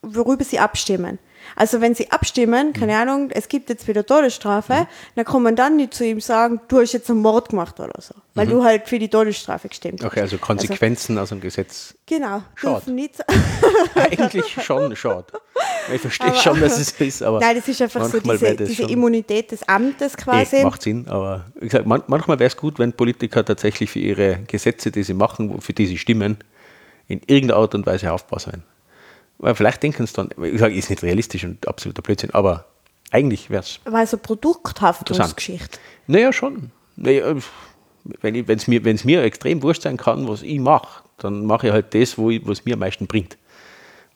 worüber 0.02 0.44
sie 0.44 0.58
abstimmen. 0.58 1.18
Also 1.56 1.80
wenn 1.80 1.94
sie 1.94 2.10
abstimmen, 2.10 2.72
keine 2.72 2.96
Ahnung, 2.96 3.30
es 3.30 3.48
gibt 3.48 3.70
jetzt 3.70 3.88
wieder 3.88 4.04
Todesstrafe, 4.04 4.86
dann 5.14 5.24
kann 5.24 5.42
man 5.42 5.56
dann 5.56 5.76
nicht 5.76 5.94
zu 5.94 6.04
ihm 6.04 6.20
sagen, 6.20 6.60
du 6.68 6.80
hast 6.80 6.92
jetzt 6.92 7.10
einen 7.10 7.20
Mord 7.20 7.48
gemacht 7.48 7.80
oder 7.80 8.00
so, 8.00 8.14
weil 8.34 8.46
du 8.46 8.62
halt 8.62 8.88
für 8.88 8.98
die 8.98 9.08
Todesstrafe 9.08 9.68
gestimmt 9.68 10.00
hast. 10.00 10.06
Okay, 10.06 10.20
also 10.20 10.38
Konsequenzen 10.38 11.18
aus 11.18 11.30
dem 11.30 11.40
Gesetz. 11.40 11.94
Genau, 12.06 12.42
dürfen 12.62 12.94
nicht 12.94 13.16
Eigentlich 13.94 14.62
schon 14.62 14.94
schade. 14.96 15.26
Ich 15.92 16.00
verstehe 16.00 16.34
schon, 16.34 16.60
dass 16.60 16.78
es 16.78 16.92
ist, 16.92 17.22
aber. 17.22 17.40
Nein, 17.40 17.56
das 17.56 17.68
ist 17.68 17.82
einfach 17.82 18.04
so 18.04 18.20
diese, 18.20 18.56
diese 18.56 18.82
Immunität 18.84 19.50
des 19.50 19.66
Amtes 19.68 20.16
quasi. 20.16 20.56
Eh, 20.56 20.64
macht 20.64 20.82
Sinn, 20.82 21.08
aber 21.08 21.46
wie 21.54 21.66
gesagt, 21.66 21.86
man, 21.86 22.02
manchmal 22.06 22.38
wäre 22.38 22.48
es 22.48 22.56
gut, 22.56 22.78
wenn 22.78 22.92
Politiker 22.92 23.44
tatsächlich 23.44 23.90
für 23.90 23.98
ihre 23.98 24.40
Gesetze, 24.46 24.90
die 24.90 25.02
sie 25.02 25.14
machen, 25.14 25.60
für 25.60 25.72
die 25.72 25.86
sie 25.86 25.98
stimmen, 25.98 26.38
in 27.08 27.20
irgendeiner 27.26 27.60
Art 27.60 27.74
und 27.74 27.86
Weise 27.86 28.08
haftbar 28.08 28.40
sein. 28.40 28.62
Weil 29.40 29.54
vielleicht 29.54 29.82
denken 29.82 30.06
sie 30.06 30.12
dann, 30.12 30.28
ich 30.42 30.60
sage, 30.60 30.74
ist 30.74 30.90
nicht 30.90 31.02
realistisch 31.02 31.44
und 31.44 31.66
absoluter 31.66 32.02
Blödsinn, 32.02 32.30
aber 32.32 32.66
eigentlich 33.10 33.50
wäre 33.50 33.62
es, 33.62 33.80
Weil 33.84 34.06
so 34.06 34.18
Produkthaftungsgeschichte. 34.18 35.78
naja, 36.06 36.32
schon. 36.32 36.70
Naja, 36.96 37.34
wenn 38.20 38.46
es 38.48 38.68
mir, 38.68 38.84
wenn's 38.84 39.04
mir 39.04 39.22
extrem 39.22 39.62
wurscht 39.62 39.82
sein 39.82 39.96
kann, 39.96 40.28
was 40.28 40.42
ich 40.42 40.58
mache, 40.58 41.02
dann 41.18 41.46
mache 41.46 41.68
ich 41.68 41.72
halt 41.72 41.94
das, 41.94 42.18
wo 42.18 42.30
ich, 42.30 42.46
was 42.46 42.64
mir 42.64 42.74
am 42.74 42.80
meisten 42.80 43.06
bringt. 43.06 43.36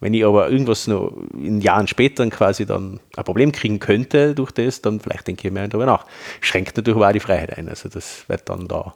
Wenn 0.00 0.12
ich 0.12 0.24
aber 0.24 0.50
irgendwas 0.50 0.86
noch 0.86 1.12
in 1.32 1.60
Jahren 1.60 1.86
später 1.86 2.28
quasi 2.28 2.66
dann 2.66 3.00
ein 3.16 3.24
Problem 3.24 3.52
kriegen 3.52 3.78
könnte 3.78 4.34
durch 4.34 4.50
das, 4.50 4.82
dann 4.82 5.00
vielleicht 5.00 5.26
denke 5.26 5.48
ich 5.48 5.54
mehr 5.54 5.68
darüber 5.68 5.86
nach. 5.86 6.06
Schränkt 6.40 6.76
natürlich 6.76 6.96
aber 6.96 7.08
auch 7.08 7.12
die 7.12 7.20
Freiheit 7.20 7.56
ein. 7.56 7.68
Also 7.68 7.88
das 7.88 8.28
wird 8.28 8.48
dann 8.48 8.68
da. 8.68 8.94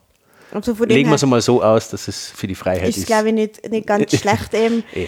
Also 0.53 0.75
von 0.75 0.89
dem 0.89 0.97
Legen 0.97 1.11
wir 1.11 1.17
es 1.17 1.23
einmal 1.23 1.41
so 1.41 1.63
aus, 1.63 1.91
dass 1.91 2.09
es 2.09 2.31
für 2.31 2.47
die 2.47 2.55
Freiheit 2.55 2.89
ist, 2.89 2.99
ist. 2.99 3.07
glaube 3.07 3.29
ich, 3.29 3.35
nicht, 3.35 3.71
nicht 3.71 3.87
ganz 3.87 4.17
schlecht 4.19 4.55
eben. 4.55 4.83
Eh. 4.95 5.07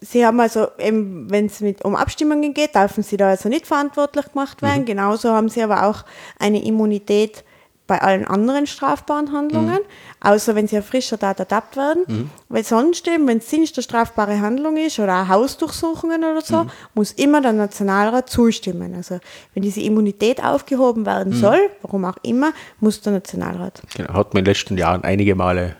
Sie 0.00 0.26
haben 0.26 0.40
also, 0.40 0.68
wenn 0.78 1.46
es 1.46 1.62
um 1.82 1.96
Abstimmungen 1.96 2.52
geht, 2.54 2.74
dürfen 2.74 3.02
sie 3.02 3.16
da 3.16 3.30
also 3.30 3.48
nicht 3.48 3.66
verantwortlich 3.66 4.26
gemacht 4.32 4.60
Mhm. 4.62 4.66
werden. 4.66 4.84
Genauso 4.84 5.30
haben 5.30 5.48
sie 5.48 5.62
aber 5.62 5.86
auch 5.86 6.04
eine 6.38 6.62
Immunität 6.64 7.44
bei 7.90 8.00
allen 8.02 8.24
anderen 8.24 8.68
strafbaren 8.68 9.32
Handlungen, 9.32 9.80
Mhm. 9.80 10.28
außer 10.28 10.54
wenn 10.54 10.68
sie 10.68 10.78
auf 10.78 10.86
frischer 10.86 11.18
Tat 11.18 11.40
ertappt 11.40 11.76
werden. 11.76 12.30
Weil 12.48 12.62
sonst 12.62 13.08
eben, 13.08 13.26
wenn 13.26 13.38
es 13.38 13.72
der 13.72 13.82
strafbare 13.82 14.40
Handlung 14.40 14.76
ist 14.76 15.00
oder 15.00 15.22
auch 15.24 15.28
Hausdurchsuchungen 15.28 16.22
oder 16.22 16.40
so, 16.40 16.62
Mhm. 16.64 16.70
muss 16.94 17.10
immer 17.10 17.40
der 17.40 17.52
Nationalrat 17.52 18.30
zustimmen. 18.30 18.94
Also 18.94 19.18
wenn 19.54 19.64
diese 19.64 19.80
Immunität 19.80 20.40
aufgehoben 20.40 21.04
werden 21.04 21.32
Mhm. 21.32 21.40
soll, 21.40 21.58
warum 21.82 22.04
auch 22.04 22.16
immer, 22.22 22.52
muss 22.78 23.00
der 23.00 23.12
Nationalrat. 23.14 23.82
Genau, 23.96 24.14
hat 24.14 24.34
man 24.34 24.38
in 24.38 24.44
den 24.44 24.54
letzten 24.54 24.78
Jahren 24.78 25.02
einige 25.02 25.34
Male 25.34 25.74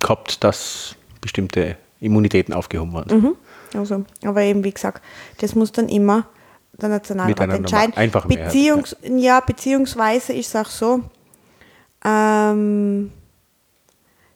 gehabt, 0.00 0.42
dass 0.42 0.94
bestimmte 1.20 1.76
Immunitäten 2.00 2.54
aufgehoben 2.54 2.94
worden 2.94 3.08
sind. 3.10 3.22
Mhm. 3.24 3.36
Also, 3.78 4.04
aber 4.24 4.40
eben 4.40 4.64
wie 4.64 4.72
gesagt, 4.72 5.02
das 5.42 5.54
muss 5.54 5.70
dann 5.70 5.90
immer 5.90 6.24
der 6.80 6.88
Nationalrat 6.88 7.38
entscheiden. 7.38 7.90
normal- 7.90 7.92
einfachen 8.04 8.28
Mehrheit, 8.28 8.46
Beziehungs 8.46 8.96
ja. 9.02 9.40
beziehungsweise 9.40 10.32
ist 10.32 10.48
es 10.54 10.56
auch 10.56 10.70
so, 10.70 11.00
ähm, 12.04 13.12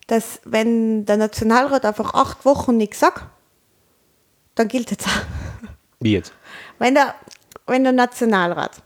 dass 0.07 0.41
wenn 0.45 1.05
der 1.05 1.17
Nationalrat 1.17 1.85
einfach 1.85 2.15
acht 2.15 2.45
Wochen 2.45 2.77
nichts 2.77 3.01
sagt, 3.01 3.25
dann 4.55 4.69
gilt 4.69 4.93
es 4.93 5.05
auch. 5.07 5.23
Wie 6.01 6.13
jetzt? 6.15 6.33
Wenn 6.79 6.95
der, 6.95 7.15
wenn 7.67 7.83
der 7.85 7.93
Nationalrat, 7.93 8.83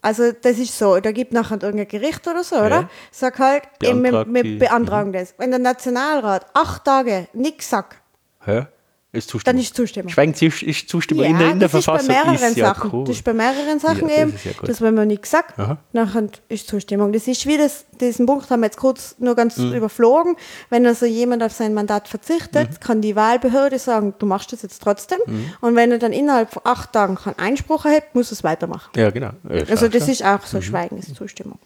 also 0.00 0.32
das 0.32 0.58
ist 0.58 0.76
so, 0.76 0.98
da 0.98 1.12
gibt 1.12 1.32
nachher 1.32 1.62
irgendein 1.62 1.86
Gericht 1.88 2.26
oder 2.26 2.42
so, 2.42 2.56
oder? 2.56 2.68
Ja. 2.68 2.90
Sag 3.12 3.38
halt, 3.38 3.62
wir, 3.80 3.92
die- 3.94 4.54
mhm. 4.54 4.58
beantragen 4.58 5.12
das. 5.12 5.34
Wenn 5.38 5.50
der 5.50 5.60
Nationalrat 5.60 6.46
acht 6.54 6.84
Tage 6.84 7.28
nichts 7.32 7.70
sagt, 7.70 7.98
Hä? 8.44 8.66
Ist 9.14 9.28
Zustimmung. 9.28 9.56
dann 9.56 9.62
ist 9.62 9.76
Zustimmung. 9.76 10.08
Schweigen 10.08 10.32
ist 10.32 10.88
Zustimmung 10.88 11.26
in 11.26 11.38
der, 11.38 11.50
in 11.50 11.58
der 11.60 11.68
das 11.68 11.84
Verfassung 11.84 12.08
ist 12.08 12.16
bei 12.16 12.24
mehreren 12.24 12.50
ist 12.50 12.56
ja 12.56 12.66
Sachen. 12.74 12.90
cool. 12.94 13.04
Das 13.04 13.16
ist 13.16 13.22
bei 13.24 13.34
mehreren 13.34 13.78
Sachen 13.78 14.08
Ja, 14.08 14.14
das 14.14 14.18
eben, 14.18 14.34
ja 14.44 14.52
gut. 14.58 14.68
dass 14.70 14.80
wenn 14.80 14.94
man 14.94 15.06
nichts 15.08 15.30
sagt, 15.30 15.58
Aha. 15.58 15.76
nachher 15.92 16.28
ist 16.48 16.66
Zustimmung. 16.66 17.12
Das 17.12 17.28
ist 17.28 17.44
wie 17.46 17.58
das, 17.58 17.84
diesen 18.00 18.24
Punkt 18.24 18.48
haben 18.48 18.60
wir 18.60 18.68
jetzt 18.68 18.78
kurz 18.78 19.14
nur 19.18 19.34
ganz 19.34 19.58
Mhm. 19.58 19.74
überflogen. 19.74 20.36
Wenn 20.70 20.86
also 20.86 21.04
jemand 21.04 21.42
auf 21.42 21.52
sein 21.52 21.74
Mandat 21.74 22.08
verzichtet, 22.08 22.70
Mhm. 22.70 22.80
kann 22.80 23.00
die 23.02 23.14
Wahlbehörde 23.14 23.78
sagen, 23.78 24.14
du 24.18 24.24
machst 24.24 24.50
das 24.54 24.62
jetzt 24.62 24.82
trotzdem. 24.82 25.18
Und 25.60 25.76
wenn 25.76 25.92
er 25.92 25.98
dann 25.98 26.14
innerhalb 26.14 26.50
von 26.50 26.62
acht 26.64 26.94
Tagen 26.94 27.16
keinen 27.16 27.38
Einspruch 27.38 27.84
erhebt, 27.84 28.14
muss 28.14 28.30
er 28.30 28.32
es 28.32 28.44
weitermachen. 28.44 28.92
Ja, 28.96 29.10
genau. 29.10 29.32
Ja, 29.46 29.64
Also 29.68 29.88
das 29.88 30.06
schau. 30.06 30.12
ist 30.12 30.24
auch 30.24 30.46
so 30.46 30.56
Mhm. 30.56 30.62
Schweigen 30.62 30.96
ist 30.98 31.14
Zustimmung. 31.14 31.58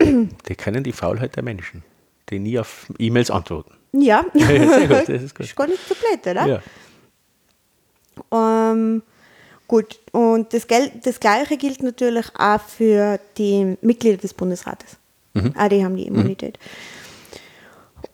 Die 0.00 0.54
kennen 0.56 0.82
die 0.82 0.92
Faulheit 0.92 1.36
der 1.36 1.42
Menschen, 1.42 1.82
die 2.30 2.38
nie 2.38 2.58
auf 2.58 2.86
E-Mails 2.98 3.30
antworten. 3.30 3.72
Ja, 3.92 4.24
Ja, 4.34 4.46
sehr 4.46 4.88
gut, 4.88 5.08
das 5.08 5.22
ist 5.22 5.34
gut. 5.34 5.46
ist 5.46 5.56
gar 5.56 5.66
nicht 5.66 5.80
so 5.88 5.94
blöd, 5.94 6.20
oder? 6.26 6.46
Ja. 6.46 6.62
Ähm, 8.32 9.02
gut, 9.68 9.98
und 10.12 10.52
das, 10.52 10.66
Gel 10.66 10.90
das 11.02 11.20
Gleiche 11.20 11.56
gilt 11.56 11.82
natürlich 11.82 12.26
auch 12.38 12.60
für 12.60 13.18
die 13.38 13.76
Mitglieder 13.80 14.18
des 14.18 14.34
Bundesrates. 14.34 14.96
Auch 15.58 15.68
die 15.68 15.84
haben 15.84 15.96
die 15.96 16.06
Immunität. 16.06 16.58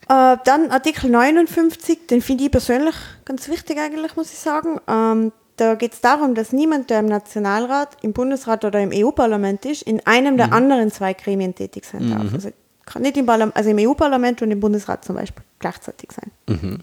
Äh, 0.09 0.37
dann 0.45 0.71
Artikel 0.71 1.11
59, 1.11 2.07
den 2.09 2.21
finde 2.21 2.45
ich 2.45 2.51
persönlich 2.51 2.95
ganz 3.25 3.49
wichtig 3.49 3.79
eigentlich, 3.79 4.17
muss 4.17 4.33
ich 4.33 4.39
sagen. 4.39 4.81
Ähm, 4.89 5.33
da 5.57 5.75
geht 5.75 5.93
es 5.93 6.01
darum, 6.01 6.35
dass 6.35 6.53
niemand, 6.53 6.91
der 6.91 7.01
im 7.01 7.07
Nationalrat, 7.07 7.97
im 8.03 8.13
Bundesrat 8.13 8.65
oder 8.65 8.81
im 8.81 8.91
EU-Parlament 8.93 9.65
ist, 9.65 9.83
in 9.83 10.05
einem 10.07 10.37
der 10.37 10.53
anderen 10.53 10.91
zwei 10.91 11.13
Gremien 11.13 11.55
tätig 11.55 11.85
sein 11.85 12.11
darf. 12.11 12.35
Also 12.35 12.51
kann 12.85 13.03
nicht 13.03 13.17
im, 13.17 13.27
Parlam 13.27 13.53
also 13.55 13.71
im 13.71 13.79
EU-Parlament 13.79 14.43
und 14.43 14.51
im 14.51 14.61
Bundesrat 14.61 15.05
zum 15.05 15.17
Beispiel 15.17 15.45
gleichzeitig 15.61 16.11
sein. 16.11 16.31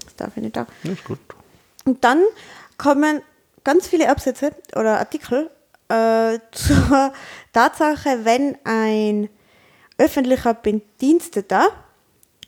Das 0.05 0.15
darf 0.15 0.37
ich 0.37 0.43
nicht 0.43 0.57
auch. 0.57 0.67
Ja, 0.83 0.93
ist 0.93 1.03
gut. 1.03 1.19
Und 1.85 2.03
dann 2.03 2.21
kommen 2.79 3.21
ganz 3.63 3.87
viele 3.87 4.09
Absätze 4.09 4.51
oder 4.75 4.97
Artikel 4.97 5.51
äh, 5.89 6.39
zur 6.51 7.13
Tatsache, 7.53 8.21
wenn 8.23 8.57
ein 8.63 9.29
öffentlicher 9.99 10.55
Bediensteter 10.55 11.67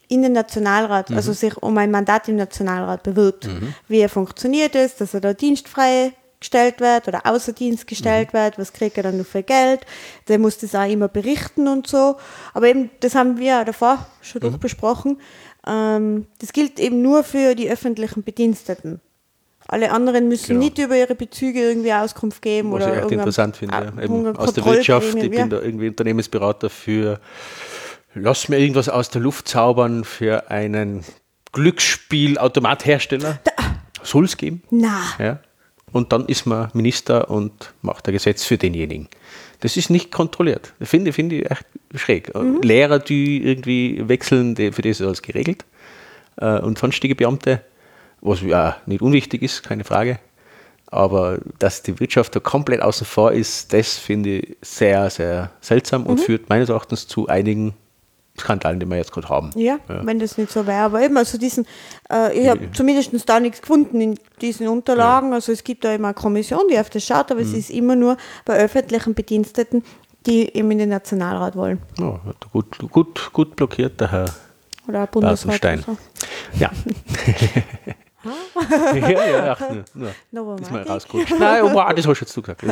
in 0.07 0.23
den 0.23 0.33
Nationalrat, 0.33 1.11
also 1.11 1.31
sich 1.31 1.55
um 1.57 1.77
ein 1.77 1.91
Mandat 1.91 2.27
im 2.27 2.35
Nationalrat 2.35 3.03
bewirbt, 3.03 3.47
wie 3.87 3.99
er 3.99 4.09
funktioniert 4.09 4.75
es, 4.75 4.95
dass 4.95 5.13
er 5.13 5.21
da 5.21 5.33
dienstfrei 5.33 6.13
gestellt 6.41 6.81
wird 6.81 7.07
oder 7.07 7.25
außer 7.25 7.53
Dienst 7.53 7.87
gestellt 7.87 8.33
wird, 8.33 8.57
was 8.57 8.73
kriegt 8.73 8.97
er 8.97 9.03
dann 9.03 9.17
noch 9.19 9.25
für 9.25 9.43
Geld, 9.43 9.85
der 10.27 10.39
muss 10.39 10.57
das 10.57 10.75
auch 10.75 10.89
immer 10.89 11.07
berichten 11.07 11.67
und 11.67 11.87
so. 11.87 12.17
Aber 12.53 12.67
eben, 12.67 12.89
das 12.99 13.15
haben 13.15 13.37
wir 13.37 13.45
ja 13.45 13.63
davor 13.63 14.05
schon 14.21 14.41
durchbesprochen, 14.41 15.21
ähm, 15.65 16.27
das 16.39 16.51
gilt 16.51 16.79
eben 16.79 17.01
nur 17.01 17.23
für 17.23 17.55
die 17.55 17.69
öffentlichen 17.69 18.23
Bediensteten. 18.23 18.99
Alle 19.71 19.91
anderen 19.91 20.27
müssen 20.27 20.47
Genau. 20.49 20.59
nicht 20.59 20.77
über 20.77 20.95
ihre 20.97 21.15
Bezüge 21.15 21.61
irgendwie 21.61 21.93
Auskunft 21.93 22.41
geben 22.41 22.71
Was 22.73 22.83
oder 22.83 22.93
ich 22.97 23.01
echt 23.03 23.11
interessant 23.11 23.55
finde, 23.57 23.73
Ah, 23.75 24.03
eben 24.03 24.35
aus 24.37 24.53
der 24.53 24.65
Wirtschaft, 24.65 25.15
ich 25.15 25.31
bin 25.31 25.49
da 25.49 25.59
irgendwie 25.61 25.87
Unternehmensberater 25.87 26.69
für, 26.69 27.19
lass 28.13 28.49
mir 28.49 28.59
irgendwas 28.59 28.89
aus 28.89 29.09
der 29.09 29.21
Luft 29.21 29.47
zaubern 29.47 30.03
für 30.03 30.51
einen 30.51 31.03
Glücksspielautomathersteller. 31.53 33.39
Soll 34.03 34.25
es 34.25 34.37
geben. 34.37 34.63
Na, 34.71 35.01
Ja. 35.19 35.39
Und 35.93 36.13
dann 36.13 36.25
ist 36.27 36.45
man 36.45 36.69
Minister 36.73 37.29
und 37.29 37.73
macht 37.81 38.07
ein 38.07 38.13
Gesetz 38.13 38.45
für 38.45 38.57
denjenigen. 38.57 39.09
Das 39.59 39.75
ist 39.75 39.89
nicht 39.89 40.09
kontrolliert. 40.11 40.73
Das 40.79 40.89
Finde, 40.89 41.11
finde 41.11 41.35
ich 41.35 41.51
echt 41.51 41.65
schräg. 41.95 42.31
Lehrer, 42.63 42.97
die 42.99 43.43
irgendwie 43.45 44.01
wechseln, 44.07 44.55
für 44.55 44.81
die 44.81 44.89
ist 44.89 45.01
alles 45.01 45.21
geregelt. 45.21 45.65
Äh, 46.37 46.59
Und 46.59 46.77
sonstige 46.77 47.13
Beamte, 47.15 47.61
was 48.21 48.41
ja 48.41 48.77
nicht 48.85 49.01
unwichtig 49.01 49.41
ist, 49.41 49.63
keine 49.63 49.83
Frage. 49.83 50.19
Aber 50.87 51.39
dass 51.59 51.83
die 51.83 51.99
Wirtschaft 51.99 52.35
da 52.35 52.39
komplett 52.41 52.81
außen 52.81 53.05
vor 53.07 53.31
ist, 53.31 53.71
das 53.71 53.97
finde 53.97 54.39
ich 54.39 54.57
sehr, 54.61 55.09
sehr 55.09 55.51
seltsam 55.61 56.05
und 56.05 56.19
führt 56.19 56.49
meines 56.49 56.67
Erachtens 56.69 57.07
zu 57.07 57.27
einigen 57.27 57.73
Skandalen, 58.37 58.79
die 58.79 58.85
wir 58.85 58.97
jetzt 58.97 59.11
gerade 59.11 59.29
haben. 59.29 59.51
ja, 59.55 59.77
wenn 59.87 60.19
das 60.19 60.37
nicht 60.37 60.51
so 60.51 60.65
wäre. 60.67 60.83
Aber 60.83 61.01
eben, 61.01 61.15
also 61.17 61.37
diesen, 61.37 61.65
äh, 62.11 62.37
ich 62.37 62.47
habe 62.49 62.71
zumindest 62.73 63.11
da 63.29 63.39
nichts 63.39 63.61
gefunden 63.61 64.01
in 64.01 64.19
diesen 64.41 64.67
Unterlagen. 64.67 65.31
Also 65.33 65.51
es 65.51 65.63
gibt 65.63 65.83
da 65.85 65.93
immer 65.93 66.09
eine 66.09 66.13
Kommission, 66.15 66.61
die 66.69 66.77
auf 66.79 66.89
das 66.89 67.05
schaut, 67.05 67.31
aber 67.31 67.41
Mhm. 67.41 67.45
es 67.47 67.53
ist 67.53 67.69
immer 67.69 67.95
nur 67.95 68.17
bei 68.45 68.57
öffentlichen 68.57 69.13
Bediensteten, 69.13 69.83
die 70.25 70.53
eben 70.55 70.71
in 70.71 70.77
den 70.79 70.89
Nationalrat 70.89 71.55
wollen. 71.55 71.79
Ja, 71.99 72.19
gut, 72.51 72.77
gut, 72.91 73.29
gut 73.33 73.55
blockiert, 73.55 73.99
der 73.99 74.11
Herr 74.11 74.25
Oder 74.87 75.07
Bundesrat. 75.07 75.61
So. 75.85 75.97
Ja. 76.57 76.69
ja, 78.93 79.25
ja, 79.25 79.57
ach, 79.57 79.61
nur. 79.93 80.11
Noch 80.31 80.59
Ist 80.59 80.71
mal 80.71 80.83
rausgerutscht. 80.83 81.33
Nein, 81.39 81.63
oh, 81.63 81.73
das 81.73 82.07
hast 82.07 82.19
du 82.19 82.25
jetzt 82.25 82.37
du 82.37 82.41
gesagt. 82.41 82.63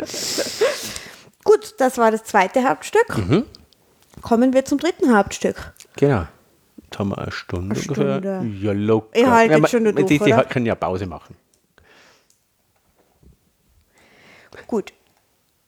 Das. 0.00 0.60
Gut, 1.44 1.74
das 1.78 1.96
war 1.98 2.10
das 2.10 2.24
zweite 2.24 2.68
Hauptstück. 2.68 3.16
Mhm. 3.16 3.44
Kommen 4.20 4.52
wir 4.52 4.64
zum 4.64 4.78
dritten 4.78 5.16
Hauptstück. 5.16 5.72
Genau. 5.96 6.26
Jetzt 6.82 6.98
haben 6.98 7.10
wir 7.10 7.18
eine 7.18 7.30
Stunde, 7.30 7.74
Eine 7.74 7.84
ungefähr. 7.88 8.18
Stunde. 8.18 8.56
Ja, 8.60 8.72
locker. 8.72 9.18
Ihr 9.18 9.30
haltet 9.30 9.60
ja, 9.60 9.68
schon 9.68 9.82
nur 9.84 9.92
die, 9.92 10.04
durch, 10.04 10.22
die 10.22 10.32
oder? 10.32 10.44
können 10.44 10.66
ja 10.66 10.74
Pause 10.74 11.06
machen. 11.06 11.36
Gut. 14.66 14.92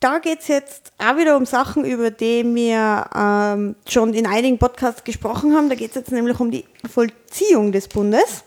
Da 0.01 0.19
geht 0.19 0.41
es 0.41 0.49
jetzt 0.49 0.93
auch 0.99 1.17
wieder 1.19 1.37
um 1.37 1.45
Sachen, 1.45 1.85
über 1.85 2.11
die 2.11 2.43
wir 2.55 3.05
ähm, 3.15 3.77
schon 3.87 4.15
in 4.15 4.27
einigen 4.27 4.59
Podcasts 4.59 5.05
gesprochen 5.05 5.55
haben. 5.55 5.69
Da 5.69 5.75
geht 5.75 5.91
es 5.91 5.95
jetzt 5.95 6.11
nämlich 6.11 6.41
um 6.41 6.51
die 6.51 6.65
Vollziehung 6.91 7.71
des 7.71 7.87
Bundes. 7.89 8.45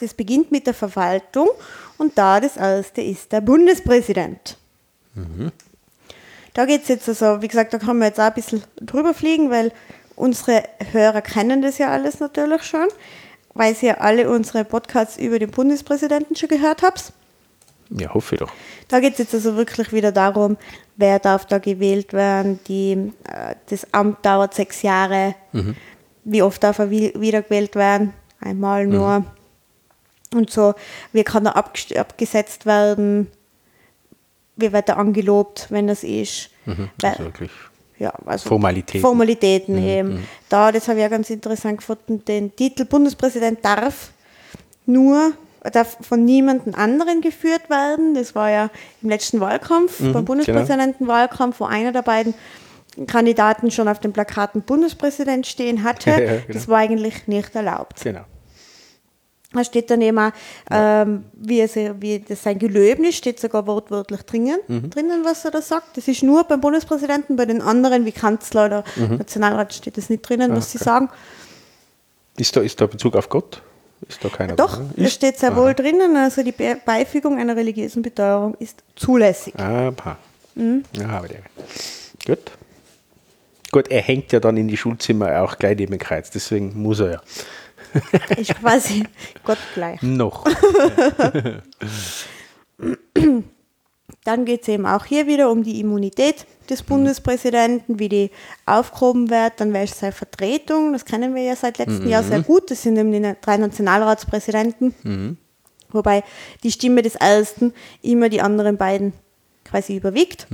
Das 0.00 0.14
beginnt 0.14 0.50
mit 0.52 0.66
der 0.66 0.74
Verwaltung 0.74 1.48
und 1.98 2.16
da 2.18 2.40
das 2.40 2.56
erste 2.56 3.00
ist 3.02 3.32
der 3.32 3.40
Bundespräsident. 3.40 4.56
Da 6.54 6.64
geht 6.66 6.82
es 6.82 6.88
jetzt 6.88 7.08
also, 7.08 7.42
wie 7.42 7.48
gesagt, 7.48 7.72
da 7.74 7.78
kann 7.78 7.98
man 7.98 8.08
jetzt 8.08 8.20
auch 8.20 8.24
ein 8.24 8.34
bisschen 8.34 8.62
drüber 8.80 9.14
fliegen, 9.14 9.50
weil 9.50 9.72
unsere 10.14 10.62
Hörer 10.92 11.20
kennen 11.22 11.62
das 11.62 11.78
ja 11.78 11.88
alles 11.90 12.20
natürlich 12.20 12.62
schon, 12.62 12.88
weil 13.54 13.74
sie 13.74 13.86
ja 13.86 13.98
alle 13.98 14.28
unsere 14.30 14.64
Podcasts 14.64 15.18
über 15.18 15.38
den 15.38 15.50
Bundespräsidenten 15.50 16.36
schon 16.36 16.48
gehört 16.48 16.82
habt. 16.82 17.12
Ja, 17.90 18.12
hoffe 18.14 18.34
ich 18.34 18.40
doch. 18.40 18.52
Da 18.88 19.00
geht 19.00 19.12
es 19.12 19.18
jetzt 19.18 19.34
also 19.34 19.56
wirklich 19.56 19.92
wieder 19.92 20.12
darum, 20.12 20.56
wer 20.96 21.18
darf 21.18 21.46
da 21.46 21.58
gewählt 21.58 22.12
werden. 22.12 22.58
Die, 22.68 23.12
äh, 23.24 23.54
das 23.70 23.86
Amt 23.94 24.24
dauert 24.26 24.54
sechs 24.54 24.82
Jahre. 24.82 25.34
Wie 26.24 26.42
oft 26.42 26.62
darf 26.64 26.78
er 26.80 26.90
wi- 26.90 27.12
wiedergewählt 27.16 27.74
werden? 27.76 28.12
Einmal 28.40 28.86
nur. 28.86 29.24
Und 30.36 30.50
so, 30.50 30.74
wie 31.12 31.24
kann 31.24 31.46
er 31.46 31.56
abgesetzt 31.56 32.66
werden? 32.66 33.30
Wie 34.56 34.72
wird 34.72 34.88
er 34.88 34.96
angelobt, 34.98 35.66
wenn 35.70 35.86
das 35.86 36.02
ist? 36.04 36.50
Weil- 36.64 36.88
Also 37.02 37.24
wirklich. 37.24 37.50
ja, 37.98 38.12
also 38.24 38.48
Formalitäten. 38.48 39.00
Formalitäten 39.00 39.78
eben. 39.86 40.26
Da, 40.48 40.72
das 40.72 40.88
habe 40.88 40.98
ich 40.98 41.02
ja 41.02 41.08
ganz 41.08 41.30
interessant 41.30 41.78
gefunden, 41.78 42.24
den 42.24 42.54
Titel 42.56 42.84
Bundespräsident 42.84 43.64
darf 43.64 44.10
nur 44.86 45.32
darf 45.72 45.96
von 46.00 46.24
niemandem 46.24 46.74
anderen 46.76 47.20
geführt 47.20 47.68
werden. 47.68 48.14
Das 48.14 48.36
war 48.36 48.50
ja 48.50 48.70
im 49.02 49.08
letzten 49.08 49.40
Wahlkampf, 49.40 49.98
beim 50.12 50.24
Bundespräsidentenwahlkampf, 50.24 51.58
wo 51.58 51.64
einer 51.64 51.90
der 51.90 52.02
beiden 52.02 52.34
Kandidaten 53.08 53.70
schon 53.72 53.88
auf 53.88 53.98
den 53.98 54.12
Plakaten 54.12 54.62
Bundespräsident 54.62 55.44
stehen 55.46 55.82
hatte. 55.84 56.10
Ja, 56.10 56.16
genau. 56.18 56.42
Das 56.52 56.68
war 56.68 56.78
eigentlich 56.78 57.26
nicht 57.26 57.54
erlaubt. 57.56 58.00
Genau. 58.00 58.20
Da 59.56 59.64
steht 59.64 59.90
dann 59.90 60.00
eben 60.00 60.18
auch, 60.18 60.30
ähm, 60.70 61.24
wie, 61.32 61.60
es, 61.60 61.74
wie 61.74 62.20
das 62.20 62.42
sein 62.42 62.58
Gelöbnis 62.58 63.16
steht 63.16 63.40
sogar 63.40 63.66
wortwörtlich 63.66 64.22
drinnen, 64.22 64.58
Mhm. 64.68 64.90
drinnen, 64.90 65.24
was 65.24 65.44
er 65.44 65.50
da 65.50 65.62
sagt. 65.62 65.96
Das 65.96 66.06
ist 66.08 66.22
nur 66.22 66.44
beim 66.44 66.60
Bundespräsidenten, 66.60 67.36
bei 67.36 67.46
den 67.46 67.60
anderen 67.62 68.04
wie 68.04 68.12
Kanzler 68.12 68.66
oder 68.66 68.84
Nationalrat 68.96 69.72
steht 69.74 69.96
das 69.96 70.10
nicht 70.10 70.28
drinnen, 70.28 70.54
was 70.54 70.72
sie 70.72 70.78
Mhm. 70.78 70.82
Ah, 70.88 70.96
okay. 70.96 71.06
sagen. 71.06 71.10
Ist 72.38 72.54
da, 72.56 72.60
ist 72.60 72.80
da 72.80 72.86
Bezug 72.86 73.16
auf 73.16 73.28
Gott? 73.28 73.62
Ist 74.08 74.22
da 74.22 74.28
keiner 74.28 74.56
Doch, 74.56 74.76
drin? 74.76 74.90
da 74.96 75.08
steht 75.08 75.38
sehr 75.38 75.56
wohl 75.56 75.72
drinnen, 75.72 76.14
also 76.16 76.42
die 76.42 76.52
Be 76.52 76.76
Beifügung 76.84 77.38
einer 77.38 77.56
religiösen 77.56 78.02
Beteuerung 78.02 78.54
ist 78.58 78.84
zulässig. 78.94 79.54
Aha. 79.58 80.18
Mhm. 80.54 80.84
Ja, 80.98 81.08
aber 81.08 81.28
der. 81.28 81.38
Gut. 82.26 82.38
Gut, 83.72 83.88
er 83.88 84.02
hängt 84.02 84.32
ja 84.32 84.40
dann 84.40 84.56
in 84.56 84.68
die 84.68 84.76
Schulzimmer 84.76 85.40
auch 85.42 85.58
gleich 85.58 85.76
neben 85.78 85.98
Kreuz, 85.98 86.30
deswegen 86.30 86.80
muss 86.80 87.00
er 87.00 87.10
ja. 87.12 87.20
Ist 88.36 88.54
quasi 88.56 89.04
Gott 89.44 89.58
gleich. 89.74 90.02
Noch. 90.02 90.44
Dann 94.24 94.44
geht 94.44 94.62
es 94.62 94.68
eben 94.68 94.86
auch 94.86 95.04
hier 95.04 95.26
wieder 95.26 95.50
um 95.50 95.62
die 95.62 95.80
Immunität 95.80 96.46
des 96.68 96.82
Bundespräsidenten, 96.82 97.98
wie 98.00 98.08
die 98.08 98.30
aufgehoben 98.66 99.30
wird, 99.30 99.54
dann 99.58 99.72
wäre 99.72 99.84
es 99.84 99.98
seine 99.98 100.12
Vertretung, 100.12 100.92
das 100.92 101.04
kennen 101.04 101.34
wir 101.34 101.42
ja 101.42 101.54
seit 101.54 101.78
letztem 101.78 102.08
Jahr 102.08 102.24
sehr 102.24 102.42
gut, 102.42 102.70
das 102.70 102.82
sind 102.82 102.96
eben 102.96 103.12
die 103.12 103.34
drei 103.40 103.56
Nationalratspräsidenten, 103.56 105.38
wobei 105.90 106.24
die 106.64 106.72
Stimme 106.72 107.02
des 107.02 107.14
Ersten 107.14 107.72
immer 108.02 108.28
die 108.28 108.40
anderen 108.40 108.76
beiden 108.76 109.12
quasi 109.64 109.96
überwiegt. 109.96 110.48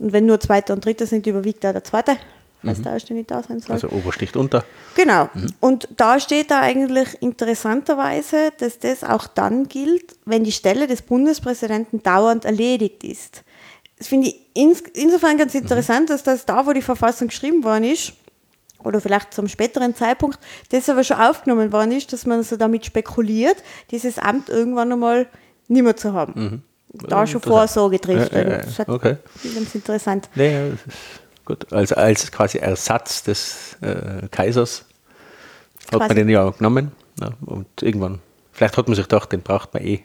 Und 0.00 0.12
wenn 0.12 0.26
nur 0.26 0.38
Zweiter 0.38 0.74
und 0.74 0.84
Dritter 0.84 1.06
sind, 1.06 1.26
überwiegt 1.26 1.64
auch 1.64 1.72
der 1.72 1.84
Zweite, 1.84 2.16
falls 2.64 2.82
der 2.82 2.92
Erste 2.92 3.14
nicht 3.14 3.30
da 3.30 3.42
sein 3.42 3.60
soll. 3.60 3.72
Also 3.74 3.88
Obersticht 3.88 4.36
unter. 4.36 4.64
Genau. 4.94 5.28
Und 5.60 5.88
da 5.96 6.18
steht 6.20 6.50
da 6.50 6.60
eigentlich 6.60 7.20
interessanterweise, 7.22 8.50
dass 8.58 8.78
das 8.78 9.04
auch 9.04 9.26
dann 9.26 9.68
gilt, 9.68 10.16
wenn 10.24 10.44
die 10.44 10.52
Stelle 10.52 10.86
des 10.86 11.02
Bundespräsidenten 11.02 12.02
dauernd 12.02 12.44
erledigt 12.44 13.04
ist. 13.04 13.42
Das 13.98 14.06
finde 14.08 14.28
ich 14.28 14.36
ins, 14.54 14.80
insofern 14.94 15.36
ganz 15.38 15.54
interessant, 15.54 16.10
dass 16.10 16.22
das 16.22 16.46
da, 16.46 16.66
wo 16.66 16.72
die 16.72 16.82
Verfassung 16.82 17.28
geschrieben 17.28 17.64
worden 17.64 17.84
ist, 17.84 18.12
oder 18.84 19.00
vielleicht 19.00 19.34
zum 19.34 19.48
späteren 19.48 19.96
Zeitpunkt, 19.96 20.38
das 20.70 20.88
aber 20.88 21.02
schon 21.02 21.16
aufgenommen 21.16 21.72
worden 21.72 21.90
ist, 21.92 22.12
dass 22.12 22.26
man 22.26 22.44
so 22.44 22.56
damit 22.56 22.86
spekuliert, 22.86 23.56
dieses 23.90 24.18
Amt 24.18 24.48
irgendwann 24.48 24.92
einmal 24.92 25.26
nicht 25.66 25.82
mehr 25.82 25.96
zu 25.96 26.12
haben. 26.12 26.62
Da 26.92 27.26
schon 27.26 27.40
Vorsorge 27.42 28.00
trifft. 28.00 28.32
Ja, 28.32 28.38
ja, 28.42 28.48
ja. 28.50 28.58
Das 28.58 28.78
hat- 28.78 28.88
Okay. 28.88 29.16
finde 29.34 29.48
ich 29.48 29.54
ganz 29.56 29.74
interessant. 29.74 30.28
Naja, 30.36 30.68
das 30.70 30.78
ist 30.94 30.96
gut. 31.48 31.72
Also 31.72 31.96
als 31.96 32.30
quasi 32.30 32.58
Ersatz 32.58 33.22
des 33.24 33.76
äh, 33.80 34.28
Kaisers 34.30 34.84
hat 35.86 35.98
Quasi. 35.98 36.08
man 36.08 36.16
den 36.16 36.28
ja 36.28 36.50
genommen. 36.50 36.92
Ja, 37.20 37.32
und 37.46 37.66
irgendwann, 37.82 38.20
vielleicht 38.52 38.76
hat 38.76 38.86
man 38.86 38.94
sich 38.94 39.04
gedacht, 39.08 39.32
den 39.32 39.42
braucht 39.42 39.74
man 39.74 39.82
eh 39.82 40.04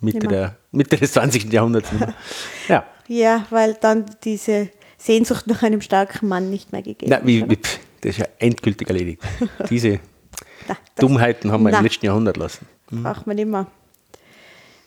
Mitte, 0.00 0.26
der, 0.26 0.56
Mitte 0.72 0.96
des 0.96 1.12
20. 1.12 1.52
Jahrhunderts. 1.52 1.90
ja. 2.68 2.84
Ja, 3.06 3.46
weil 3.50 3.74
dann 3.74 4.04
diese 4.24 4.70
Sehnsucht 4.96 5.46
nach 5.46 5.62
einem 5.62 5.80
starken 5.80 6.28
Mann 6.28 6.50
nicht 6.50 6.72
mehr 6.72 6.82
gegeben 6.82 7.10
Na, 7.10 7.24
wie, 7.24 7.40
ist. 7.40 7.50
wie, 7.50 7.56
das 7.56 8.10
ist 8.10 8.18
ja 8.18 8.26
endgültig 8.38 8.88
erledigt. 8.88 9.22
Diese 9.70 10.00
Na, 10.66 10.76
Dummheiten 10.96 11.50
haben 11.50 11.62
wir 11.62 11.70
na. 11.70 11.78
im 11.78 11.84
letzten 11.84 12.06
Jahrhundert 12.06 12.36
lassen. 12.36 12.66
braucht 12.90 13.26
man 13.26 13.38
immer. 13.38 13.66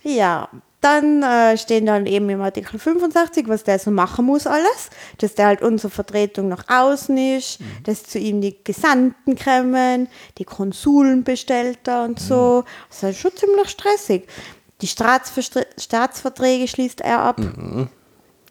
Ja, 0.03 0.49
dann 0.82 1.21
äh, 1.21 1.57
stehen 1.57 1.86
dann 1.86 2.07
eben 2.07 2.27
im 2.29 2.41
Artikel 2.41 2.79
65, 2.79 3.47
was 3.47 3.63
der 3.63 3.77
so 3.77 3.91
machen 3.91 4.25
muss 4.25 4.47
alles, 4.47 4.89
dass 5.19 5.36
der 5.36 5.45
halt 5.45 5.61
unsere 5.61 5.91
Vertretung 5.91 6.47
nach 6.47 6.65
außen 6.67 7.17
ist, 7.38 7.59
dass 7.84 8.03
zu 8.03 8.17
ihm 8.17 8.41
die 8.41 8.57
Gesandten 8.63 9.38
kommen, 9.38 10.09
die 10.39 10.43
Konsuln 10.43 11.23
bestellt 11.23 11.88
er 11.88 12.03
und 12.03 12.19
so. 12.19 12.63
Das 12.89 13.03
ist 13.03 13.19
schon 13.19 13.36
ziemlich 13.36 13.69
stressig. 13.69 14.27
Die 14.82 14.88
Staatsverstre 14.88 15.67
Staatsverträge 15.77 16.67
schließt 16.67 17.01
er 17.01 17.19
ab. 17.19 17.39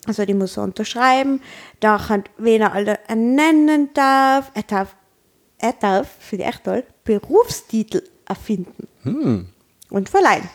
Also 0.06 0.24
die 0.24 0.34
muss 0.34 0.56
er 0.56 0.62
unterschreiben. 0.62 1.42
Dann, 1.80 2.24
wen 2.38 2.62
er 2.62 2.72
alle 2.72 3.00
ernennen 3.08 3.90
darf. 3.94 4.52
Er 4.54 4.62
darf, 4.62 4.94
er 5.58 5.72
darf, 5.72 6.08
finde 6.20 6.44
ich 6.44 6.50
echt 6.50 6.64
toll, 6.64 6.84
Berufstitel 7.02 8.02
erfinden. 8.26 8.88
Und 9.90 10.08
verleihen. 10.08 10.48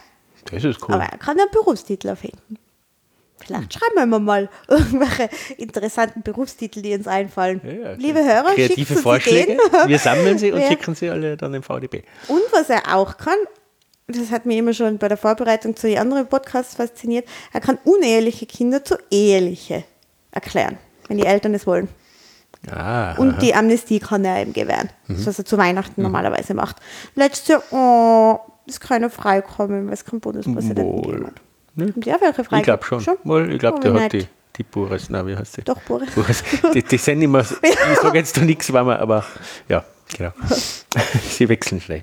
Das 0.52 0.64
ist 0.64 0.82
cool. 0.88 0.96
Aber 0.96 1.04
er 1.06 1.18
kann 1.18 1.40
einen 1.40 1.50
Berufstitel 1.52 2.08
erfinden. 2.10 2.58
Vielleicht 3.38 3.74
schreiben 3.74 3.96
wir 3.96 4.18
ihm 4.18 4.24
mal 4.24 4.50
irgendwelche 4.68 5.30
interessanten 5.58 6.22
Berufstitel, 6.24 6.82
die 6.82 6.94
uns 6.94 7.06
einfallen. 7.08 7.60
Ja, 7.64 7.72
ja, 7.72 7.92
Liebe 7.94 8.24
Hörer, 8.24 8.54
Kreative 8.56 8.94
uns 8.94 9.02
Vorschläge. 9.04 9.54
Ideen. 9.54 9.60
Wir 9.88 10.00
sammeln 10.00 10.38
sie 10.38 10.52
und 10.52 10.60
Wer- 10.62 10.68
schicken 10.70 10.96
sie 10.96 11.10
alle 11.10 11.36
dann 11.38 11.54
im 11.54 11.62
VDB. 11.62 12.04
Und 12.28 12.42
was 12.52 12.70
er 12.70 12.96
auch 12.96 13.18
kann, 13.18 13.38
das 14.08 14.32
hat 14.32 14.46
mich 14.46 14.58
immer 14.58 14.74
schon 14.74 14.98
bei 15.00 15.10
der 15.10 15.18
Vorbereitung 15.18 15.76
zu 15.76 15.88
den 15.88 15.98
anderen 16.00 16.28
Podcasts 16.28 16.76
fasziniert, 16.76 17.28
er 17.54 17.60
kann 17.60 17.78
uneheliche 17.84 18.46
Kinder 18.46 18.84
zu 18.84 18.98
eheliche 19.12 19.84
erklären, 20.32 20.78
wenn 21.08 21.18
die 21.18 21.26
Eltern 21.26 21.54
es 21.56 21.68
wollen. 21.68 21.90
Ah, 22.72 23.16
Und 23.18 23.32
aha. 23.34 23.40
die 23.42 23.54
Amnestie 23.54 24.00
kann 24.00 24.24
er 24.26 24.42
ihm 24.42 24.54
gewähren. 24.54 24.90
Das, 25.08 25.18
Mhm. 25.20 25.26
was 25.28 25.40
er 25.40 25.46
zu 25.46 25.58
Weihnachten 25.58 26.02
normalerweise 26.02 26.54
macht. 26.56 26.78
Letztes 27.16 27.48
Jahr, 27.50 27.64
oh, 27.72 28.40
ist 28.66 28.80
keiner 28.82 29.10
freigekommen, 29.10 29.88
weil 29.88 29.94
es 29.94 30.06
keinen 30.06 30.20
Bundespräsidenten 30.20 31.02
gegeben 31.02 31.28
hat. 31.28 31.34
Ne? 31.76 31.88
Haben 31.88 32.02
Sie 32.02 32.14
auch 32.14 32.22
welche 32.22 32.44
frei 32.44 32.58
Ich 32.58 32.64
glaube 32.64 32.84
schon. 32.86 33.18
Wohl, 33.24 33.52
ich 33.52 33.60
glaube, 33.60 33.80
der 33.80 33.94
hat 33.94 34.14
die, 34.14 34.28
die 34.56 34.64
Boris, 34.64 35.10
na, 35.10 35.26
wie 35.28 35.36
heißt 35.36 35.54
sie? 35.54 35.62
Doch, 35.64 35.80
Boris. 35.82 36.10
Boris. 36.16 36.44
Die, 36.74 36.84
die 36.84 36.98
sind 36.98 37.22
immer, 37.22 37.42
ich 37.62 38.00
sage 38.00 38.18
jetzt 38.18 38.38
da 38.38 38.42
nichts, 38.42 38.72
weil 38.72 38.86
wir, 38.86 39.00
aber 39.00 39.26
ja, 39.68 39.84
genau. 40.18 40.32
sie 41.30 41.50
wechseln 41.50 41.82
schnell. 41.82 42.02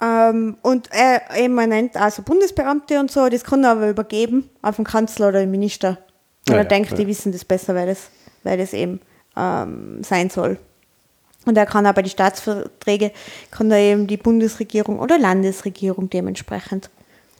Ähm, 0.00 0.56
und 0.62 0.88
er, 0.92 1.22
eben, 1.36 1.54
man 1.54 1.70
nennt 1.70 1.96
also 1.96 2.22
Bundesbeamte 2.22 3.00
und 3.00 3.10
so, 3.10 3.28
das 3.28 3.44
kann 3.44 3.64
er 3.64 3.70
aber 3.70 3.88
übergeben 3.88 4.50
auf 4.62 4.76
den 4.76 4.84
Kanzler 4.84 5.28
oder 5.28 5.40
den 5.40 5.50
Minister. 5.50 5.98
Wenn 6.46 6.54
Ja, 6.54 6.60
er 6.60 6.64
ja, 6.64 6.68
denkt, 6.68 6.90
ja. 6.90 6.96
die 6.96 7.06
wissen 7.06 7.32
das 7.32 7.44
besser, 7.44 7.74
weil 7.74 7.86
das, 7.86 8.10
weil 8.42 8.58
das 8.58 8.72
eben 8.72 9.00
ähm, 9.36 10.02
sein 10.02 10.28
soll. 10.30 10.58
Und 11.46 11.56
er 11.56 11.64
kann 11.64 11.86
aber 11.86 12.02
die 12.02 12.10
Staatsverträge, 12.10 13.12
kann 13.50 13.70
er 13.70 13.78
eben 13.78 14.06
die 14.06 14.18
Bundesregierung 14.18 14.98
oder 14.98 15.18
Landesregierung 15.18 16.10
dementsprechend, 16.10 16.90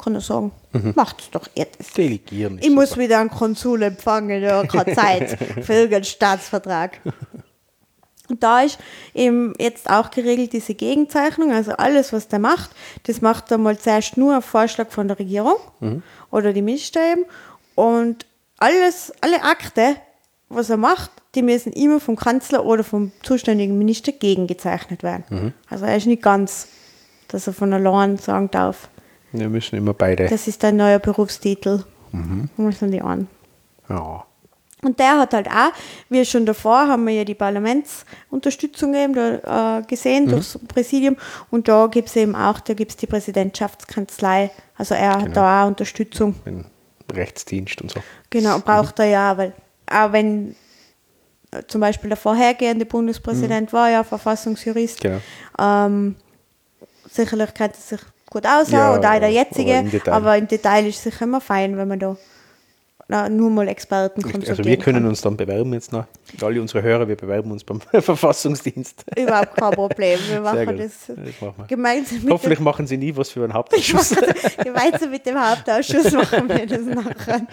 kann 0.02 0.14
er 0.14 0.20
sagen, 0.20 0.52
macht's 0.94 1.28
doch 1.30 1.48
das. 1.54 1.92
Delegieren. 1.96 2.58
Ich 2.62 2.70
muss 2.70 2.90
super. 2.90 3.02
wieder 3.02 3.18
einen 3.18 3.30
Konsul 3.30 3.82
empfangen, 3.82 4.42
ja, 4.42 4.64
keine 4.64 4.94
Zeit 4.94 5.38
für 5.62 5.72
irgendeinen 5.72 6.04
Staatsvertrag. 6.04 7.00
Und 8.28 8.42
da 8.42 8.62
ist 8.62 8.78
eben 9.14 9.54
jetzt 9.58 9.88
auch 9.90 10.10
geregelt 10.10 10.52
diese 10.52 10.74
Gegenzeichnung, 10.74 11.52
also 11.52 11.72
alles, 11.72 12.12
was 12.12 12.28
der 12.28 12.38
macht, 12.38 12.70
das 13.04 13.20
macht 13.20 13.50
er 13.50 13.58
mal 13.58 13.78
zuerst 13.78 14.16
nur 14.16 14.38
auf 14.38 14.44
Vorschlag 14.44 14.90
von 14.90 15.08
der 15.08 15.18
Regierung 15.18 15.56
oder 16.30 16.52
die 16.52 16.62
Minister 16.62 17.00
eben. 17.12 17.24
Und 17.74 18.26
alles, 18.58 19.12
alle 19.20 19.42
Akte, 19.42 19.96
was 20.48 20.70
er 20.70 20.76
macht, 20.76 21.10
die 21.34 21.42
müssen 21.42 21.72
immer 21.72 22.00
vom 22.00 22.16
Kanzler 22.16 22.64
oder 22.64 22.84
vom 22.84 23.12
zuständigen 23.22 23.76
Minister 23.78 24.12
gegengezeichnet 24.12 25.02
werden. 25.02 25.54
Also 25.68 25.84
er 25.84 25.96
ist 25.96 26.06
nicht 26.06 26.22
ganz, 26.22 26.68
dass 27.28 27.46
er 27.46 27.52
von 27.52 27.72
allein 27.72 28.16
sagen 28.18 28.50
darf, 28.50 28.88
Wir 29.32 29.48
müssen 29.48 29.76
immer 29.76 29.92
beide. 29.92 30.28
das 30.28 30.46
ist 30.46 30.62
dein 30.62 30.76
neuer 30.76 30.98
Berufstitel. 30.98 31.84
Müssen 32.56 32.90
die 32.90 33.02
an. 33.02 33.28
Ja. 33.88 34.24
Und 34.82 35.00
der 35.00 35.18
hat 35.18 35.34
halt 35.34 35.48
auch, 35.48 35.72
wie 36.08 36.24
schon 36.24 36.46
davor, 36.46 36.88
haben 36.88 37.06
wir 37.06 37.14
ja 37.14 37.24
die 37.24 37.34
Parlamentsunterstützung 37.34 38.94
eben 38.94 39.14
da, 39.14 39.78
äh, 39.78 39.82
gesehen 39.82 40.26
mhm. 40.26 40.30
durchs 40.30 40.58
Präsidium. 40.68 41.16
Und 41.50 41.68
da 41.68 41.86
gibt 41.88 42.08
es 42.08 42.16
eben 42.16 42.34
auch, 42.34 42.60
da 42.60 42.74
gibt 42.74 42.92
es 42.92 42.96
die 42.96 43.06
Präsidentschaftskanzlei. 43.06 44.50
Also 44.76 44.94
er 44.94 45.14
genau. 45.14 45.24
hat 45.24 45.36
da 45.36 45.64
auch 45.64 45.68
Unterstützung. 45.68 46.34
Den 46.44 46.66
Rechtsdienst 47.12 47.80
und 47.82 47.90
so. 47.90 48.00
Genau, 48.30 48.58
braucht 48.60 48.98
mhm. 48.98 49.04
er 49.04 49.10
ja, 49.10 49.36
weil 49.38 49.54
auch 49.90 50.12
wenn 50.12 50.54
zum 51.68 51.80
Beispiel 51.80 52.08
der 52.08 52.16
vorhergehende 52.16 52.86
Bundespräsident 52.86 53.72
mhm. 53.72 53.76
war 53.76 53.90
ja 53.90 54.04
Verfassungsjurist. 54.04 55.00
Genau. 55.00 55.20
Ähm, 55.58 56.16
sicherlich 57.10 57.54
kennt 57.54 57.74
er 57.74 57.80
sich 57.80 58.06
gut 58.30 58.46
aus, 58.46 58.70
ja, 58.70 58.94
oder 58.94 59.14
auch 59.14 59.20
der 59.20 59.30
jetzige, 59.30 59.84
aber, 60.06 60.12
aber 60.12 60.36
im 60.36 60.48
Detail 60.48 60.86
ist 60.86 60.98
es 60.98 61.02
sicher 61.04 61.24
immer 61.24 61.40
fein, 61.40 61.76
wenn 61.76 61.88
man 61.88 61.98
da 61.98 62.16
na, 63.08 63.28
nur 63.28 63.50
mal 63.50 63.68
Experten 63.68 64.20
konsultieren 64.20 64.58
Also 64.58 64.64
wir 64.64 64.76
können 64.78 65.02
kann. 65.02 65.08
uns 65.08 65.20
dann 65.20 65.36
bewerben 65.36 65.72
jetzt 65.74 65.92
noch. 65.92 66.06
Alle 66.42 66.60
unsere 66.60 66.82
Hörer, 66.82 67.06
wir 67.06 67.14
bewerben 67.14 67.52
uns 67.52 67.62
beim 67.62 67.80
Verfassungsdienst. 68.02 69.04
Überhaupt 69.16 69.56
kein 69.56 69.70
Problem. 69.70 70.18
Wir 70.28 70.40
machen 70.42 70.76
das, 70.76 71.06
das 71.06 71.16
machen 71.40 71.54
wir. 71.56 71.66
gemeinsam 71.68 72.22
mit 72.22 72.32
Hoffentlich 72.32 72.58
machen 72.58 72.86
Sie 72.88 72.96
nie 72.96 73.16
was 73.16 73.30
für 73.30 73.44
einen 73.44 73.52
Hauptausschuss. 73.54 74.12
gemeinsam 74.62 75.10
mit 75.10 75.24
dem 75.24 75.38
Hauptausschuss 75.38 76.10
machen 76.12 76.48
wir 76.48 76.66
das 76.66 76.80
nachher. 76.80 77.46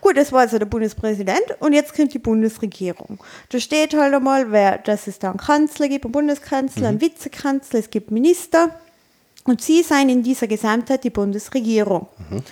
Gut, 0.00 0.16
das 0.16 0.32
war 0.32 0.40
also 0.40 0.58
der 0.58 0.66
Bundespräsident 0.66 1.42
und 1.58 1.72
jetzt 1.72 1.94
kommt 1.94 2.14
die 2.14 2.18
Bundesregierung. 2.18 3.18
Da 3.50 3.60
steht 3.60 3.94
halt 3.94 4.14
einmal, 4.14 4.50
wer, 4.50 4.78
dass 4.78 5.06
es 5.06 5.18
da 5.18 5.30
einen 5.30 5.38
Kanzler 5.38 5.88
gibt, 5.88 6.04
einen 6.04 6.12
Bundeskanzler, 6.12 6.82
mhm. 6.82 6.88
einen 6.88 7.00
Vizekanzler, 7.00 7.80
es 7.80 7.90
gibt 7.90 8.10
Minister 8.10 8.70
und 9.44 9.60
sie 9.60 9.82
seien 9.82 10.08
in 10.08 10.22
dieser 10.22 10.46
Gesamtheit 10.46 11.04
die 11.04 11.10
Bundesregierung. 11.10 12.08
Mhm. 12.30 12.42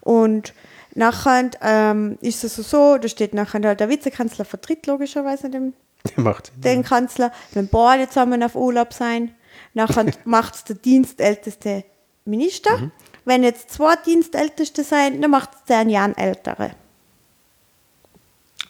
Und 0.00 0.54
nachher 0.94 1.50
ähm, 1.60 2.18
ist 2.20 2.42
es 2.44 2.56
so, 2.56 2.96
da 2.96 3.08
steht 3.08 3.34
nachher 3.34 3.60
halt 3.62 3.80
der 3.80 3.88
Vizekanzler 3.88 4.44
vertritt 4.44 4.86
logischerweise 4.86 5.50
den, 5.50 5.74
den 6.56 6.82
Kanzler, 6.84 7.32
wenn 7.52 7.68
beide 7.68 8.08
zusammen 8.08 8.42
auf 8.42 8.54
Urlaub 8.54 8.94
sein, 8.94 9.34
nachher 9.74 10.06
macht 10.24 10.54
es 10.54 10.64
der 10.64 10.76
dienstälteste 10.76 11.84
Minister. 12.24 12.78
Mhm. 12.78 12.92
Wenn 13.26 13.42
jetzt 13.42 13.70
zwei 13.70 13.96
Dienstälteste 13.96 14.84
sein, 14.84 15.20
dann 15.20 15.30
macht 15.30 15.50
es 15.54 15.64
der 15.64 15.78
ein 15.78 15.90
Jahr 15.90 16.16
ältere. 16.16 16.72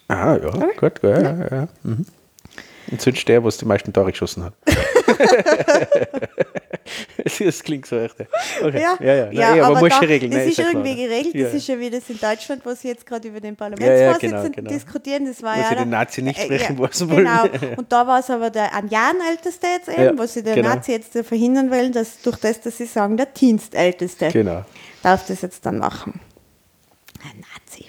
Ah, 0.08 0.36
ja, 0.36 0.48
okay. 0.48 0.76
gut, 0.76 1.02
ja, 1.02 1.20
ja. 1.20 1.48
ja. 1.50 1.68
Mhm. 1.82 2.06
Und 2.90 3.00
sonst 3.00 3.26
der, 3.26 3.42
was 3.42 3.56
die 3.56 3.64
meisten 3.64 3.92
Tore 3.92 4.12
geschossen 4.12 4.44
hat. 4.44 4.52
das 7.40 7.62
klingt 7.62 7.86
so 7.86 7.98
echt. 7.98 8.14
Okay. 8.62 8.80
Ja, 8.80 8.96
ja, 9.00 9.14
ja. 9.14 9.32
ja, 9.32 9.56
ja 9.56 9.64
aber, 9.64 9.78
aber 9.78 9.80
muss 9.80 9.88
da, 9.88 10.00
regeln. 10.00 10.30
Das 10.30 10.40
Nein, 10.40 10.48
ist, 10.48 10.58
ist 10.58 10.66
irgendwie 10.66 10.94
klar. 10.94 11.08
geregelt. 11.08 11.46
Das 11.46 11.54
ist 11.54 11.68
ja 11.68 11.78
wie 11.78 11.88
das 11.90 12.10
in 12.10 12.18
Deutschland, 12.18 12.60
was 12.64 12.82
sie 12.82 12.88
jetzt 12.88 13.06
gerade 13.06 13.28
über 13.28 13.40
den 13.40 13.56
Parlamentsvorsitzenden 13.56 14.52
genau, 14.52 14.54
genau. 14.54 14.70
diskutieren. 14.70 15.24
Das 15.26 15.42
war 15.42 15.56
wo 15.56 15.60
ja. 15.60 15.68
sie 15.70 15.76
den 15.76 15.90
Nazi 15.90 16.22
nicht 16.22 16.38
äh, 16.38 16.44
sprechen, 16.44 16.76
äh, 16.76 16.78
wollen. 16.78 17.24
Genau. 17.24 17.74
Und 17.76 17.90
da 17.90 18.06
war 18.06 18.20
es 18.20 18.28
aber 18.28 18.50
der 18.50 18.74
ein 18.74 18.88
Jahr 18.88 19.14
älteste 19.30 19.66
jetzt 19.66 19.88
eben, 19.88 20.18
was 20.18 20.34
sie 20.34 20.42
der 20.42 20.56
genau. 20.56 20.74
Nazi 20.74 20.92
jetzt 20.92 21.12
verhindern 21.12 21.70
wollen, 21.70 21.92
dass 21.92 22.20
durch 22.20 22.36
das, 22.36 22.60
dass 22.60 22.76
sie 22.76 22.86
sagen, 22.86 23.16
der 23.16 23.26
Dienstälteste 23.26 24.28
genau. 24.28 24.64
darf 25.02 25.26
das 25.26 25.40
jetzt 25.42 25.64
dann 25.64 25.78
machen. 25.78 26.20
Ein 27.22 27.40
Nazi. 27.40 27.86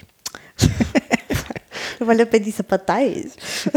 weil 2.00 2.20
er 2.20 2.26
bei 2.26 2.38
dieser 2.38 2.62
Partei 2.62 3.06
ist. 3.06 3.38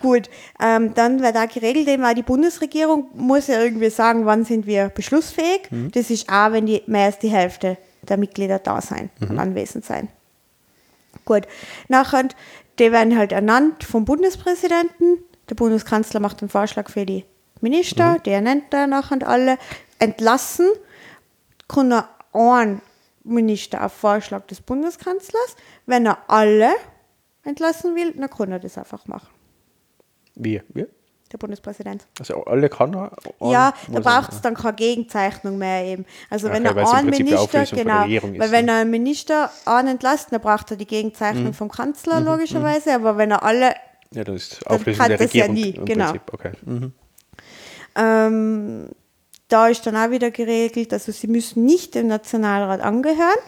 Gut, 0.00 0.28
ähm, 0.60 0.94
dann 0.94 1.20
wird 1.22 1.36
auch 1.36 1.48
geregelt, 1.48 1.88
eben 1.88 2.04
auch 2.04 2.14
die 2.14 2.22
Bundesregierung 2.22 3.08
muss 3.14 3.46
ja 3.48 3.60
irgendwie 3.60 3.90
sagen, 3.90 4.26
wann 4.26 4.44
sind 4.44 4.66
wir 4.66 4.88
beschlussfähig. 4.90 5.70
Mhm. 5.70 5.90
Das 5.90 6.10
ist 6.10 6.28
auch, 6.28 6.52
wenn 6.52 6.66
die, 6.66 6.82
mehr 6.86 7.06
als 7.06 7.18
die 7.18 7.30
Hälfte 7.30 7.78
der 8.02 8.16
Mitglieder 8.16 8.58
da 8.58 8.80
sein 8.80 9.10
mhm. 9.18 9.30
und 9.30 9.38
anwesend 9.38 9.84
sein. 9.84 10.08
Gut, 11.24 11.42
nachher, 11.88 12.28
die 12.78 12.92
werden 12.92 13.16
halt 13.18 13.32
ernannt 13.32 13.84
vom 13.84 14.04
Bundespräsidenten. 14.04 15.18
Der 15.48 15.54
Bundeskanzler 15.54 16.20
macht 16.20 16.40
den 16.40 16.48
Vorschlag 16.48 16.90
für 16.90 17.06
die 17.06 17.24
Minister, 17.60 18.12
mhm. 18.12 18.22
der 18.24 18.40
nennt 18.42 18.64
dann 18.70 18.90
nachher 18.90 19.26
alle. 19.26 19.58
Entlassen 19.98 20.68
kann 21.68 21.92
er 21.92 22.08
einen 22.32 22.82
Minister 23.26 23.84
auf 23.84 23.92
Vorschlag 23.92 24.46
des 24.46 24.60
Bundeskanzlers. 24.60 25.56
Wenn 25.86 26.06
er 26.06 26.18
alle 26.28 26.70
entlassen 27.44 27.94
will, 27.94 28.12
dann 28.12 28.30
kann 28.30 28.52
er 28.52 28.58
das 28.58 28.78
einfach 28.78 29.06
machen. 29.06 29.28
Wie? 30.34 30.62
Wie? 30.68 30.86
Der 31.32 31.38
Bundespräsident. 31.38 32.06
Also 32.20 32.44
alle 32.44 32.68
kann 32.68 32.94
er? 32.94 33.10
Ja, 33.40 33.74
da 33.90 33.98
braucht 34.00 34.32
es 34.32 34.40
dann 34.42 34.54
keine 34.54 34.76
Gegenzeichnung 34.76 35.58
mehr 35.58 35.84
eben. 35.84 36.06
Also 36.30 36.46
okay, 36.46 36.56
wenn 36.56 36.66
er 36.66 36.94
einen 36.94 37.10
Minister, 37.10 37.64
genau, 37.64 38.02
weil 38.02 38.12
ist, 38.12 38.52
wenn 38.52 38.68
er 38.68 38.76
einen 38.76 38.90
Minister 38.90 39.50
einen 39.64 39.98
dann 39.98 40.40
braucht 40.40 40.70
er 40.70 40.76
die 40.76 40.86
Gegenzeichnung 40.86 41.46
mhm. 41.46 41.54
vom 41.54 41.68
Kanzler 41.68 42.20
mhm. 42.20 42.26
logischerweise, 42.26 42.90
mhm. 42.90 43.06
aber 43.06 43.18
wenn 43.18 43.32
er 43.32 43.42
alle 43.42 43.74
ja, 44.12 44.22
dann 44.22 44.36
ist 44.36 44.64
Auflösung 44.68 44.98
dann 44.98 45.08
kann 45.08 45.18
der 45.18 45.20
Regierung 45.20 45.56
ja 45.56 45.64
nie, 45.64 45.72
genau. 45.72 46.12
Okay. 46.32 46.52
Mhm. 46.64 46.92
Ähm, 47.96 48.88
da 49.48 49.68
ist 49.68 49.86
dann 49.86 49.96
auch 49.96 50.10
wieder 50.10 50.30
geregelt, 50.30 50.92
also 50.92 51.12
sie 51.12 51.28
müssen 51.28 51.64
nicht 51.64 51.94
dem 51.94 52.08
Nationalrat 52.08 52.80
angehören, 52.80 53.38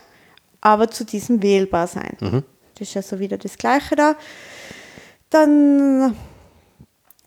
aber 0.60 0.90
zu 0.90 1.04
diesem 1.04 1.42
wählbar 1.42 1.86
sein. 1.86 2.16
Mhm. 2.20 2.42
Das 2.78 2.88
ist 2.88 2.96
also 2.96 3.18
wieder 3.18 3.38
das 3.38 3.58
Gleiche 3.58 3.96
da. 3.96 4.16
Dann, 5.30 6.16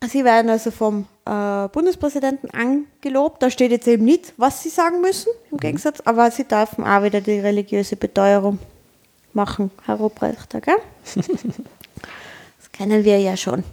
sie 0.08 0.24
werden 0.24 0.50
also 0.50 0.72
vom 0.72 1.08
äh, 1.26 1.68
Bundespräsidenten 1.68 2.50
angelobt. 2.52 3.44
Da 3.44 3.50
steht 3.50 3.72
jetzt 3.72 3.88
eben 3.88 4.06
nicht, 4.06 4.34
was 4.38 4.64
sie 4.64 4.70
sagen 4.70 5.02
müssen, 5.02 5.30
im 5.50 5.58
mhm. 5.58 5.60
Gegensatz, 5.60 6.02
aber 6.02 6.32
sie 6.32 6.46
dürfen 6.46 6.86
auch 6.86 7.04
wieder 7.04 7.22
die 7.22 7.40
religiöse 7.40 7.96
Beteuerung 7.98 8.60
machen, 9.34 9.72
Herr 9.86 9.96
Ruprechter, 9.96 10.62
gell? 10.62 10.78
das 11.16 12.72
kennen 12.72 13.04
wir 13.04 13.20
ja 13.20 13.36
schon. 13.38 13.64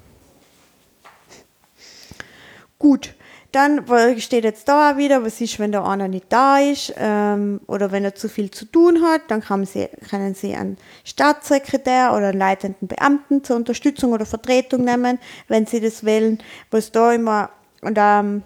Gut, 2.78 3.14
dann 3.52 3.86
steht 4.18 4.44
jetzt 4.44 4.68
da 4.68 4.98
wieder, 4.98 5.24
was 5.24 5.40
ist, 5.40 5.58
wenn 5.58 5.72
der 5.72 5.84
einer 5.84 6.06
nicht 6.06 6.26
da 6.28 6.58
ist 6.58 6.92
ähm, 6.98 7.60
oder 7.66 7.90
wenn 7.90 8.04
er 8.04 8.14
zu 8.14 8.28
viel 8.28 8.50
zu 8.50 8.66
tun 8.66 9.02
hat, 9.02 9.22
dann 9.28 9.40
kann 9.40 9.64
sie, 9.64 9.88
können 10.10 10.34
Sie 10.34 10.54
einen 10.54 10.76
Staatssekretär 11.04 12.12
oder 12.12 12.28
einen 12.28 12.38
leitenden 12.38 12.88
Beamten 12.88 13.42
zur 13.42 13.56
Unterstützung 13.56 14.12
oder 14.12 14.26
Vertretung 14.26 14.84
nehmen, 14.84 15.18
wenn 15.48 15.64
Sie 15.64 15.80
das 15.80 16.04
wählen, 16.04 16.38
was 16.70 16.92
da 16.92 17.12
immer, 17.12 17.48
und 17.80 17.96
ähm, 17.98 18.42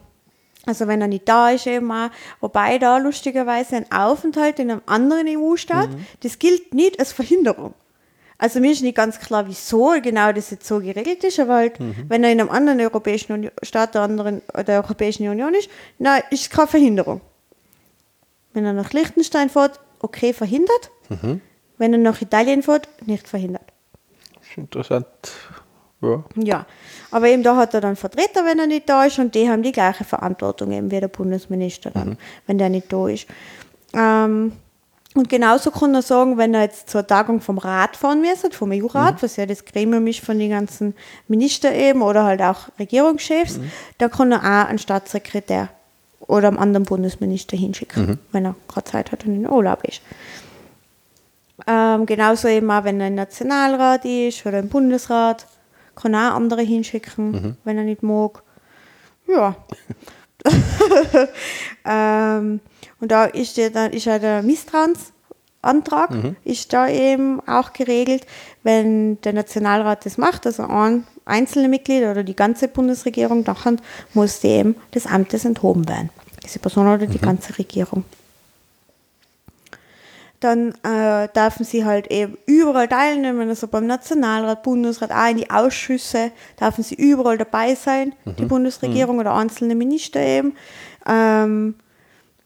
also 0.67 0.87
wenn 0.87 1.01
er 1.01 1.09
nicht 1.09 1.29
da 1.29 1.51
ist 1.51 1.67
eben 1.67 1.91
auch, 1.91 2.11
wobei 2.41 2.79
da 2.79 2.99
lustigerweise 2.99 3.77
ein 3.77 3.91
Aufenthalt 3.91 4.61
in 4.61 4.71
einem 4.71 4.83
anderen 4.87 5.27
EU-Staat, 5.27 5.91
mhm. 5.91 6.07
das 6.21 6.39
gilt 6.39 6.73
nicht 6.75 7.01
als 7.01 7.13
Verhinderung. 7.13 7.75
Also 8.43 8.59
mir 8.59 8.73
ist 8.73 8.83
nicht 8.83 8.97
ganz 8.97 9.21
klar, 9.21 9.47
wieso 9.47 9.93
genau 10.03 10.33
das 10.33 10.51
jetzt 10.51 10.67
so 10.67 10.81
geregelt 10.81 11.23
ist, 11.23 11.39
aber 11.39 11.55
halt, 11.55 11.79
mhm. 11.79 12.07
wenn 12.09 12.25
er 12.25 12.33
in 12.33 12.41
einem 12.41 12.51
anderen 12.51 12.81
europäischen 12.81 13.33
Union, 13.33 13.53
Staat 13.63 13.95
der, 13.95 14.03
anderen, 14.03 14.43
der 14.67 14.83
Europäischen 14.83 15.29
Union 15.29 15.55
ist, 15.55 15.71
na, 16.01 16.17
ist 16.17 16.51
keine 16.51 16.67
Verhinderung. 16.67 17.21
Wenn 18.53 18.65
er 18.65 18.73
nach 18.73 18.93
Liechtenstein 18.93 19.49
fährt, 19.49 19.79
okay, 20.01 20.33
verhindert. 20.33 20.91
Mhm. 21.09 21.41
Wenn 21.79 21.93
er 21.93 22.01
nach 22.01 22.21
Italien 22.21 22.65
fährt, 22.65 22.89
nicht 23.07 23.29
verhindert. 23.29 23.73
Interessant. 24.57 25.07
Ja. 26.01 26.25
ja, 26.35 26.67
aber 27.13 27.29
eben 27.29 27.45
da 27.45 27.55
hat 27.55 27.75
er 27.75 27.81
dann 27.81 27.95
Vertreter, 27.95 28.45
wenn 28.45 28.59
er 28.59 28.67
nicht 28.67 28.89
da 28.89 29.05
ist, 29.05 29.21
und 29.21 29.37
die 29.37 29.49
haben 29.49 29.63
die 29.63 29.71
gleiche 29.71 30.03
Verantwortung 30.03 30.73
eben 30.73 30.91
wie 30.91 30.99
der 30.99 31.07
Bundesminister 31.07 31.93
dann, 31.93 32.09
mhm. 32.09 32.17
wenn 32.49 32.59
der 32.59 32.71
nicht 32.71 32.93
da 32.93 33.07
ist. 33.07 33.29
Ähm, 33.95 34.51
und 35.15 35.29
genauso 35.29 35.71
kann 35.71 35.95
er 35.95 36.03
sagen, 36.03 36.39
wenn 36.39 36.55
er 36.55 36.63
jetzt 36.63 36.89
zur 36.89 37.07
Tagung 37.07 37.41
vom 37.41 37.59
Rat 37.59 37.97
fahren 37.97 38.23
müsste, 38.23 38.51
vom 38.51 38.73
EU-Rat, 38.73 39.17
mhm. 39.17 39.23
was 39.23 39.37
ja 39.37 39.45
das 39.45 39.65
Gremium 39.65 40.07
ist 40.07 40.21
von 40.21 40.39
den 40.39 40.51
ganzen 40.51 40.95
Ministern 41.29 41.75
eben 41.75 42.03
oder 42.03 42.25
halt 42.25 42.41
auch 42.41 42.69
Regierungschefs, 42.79 43.59
mhm. 43.59 43.71
da 43.99 44.09
kann 44.09 44.33
er 44.33 44.41
auch 44.41 44.69
einen 44.69 44.79
Staatssekretär 44.79 45.69
oder 46.21 46.49
einen 46.49 46.59
anderen 46.59 46.87
Bundesminister 46.87 47.57
hinschicken, 47.57 48.07
mhm. 48.07 48.19
wenn 48.33 48.47
er 48.47 48.55
gerade 48.69 48.91
Zeit 48.91 49.13
hat 49.13 49.27
und 49.27 49.35
in 49.35 49.49
Urlaub 49.49 49.85
ist. 49.85 50.01
Ähm, 51.67 52.07
genauso 52.07 52.49
eben 52.49 52.71
auch, 52.71 52.85
wenn 52.85 53.01
er 53.01 53.09
im 53.09 53.15
Nationalrat 53.15 54.05
ist 54.07 54.47
oder 54.47 54.61
im 54.61 54.69
Bundesrat, 54.69 55.47
kann 55.95 56.15
er 56.15 56.33
auch 56.33 56.37
andere 56.37 56.63
hinschicken, 56.63 57.31
mhm. 57.31 57.57
wenn 57.65 57.77
er 57.77 57.85
nicht 57.85 58.03
mag. 58.03 58.43
Ja. 59.29 59.57
ähm, 61.85 62.61
und 63.03 63.11
da 63.11 63.25
ist 63.25 63.57
ja, 63.57 63.69
dann, 63.69 63.91
ist 63.91 64.05
ja 64.05 64.21
der 64.21 64.45
Misstrauensantrag 64.45 66.11
mhm. 66.11 66.37
ist 66.45 66.73
da 66.73 66.89
eben 66.89 67.41
auch 67.49 67.73
geregelt, 67.73 68.25
wenn 68.63 69.21
der 69.23 69.33
Nationalrat 69.33 70.07
das 70.07 70.19
macht, 70.19 70.47
also 70.47 70.63
ein 70.63 71.05
einzelne 71.25 71.69
Mitglied 71.69 72.05
oder 72.05 72.23
die 72.23 72.37
ganze 72.37 72.69
Bundesregierung, 72.69 73.43
dann 73.43 73.81
muss 74.15 74.39
dem 74.39 74.77
des 74.95 75.07
Amtes 75.07 75.45
enthoben 75.45 75.89
werden. 75.89 76.11
Diese 76.45 76.61
Person 76.61 76.87
oder 76.87 77.09
die 77.09 77.19
mhm. 77.19 77.23
ganze 77.23 77.59
Regierung. 77.59 78.05
Dann 80.39 80.73
äh, 80.85 81.29
dürfen 81.35 81.65
sie 81.65 81.85
halt 81.85 82.07
eben 82.07 82.39
überall 82.47 82.87
teilnehmen, 82.87 83.49
also 83.49 83.67
beim 83.67 83.87
Nationalrat, 83.87 84.63
Bundesrat, 84.63 85.11
auch 85.11 85.29
in 85.29 85.39
die 85.39 85.51
Ausschüsse, 85.51 86.31
dürfen 86.61 86.85
sie 86.85 86.95
überall 86.95 87.37
dabei 87.37 87.75
sein, 87.75 88.15
mhm. 88.25 88.37
die 88.37 88.45
Bundesregierung 88.45 89.17
mhm. 89.17 89.21
oder 89.23 89.35
einzelne 89.35 89.75
Minister 89.75 90.21
eben. 90.21 90.55
Ähm, 91.05 91.75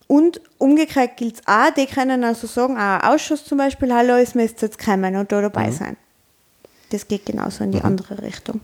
und 0.06 0.40
umgekehrt 0.58 1.16
gilt 1.16 1.36
es 1.36 1.46
auch, 1.46 1.70
die 1.70 1.86
können 1.86 2.22
also 2.24 2.46
sagen, 2.46 2.76
auch 2.76 2.80
ein 2.80 3.00
Ausschuss 3.02 3.44
zum 3.44 3.58
Beispiel, 3.58 3.92
hallo, 3.92 4.14
es 4.14 4.34
müsste 4.34 4.66
jetzt 4.66 4.78
kommen 4.78 5.16
und 5.16 5.32
da 5.32 5.40
dabei 5.40 5.70
sein. 5.70 5.96
Das 6.90 7.08
geht 7.08 7.26
genauso 7.26 7.64
in 7.64 7.72
die 7.72 7.80
andere 7.80 8.22
Richtung. 8.22 8.60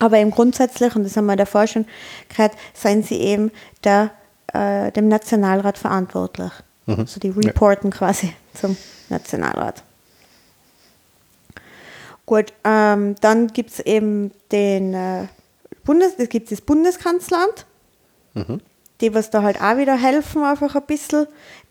Aber 0.00 0.16
eben 0.16 0.30
grundsätzlich, 0.30 0.96
und 0.96 1.04
das 1.04 1.16
haben 1.16 1.26
wir 1.26 1.36
davor 1.36 1.66
schon 1.66 1.86
gehört, 2.28 2.52
seien 2.72 3.02
sie 3.02 3.16
eben 3.16 3.50
der, 3.84 4.10
äh, 4.52 4.90
dem 4.92 5.08
Nationalrat 5.08 5.76
verantwortlich. 5.76 6.52
Also 6.86 7.20
die 7.20 7.28
reporten 7.28 7.90
quasi 7.90 8.32
zum 8.54 8.76
Nationalrat. 9.10 9.82
Gut, 12.24 12.52
ähm, 12.64 13.16
dann 13.20 13.48
gibt 13.48 13.70
es 13.70 13.80
eben 13.80 14.32
den 14.50 14.94
äh, 14.94 15.26
Bundes, 15.84 16.14
es 16.16 16.28
gibt 16.28 16.50
das 16.50 16.60
Bundeskanzleramt, 16.60 17.66
die 19.02 19.12
was 19.14 19.28
da 19.30 19.42
halt 19.42 19.60
auch 19.60 19.76
wieder 19.76 19.96
helfen, 19.96 20.42
einfach 20.44 20.74
ein 20.74 20.86
bisschen. 20.86 21.26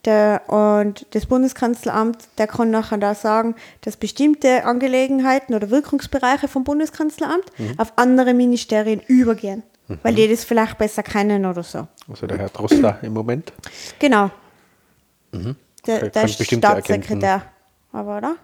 Der, 0.06 0.42
und 0.50 1.06
das 1.12 1.26
Bundeskanzleramt, 1.28 2.18
der 2.38 2.48
kann 2.48 2.72
nachher 2.72 2.98
da 2.98 3.14
sagen, 3.16 3.56
dass 3.82 3.98
bestimmte 3.98 4.66
Angelegenheiten 4.66 5.54
oder 5.56 5.70
Wirkungsbereiche 5.70 6.48
vom 6.48 6.64
Bundeskanzleramt 6.64 7.46
auf 7.78 7.94
andere 7.98 8.34
Ministerien 8.34 9.00
übergehen, 9.08 9.64
weil 10.04 10.16
die 10.16 10.28
das 10.28 10.44
vielleicht 10.44 10.78
besser 10.78 11.04
kennen 11.04 11.46
oder 11.46 11.64
so. 11.64 11.88
Also 12.10 12.28
der 12.28 12.38
Herr 12.40 12.50
Droster 12.50 12.98
im 13.04 13.14
Moment. 13.14 13.54
Genau. 14.00 14.30
Der, 15.32 16.00
Kann- 16.00 16.12
der 16.12 16.22
bestimmte 16.24 16.68
Staatssekretär. 16.68 17.44
Aber, 17.92 18.18
oder? 18.18 18.36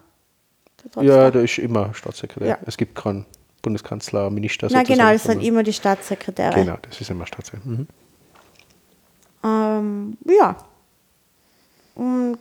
Der. 0.95 1.03
Ja, 1.03 1.31
der 1.31 1.41
ist 1.43 1.57
immer 1.57 1.93
Staatssekretär. 1.93 2.47
Ja. 2.47 2.57
Es 2.65 2.77
gibt 2.77 2.95
keinen 2.95 3.25
Bundeskanzler, 3.63 4.29
Minister 4.29 4.67
Na 4.71 4.83
genau, 4.83 5.11
das 5.11 5.23
sind 5.23 5.41
immer 5.41 5.63
die 5.63 5.73
Staatssekretäre. 5.73 6.53
Genau, 6.53 6.77
das 6.83 7.01
ist 7.01 7.09
immer 7.09 7.25
Staatssekretär. 7.25 7.71
Mhm. 7.71 7.87
Ähm, 9.47 10.17
ja. 10.25 10.57
Und 11.95 12.39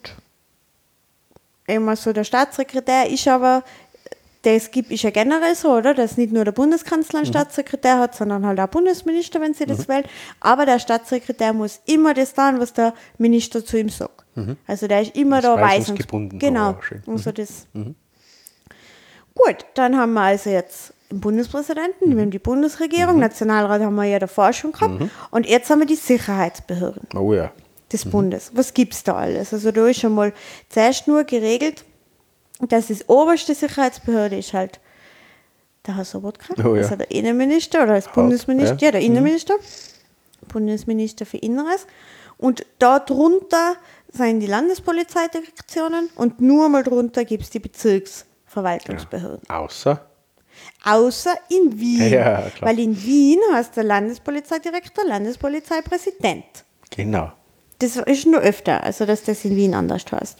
immer 1.66 1.96
so 1.96 2.12
der 2.12 2.24
Staatssekretär 2.24 3.08
ist 3.08 3.26
aber, 3.28 3.62
das 4.42 4.70
gibt 4.70 4.92
ist 4.92 5.02
ja 5.02 5.10
generell 5.10 5.56
so, 5.56 5.72
oder? 5.72 5.94
Dass 5.94 6.16
nicht 6.16 6.32
nur 6.32 6.44
der 6.44 6.52
Bundeskanzler 6.52 7.20
einen 7.20 7.26
Staatssekretär 7.26 7.98
hat, 7.98 8.14
sondern 8.14 8.46
halt 8.46 8.60
auch 8.60 8.68
Bundesminister, 8.68 9.40
wenn 9.40 9.54
sie 9.54 9.66
das 9.66 9.88
wählen. 9.88 10.04
Aber 10.40 10.66
der 10.66 10.78
Staatssekretär 10.78 11.52
muss 11.52 11.80
immer 11.86 12.14
das 12.14 12.34
tun, 12.34 12.60
was 12.60 12.72
der 12.72 12.94
Minister 13.18 13.64
zu 13.64 13.78
ihm 13.78 13.88
sagt. 13.88 14.24
Also 14.66 14.86
der 14.86 15.02
ist 15.02 15.16
immer 15.16 15.40
Das 15.40 15.56
da 15.56 15.60
weisungsgebunden, 15.60 16.38
Genau. 16.38 16.78
Und 17.06 17.18
so 17.18 17.32
das. 17.32 17.66
Gut, 19.34 19.66
dann 19.74 19.96
haben 19.96 20.12
wir 20.12 20.22
also 20.22 20.50
jetzt 20.50 20.92
den 21.10 21.20
Bundespräsidenten, 21.20 22.14
wir 22.16 22.22
haben 22.22 22.30
die 22.30 22.38
Bundesregierung, 22.38 23.18
Nationalrat 23.20 23.80
haben 23.82 23.94
wir 23.94 24.04
ja 24.04 24.18
davor 24.18 24.52
schon 24.52 24.72
gehabt. 24.72 25.04
Und 25.30 25.46
jetzt 25.46 25.70
haben 25.70 25.80
wir 25.80 25.86
die 25.86 25.94
Sicherheitsbehörden 25.96 27.08
Oh 27.14 27.32
ja. 27.32 27.52
des 27.92 28.04
Bundes. 28.04 28.50
Was 28.54 28.74
gibt 28.74 28.94
es 28.94 29.04
da 29.04 29.14
alles? 29.16 29.52
Also 29.52 29.70
da 29.70 29.86
ist 29.86 30.00
schon 30.00 30.14
mal 30.14 30.32
zuerst 30.68 31.06
nur 31.06 31.24
geregelt, 31.24 31.84
dass 32.60 32.88
das 32.88 33.08
oberste 33.08 33.54
Sicherheitsbehörde 33.54 34.38
ist 34.38 34.52
halt 34.52 34.80
der 35.86 35.96
Herr 35.96 36.04
Sobotka, 36.04 36.54
Oh 36.64 36.74
ja. 36.74 36.82
also 36.82 36.96
der 36.96 37.10
Innenminister 37.12 37.84
oder 37.84 37.94
das 37.94 38.08
Bundesminister, 38.12 38.74
ja. 38.76 38.86
ja, 38.86 38.90
der 38.92 39.00
Innenminister, 39.02 39.54
Bundesminister 40.48 41.24
für 41.26 41.36
Inneres. 41.36 41.86
Und 42.38 42.66
darunter 42.80 43.76
sind 44.10 44.40
die 44.40 44.46
Landespolizeidirektionen 44.46 46.08
und 46.16 46.40
nur 46.40 46.68
mal 46.68 46.82
drunter 46.82 47.24
gibt 47.24 47.44
es 47.44 47.50
die 47.50 47.60
Bezirksverwaltungsbehörden. 47.60 49.48
Außer. 49.48 50.04
Außer 50.84 51.34
in 51.48 51.78
Wien. 51.78 52.10
Ja. 52.10 52.44
Weil 52.60 52.78
in 52.78 53.02
Wien 53.02 53.40
heißt 53.52 53.76
der 53.76 53.84
Landespolizeidirektor 53.84 55.04
Landespolizeipräsident. 55.04 56.44
Genau. 56.90 57.32
Das 57.78 57.96
ist 57.96 58.26
nur 58.26 58.40
öfter, 58.40 58.82
also 58.82 59.04
dass 59.04 59.24
das 59.24 59.44
in 59.44 59.56
Wien 59.56 59.74
anders 59.74 60.04
heißt. 60.10 60.38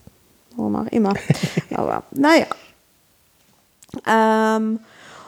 Warum 0.56 0.76
auch 0.76 0.86
immer. 0.86 1.14
Aber 1.74 2.04
naja. 2.12 2.46
Ähm, 4.06 4.80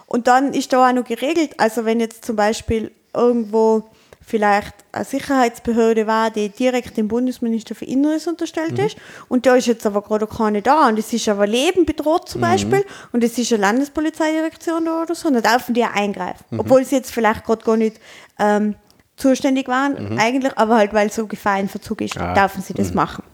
und 0.06 0.26
dann 0.26 0.54
ist 0.54 0.72
da 0.72 0.88
auch 0.88 0.92
noch 0.92 1.04
geregelt, 1.04 1.52
also 1.58 1.84
wenn 1.84 2.00
jetzt 2.00 2.24
zum 2.24 2.36
Beispiel 2.36 2.90
irgendwo 3.14 3.84
vielleicht 4.28 4.74
eine 4.92 5.04
Sicherheitsbehörde 5.06 6.06
war, 6.06 6.30
die 6.30 6.50
direkt 6.50 6.96
dem 6.98 7.08
Bundesminister 7.08 7.74
für 7.74 7.86
Inneres 7.86 8.26
unterstellt 8.26 8.78
ist. 8.78 8.96
Und 9.28 9.46
da 9.46 9.54
ist 9.56 9.66
jetzt 9.66 9.86
aber 9.86 10.02
gerade 10.02 10.26
keine 10.26 10.60
da. 10.60 10.86
Und 10.88 10.98
es 10.98 11.12
ist 11.12 11.28
aber 11.28 11.46
Leben 11.46 11.86
bedroht 11.86 12.28
zum 12.28 12.42
Beispiel. 12.42 12.84
Und 13.12 13.24
es 13.24 13.38
ist 13.38 13.52
eine 13.52 13.62
Landespolizeidirektion 13.62 14.84
da 14.84 15.02
oder 15.02 15.14
so, 15.14 15.30
dann 15.30 15.42
dürfen 15.42 15.74
die 15.74 15.80
ja 15.80 15.92
eingreifen. 15.94 16.44
Obwohl 16.58 16.84
sie 16.84 16.96
jetzt 16.96 17.10
vielleicht 17.10 17.44
gerade 17.44 17.64
gar 17.64 17.76
nicht 17.78 17.98
ähm, 18.38 18.74
zuständig 19.16 19.66
waren 19.66 20.18
eigentlich, 20.18 20.56
aber 20.58 20.76
halt 20.76 20.92
weil 20.92 21.10
so 21.10 21.26
Gefahr 21.26 21.58
in 21.58 21.68
Verzug 21.68 22.02
ist, 22.02 22.18
Ah, 22.18 22.34
dürfen 22.34 22.62
sie 22.62 22.74
das 22.74 22.92
machen. 22.94 23.24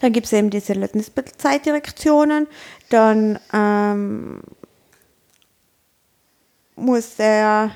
Dann 0.00 0.12
gibt 0.12 0.26
es 0.26 0.32
eben 0.34 0.50
diese 0.50 0.74
Landespolizeidirektionen. 0.74 2.46
Dann 2.90 3.38
ähm, 3.52 4.40
muss 6.76 7.16
der, 7.16 7.70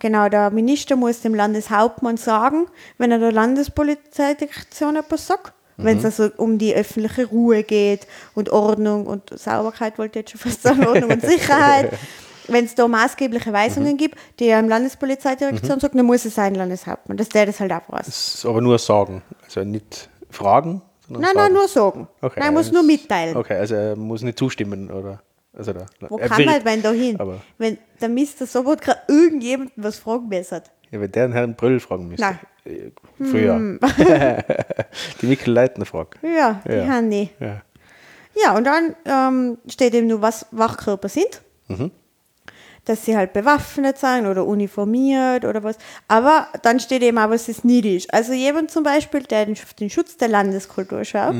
genau, 0.00 0.28
der 0.28 0.50
Minister 0.50 0.96
muss 0.96 1.20
dem 1.20 1.34
Landeshauptmann 1.34 2.16
sagen, 2.16 2.66
wenn 2.98 3.10
er 3.12 3.18
der 3.18 3.32
Landespolizeidirektion 3.32 4.96
etwas 4.96 5.26
sagt. 5.26 5.52
Wenn 5.78 5.98
es 5.98 6.04
also 6.06 6.30
um 6.38 6.56
die 6.56 6.74
öffentliche 6.74 7.26
Ruhe 7.26 7.62
geht 7.62 8.06
und 8.34 8.48
Ordnung 8.48 9.06
und 9.06 9.28
Sauberkeit, 9.38 9.98
wollte 9.98 10.18
ich 10.18 10.22
jetzt 10.22 10.30
schon 10.32 10.40
fast 10.50 10.62
sagen, 10.62 10.86
Ordnung 10.86 11.10
und 11.10 11.20
Sicherheit. 11.26 11.92
Wenn 12.48 12.64
es 12.64 12.74
da 12.74 12.88
maßgebliche 12.88 13.52
Weisungen 13.52 13.98
gibt, 13.98 14.16
die 14.38 14.46
er 14.46 14.58
im 14.60 14.70
Landespolizeidirektion 14.70 15.78
sagt, 15.80 15.94
dann 15.94 16.06
muss 16.06 16.24
es 16.24 16.34
sein 16.34 16.54
Landeshauptmann, 16.54 17.18
dass 17.18 17.28
der 17.28 17.44
das 17.44 17.60
halt 17.60 17.72
auch 17.72 17.82
weiß. 17.88 18.06
Das 18.06 18.34
ist 18.36 18.46
aber 18.46 18.62
nur 18.62 18.78
sagen. 18.78 19.22
Also 19.44 19.64
nicht 19.64 20.08
fragen, 20.30 20.80
sondern 21.06 21.22
Nein, 21.22 21.30
sagen. 21.34 21.44
nein, 21.44 21.52
nur 21.52 21.68
sagen. 21.68 22.08
Okay, 22.22 22.40
nein, 22.40 22.54
muss 22.54 22.66
das- 22.66 22.72
nur 22.72 22.82
mitteilen. 22.82 23.36
Okay, 23.36 23.58
also 23.58 23.74
er 23.74 23.96
muss 23.96 24.22
nicht 24.22 24.38
zustimmen, 24.38 24.90
oder? 24.90 25.20
Also 25.56 25.72
da, 25.72 25.86
Wo 26.08 26.18
kann 26.18 26.38
will, 26.38 26.46
man 26.46 26.62
denn 26.64 26.82
da 26.82 26.90
hin? 26.92 27.18
Aber 27.18 27.40
Wenn 27.58 27.78
der 28.00 28.08
Mr. 28.08 28.46
Sobotka 28.46 28.96
irgendjemanden 29.08 29.82
was 29.82 29.98
fragen 29.98 30.28
müsste. 30.28 30.62
ja, 30.90 31.00
wenn 31.00 31.10
der 31.12 31.24
einen 31.24 31.32
Herrn 31.32 31.54
Brüll 31.56 31.80
fragen 31.80 32.08
müsste. 32.08 32.22
Nein. 32.26 32.38
Hm. 32.64 32.92
Äh, 33.26 33.30
Früher. 33.30 33.58
die 35.22 35.26
Mikkel 35.26 35.52
Leitner 35.54 35.86
fragt. 35.86 36.18
Ja, 36.22 36.60
die 36.66 36.72
Ja. 36.72 36.86
haben 36.88 37.10
die. 37.10 37.30
Ja. 37.40 37.62
Ja, 38.38 38.54
und 38.54 38.64
dann 38.64 38.94
ähm, 39.06 39.58
steht 39.66 39.94
eben 39.94 40.08
nur, 40.08 40.20
was 40.20 40.44
Wachkörper 40.50 41.08
sind. 41.08 41.40
Mhm. 41.68 41.90
Dass 42.84 43.04
sie 43.04 43.16
halt 43.16 43.32
bewaffnet 43.32 43.96
sind 43.98 44.26
oder 44.26 44.44
uniformiert 44.46 45.44
oder 45.46 45.64
was. 45.64 45.78
Aber 46.06 46.46
dann 46.62 46.78
steht 46.78 47.02
eben 47.02 47.18
auch, 47.18 47.30
was 47.30 47.48
es 47.48 47.64
nicht 47.64 47.84
ist. 47.86 48.12
Also 48.14 48.32
jemand 48.34 48.70
zum 48.70 48.84
Beispiel, 48.84 49.22
der 49.22 49.46
den, 49.46 49.54
auf 49.54 49.72
den 49.74 49.88
Schutz 49.90 50.18
der 50.18 50.28
Landeskultur 50.28 51.02
schaut, 51.04 51.34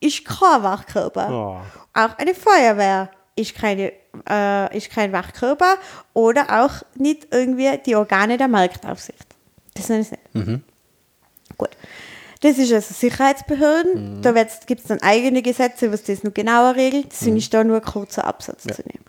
ist 0.00 0.24
kein 0.26 0.62
Wachkörper. 0.62 1.28
Mhm. 1.28 1.34
Oh. 1.34 1.56
Auch 1.94 2.18
eine 2.18 2.34
Feuerwehr 2.34 3.10
ist, 3.36 3.54
keine, 3.54 3.92
äh, 4.28 4.76
ist 4.76 4.90
kein 4.90 5.12
Wachkörper 5.12 5.76
oder 6.14 6.64
auch 6.64 6.82
nicht 6.94 7.28
irgendwie 7.30 7.78
die 7.84 7.96
Organe 7.96 8.36
der 8.36 8.48
Marktaufsicht. 8.48 9.26
Das 9.74 9.88
es 9.90 10.10
nicht. 10.10 10.22
Gut. 11.56 11.70
Das 12.40 12.56
ist 12.56 12.72
also 12.72 12.94
Sicherheitsbehörden. 12.94 14.22
Da 14.22 14.32
gibt 14.66 14.80
es 14.80 14.86
dann 14.86 15.02
eigene 15.02 15.42
Gesetze, 15.42 15.92
was 15.92 16.04
das 16.04 16.22
noch 16.22 16.32
genauer 16.32 16.74
regelt. 16.74 17.08
Deswegen 17.12 17.36
ist 17.36 17.52
da 17.52 17.62
nur 17.64 17.76
ein 17.76 17.82
kurzer 17.82 18.24
Absatz 18.24 18.62
zu 18.62 18.82
nehmen. 18.82 19.04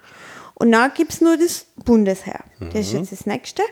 Und 0.55 0.71
dann 0.71 0.93
gibt 0.93 1.13
es 1.13 1.21
nur 1.21 1.37
das 1.37 1.65
Bundesheer. 1.85 2.41
Das 2.59 2.87
ist 2.87 2.93
jetzt 2.93 3.11
das 3.11 3.25
nächste. 3.25 3.63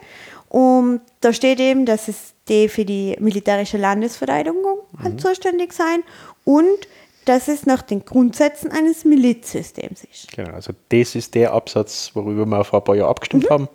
Und 0.47 1.01
da 1.21 1.33
steht 1.33 1.59
eben, 1.59 1.85
dass 1.85 2.07
es 2.07 2.33
die 2.47 2.67
für 2.67 2.85
die 2.85 3.15
militärische 3.19 3.77
Landesverteidigung 3.77 4.79
halt 5.01 5.21
zuständig 5.21 5.73
sein 5.73 6.01
und 6.45 6.87
dass 7.29 7.47
es 7.47 7.67
nach 7.67 7.83
den 7.83 8.03
Grundsätzen 8.05 8.71
eines 8.71 9.05
Milizsystems 9.05 10.03
ist. 10.03 10.31
Genau, 10.35 10.51
also 10.51 10.73
das 10.89 11.13
ist 11.13 11.35
der 11.35 11.53
Absatz, 11.53 12.09
worüber 12.15 12.43
wir 12.47 12.63
vor 12.63 12.79
ein 12.79 12.83
paar 12.83 12.95
Jahren 12.95 13.11
abgestimmt 13.11 13.43
Mhm. 13.43 13.49
haben, 13.53 13.69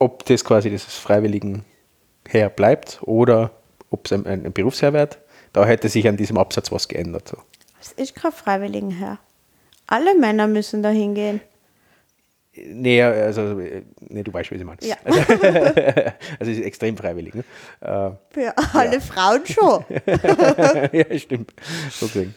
ob 0.00 0.24
das 0.24 0.44
quasi 0.44 0.70
dieses 0.70 0.92
freiwilligen 0.96 1.64
Heer 2.28 2.48
bleibt 2.48 2.98
oder 3.02 3.52
ob 3.90 4.06
es 4.06 4.12
ein, 4.12 4.26
ein, 4.26 4.44
ein 4.44 4.52
Berufsheer 4.52 4.92
wird. 4.92 5.18
Da 5.52 5.64
hätte 5.64 5.88
sich 5.88 6.08
an 6.08 6.16
diesem 6.16 6.36
Absatz 6.36 6.72
was 6.72 6.88
geändert. 6.88 7.28
So. 7.28 7.36
Es 7.80 7.92
ist 7.92 8.16
kein 8.16 8.32
Freiwilligenheer. 8.32 9.18
Alle 9.86 10.18
Männer 10.18 10.48
müssen 10.48 10.82
da 10.82 10.88
hingehen. 10.88 11.40
Nee, 12.56 13.02
also, 13.02 13.42
nee, 14.08 14.22
du 14.22 14.32
weißt, 14.32 14.50
was 14.52 14.58
ich 14.58 14.64
meine. 14.64 14.78
Ja. 14.82 14.96
Also, 15.04 15.20
also 16.38 16.52
ist 16.52 16.62
extrem 16.62 16.96
freiwillig. 16.96 17.34
Ne? 17.34 17.44
Äh, 17.80 18.10
Für 18.30 18.54
alle 18.72 19.00
Frauen 19.00 19.44
schon. 19.46 19.84
ja, 20.92 21.18
stimmt. 21.18 21.52
So 21.90 22.06
gesehen. 22.06 22.34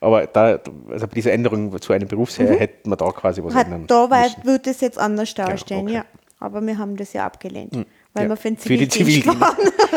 Aber 0.00 0.26
da, 0.26 0.58
also 0.90 1.06
bei 1.06 1.14
dieser 1.14 1.32
Änderung 1.32 1.80
zu 1.80 1.92
einem 1.92 2.08
Berufsheer 2.08 2.58
hätte 2.58 2.88
man 2.88 2.98
da 2.98 3.10
quasi 3.12 3.42
was 3.44 3.54
Mhm. 3.54 3.58
Hat, 3.58 3.66
ändern 3.66 3.86
da 3.86 4.10
wird 4.44 4.66
es 4.66 4.80
jetzt 4.80 4.98
anders 4.98 5.34
dastehen, 5.34 5.82
okay. 5.82 5.94
ja. 5.94 6.04
Aber 6.38 6.60
wir 6.62 6.78
haben 6.78 6.96
das 6.96 7.12
ja 7.12 7.26
abgelehnt. 7.26 7.86
Weil 8.12 8.24
Ja, 8.24 8.28
wir 8.30 8.36
finden 8.36 8.60
für 8.60 8.76
die 8.76 8.88
Zivildienst, 8.88 9.40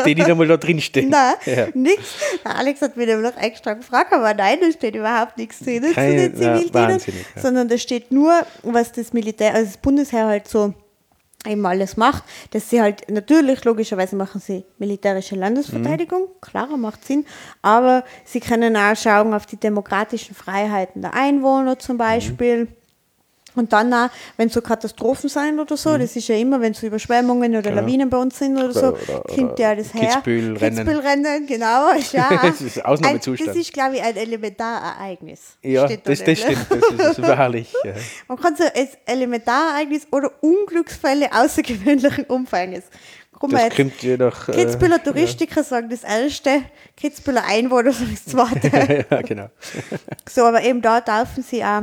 die 0.06 0.14
nicht 0.14 0.28
einmal 0.28 0.46
da 0.46 0.56
drin 0.56 0.80
stehen. 0.80 1.08
Nein, 1.10 1.34
Ja. 1.46 1.66
nichts. 1.74 2.14
Alex 2.44 2.80
hat 2.80 2.96
mir 2.96 3.16
noch 3.16 3.36
extra 3.36 3.74
gefragt, 3.74 4.12
aber 4.12 4.34
nein, 4.34 4.58
da 4.60 4.70
steht 4.70 4.94
überhaupt 4.94 5.36
nichts 5.36 5.58
drin 5.58 5.82
zu 5.82 5.94
den 5.94 6.36
Zivildienern, 6.36 7.00
ja. 7.06 7.42
sondern 7.42 7.68
da 7.68 7.76
steht 7.76 8.12
nur, 8.12 8.46
was 8.62 8.92
das 8.92 9.12
Militär, 9.12 9.54
also 9.54 9.66
das 9.66 9.76
Bundesheer 9.78 10.26
halt 10.26 10.46
so 10.46 10.74
eben 11.46 11.66
alles 11.66 11.96
macht, 11.96 12.22
dass 12.52 12.70
sie 12.70 12.80
halt 12.80 13.10
natürlich, 13.10 13.64
logischerweise 13.64 14.16
machen 14.16 14.40
sie 14.40 14.64
militärische 14.78 15.34
Landesverteidigung, 15.34 16.22
mhm. 16.22 16.40
klarer 16.40 16.76
macht 16.76 17.04
Sinn, 17.04 17.26
aber 17.62 18.04
sie 18.24 18.40
können 18.40 18.76
auch 18.76 18.96
schauen 18.96 19.34
auf 19.34 19.46
die 19.46 19.56
demokratischen 19.56 20.34
Freiheiten 20.34 21.02
der 21.02 21.14
Einwohner 21.14 21.78
zum 21.78 21.98
Beispiel. 21.98 22.64
Mhm 22.64 22.68
und 23.54 23.72
dann 23.72 23.92
auch, 23.92 24.08
wenn 24.36 24.48
so 24.48 24.60
Katastrophen 24.60 25.28
sind 25.28 25.58
oder 25.58 25.76
so, 25.76 25.90
mhm. 25.90 26.00
das 26.00 26.16
ist 26.16 26.28
ja 26.28 26.36
immer, 26.36 26.60
wenn 26.60 26.74
so 26.74 26.86
Überschwemmungen 26.86 27.52
oder 27.52 27.70
genau. 27.70 27.82
Lawinen 27.82 28.10
bei 28.10 28.16
uns 28.18 28.38
sind 28.38 28.56
oder 28.56 28.72
so, 28.72 28.88
oder, 28.88 29.22
kommt 29.28 29.58
ja 29.58 29.74
das 29.74 29.94
her. 29.94 30.08
Kitzbühel-Rennen. 30.08 30.76
Kitzbühel-Rennen, 30.76 31.46
genau. 31.46 31.92
Ja. 32.12 32.38
das 32.42 32.60
ist 32.60 32.84
Ausnahmezustand. 32.84 33.48
Ein, 33.48 33.54
das 33.54 33.62
ist, 33.62 33.72
glaube 33.72 33.96
ich, 33.96 34.02
ein 34.02 34.16
Elementarereignis. 34.16 35.56
Ja, 35.62 35.86
das, 35.86 36.02
das, 36.04 36.24
das 36.24 36.38
stimmt, 36.38 36.66
das 36.98 37.18
ist 37.18 37.22
wahrlich. 37.26 37.72
Ja. 37.82 37.94
Man 38.28 38.38
kann 38.38 38.54
so 38.56 38.64
als 38.64 38.90
Elementarereignis 39.06 40.06
oder 40.10 40.30
Unglücksfälle 40.40 41.32
außergewöhnlichen 41.32 42.24
Umfanges. 42.24 42.84
Guck 43.38 43.50
das 43.50 43.62
jetzt, 43.62 43.76
kommt 43.76 44.02
je 44.02 44.16
nach, 44.16 44.48
äh, 44.48 44.52
Kitzbüheler 44.52 45.02
Touristiker 45.02 45.56
ja. 45.56 45.64
sagen 45.64 45.88
das 45.88 46.04
erste, 46.04 46.62
Kitzbüheler 46.96 47.44
Einwohner 47.44 47.92
sagen 47.92 48.10
das 48.12 48.24
zweite. 48.32 49.06
ja, 49.10 49.22
genau. 49.22 49.50
so, 50.28 50.44
aber 50.44 50.62
eben 50.62 50.80
da 50.80 51.00
dürfen 51.00 51.42
sie 51.42 51.64
auch 51.64 51.82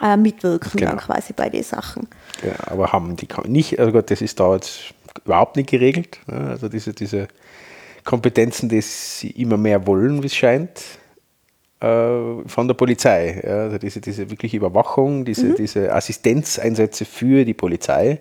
äh, 0.00 0.16
mitwirken 0.16 0.70
genau. 0.74 0.92
dann 0.92 1.00
quasi 1.00 1.32
bei 1.32 1.48
den 1.48 1.62
Sachen. 1.62 2.08
Ja, 2.44 2.54
aber 2.72 2.92
haben 2.92 3.16
die 3.16 3.28
nicht, 3.46 3.78
also 3.78 3.92
Gott, 3.92 4.10
das 4.10 4.22
ist 4.22 4.38
da 4.40 4.54
jetzt 4.54 4.94
überhaupt 5.24 5.56
nicht 5.56 5.70
geregelt. 5.70 6.18
Also 6.26 6.68
diese, 6.68 6.92
diese 6.92 7.28
Kompetenzen, 8.04 8.68
die 8.68 8.80
sie 8.80 9.30
immer 9.30 9.56
mehr 9.56 9.86
wollen, 9.86 10.22
wie 10.22 10.26
es 10.26 10.34
scheint, 10.34 10.80
äh, 11.80 11.86
von 12.46 12.68
der 12.68 12.74
Polizei. 12.74 13.42
Also 13.44 13.78
diese, 13.78 14.00
diese 14.00 14.30
wirkliche 14.30 14.56
Überwachung, 14.56 15.24
diese, 15.24 15.46
mhm. 15.46 15.54
diese 15.56 15.92
Assistenzeinsätze 15.92 17.04
für 17.04 17.44
die 17.44 17.54
Polizei, 17.54 18.20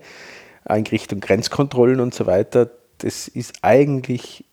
Einrichtung 0.66 1.20
Grenzkontrollen 1.20 2.00
und 2.00 2.14
so 2.14 2.26
weiter, 2.26 2.70
das 3.00 3.28
ist 3.28 3.54
eigentlich 3.62 4.46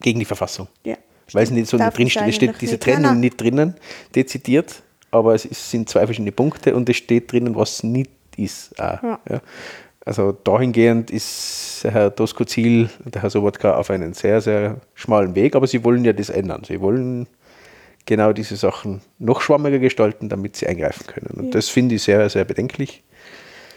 gegen 0.00 0.18
die 0.18 0.24
Verfassung. 0.24 0.68
Ja. 0.84 0.96
Weil 1.32 1.44
es 1.44 1.50
nicht 1.50 1.68
so 1.68 1.76
drinsteht, 1.76 2.26
es 2.26 2.36
steht 2.36 2.60
diese 2.60 2.78
Trennung 2.78 3.20
nicht 3.20 3.40
drinnen, 3.40 3.74
dezidiert 4.14 4.82
aber 5.10 5.34
es 5.34 5.42
sind 5.70 5.88
zwei 5.88 6.06
verschiedene 6.06 6.32
Punkte 6.32 6.74
und 6.74 6.88
es 6.88 6.96
steht 6.96 7.32
drinnen, 7.32 7.54
was 7.56 7.82
nicht 7.82 8.10
ist. 8.36 8.78
Auch, 8.78 9.02
ja. 9.02 9.20
Ja. 9.28 9.40
Also 10.04 10.32
dahingehend 10.32 11.10
ist 11.10 11.80
Herr 11.82 12.08
Doskozil 12.08 12.88
und 13.04 13.14
der 13.14 13.22
Herr 13.22 13.30
Sobotka 13.30 13.76
auf 13.76 13.90
einen 13.90 14.14
sehr, 14.14 14.40
sehr 14.40 14.80
schmalen 14.94 15.34
Weg, 15.34 15.54
aber 15.54 15.66
sie 15.66 15.84
wollen 15.84 16.04
ja 16.04 16.14
das 16.14 16.30
ändern. 16.30 16.62
Sie 16.66 16.80
wollen 16.80 17.26
genau 18.06 18.32
diese 18.32 18.56
Sachen 18.56 19.02
noch 19.18 19.42
schwammiger 19.42 19.78
gestalten, 19.78 20.30
damit 20.30 20.56
sie 20.56 20.66
eingreifen 20.66 21.06
können. 21.06 21.30
Und 21.36 21.44
ja. 21.46 21.50
das 21.50 21.68
finde 21.68 21.96
ich 21.96 22.02
sehr, 22.02 22.28
sehr 22.30 22.44
bedenklich. 22.44 23.02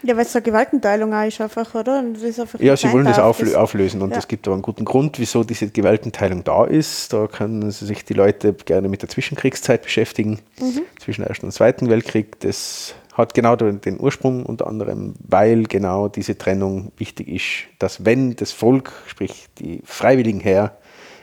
Ja, 0.02 0.16
weil 0.16 0.24
es 0.24 0.34
eine 0.34 0.42
Gewaltenteilung 0.42 1.14
auch 1.14 1.26
ist 1.26 1.40
einfach, 1.40 1.74
oder? 1.74 1.98
Einfach 1.98 2.60
ja, 2.60 2.76
sie 2.76 2.92
wollen 2.92 3.04
das 3.04 3.18
auflö 3.18 3.54
auflösen 3.54 4.02
und 4.02 4.10
ja. 4.10 4.18
es 4.18 4.28
gibt 4.28 4.46
aber 4.48 4.54
einen 4.54 4.62
guten 4.62 4.84
Grund, 4.84 5.18
wieso 5.18 5.44
diese 5.44 5.68
Gewaltenteilung 5.68 6.42
da 6.44 6.64
ist. 6.64 7.12
Da 7.12 7.28
können 7.28 7.70
sich 7.70 8.04
die 8.04 8.14
Leute 8.14 8.52
gerne 8.52 8.88
mit 8.88 9.02
der 9.02 9.08
Zwischenkriegszeit 9.08 9.82
beschäftigen, 9.82 10.40
mhm. 10.60 10.82
zwischen 11.00 11.24
Ersten 11.24 11.46
und 11.46 11.52
Zweiten 11.52 11.88
Weltkrieg. 11.88 12.40
Das 12.40 12.94
hat 13.12 13.34
genau 13.34 13.56
den 13.56 14.00
Ursprung 14.00 14.44
unter 14.46 14.66
anderem, 14.66 15.14
weil 15.20 15.64
genau 15.64 16.08
diese 16.08 16.36
Trennung 16.36 16.92
wichtig 16.96 17.28
ist, 17.28 17.44
dass 17.78 18.04
wenn 18.04 18.36
das 18.36 18.52
Volk, 18.52 18.92
sprich 19.06 19.46
die 19.58 19.82
Freiwilligen 19.84 20.40
her, 20.40 20.76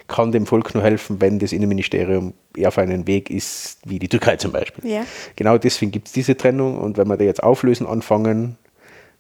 kann 0.08 0.32
dem 0.32 0.46
Volk 0.46 0.74
nur 0.74 0.84
helfen, 0.84 1.22
wenn 1.22 1.40
das 1.40 1.52
Innenministerium 1.52 2.34
eher 2.56 2.70
auf 2.70 2.78
einen 2.78 3.08
Weg 3.08 3.30
ist, 3.30 3.80
wie 3.86 4.00
die 4.00 4.10
Türkei 4.10 4.36
zum 4.38 4.52
Beispiel. 4.52 4.90
Ja. 4.90 5.06
Genau 5.36 5.58
deswegen 5.58 5.92
gibt 5.92 6.08
es 6.08 6.14
diese 6.14 6.36
Trennung 6.36 6.80
und 6.80 6.98
wenn 6.98 7.08
wir 7.08 7.18
da 7.18 7.24
jetzt 7.24 7.44
auflösen 7.44 7.88
anfangen, 7.88 8.58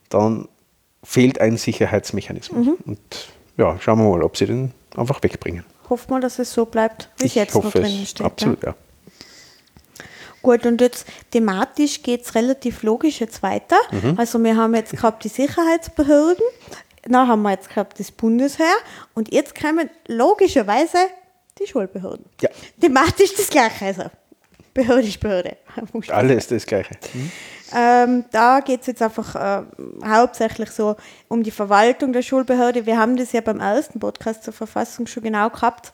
dann 0.09 0.47
fehlt 1.03 1.39
ein 1.39 1.57
Sicherheitsmechanismus. 1.57 2.67
Mhm. 2.67 2.77
Und 2.85 2.99
ja, 3.57 3.77
schauen 3.79 3.99
wir 3.99 4.09
mal, 4.09 4.23
ob 4.23 4.37
sie 4.37 4.45
den 4.45 4.71
einfach 4.95 5.21
wegbringen. 5.23 5.63
Hoffen 5.89 6.11
wir, 6.11 6.19
dass 6.19 6.39
es 6.39 6.53
so 6.53 6.65
bleibt, 6.65 7.09
wie 7.17 7.25
es 7.25 7.35
jetzt 7.35 7.55
noch 7.55 7.71
drin 7.71 8.05
steht. 8.05 8.25
Absolut, 8.25 8.63
ja. 8.63 8.69
ja. 8.69 8.75
Gut, 10.41 10.65
und 10.65 10.79
jetzt 10.79 11.05
thematisch 11.31 12.01
geht 12.01 12.23
es 12.23 12.35
relativ 12.35 12.83
logisch 12.83 13.19
jetzt 13.19 13.43
weiter. 13.43 13.77
Mhm. 13.91 14.15
Also 14.17 14.41
wir 14.41 14.55
haben 14.55 14.73
jetzt 14.75 14.91
gehabt 14.91 15.23
die 15.23 15.29
Sicherheitsbehörden, 15.29 16.43
dann 17.03 17.27
haben 17.27 17.41
wir 17.41 17.51
jetzt 17.51 17.69
gehabt 17.69 17.99
das 17.99 18.11
Bundesheer 18.11 18.75
und 19.15 19.33
jetzt 19.33 19.59
kommen 19.59 19.89
logischerweise 20.07 20.97
die 21.59 21.67
Schulbehörden. 21.67 22.25
Ja. 22.41 22.49
Thematisch 22.79 23.33
das 23.35 23.49
Gleiche. 23.49 23.85
Also 23.85 24.03
Behörde 24.73 25.07
ist 25.07 25.19
Behörde. 25.19 25.57
Alles 26.07 26.47
das 26.47 26.65
Gleiche. 26.65 26.95
Mhm. 27.13 27.31
Ähm, 27.73 28.25
da 28.31 28.61
geht 28.61 28.81
es 28.81 28.87
jetzt 28.87 29.01
einfach 29.01 29.35
äh, 29.35 29.63
hauptsächlich 30.05 30.71
so 30.71 30.95
um 31.27 31.43
die 31.43 31.51
Verwaltung 31.51 32.13
der 32.13 32.21
Schulbehörde. 32.21 32.85
Wir 32.85 32.97
haben 32.97 33.15
das 33.15 33.31
ja 33.31 33.41
beim 33.41 33.59
ersten 33.59 33.99
Podcast 33.99 34.43
zur 34.43 34.53
Verfassung 34.53 35.07
schon 35.07 35.23
genau 35.23 35.49
gehabt 35.49 35.93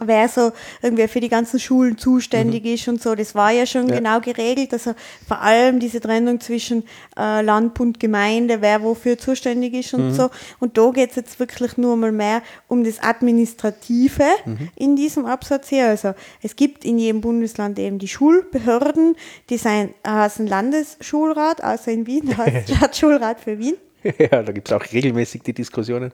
wer 0.00 0.28
so 0.28 0.52
irgendwie 0.82 1.08
für 1.08 1.20
die 1.20 1.28
ganzen 1.28 1.60
Schulen 1.60 1.96
zuständig 1.98 2.64
mhm. 2.64 2.74
ist 2.74 2.88
und 2.88 3.02
so. 3.02 3.14
Das 3.14 3.34
war 3.34 3.50
ja 3.52 3.66
schon 3.66 3.88
ja. 3.88 3.96
genau 3.96 4.20
geregelt. 4.20 4.72
Also 4.72 4.94
vor 5.26 5.40
allem 5.40 5.78
diese 5.78 6.00
Trennung 6.00 6.40
zwischen 6.40 6.84
äh, 7.16 7.42
Land, 7.42 7.74
Bund, 7.74 8.00
Gemeinde, 8.00 8.60
wer 8.60 8.82
wofür 8.82 9.18
zuständig 9.18 9.74
ist 9.74 9.94
und 9.94 10.08
mhm. 10.08 10.14
so. 10.14 10.30
Und 10.58 10.76
da 10.76 10.90
geht 10.90 11.10
es 11.10 11.16
jetzt 11.16 11.38
wirklich 11.38 11.76
nur 11.76 11.96
mal 11.96 12.12
mehr 12.12 12.42
um 12.68 12.84
das 12.84 13.02
Administrative 13.02 14.24
mhm. 14.44 14.68
in 14.76 14.96
diesem 14.96 15.26
Absatz 15.26 15.68
hier. 15.68 15.88
Also 15.88 16.14
es 16.42 16.56
gibt 16.56 16.84
in 16.84 16.98
jedem 16.98 17.20
Bundesland 17.20 17.78
eben 17.78 17.98
die 17.98 18.08
Schulbehörden, 18.08 19.16
die 19.50 19.58
sind, 19.58 19.94
heißen 20.06 20.46
Landesschulrat, 20.46 21.62
außer 21.62 21.92
in 21.92 22.06
Wien, 22.06 22.26
der 22.26 22.38
heißt 22.38 22.68
Stadtschulrat 22.74 23.40
für 23.40 23.58
Wien. 23.58 23.76
Ja, 24.18 24.42
da 24.42 24.52
gibt 24.52 24.68
es 24.68 24.74
auch 24.74 24.84
regelmäßig 24.92 25.42
die 25.42 25.54
Diskussionen 25.54 26.12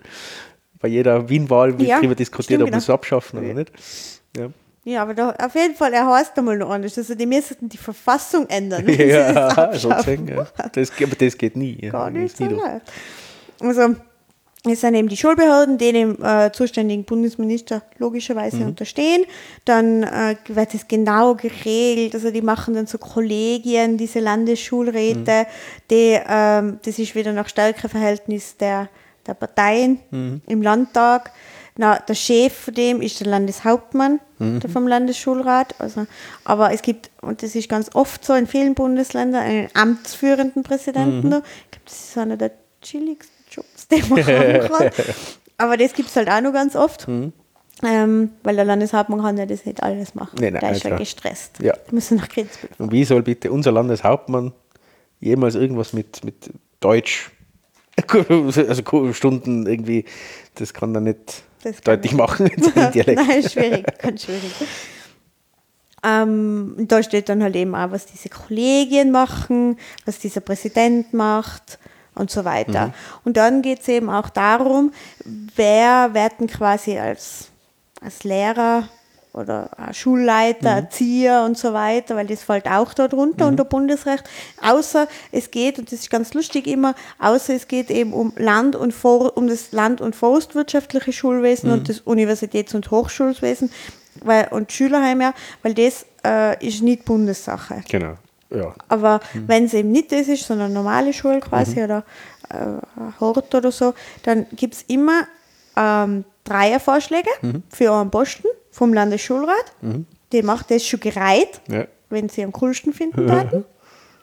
bei 0.81 0.89
jeder 0.89 1.29
Wien-Wahl 1.29 1.79
wird 1.79 1.89
ja, 1.89 1.97
darüber 1.97 2.15
diskutiert, 2.15 2.61
stimmt, 2.61 2.63
ob 2.65 2.71
wir 2.71 2.79
es 2.79 2.87
genau. 2.87 2.95
abschaffen 2.95 3.39
oder 3.39 3.55
nicht. 3.55 3.73
Ja. 4.37 4.51
Ja, 4.83 5.03
aber 5.03 5.13
da, 5.13 5.33
auf 5.33 5.55
jeden 5.55 5.75
Fall, 5.75 5.93
er 5.93 6.07
heißt 6.07 6.39
einmal 6.39 6.57
noch 6.57 6.71
anders. 6.71 6.97
Also 6.97 7.15
die 7.15 7.27
müssten 7.27 7.69
die 7.69 7.77
Verfassung 7.77 8.49
ändern. 8.49 8.89
ja, 8.89 9.73
sozusagen. 9.75 10.27
Ja. 10.27 10.47
Das, 10.73 10.91
aber 11.03 11.17
das 11.17 11.37
geht 11.37 11.55
nie. 11.55 11.79
Ja. 11.83 11.93
Gar 11.93 12.11
nicht 12.11 12.35
so 12.35 12.45
nie 12.45 12.59
Also 13.61 13.95
es 14.65 14.81
sind 14.81 14.95
eben 14.95 15.09
die 15.09 15.17
Schulbehörden, 15.17 15.77
die 15.77 15.93
dem 15.93 16.23
äh, 16.23 16.51
zuständigen 16.53 17.05
Bundesminister 17.05 17.83
logischerweise 17.99 18.59
mhm. 18.59 18.69
unterstehen. 18.69 19.25
Dann 19.67 20.03
äh, 20.03 20.37
wird 20.49 20.75
es 20.75 20.89
genau 20.89 21.35
geregelt. 21.35 22.15
Also 22.15 22.31
die 22.31 22.43
machen 22.43 22.75
dann 22.75 22.87
so 22.87 22.97
Kollegien, 22.97 23.99
diese 23.99 24.21
Landesschulräte. 24.21 25.43
Mhm. 25.43 25.47
Die, 25.91 26.19
ähm, 26.27 26.79
das 26.83 26.99
ist 26.99 27.15
wieder 27.15 27.33
nach 27.33 27.49
Stärkeverhältnis 27.49 28.57
der 28.57 28.89
der 29.31 29.35
Parteien 29.35 30.01
mhm. 30.11 30.43
im 30.47 30.63
Landtag. 30.63 31.33
Na, 31.77 31.99
der 31.99 32.15
Chef 32.15 32.53
von 32.53 32.75
dem 32.75 33.01
ist 33.01 33.21
der 33.21 33.29
Landeshauptmann 33.29 34.21
mhm. 34.41 34.61
der 34.61 34.71
vom 34.71 34.89
Landesschulrat. 34.89 35.75
Also, 35.79 36.07
aber 36.45 36.73
es 36.73 36.83
gibt, 36.83 37.11
und 37.21 37.43
das 37.43 37.55
ist 37.55 37.69
ganz 37.69 37.91
oft 37.95 38.25
so 38.25 38.35
in 38.35 38.47
vielen 38.47 38.75
Bundesländern, 38.75 39.43
einen 39.43 39.69
amtsführenden 39.75 40.63
Präsidenten. 40.63 41.29
Mhm. 41.29 41.43
Ich 41.65 41.71
glaube, 41.71 41.85
das 41.85 42.01
ist 42.01 42.19
einer 42.19 42.37
der 42.37 42.51
chilligsten 42.83 43.45
Jobs, 43.51 43.89
den 43.89 44.09
man 44.09 44.27
haben 44.27 44.69
kann. 44.69 44.91
aber 45.59 45.77
das 45.77 45.93
gibt 45.93 46.09
es 46.09 46.17
halt 46.17 46.29
auch 46.29 46.41
noch 46.41 46.53
ganz 46.53 46.75
oft. 46.75 47.07
Mhm. 47.07 47.33
Ähm, 47.83 48.33
weil 48.43 48.57
der 48.57 48.67
Landeshauptmann 48.67 49.23
kann 49.23 49.39
ja 49.39 49.47
das 49.47 49.65
nicht 49.65 49.83
alles 49.83 50.15
machen. 50.15 50.37
Nee, 50.39 50.51
nein, 50.51 50.61
der 50.61 50.73
ist 50.73 50.85
ja 50.85 50.97
gestresst. 50.97 51.61
Ja. 51.63 51.73
müssen 51.91 52.19
nach 52.19 52.29
Und 52.77 52.93
wie 52.93 53.05
soll 53.05 53.23
bitte 53.23 53.51
unser 53.51 53.73
Landeshauptmann 53.73 54.53
jemals 55.19 55.55
irgendwas 55.55 55.95
mit, 55.95 56.23
mit 56.23 56.51
Deutsch 56.81 57.31
also 58.13 59.13
Stunden 59.13 59.67
irgendwie, 59.67 60.05
das 60.55 60.75
kann 60.75 60.95
er 60.95 61.01
nicht 61.01 61.43
das 61.63 61.81
deutlich 61.81 62.13
machen 62.13 62.47
in 62.75 62.91
Dialekt. 62.93 63.21
Nein, 63.21 63.49
schwierig, 63.49 63.87
ganz 63.99 64.25
schwierig. 64.25 64.53
Ähm, 66.03 66.75
da 66.79 67.03
steht 67.03 67.29
dann 67.29 67.43
halt 67.43 67.57
eben 67.57 67.75
auch, 67.75 67.91
was 67.91 68.07
diese 68.07 68.31
Kollegien 68.31 69.11
machen, 69.11 69.77
was 70.07 70.19
dieser 70.19 70.41
Präsident 70.41 71.13
macht 71.13 71.79
und 72.15 72.31
so 72.31 72.45
weiter. 72.45 72.87
Mhm. 72.87 72.93
Und 73.25 73.37
dann 73.37 73.63
geht 73.63 73.81
es 73.81 73.89
eben 73.89 74.09
auch 74.09 74.31
darum, 74.31 74.93
wer 75.57 76.15
werden 76.15 76.47
quasi 76.47 76.99
als, 76.99 77.49
als 78.01 78.25
Lehrer 78.25 78.89
oder 79.33 79.71
Schulleiter, 79.93 80.73
mhm. 80.73 80.85
Erzieher 80.85 81.45
und 81.45 81.57
so 81.57 81.73
weiter, 81.73 82.17
weil 82.17 82.27
das 82.27 82.43
fällt 82.43 82.67
auch 82.67 82.95
darunter 82.95 83.45
mhm. 83.45 83.51
unter 83.53 83.65
Bundesrecht. 83.65 84.25
Außer 84.63 85.07
es 85.31 85.51
geht, 85.51 85.79
und 85.79 85.93
das 85.93 86.01
ist 86.01 86.11
ganz 86.11 86.35
lustig 86.35 86.67
immer, 86.67 86.95
außer 87.19 87.55
es 87.55 87.69
geht 87.69 87.91
eben 87.91 88.13
um 88.13 88.33
Land 88.37 88.75
und 88.77 88.93
For 88.93 89.37
um 89.37 89.47
das 89.47 89.73
Land- 89.73 90.01
und 90.01 90.17
forstwirtschaftliche 90.17 91.13
Schulwesen 91.13 91.71
mhm. 91.71 91.79
und 91.79 91.89
das 91.89 92.01
Universitäts- 92.01 92.75
und 92.75 92.91
Hochschulwesen 92.91 93.71
weil, 94.23 94.49
und 94.51 94.73
Schülerheim, 94.73 95.21
ja, 95.21 95.35
weil 95.63 95.75
das 95.75 96.05
äh, 96.25 96.67
ist 96.67 96.83
nicht 96.83 97.05
Bundessache. 97.05 97.83
Genau. 97.89 98.15
Ja. 98.51 98.75
Aber 98.89 99.21
mhm. 99.33 99.45
wenn 99.47 99.65
es 99.65 99.75
eben 99.75 99.93
nicht 99.93 100.11
das 100.13 100.29
ist, 100.29 100.47
sondern 100.47 100.67
eine 100.67 100.75
normale 100.75 101.13
Schule 101.13 101.41
quasi 101.41 101.79
mhm. 101.79 101.85
oder 101.85 102.05
äh, 102.49 103.21
Hort 103.21 103.55
oder 103.55 103.71
so, 103.71 103.95
dann 104.25 104.47
gibt 104.53 104.75
es 104.75 104.83
immer 104.89 105.23
ähm, 105.77 106.25
Dreiervorschläge 106.45 107.31
mhm. 107.43 107.63
für 107.71 107.93
einen 107.93 108.11
Posten 108.11 108.49
vom 108.71 108.93
Landesschulrat. 108.95 109.73
Mhm. 109.81 110.07
Die 110.33 110.43
macht 110.43 110.71
das 110.71 110.87
schon 110.87 111.01
gereiht, 111.01 111.61
ja. 111.69 111.87
wenn 112.09 112.29
sie 112.29 112.45
am 112.45 112.53
coolsten 112.53 112.93
finden 112.93 113.29
würden. 113.29 113.65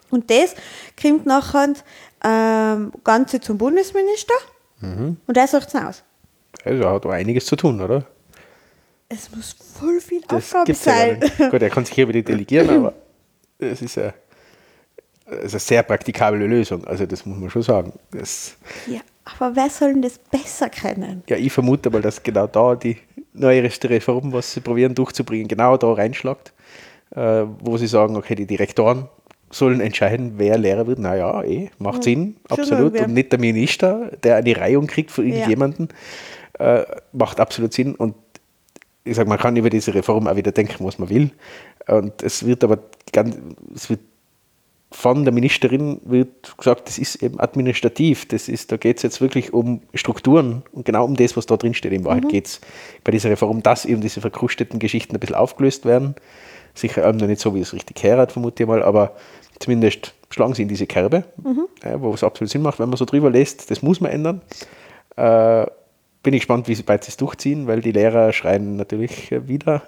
Und 0.09 0.29
das 0.31 0.55
kommt 1.01 1.25
nachher 1.25 1.73
ähm, 2.23 2.91
Ganze 3.03 3.39
zum 3.41 3.57
Bundesminister 3.57 4.33
Mhm. 4.79 5.17
und 5.25 5.35
der 5.35 5.47
sagt 5.47 5.69
es 5.69 5.75
aus. 5.75 6.03
Also 6.63 6.87
hat 6.87 7.03
da 7.03 7.09
einiges 7.09 7.45
zu 7.47 7.55
tun, 7.55 7.81
oder? 7.81 8.05
Es 9.09 9.29
muss 9.35 9.55
voll 9.79 9.99
viel 9.99 10.21
Das 10.27 10.53
Aufgabe 10.53 10.71
ja 10.71 10.75
sein. 10.75 11.19
nicht. 11.19 11.37
Gut, 11.51 11.61
er 11.61 11.69
kann 11.71 11.83
sich 11.83 11.95
hier 11.95 12.07
wieder 12.07 12.21
delegieren, 12.21 12.69
aber 12.69 12.93
es 13.57 13.81
ist 13.81 13.95
ja 13.95 14.13
ist 15.41 15.53
eine 15.53 15.59
sehr 15.59 15.83
praktikable 15.83 16.45
Lösung. 16.45 16.85
Also 16.85 17.05
das 17.05 17.25
muss 17.25 17.37
man 17.37 17.49
schon 17.49 17.63
sagen. 17.63 17.91
Das, 18.11 18.55
ja, 18.85 18.99
aber 19.25 19.55
wer 19.55 19.69
soll 19.69 19.93
denn 19.93 20.01
das 20.03 20.17
besser 20.19 20.69
kennen? 20.69 21.23
ja, 21.27 21.35
ich 21.37 21.51
vermute 21.51 21.89
mal, 21.89 22.01
dass 22.01 22.21
genau 22.21 22.47
da 22.47 22.75
die 22.75 22.97
neueste 23.39 23.89
Reform, 23.89 24.33
was 24.33 24.53
sie 24.53 24.61
probieren 24.61 24.95
durchzubringen, 24.95 25.47
genau 25.47 25.77
da 25.77 25.93
reinschlagt, 25.93 26.53
äh, 27.15 27.43
wo 27.59 27.77
sie 27.77 27.87
sagen, 27.87 28.15
okay, 28.15 28.35
die 28.35 28.45
Direktoren 28.45 29.07
sollen 29.49 29.79
entscheiden, 29.79 30.33
wer 30.37 30.57
Lehrer 30.57 30.87
wird. 30.87 30.99
Naja, 30.99 31.43
eh, 31.43 31.69
macht 31.79 32.03
Sinn, 32.03 32.35
absolut. 32.49 32.99
Und 32.99 33.13
nicht 33.13 33.31
der 33.31 33.39
Minister, 33.39 34.11
der 34.23 34.37
eine 34.37 34.57
Reihung 34.57 34.87
kriegt 34.87 35.11
für 35.11 35.23
irgendjemanden, 35.23 35.89
äh, 36.59 36.83
macht 37.13 37.39
absolut 37.39 37.73
Sinn. 37.73 37.95
Und 37.95 38.15
ich 39.03 39.15
sage, 39.15 39.29
man 39.29 39.37
kann 39.37 39.55
über 39.55 39.69
diese 39.69 39.93
Reform 39.93 40.27
auch 40.27 40.35
wieder 40.35 40.51
denken, 40.51 40.83
was 40.83 40.99
man 40.99 41.09
will. 41.09 41.31
Und 41.87 42.21
es 42.23 42.45
wird 42.45 42.63
aber 42.63 42.79
ganz, 43.13 43.37
es 43.73 43.89
wird 43.89 44.01
von 44.91 45.25
der 45.25 45.33
Ministerin 45.33 45.99
wird 46.05 46.57
gesagt, 46.57 46.87
das 46.87 46.97
ist 46.97 47.21
eben 47.21 47.39
administrativ. 47.39 48.27
Das 48.27 48.47
ist, 48.47 48.71
da 48.71 48.77
geht 48.77 48.97
es 48.97 49.03
jetzt 49.03 49.19
wirklich 49.19 49.53
um 49.53 49.81
Strukturen 49.93 50.63
und 50.71 50.85
genau 50.85 51.03
um 51.03 51.15
das, 51.15 51.35
was 51.35 51.45
da 51.45 51.57
drin 51.57 51.73
steht. 51.73 51.91
In 51.91 52.05
Wahrheit 52.05 52.29
geht 52.29 52.47
es 52.47 52.61
bei 53.03 53.11
dieser 53.11 53.29
Reform, 53.29 53.61
dass 53.61 53.85
eben 53.85 54.01
diese 54.01 54.21
verkrusteten 54.21 54.79
Geschichten 54.79 55.15
ein 55.15 55.19
bisschen 55.19 55.35
aufgelöst 55.35 55.85
werden. 55.85 56.15
Sicher 56.73 57.05
ähm, 57.05 57.17
noch 57.17 57.27
nicht 57.27 57.41
so, 57.41 57.53
wie 57.53 57.59
es 57.59 57.73
richtig 57.73 58.01
herhat, 58.01 58.31
vermute 58.31 58.63
ich 58.63 58.69
mal, 58.69 58.81
aber 58.81 59.15
zumindest 59.59 60.13
schlagen 60.29 60.53
sie 60.53 60.61
in 60.61 60.67
diese 60.67 60.87
Kerbe, 60.87 61.25
äh, 61.81 61.99
wo 61.99 62.13
es 62.13 62.23
absolut 62.23 62.51
Sinn 62.51 62.61
macht, 62.61 62.79
wenn 62.79 62.89
man 62.89 62.97
so 62.97 63.05
drüber 63.05 63.29
lässt, 63.29 63.69
das 63.69 63.81
muss 63.81 63.99
man 63.99 64.11
ändern. 64.11 64.41
Äh, 65.15 65.65
bin 66.23 66.33
ich 66.33 66.41
gespannt, 66.41 66.67
wie 66.67 66.75
sie 66.75 66.83
es 66.87 67.17
durchziehen, 67.17 67.67
weil 67.67 67.81
die 67.81 67.91
Lehrer 67.91 68.31
schreien 68.31 68.75
natürlich 68.75 69.31
äh, 69.31 69.47
wieder, 69.47 69.83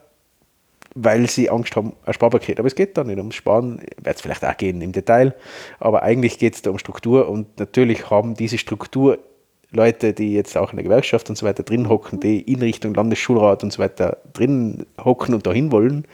weil 0.95 1.29
sie 1.29 1.49
Angst 1.49 1.75
haben, 1.75 1.93
ein 2.05 2.13
Sparpaket. 2.13 2.59
Aber 2.59 2.67
es 2.67 2.75
geht 2.75 2.97
da 2.97 3.03
nicht 3.03 3.17
ums 3.17 3.35
Sparen, 3.35 3.81
wird 4.01 4.15
es 4.15 4.21
vielleicht 4.21 4.43
auch 4.43 4.57
gehen 4.57 4.81
im 4.81 4.91
Detail, 4.91 5.35
aber 5.79 6.03
eigentlich 6.03 6.39
geht 6.39 6.55
es 6.55 6.61
da 6.61 6.71
um 6.71 6.79
Struktur 6.79 7.29
und 7.29 7.59
natürlich 7.59 8.09
haben 8.09 8.35
diese 8.35 8.57
Struktur 8.57 9.19
Leute, 9.71 10.13
die 10.13 10.33
jetzt 10.33 10.57
auch 10.57 10.71
in 10.71 10.77
der 10.77 10.83
Gewerkschaft 10.83 11.29
und 11.29 11.37
so 11.37 11.45
weiter 11.45 11.63
drin 11.63 11.89
hocken, 11.89 12.19
die 12.19 12.41
in 12.41 12.59
Richtung 12.59 12.93
Landesschulrat 12.95 13.63
und 13.63 13.71
so 13.71 13.79
weiter 13.79 14.17
drin 14.33 14.87
hocken 15.03 15.35
und 15.35 15.45
dahin 15.45 15.71
wollen, 15.71 16.05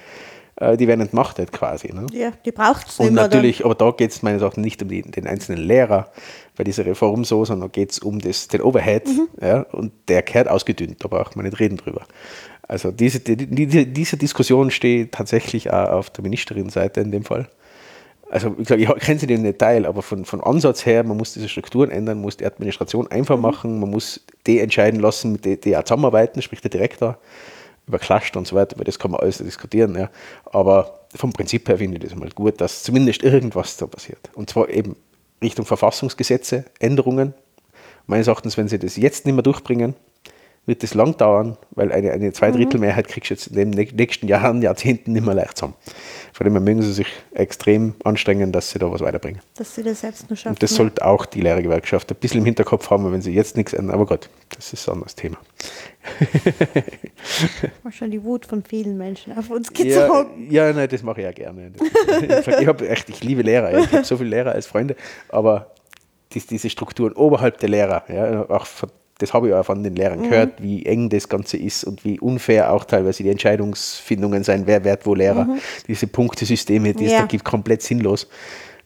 äh, 0.57 0.77
die 0.77 0.87
werden 0.87 1.01
entmachtet 1.01 1.51
quasi. 1.51 1.93
Ne? 1.93 2.05
Ja, 2.11 2.31
die 2.43 2.51
braucht 2.51 2.87
es 2.87 2.99
Und 2.99 3.13
natürlich, 3.13 3.63
aber 3.63 3.75
da 3.75 3.91
geht 3.91 4.11
es 4.11 4.23
meines 4.23 4.41
Erachtens 4.41 4.63
nicht 4.63 4.81
um 4.81 4.89
die, 4.89 5.01
den 5.01 5.27
einzelnen 5.27 5.61
Lehrer 5.61 6.11
bei 6.55 6.63
dieser 6.63 6.85
Reform 6.85 7.23
so, 7.23 7.45
sondern 7.45 7.71
geht 7.71 7.91
es 7.91 7.99
um 7.99 8.19
das, 8.19 8.47
den 8.47 8.61
Overhead 8.61 9.07
ja, 9.41 9.61
und 9.71 9.91
der 10.07 10.21
gehört 10.21 10.49
ausgedünnt, 10.49 11.03
da 11.03 11.07
braucht 11.07 11.35
man 11.35 11.45
nicht 11.45 11.59
reden 11.59 11.77
drüber. 11.77 12.05
Also 12.67 12.91
diese, 12.91 13.19
die, 13.19 13.35
die, 13.35 13.85
diese 13.85 14.17
Diskussion 14.17 14.71
steht 14.71 15.11
tatsächlich 15.11 15.71
auch 15.71 15.89
auf 15.89 16.09
der 16.09 16.23
Ministerin-Seite 16.23 17.01
in 17.01 17.11
dem 17.11 17.23
Fall. 17.23 17.47
Also 18.29 18.55
ich, 18.57 18.67
sag, 18.67 18.79
ich 18.79 18.87
kenne 18.87 19.19
sie 19.19 19.27
nicht 19.27 19.37
im 19.37 19.43
Detail, 19.43 19.85
aber 19.85 20.01
von, 20.01 20.25
von 20.25 20.41
Ansatz 20.41 20.85
her, 20.85 21.03
man 21.03 21.15
muss 21.15 21.33
diese 21.33 21.47
Strukturen 21.47 21.91
ändern, 21.91 22.19
muss 22.19 22.37
die 22.37 22.45
Administration 22.45 23.09
einfach 23.11 23.37
machen, 23.37 23.79
man 23.79 23.91
muss 23.91 24.25
die 24.47 24.59
entscheiden 24.59 24.99
lassen, 24.99 25.33
mit 25.33 25.45
denen 25.45 25.61
die 25.61 25.77
auch 25.77 25.83
zusammenarbeiten, 25.83 26.41
sprich 26.41 26.61
der 26.61 26.71
Direktor, 26.71 27.19
über 27.87 27.99
Cluster 27.99 28.39
und 28.39 28.47
so 28.47 28.55
weiter, 28.55 28.75
über 28.75 28.83
das 28.83 28.97
kann 28.97 29.11
man 29.11 29.19
alles 29.19 29.37
diskutieren. 29.37 29.95
Ja. 29.95 30.09
Aber 30.45 31.01
vom 31.13 31.33
Prinzip 31.33 31.69
her 31.69 31.77
finde 31.77 31.97
ich 31.97 32.03
das 32.03 32.15
mal 32.15 32.29
gut, 32.29 32.59
dass 32.59 32.81
zumindest 32.81 33.21
irgendwas 33.21 33.77
da 33.77 33.85
passiert. 33.85 34.31
Und 34.33 34.49
zwar 34.49 34.69
eben 34.69 34.95
Richtung 35.41 35.65
Verfassungsgesetze, 35.65 36.65
Änderungen. 36.79 37.35
Meines 38.07 38.27
Erachtens, 38.27 38.57
wenn 38.57 38.67
sie 38.67 38.79
das 38.79 38.97
jetzt 38.97 39.25
nicht 39.25 39.35
mehr 39.35 39.43
durchbringen, 39.43 39.93
wird 40.67 40.81
das 40.81 40.93
lang 40.95 41.15
dauern, 41.17 41.57
weil 41.71 41.91
eine, 41.91 42.11
eine 42.11 42.33
Zweidrittelmehrheit 42.33 43.07
kriegst 43.07 43.29
du 43.29 43.33
jetzt 43.35 43.47
in 43.47 43.55
den 43.55 43.73
nä- 43.73 43.93
nächsten 43.95 44.27
Jahren, 44.27 44.61
Jahrzehnten 44.61 45.13
nicht 45.13 45.25
mehr 45.25 45.35
leicht 45.35 45.57
zusammen. 45.57 45.75
Von 46.33 46.43
dem 46.45 46.53
her 46.53 46.59
mögen 46.61 46.81
sie 46.81 46.91
sich 46.91 47.07
extrem 47.33 47.93
anstrengen, 48.03 48.51
dass 48.51 48.71
sie 48.71 48.79
da 48.79 48.91
was 48.91 49.01
weiterbringen. 49.01 49.39
Dass 49.55 49.75
sie 49.75 49.83
das 49.83 50.01
selbst 50.01 50.29
nur 50.29 50.35
schaffen. 50.37 50.49
Und 50.55 50.63
das 50.63 50.73
sollte 50.75 51.05
auch 51.05 51.25
die 51.27 51.41
Lehrergewerkschaft 51.41 52.11
ein 52.11 52.15
bisschen 52.17 52.39
im 52.39 52.45
Hinterkopf 52.45 52.89
haben, 52.89 53.09
wenn 53.11 53.21
sie 53.21 53.31
jetzt 53.31 53.55
nichts 53.57 53.73
ändern. 53.73 53.93
Aber 53.95 54.05
gut, 54.07 54.29
das 54.55 54.73
ist 54.73 54.87
ein 54.89 54.93
anderes 54.95 55.15
Thema. 55.15 55.37
War 57.83 57.91
schon 57.91 58.11
die 58.11 58.23
Wut 58.23 58.45
von 58.45 58.63
vielen 58.63 58.97
Menschen 58.97 59.37
auf 59.37 59.49
uns 59.49 59.69
Ja, 59.77 59.83
gezogen. 60.07 60.47
ja 60.49 60.71
nein, 60.73 60.89
das 60.89 61.03
mache 61.03 61.21
ich 61.21 61.25
ja 61.25 61.31
gerne. 61.31 61.71
ich, 62.59 62.67
hab 62.67 62.81
echt, 62.81 63.09
ich 63.09 63.23
liebe 63.23 63.41
Lehrer, 63.41 63.77
ich 63.77 63.91
habe 63.91 64.03
so 64.03 64.17
viele 64.17 64.29
Lehrer 64.31 64.51
als 64.51 64.65
Freunde, 64.67 64.95
aber 65.29 65.71
dies, 66.33 66.47
diese 66.47 66.69
Strukturen 66.69 67.13
oberhalb 67.13 67.59
der 67.59 67.69
Lehrer, 67.69 68.03
ja, 68.09 68.49
auch 68.49 68.65
von, 68.65 68.89
das 69.19 69.33
habe 69.33 69.47
ich 69.47 69.53
auch 69.53 69.65
von 69.65 69.81
den 69.83 69.95
Lehrern 69.95 70.23
gehört, 70.23 70.61
wie 70.61 70.85
eng 70.85 71.09
das 71.09 71.29
Ganze 71.29 71.57
ist 71.57 71.83
und 71.85 72.03
wie 72.03 72.19
unfair 72.19 72.71
auch 72.71 72.83
teilweise 72.83 73.23
die 73.23 73.29
Entscheidungsfindungen 73.29 74.43
sein, 74.43 74.63
wer 74.67 74.83
wird 74.83 75.05
wo 75.05 75.15
Lehrer. 75.15 75.47
Diese 75.87 76.07
Punktesysteme, 76.07 76.93
die 76.93 77.05
es 77.05 77.11
Ja. 77.13 77.21
da 77.21 77.25
gibt, 77.25 77.45
komplett 77.45 77.81
sinnlos. 77.81 78.27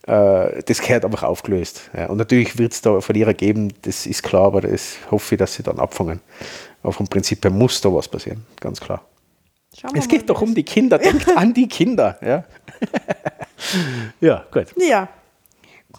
Äh, 0.08 0.62
das 0.64 0.82
gehört 0.82 1.04
einfach 1.06 1.24
aufgelöst. 1.24 1.90
Ja. 1.96 2.08
Und 2.08 2.18
natürlich 2.18 2.58
wird 2.58 2.74
es 2.74 2.82
da 2.82 3.02
Verlierer 3.02 3.34
geben, 3.34 3.74
das 3.82 4.06
ist 4.06 4.24
klar, 4.24 4.46
aber 4.46 4.62
das 4.62 4.98
hoffe 5.12 5.36
ich, 5.36 5.40
dass 5.40 5.56
sie 5.56 5.64
dann 5.64 5.80
abfangen. 5.80 6.22
Aber 6.84 6.94
vom 6.94 7.08
Prinzip 7.08 7.44
her 7.44 7.52
muss 7.52 7.82
da 7.82 7.94
was 7.94 8.08
passieren, 8.08 8.46
ganz 8.60 8.80
klar. 8.80 9.04
Es 9.94 10.08
geht 10.08 10.30
doch 10.30 10.42
um 10.42 10.54
die 10.54 10.64
Kinder. 10.64 10.98
Denkt 10.98 11.28
an 11.36 11.54
die 11.54 11.68
Kinder. 11.68 12.18
Ja, 12.22 12.44
ja 14.22 14.46
gut. 14.52 14.68
Ja. 14.78 15.08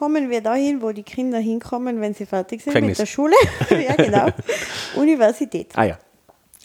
Kommen 0.00 0.30
wir 0.30 0.40
dahin, 0.40 0.80
wo 0.80 0.92
die 0.92 1.02
Kinder 1.02 1.36
hinkommen, 1.36 2.00
wenn 2.00 2.14
sie 2.14 2.24
fertig 2.24 2.62
sind 2.62 2.72
Gefängnis. 2.72 2.96
mit 2.96 3.00
der 3.00 3.12
Schule. 3.12 3.34
ja, 3.70 3.94
genau. 3.96 4.28
Universität. 4.96 5.72
Ah 5.74 5.84
ja. 5.84 5.98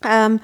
Ähm, 0.09 0.39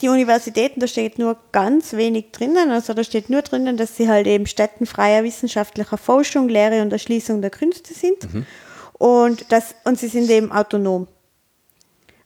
die 0.00 0.08
Universitäten, 0.08 0.80
da 0.80 0.86
steht 0.86 1.18
nur 1.18 1.36
ganz 1.52 1.92
wenig 1.92 2.32
drinnen. 2.32 2.70
Also 2.70 2.94
da 2.94 3.04
steht 3.04 3.28
nur 3.28 3.42
drinnen, 3.42 3.76
dass 3.76 3.94
sie 3.94 4.08
halt 4.08 4.26
eben 4.26 4.46
Stätten 4.46 4.86
freier 4.86 5.22
wissenschaftlicher 5.22 5.98
Forschung, 5.98 6.48
Lehre 6.48 6.80
und 6.80 6.94
Erschließung 6.94 7.42
der 7.42 7.50
Künste 7.50 7.92
sind. 7.92 8.26
Und, 8.94 9.52
das, 9.52 9.74
und 9.84 9.98
sie 9.98 10.08
sind 10.08 10.30
eben 10.30 10.52
autonom. 10.52 11.08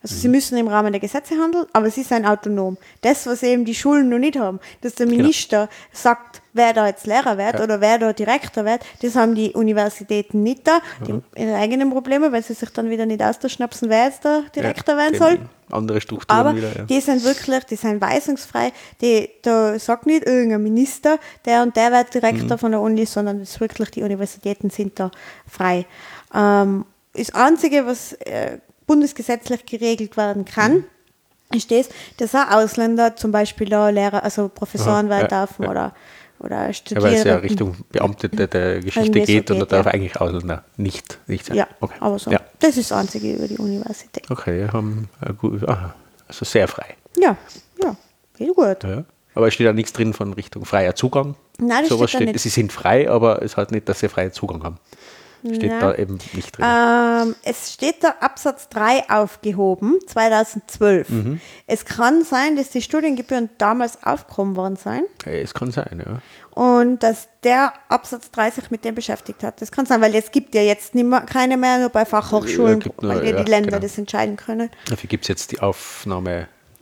Also 0.03 0.15
sie 0.15 0.29
müssen 0.29 0.57
im 0.57 0.67
Rahmen 0.69 0.93
der 0.93 1.01
Gesetze 1.01 1.35
handeln, 1.35 1.67
aber 1.75 1.91
sie 1.91 2.03
sind 2.03 2.25
autonom. 2.27 2.79
Das, 3.03 3.27
was 3.27 3.43
eben 3.43 3.67
die 3.67 3.75
Schulen 3.75 4.09
noch 4.09 4.19
nicht 4.19 4.39
haben, 4.39 4.59
dass 4.81 4.95
der 4.95 5.07
Minister 5.07 5.69
sagt, 5.93 6.41
wer 6.55 6.73
da 6.73 6.87
jetzt 6.87 7.07
Lehrer 7.07 7.37
wird 7.37 7.61
oder 7.61 7.83
wer 7.83 7.99
da 7.99 8.13
Direktor 8.15 8.65
wird, 8.65 8.81
das 9.03 9.15
haben 9.15 9.35
die 9.35 9.51
Universitäten 9.53 10.43
nicht 10.43 10.67
da. 10.67 10.81
Die 11.07 11.13
haben 11.13 11.23
ihre 11.37 11.55
eigenen 11.57 11.91
Probleme, 11.91 12.33
weil 12.33 12.43
sie 12.43 12.55
sich 12.55 12.71
dann 12.71 12.89
wieder 12.89 13.05
nicht 13.05 13.23
ausschnapsen, 13.23 13.91
wer 13.91 14.07
jetzt 14.07 14.25
der 14.25 14.43
Direktor 14.57 14.97
werden 14.97 15.15
eben 15.15 15.23
soll. 15.23 15.39
Andere 15.71 16.01
Strukturen 16.01 16.37
Aber 16.37 16.57
wieder. 16.57 16.77
Ja. 16.77 16.85
die 16.85 17.01
sind 17.01 17.23
wirklich, 17.23 17.65
die 17.65 17.77
sind 17.77 18.01
weisungsfrei. 18.01 18.73
Die, 19.03 19.29
da 19.43 19.79
sagt 19.79 20.07
nicht 20.07 20.25
irgendein 20.27 20.63
Minister, 20.63 21.19
der 21.45 21.63
und 21.63 21.77
der 21.77 21.93
wird 21.93 22.15
Direktor 22.15 22.57
Mhm. 22.57 22.59
von 22.59 22.71
der 22.73 22.81
Uni, 22.81 23.05
sondern 23.07 23.41
ist 23.43 23.61
wirklich, 23.61 23.91
die 23.91 24.03
Universitäten 24.03 24.71
sind 24.71 24.99
da 24.99 25.11
frei. 25.47 25.85
Ähm, 26.35 26.87
das 27.13 27.35
Einzige, 27.35 27.87
was 27.87 28.15
äh, 28.15 28.59
bundesgesetzlich 28.91 29.65
geregelt 29.67 30.17
werden 30.17 30.45
kann, 30.45 30.73
Mhm. 31.53 31.57
ist 31.57 31.71
das, 31.71 31.89
dass 32.17 32.35
auch 32.35 32.51
Ausländer 32.51 33.15
zum 33.15 33.31
Beispiel 33.31 33.69
da 33.69 33.89
Lehrer, 33.89 34.25
also 34.25 34.49
Professoren 34.49 35.07
Aha, 35.07 35.21
ja, 35.21 35.31
werden 35.31 35.39
dürfen 35.39 35.63
ja. 35.63 35.71
oder, 35.71 35.95
oder 36.41 36.67
Ja, 36.67 36.73
studieren. 36.73 37.03
weil 37.05 37.15
es 37.15 37.23
ja 37.25 37.37
Richtung 37.37 37.77
Beamtete 37.93 38.49
der 38.49 38.81
Geschichte 38.81 39.21
so 39.21 39.25
geht 39.27 39.51
und 39.53 39.59
da 39.61 39.65
geht, 39.65 39.73
darf 39.73 39.87
ja. 39.87 39.93
eigentlich 39.93 40.21
Ausländer 40.21 40.65
nicht, 40.77 41.19
nicht 41.29 41.47
sein. 41.47 41.57
Ja, 41.57 41.69
okay. 41.79 41.95
aber 42.01 42.19
so. 42.19 42.33
Ja. 42.33 42.41
Das 42.59 42.77
ist 42.77 42.91
das 42.91 42.99
Einzige 42.99 43.33
über 43.35 43.47
die 43.47 43.59
Universität. 43.59 44.29
Okay, 44.29 44.67
haben 44.73 45.09
äh, 45.25 45.67
aha, 45.71 45.95
also 46.27 46.45
sehr 46.45 46.67
frei. 46.67 46.97
Ja, 47.17 47.37
ja, 47.85 47.97
geht 48.37 48.53
gut. 48.57 48.83
Ja. 48.83 49.05
Aber 49.37 49.47
es 49.47 49.55
steht 49.55 49.69
da 49.69 49.73
nichts 49.73 49.93
drin 49.93 50.13
von 50.15 50.33
Richtung 50.33 50.65
freier 50.65 50.97
Zugang. 50.97 51.37
Nein, 51.59 51.83
das 51.83 51.91
Sowas 51.91 52.11
steht 52.11 52.23
da 52.23 52.33
nicht. 52.33 52.41
Sie 52.41 52.49
sind 52.49 52.73
frei, 52.73 53.09
aber 53.09 53.41
es 53.43 53.57
heißt 53.57 53.71
nicht, 53.71 53.89
dass 53.89 54.01
sie 54.01 54.09
freien 54.09 54.33
Zugang 54.33 54.65
haben. 54.65 54.79
Steht 55.45 55.71
Nein. 55.71 55.81
da 55.81 55.95
eben 55.95 56.19
nicht 56.35 56.57
drin. 56.59 56.67
Ähm, 56.69 57.35
es 57.43 57.73
steht 57.73 58.05
da 58.05 58.15
Absatz 58.21 58.69
3 58.69 59.09
aufgehoben, 59.09 59.99
2012. 60.07 61.09
Mhm. 61.09 61.41
Es 61.67 61.85
kann 61.85 62.25
sein, 62.25 62.57
dass 62.57 62.71
die 62.71 62.83
Studiengebühren 62.83 63.51
damals 63.59 64.03
aufgehoben 64.03 64.57
worden 64.57 64.77
Okay, 65.21 65.41
es 65.41 65.55
kann 65.55 65.71
sein, 65.71 66.03
ja. 66.07 66.21
und 66.63 67.03
dass 67.03 67.29
der 67.43 67.73
Absatz 67.89 68.31
3 68.31 68.51
sich 68.51 68.71
mit 68.71 68.85
dem 68.85 68.95
beschäftigt 68.95 69.43
hat. 69.43 69.61
Das 69.63 69.73
kann 69.73 69.87
sein, 69.87 70.01
weil 70.01 70.15
es 70.15 70.31
gibt 70.31 70.55
ja 70.55 70.63
jetzt 70.63 70.95
nicht 70.95 71.07
mehr, 71.07 71.23
keine 71.23 71.57
mehr, 71.57 71.79
nur 71.79 71.89
bei 71.89 72.05
Fachhochschulen, 72.05 72.81
Ja, 72.81 72.87
nur- 73.01 73.15
weil 73.15 73.25
ja 73.27 73.37
ja, 73.37 73.43
die 73.45 73.51
Länder 73.51 73.71
genau. 73.71 73.83
das 73.83 73.97
entscheiden 73.99 74.37
können. 74.37 74.71
Dafür 74.89 75.09
gibt 75.09 75.25
es 75.25 75.29
jetzt 75.29 75.53
die 75.53 75.61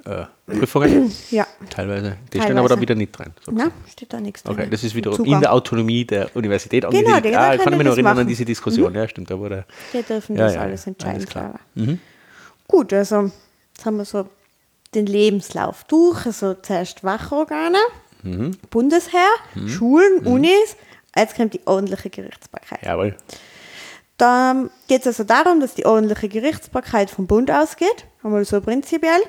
Aufnahmeprüfungen 0.08 1.12
Ja, 1.30 1.46
teilweise. 1.70 2.16
Die 2.32 2.38
stehen 2.40 2.52
aber 2.58 2.68
da 2.68 2.74
Teilweise. 2.74 2.80
wieder 2.80 2.94
nicht 2.94 3.12
drin. 3.18 3.32
so 3.44 3.52
na, 3.52 3.70
steht 3.90 4.12
da 4.12 4.20
nichts 4.20 4.42
drin. 4.42 4.54
Okay, 4.58 4.68
das 4.70 4.84
ist 4.84 4.94
wiederum 4.94 5.16
Zugang. 5.16 5.34
in 5.34 5.40
der 5.40 5.52
Autonomie 5.52 6.04
der 6.04 6.34
Universität 6.34 6.84
Genau, 6.90 7.20
die- 7.20 7.36
ah, 7.36 7.54
ich 7.54 7.62
kann 7.62 7.76
mich 7.76 7.84
noch 7.86 7.92
erinnern 7.92 8.10
an 8.12 8.16
machen. 8.18 8.28
diese 8.28 8.44
Diskussion. 8.44 8.94
Ja, 8.94 9.06
stimmt. 9.08 9.30
Da 9.30 9.38
wurde, 9.38 9.64
Die 9.92 10.02
dürfen 10.02 10.36
Ja, 10.36 10.44
das 10.46 10.54
ja, 10.54 10.60
alles 10.62 10.86
entscheiden, 10.86 11.16
alles 11.16 11.26
klar. 11.28 11.60
klar. 11.74 11.96
Gut, 12.66 12.92
also 12.92 13.30
jetzt 13.74 13.84
haben 13.86 13.96
wir 13.98 14.04
so 14.04 14.28
den 14.94 15.06
Lebenslauf 15.06 15.84
durch. 15.84 16.26
Also 16.26 16.54
zuerst 16.54 17.04
Wachorgane, 17.04 17.78
Mhm. 18.22 18.56
Bundesheer, 18.70 19.28
Schulen, 19.66 20.26
Unis, 20.26 20.76
Jetzt 21.16 21.34
kommt 21.36 21.54
die 21.54 21.60
ordentliche 21.66 22.10
Gerichtsbarkeit. 22.10 22.82
Jawohl. 22.82 23.16
Da 24.18 24.54
geht 24.88 25.00
es 25.02 25.06
also 25.06 25.24
darum, 25.24 25.60
dass 25.60 25.74
die 25.74 25.86
ordentliche 25.86 26.28
Gerichtsbarkeit 26.28 27.10
vom 27.10 27.26
Bund 27.26 27.50
ausgeht, 27.50 28.04
einmal 28.22 28.44
so 28.44 28.60
prinzipiell, 28.60 29.20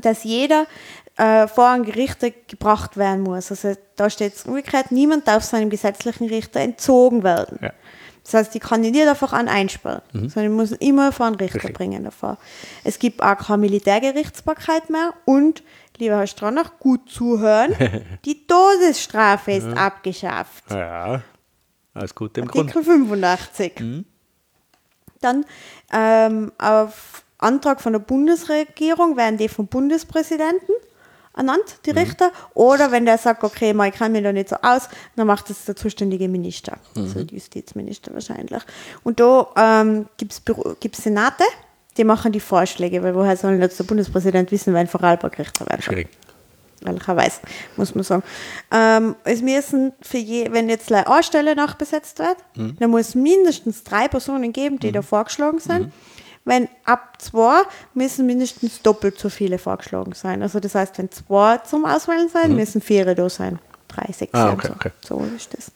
dass 0.00 0.24
jeder 0.24 0.66
äh, 1.16 1.46
vor 1.46 1.68
ein 1.68 1.84
Gericht 1.84 2.18
gebracht 2.48 2.96
werden 2.96 3.22
muss. 3.22 3.50
Also 3.50 3.74
da 3.96 4.10
steht 4.10 4.34
es 4.34 4.44
umgekehrt, 4.44 4.90
niemand 4.90 5.28
darf 5.28 5.44
seinem 5.44 5.70
gesetzlichen 5.70 6.28
Richter 6.28 6.60
entzogen 6.60 7.22
werden. 7.22 7.58
Ja. 7.62 7.72
Das 8.24 8.32
heißt, 8.34 8.54
die 8.54 8.58
kann 8.58 8.82
ich 8.82 8.90
nicht 8.92 9.06
einfach 9.06 9.34
an 9.34 9.48
einsperren, 9.48 10.00
Mhm. 10.14 10.28
sondern 10.30 10.52
ich 10.52 10.56
muss 10.58 10.72
immer 10.78 11.12
vor 11.12 11.26
einen 11.26 11.34
Richter 11.36 11.56
Richtig. 11.56 11.76
bringen 11.76 12.04
davor. 12.04 12.38
Es 12.82 12.98
gibt 12.98 13.22
auch 13.22 13.36
keine 13.36 13.58
Militärgerichtsbarkeit 13.58 14.88
mehr 14.88 15.12
und, 15.26 15.62
lieber 15.98 16.16
Herr 16.16 16.26
Stranach, 16.26 16.78
gut 16.78 17.10
zuhören, 17.10 17.74
die 18.24 18.46
Todesstrafe 18.46 19.52
ist 19.52 19.68
abgeschafft. 19.76 20.64
Ja. 20.70 21.20
Alles 21.92 22.14
Gute 22.14 22.40
im 22.40 22.48
Grund. 22.48 22.70
Artikel 22.74 22.82
85. 22.82 24.04
Dann 25.20 25.44
ähm, 25.92 26.50
auf 26.58 27.23
Antrag 27.44 27.80
von 27.80 27.92
der 27.92 28.00
Bundesregierung 28.00 29.16
werden 29.16 29.36
die 29.38 29.48
vom 29.48 29.66
Bundespräsidenten 29.66 30.72
ernannt, 31.36 31.78
die 31.84 31.90
Richter. 31.90 32.30
Oder 32.54 32.92
wenn 32.92 33.04
der 33.06 33.18
sagt, 33.18 33.42
okay, 33.44 33.72
mal, 33.74 33.88
ich 33.88 33.94
kann 33.96 34.12
mir 34.12 34.22
da 34.22 34.32
nicht 34.32 34.48
so 34.48 34.56
aus, 34.62 34.88
dann 35.16 35.26
macht 35.26 35.50
es 35.50 35.64
der 35.64 35.74
zuständige 35.76 36.28
Minister, 36.28 36.78
also 36.96 37.22
der 37.24 37.34
Justizminister 37.36 38.12
wahrscheinlich. 38.14 38.62
Und 39.02 39.18
da 39.20 39.48
ähm, 39.56 40.06
gibt 40.16 40.32
es 40.32 41.02
Senate, 41.02 41.44
die 41.96 42.04
machen 42.04 42.32
die 42.32 42.40
Vorschläge, 42.40 43.02
weil 43.02 43.14
woher 43.14 43.36
soll 43.36 43.54
jetzt 43.54 43.78
der 43.78 43.84
Bundespräsident 43.84 44.50
wissen, 44.52 44.72
wer 44.74 44.80
ein 44.80 44.88
Vorarlberg-Richter 44.88 45.66
werden? 45.66 45.82
Schwierig. 45.82 46.08
welcherweise, 46.82 47.40
muss 47.76 47.94
man 47.94 48.04
sagen. 48.04 48.22
Ähm, 48.70 49.16
es 49.24 49.40
müssen 49.42 49.92
für 50.02 50.18
je, 50.18 50.52
wenn 50.52 50.68
jetzt 50.68 50.92
eine 50.92 51.22
Stelle 51.22 51.56
nachbesetzt 51.56 52.18
wird, 52.18 52.36
Mhm. 52.56 52.76
dann 52.78 52.90
muss 52.90 53.08
es 53.08 53.14
mindestens 53.14 53.82
drei 53.84 54.06
Personen 54.06 54.52
geben, 54.52 54.78
die 54.78 54.92
da 54.92 55.00
vorgeschlagen 55.02 55.58
sind. 55.60 55.92
Wenn 56.46 56.68
ab 56.84 57.20
zwei, 57.22 57.62
müssen 57.94 58.26
mindestens 58.26 58.82
doppelt 58.82 59.18
so 59.18 59.28
viele 59.30 59.58
vorgeschlagen 59.58 60.12
sein. 60.12 60.42
Also 60.42 60.60
das 60.60 60.74
heißt, 60.74 60.98
wenn 60.98 61.10
zwei 61.10 61.58
zum 61.58 61.84
Auswählen 61.86 62.28
sein, 62.28 62.54
müssen 62.54 62.80
vier 62.82 63.14
da 63.14 63.28
sein. 63.30 63.58
Drei, 63.88 64.12
sechs 64.12 64.32
Mhm. 64.32 64.38
Ah, 64.38 64.52
okay, 64.52 64.66
so. 64.68 64.72
okay. 64.74 64.90
So 65.00 65.26
ist 65.36 65.54
das. 65.54 65.72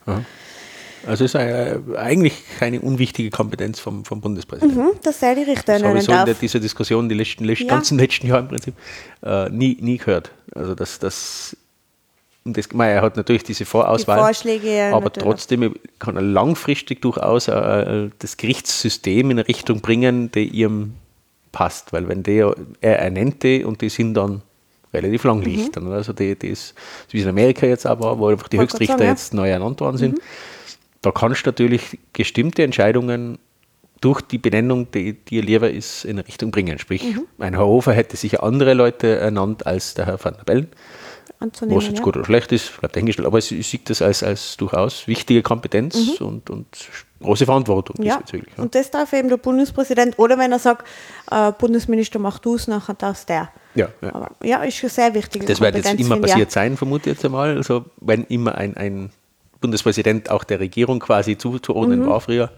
Also 1.07 1.25
ist 1.25 1.35
äh, 1.37 1.79
eigentlich 1.97 2.35
keine 2.59 2.81
unwichtige 2.81 3.31
Kompetenz 3.31 3.79
vom, 3.81 4.05
vom 4.05 4.21
Bundespräsidenten. 4.21 4.79
Mhm, 4.85 4.91
dass 5.03 5.21
der 5.21 5.37
die 5.37 5.43
Richter 5.45 5.75
Das 5.79 5.83
habe 5.85 5.99
ich 5.99 6.05
so 6.05 6.13
in 6.13 6.27
darf. 6.27 6.39
dieser 6.39 6.59
Diskussion 6.61 7.09
die 7.09 7.15
letzten, 7.15 7.45
letzten, 7.45 7.67
Ja. 7.69 7.75
ganzen 7.75 7.99
letzten 7.99 8.27
Jahre 8.27 8.41
im 8.43 8.49
Prinzip 8.49 8.75
äh, 9.23 9.49
nie, 9.49 9.79
nie 9.81 9.97
gehört. 9.97 10.33
Also 10.55 10.75
das, 10.75 10.99
das, 10.99 11.57
und 12.49 12.57
das 12.57 12.73
mei, 12.73 12.89
er 12.91 13.03
hat 13.03 13.17
natürlich 13.17 13.45
diese 13.45 13.65
Vorauswahl, 13.65 14.19
Die 14.19 14.23
Vorschläge, 14.25 14.77
ja, 14.77 14.91
aber 14.93 15.05
natürlich. 15.05 15.25
trotzdem 15.29 15.75
kann 15.99 16.17
er 16.17 16.23
langfristig 16.23 17.01
durchaus 17.03 17.49
äh, 17.49 18.09
das 18.19 18.37
Gerichtssystem 18.37 19.31
in 19.31 19.39
eine 19.39 19.47
Richtung 19.49 19.81
bringen, 19.81 20.31
die 20.33 20.49
ihm 20.49 20.95
passt. 21.53 21.93
Weil 21.93 22.09
wenn 22.09 22.23
der, 22.23 22.55
er 22.81 22.99
ernennt 22.99 23.43
die 23.43 23.65
und 23.65 23.81
die 23.81 23.89
sind 23.89 24.15
dann 24.15 24.43
relativ 24.93 25.25
lang 25.25 25.39
Mhm. 25.39 25.45
Licht. 25.45 25.79
Also 25.79 26.13
die, 26.13 26.35
die 26.37 26.49
ist, 26.49 26.69
so 27.07 27.13
wie 27.13 27.19
es 27.19 27.25
in 27.25 27.31
Amerika 27.31 27.67
jetzt 27.67 27.87
auch 27.87 28.01
war, 28.01 28.19
wo 28.19 28.29
einfach 28.29 28.49
die 28.49 28.59
Höchstrichter 28.59 28.95
sagen, 28.95 29.03
ja. 29.05 29.11
Mhm. 29.11 29.17
jetzt 29.17 29.35
neu 29.35 29.49
ernannt 29.51 29.81
worden 29.81 29.97
sind, 29.99 30.19
da 31.03 31.11
kannst 31.13 31.45
du 31.47 31.51
natürlich 31.51 31.99
bestimmte 32.13 32.63
Entscheidungen 32.65 33.39
durch 34.01 34.21
die 34.21 34.39
Benennung, 34.39 34.91
die 34.93 35.13
dir 35.15 35.43
lieber 35.43 35.71
ist, 35.71 36.05
in 36.05 36.13
eine 36.13 36.27
Richtung 36.27 36.51
bringen. 36.53 36.79
Sprich, 36.79 37.03
Mhm. 37.05 37.27
ein 37.39 37.55
Herr 37.55 37.67
Hofer 37.67 37.93
hätte 37.93 38.17
sicher 38.17 38.43
andere 38.43 38.75
Leute 38.75 39.17
ernannt 39.17 39.67
als 39.67 39.95
der 39.95 40.07
Herr 40.07 40.23
van 40.25 40.35
der 40.37 40.45
Bellen. 40.45 40.69
Anzunehmen. 41.41 41.79
Was 41.79 41.87
jetzt 41.87 41.99
ja. 41.99 42.05
gut 42.05 42.17
oder 42.17 42.25
schlecht 42.25 42.53
ist, 42.53 42.79
bleibt 42.81 42.97
dahingestellt. 42.97 43.27
Aber 43.27 43.39
ich, 43.39 43.53
ich 43.53 43.67
sehe 43.67 43.81
das 43.85 44.03
als, 44.03 44.23
als 44.23 44.57
durchaus 44.57 45.07
wichtige 45.07 45.43
Kompetenz 45.43 46.21
und, 46.21 46.51
und 46.51 46.67
große 47.21 47.45
Verantwortung 47.45 47.97
Mhm. 47.99 48.05
Ja, 48.05 48.17
diesbezüglich. 48.17 48.55
Ja. 48.57 48.63
und 48.63 48.75
das 48.75 48.91
darf 48.91 49.13
eben 49.13 49.29
der 49.29 49.37
Bundespräsident, 49.37 50.19
oder 50.19 50.39
wenn 50.39 50.53
er 50.53 50.59
sagt, 50.59 50.87
äh, 51.31 51.53
Bundesminister 51.53 52.19
macht 52.19 52.45
du 52.45 52.55
es, 52.55 52.69
nachher 52.69 52.95
darf 52.95 53.25
der. 53.25 53.51
Ja, 53.75 53.89
ja. 54.01 54.15
Aber 54.15 54.31
ja, 54.43 54.63
ist 54.63 54.77
schon 54.77 54.91
sehr 54.91 55.15
wichtig. 55.15 55.47
Das 55.47 55.61
wird 55.61 55.77
jetzt 55.77 55.95
immer 55.95 56.17
passiert 56.21 56.51
sein, 56.51 56.77
vermute 56.77 57.11
ich 57.11 57.17
jetzt 57.17 57.25
einmal. 57.25 57.57
Also 57.57 57.85
wenn 58.01 58.25
immer 58.25 58.55
ein, 58.55 58.77
ein 58.77 59.11
Bundespräsident 59.61 60.31
auch 60.31 60.45
der 60.45 60.61
Regierung 60.61 61.01
quasi 61.01 61.37
zuzuordnen 61.37 62.07
war 62.07 62.21
früher. 62.21 62.51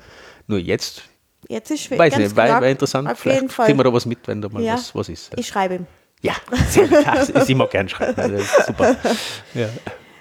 Nur 0.46 0.58
jetzt, 0.58 1.02
Jetzt 1.48 1.70
ist 1.70 1.84
schwer. 1.84 1.98
weiß 1.98 2.16
nicht, 2.18 2.34
klar. 2.34 2.60
wär 2.60 2.70
interessant. 2.70 3.08
Auf 3.08 3.18
Vielleicht 3.18 3.40
jeden 3.40 3.50
Fall. 3.50 3.66
kriegen 3.66 3.78
wir 3.78 3.84
da 3.84 3.92
was 3.92 4.06
mit, 4.06 4.26
wenn 4.26 4.42
da 4.42 4.48
mal 4.48 4.62
ja. 4.62 4.74
was, 4.74 4.94
was 4.94 5.08
ist. 5.08 5.32
Ich 5.36 5.46
schreibe 5.46 5.76
ihm. 5.76 5.86
Ja, 6.22 6.34
sehr. 6.68 6.86
Das 6.88 7.30
ist 7.30 7.50
immer 7.50 7.66
gern 7.66 7.88
schreiben. 7.88 8.40
Super. 8.66 8.96
Ja. 9.54 9.68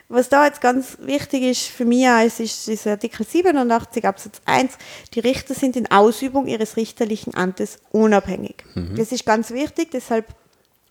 Was 0.08 0.28
da 0.30 0.46
jetzt 0.46 0.60
ganz 0.62 0.98
wichtig 1.02 1.44
ist 1.44 1.68
für 1.68 1.86
mich, 1.86 2.06
es 2.06 2.40
ist 2.40 2.68
dieser 2.68 2.92
Artikel 2.92 3.26
87 3.26 4.06
Absatz 4.06 4.42
1, 4.46 4.74
die 5.14 5.20
Richter 5.20 5.54
sind 5.54 5.76
in 5.76 5.92
Ausübung 5.92 6.48
ihres 6.48 6.78
richterlichen 6.78 7.36
Amtes 7.36 7.78
unabhängig. 7.92 8.64
Das 8.96 9.12
ist 9.12 9.26
ganz 9.26 9.52
wichtig, 9.52 9.92
deshalb 9.92 10.26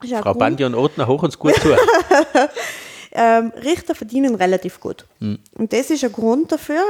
Mhm. 0.01 0.09
Frau 0.23 0.31
gut, 0.33 0.39
Bandi 0.39 0.65
und 0.65 0.77
Othner, 0.77 1.09
hoch 1.09 1.25
uns 1.25 1.37
gut 1.37 1.57
zu. 1.57 1.71
ähm, 3.13 3.53
Richter 3.65 3.95
verdienen 3.95 4.35
relativ 4.35 4.81
gut. 4.81 5.07
Mhm. 5.21 5.39
Und 5.55 5.73
das 5.73 5.91
ist 5.91 6.05
ein 6.05 6.13
Grund 6.13 6.53
dafür, 6.53 6.83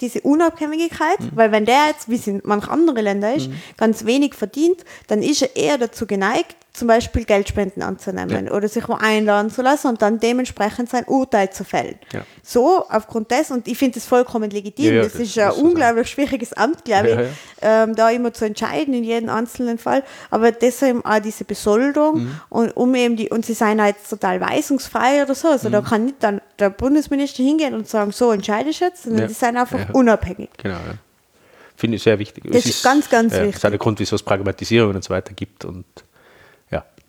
diese 0.00 0.20
Unabhängigkeit, 0.22 1.20
Mhm. 1.20 1.30
weil 1.34 1.52
wenn 1.52 1.64
der 1.64 1.86
jetzt, 1.88 2.08
wie 2.08 2.16
es 2.16 2.26
in 2.26 2.40
manchen 2.44 2.70
anderen 2.70 3.02
Ländern 3.04 3.36
ist, 3.36 3.50
ganz 3.76 4.04
wenig 4.04 4.34
verdient, 4.34 4.84
dann 5.06 5.22
ist 5.22 5.42
er 5.42 5.54
eher 5.56 5.78
dazu 5.78 6.06
geneigt, 6.06 6.56
zum 6.76 6.88
Beispiel 6.88 7.24
Geldspenden 7.24 7.82
anzunehmen 7.82 8.48
oder 8.50 8.68
sich 8.68 8.88
wo 8.88 8.92
einladen 8.94 9.50
zu 9.50 9.62
lassen 9.62 9.88
und 9.88 10.02
dann 10.02 10.20
dementsprechend 10.20 10.90
sein 10.90 11.04
Urteil 11.06 11.50
zu 11.50 11.64
fällen. 11.64 11.98
Ja. 12.12 12.20
So, 12.42 12.84
aufgrund 12.88 13.30
dessen, 13.30 13.54
und 13.54 13.66
ich 13.68 13.78
finde 13.78 13.94
das 13.94 14.06
vollkommen 14.06 14.50
legitim, 14.50 14.84
Ja, 14.86 14.92
ja, 14.92 15.02
das, 15.02 15.12
das 15.12 15.22
ist 15.22 15.38
ein 15.38 15.50
so 15.50 15.56
sein. 15.56 15.64
unglaublich 15.66 16.08
schwieriges 16.08 16.52
Amt, 16.52 16.84
glaube 16.84 17.08
ich, 17.08 17.14
Ja, 17.16 17.82
Ähm, 17.84 17.96
da 17.96 18.10
immer 18.10 18.32
zu 18.34 18.44
entscheiden 18.44 18.92
in 18.94 19.02
jedem 19.02 19.30
einzelnen 19.30 19.78
Fall. 19.78 20.02
Aber 20.30 20.52
deshalb 20.52 21.04
auch 21.06 21.18
diese 21.20 21.44
Besoldung 21.44 22.24
Mhm. 22.24 22.40
und 22.50 22.76
um 22.76 22.94
eben 22.94 23.16
die, 23.16 23.30
und 23.30 23.46
sie 23.46 23.54
seien 23.54 23.78
jetzt 23.78 24.10
total 24.10 24.40
weisungsfrei 24.40 25.22
oder 25.22 25.34
so. 25.34 25.48
Also 25.48 25.70
da 25.70 25.80
Mhm. 25.80 25.84
kann 25.86 26.04
nicht 26.04 26.16
dann 26.20 26.40
der 26.58 26.68
Bundesminister 26.70 27.42
hingehen 27.42 27.74
und 27.74 27.88
sagen, 27.88 28.12
so 28.12 28.30
entscheide 28.32 28.68
ich 28.70 28.80
jetzt, 28.80 29.04
sondern 29.04 29.22
Ja. 29.22 29.26
die 29.28 29.34
sind 29.34 29.56
einfach 29.56 29.78
Ja. 29.78 29.86
unabhängig. 29.94 30.50
Genau, 30.58 30.74
ja. 30.76 30.94
Finde 31.78 31.96
ich 31.96 32.02
sehr 32.02 32.18
wichtig. 32.18 32.44
Das 32.50 32.64
ist 32.64 32.82
ganz, 32.82 33.08
ganz 33.10 33.32
ja, 33.32 33.38
Das 33.40 33.48
ist 33.48 33.54
wichtig. 33.54 33.64
auch 33.66 33.70
der 33.70 33.78
Grund, 33.78 33.98
wieso 34.00 34.16
es 34.16 34.22
Pragmatisierung 34.22 34.94
und 34.94 35.04
so 35.04 35.10
weiter 35.10 35.34
gibt. 35.34 35.64
Und 35.64 35.84
ja, 35.96 36.02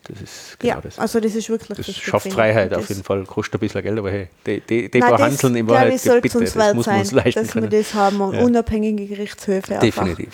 das 0.08 0.22
ist 0.22 0.60
genau 0.60 0.76
ja, 0.76 0.82
das. 0.82 0.98
also 1.00 1.20
das 1.20 1.36
ist 1.36 1.50
wirklich 1.50 1.78
Das 1.78 1.96
schafft. 1.96 2.32
Freiheit 2.32 2.74
auf 2.74 2.88
jeden 2.90 3.04
Fall. 3.04 3.24
Kostet 3.26 3.56
ein 3.56 3.60
bisschen 3.60 3.82
Geld, 3.84 3.98
aber 4.00 4.12
hey, 4.12 4.30
die, 4.46 4.62
die, 4.62 4.90
die 4.92 5.00
Nein, 5.00 5.10
paar 5.10 5.20
in 5.30 5.66
glaube 5.66 5.68
Wahrheit, 5.70 5.94
ich, 5.96 6.22
bitte, 6.22 6.38
uns 6.40 6.54
das 6.54 6.74
muss 6.74 6.86
man 6.86 6.96
sein, 6.96 7.00
uns 7.00 7.12
leisten 7.12 7.40
dass 7.46 7.56
wir 7.56 7.62
können. 7.62 7.72
das 7.72 7.94
haben, 7.94 8.18
Ja. 8.34 8.42
unabhängige 8.44 9.06
Gerichtshöfe 9.08 9.74
einfach. 9.80 10.04
Definitiv, 10.06 10.34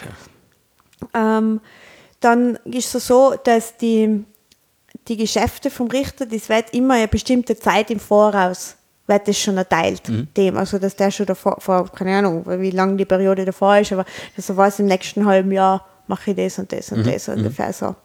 ja. 1.14 1.38
Ähm, 1.38 1.60
dann 2.20 2.56
ist 2.66 2.94
es 2.95 3.08
so, 3.08 3.36
dass 3.44 3.76
die, 3.78 4.24
die 5.08 5.18
Geschäfte 5.18 5.70
vom 5.70 5.88
Richter, 5.88 6.26
das 6.26 6.48
wird 6.50 6.74
immer 6.74 6.94
eine 6.95 7.08
bestimmte 7.08 7.58
Zeit 7.58 7.91
im 7.91 8.00
Voraus 8.00 8.76
wird 9.06 9.28
das 9.28 9.38
schon 9.38 9.58
erteilt, 9.58 10.08
Mhm. 10.08 10.28
dem, 10.38 10.56
also 10.58 10.80
dass 10.80 10.95
der 10.95 11.12
schon 11.12 11.26
davor, 11.26 11.58
vor, 11.60 11.90
keine 11.91 12.16
Ahnung, 12.20 12.45
wie 12.62 12.72
lange 12.72 12.95
die 12.95 13.04
Periode 13.04 13.44
davor 13.44 13.78
ist, 13.78 13.91
aber 13.91 14.06
dass 14.38 14.48
er 14.48 14.56
weiß, 14.56 14.80
im 14.80 14.86
nächsten 14.86 15.26
halben 15.26 15.52
Jahr 15.52 15.86
mache 16.08 16.32
ich 16.32 16.38
das 16.38 16.58
und 16.58 16.72
das 16.72 16.90
Mhm. 16.91 17.00
und 17.00 17.08
das 17.08 17.28
ungefähr 17.28 17.74
so. 17.74 17.95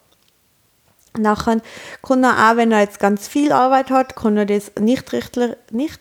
Nachher 1.16 1.60
kann 2.02 2.22
er 2.22 2.50
auch, 2.50 2.56
wenn 2.56 2.70
er 2.72 2.80
jetzt 2.80 3.00
ganz 3.00 3.26
viel 3.28 3.52
Arbeit 3.52 3.90
hat, 3.90 4.14
kann 4.16 4.36
er 4.36 4.46
das 4.46 4.72
nicht, 4.78 5.12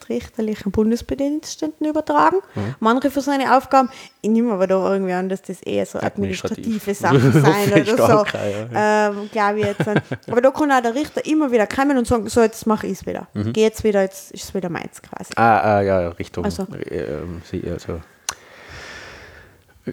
richterlichen 0.09 0.71
Bundesbediensteten 0.71 1.87
übertragen. 1.87 2.37
Mhm. 2.55 2.75
Manche 2.79 3.09
für 3.11 3.21
seine 3.21 3.55
Aufgaben. 3.57 3.89
Ich 4.21 4.29
nehme 4.29 4.53
aber 4.53 4.67
da 4.67 4.91
irgendwie 4.93 5.13
an, 5.13 5.29
dass 5.29 5.41
das 5.41 5.61
eher 5.61 5.85
so 5.85 5.99
Administrativ. 5.99 6.87
administrative 6.87 6.93
Sachen 6.93 7.31
sein 7.41 7.71
oder 7.81 7.97
so. 7.97 8.25
Ja, 8.73 9.09
Ähm, 9.09 9.29
Glaube 9.31 9.59
ich 9.61 9.65
jetzt. 9.65 9.87
Aber 10.29 10.41
da 10.41 10.51
kann 10.51 10.71
auch 10.71 10.81
der 10.81 10.93
Richter 10.95 11.25
immer 11.25 11.51
wieder 11.51 11.67
kommen 11.67 11.97
und 11.97 12.05
sagen, 12.07 12.27
so 12.29 12.41
jetzt 12.41 12.67
mache 12.67 12.87
ich 12.87 12.93
es 12.93 13.05
wieder. 13.05 13.27
Mhm. 13.33 13.53
Geh 13.53 13.61
jetzt 13.63 13.83
wieder, 13.83 14.01
jetzt 14.01 14.31
ist 14.31 14.43
es 14.45 14.53
wieder 14.53 14.69
meins 14.69 15.01
quasi. 15.01 15.31
Ah, 15.35 15.77
ah 15.77 15.81
ja, 15.81 16.09
Richtung 16.09 16.45
Also. 16.45 16.67
ähm, 16.89 17.41
sie, 17.49 17.63
also 17.69 18.01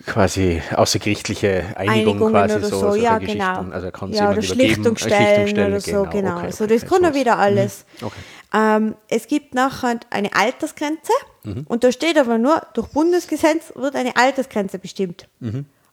quasi 0.06 0.62
außergerichtliche 0.74 1.64
Einigung 1.76 2.14
Einigungen 2.16 2.32
quasi 2.32 2.54
oder 2.56 2.68
so, 2.68 2.78
so, 2.92 2.94
ja 2.94 3.18
Geschichten. 3.18 3.38
genau. 3.38 3.70
Also 3.72 3.86
er 3.86 3.92
kann 3.92 4.12
ja, 4.12 4.30
oder 4.30 4.42
Schlichtungsstellen 4.42 5.48
eine 5.58 5.66
oder 5.68 5.80
so, 5.80 6.04
genau. 6.10 6.36
okay, 6.36 6.46
also 6.46 6.64
okay, 6.64 6.74
das 6.78 6.88
kann 6.88 7.02
er 7.02 7.08
sowas. 7.10 7.20
wieder 7.20 7.38
alles. 7.38 7.84
Okay. 8.02 8.14
Ähm, 8.54 8.94
es 9.08 9.26
gibt 9.26 9.54
nachher 9.54 9.98
eine 10.10 10.34
Altersgrenze 10.34 11.12
Mhm. 11.44 11.66
und 11.68 11.84
da 11.84 11.92
steht 11.92 12.16
aber 12.18 12.38
nur, 12.38 12.62
durch 12.74 12.88
Bundesgesetz 12.88 13.72
wird 13.74 13.96
eine 13.96 14.16
Altersgrenze 14.16 14.78
bestimmt. 14.78 15.28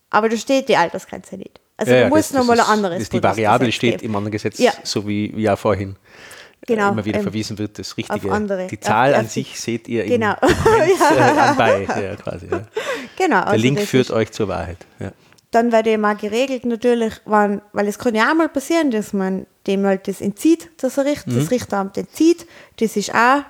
Aber 0.09 0.29
da 0.29 0.37
steht 0.37 0.69
die 0.69 0.77
Altersgrenze 0.77 1.35
nicht. 1.37 1.59
Also 1.77 1.91
Mhm. 1.91 1.97
Ja, 1.97 2.03
ja, 2.03 2.09
muss 2.09 2.31
nochmal 2.33 2.59
ein 2.59 2.65
anderes 2.67 2.99
das- 2.99 3.09
Die 3.09 3.21
Variable 3.23 3.71
steht 3.71 4.01
im 4.01 4.15
anderen 4.15 4.31
Gesetz, 4.31 4.59
Ja. 4.59 4.71
so 4.83 5.07
wie, 5.07 5.33
ja 5.41 5.55
vorhin 5.55 5.91
äh, 5.91 5.95
Genau, 6.67 6.91
immer 6.91 7.03
wieder 7.05 7.17
ähm, 7.19 7.23
verwiesen 7.23 7.57
wird, 7.57 7.79
das 7.79 7.97
Richtige. 7.97 8.31
andere. 8.31 8.67
Die 8.67 8.79
Zahl 8.79 9.13
Auf- 9.13 9.19
an 9.19 9.25
auf- 9.25 9.31
sich 9.31 9.59
seht 9.59 9.87
ihr 9.87 10.05
Genau. 10.05 10.35
im 10.41 10.49
äh, 11.17 11.21
anbei, 11.21 11.87
ja, 11.87 12.15
quasi. 12.15 12.47
Ja. 12.49 12.61
Genau, 13.17 13.37
Der 13.41 13.47
also 13.47 13.61
Link 13.61 13.79
das 13.79 13.89
führt 13.89 14.11
euch 14.11 14.31
zur 14.31 14.47
Wahrheit. 14.47 14.77
Ja. 14.99 15.11
dann 15.51 15.71
wird 15.71 15.85
eben 15.87 16.05
auch 16.05 16.17
geregelt 16.17 16.65
natürlich, 16.65 17.13
wann, 17.25 17.61
weil 17.73 17.87
es 17.87 17.99
kann 17.99 18.15
ja 18.15 18.31
auch 18.31 18.35
mal 18.35 18.47
passieren, 18.49 18.89
dass 18.91 19.11
man 19.13 19.45
dem 19.67 19.85
halt 19.85 20.07
das 20.07 20.21
entzieht, 20.21 20.69
dass 20.81 20.97
er 20.97 21.05
Richt, 21.05 21.27
Mhm. 21.27 21.35
das 21.35 21.51
Richteramt 21.51 21.97
entzieht. 21.97 22.47
Das 22.79 22.95
ist 22.95 23.13
auch 23.13 23.41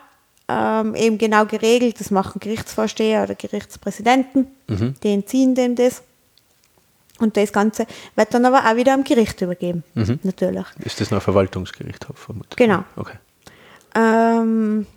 ähm, 0.49 0.95
eben 0.95 1.17
genau 1.17 1.45
geregelt. 1.45 1.99
Das 1.99 2.11
machen 2.11 2.39
Gerichtsvorsteher 2.39 3.23
oder 3.23 3.35
Gerichtspräsidenten, 3.35 4.47
die 4.67 5.13
entziehen 5.13 5.55
dem 5.55 5.75
das. 5.75 6.01
Und 7.21 7.37
das 7.37 7.53
Ganze 7.53 7.85
wird 8.15 8.33
dann 8.33 8.45
aber 8.45 8.69
auch 8.69 8.75
wieder 8.75 8.93
am 8.93 9.03
Gericht 9.03 9.39
übergeben, 9.41 9.83
natürlich. 10.23 10.65
Ist 10.83 10.99
das 10.99 11.11
noch 11.11 11.19
ein 11.19 11.21
Verwaltungsgericht, 11.21 12.05
vermutlich? 12.15 12.57
Genau. 12.57 12.83
Okay. 12.95 13.17
Ähm, 13.95 14.87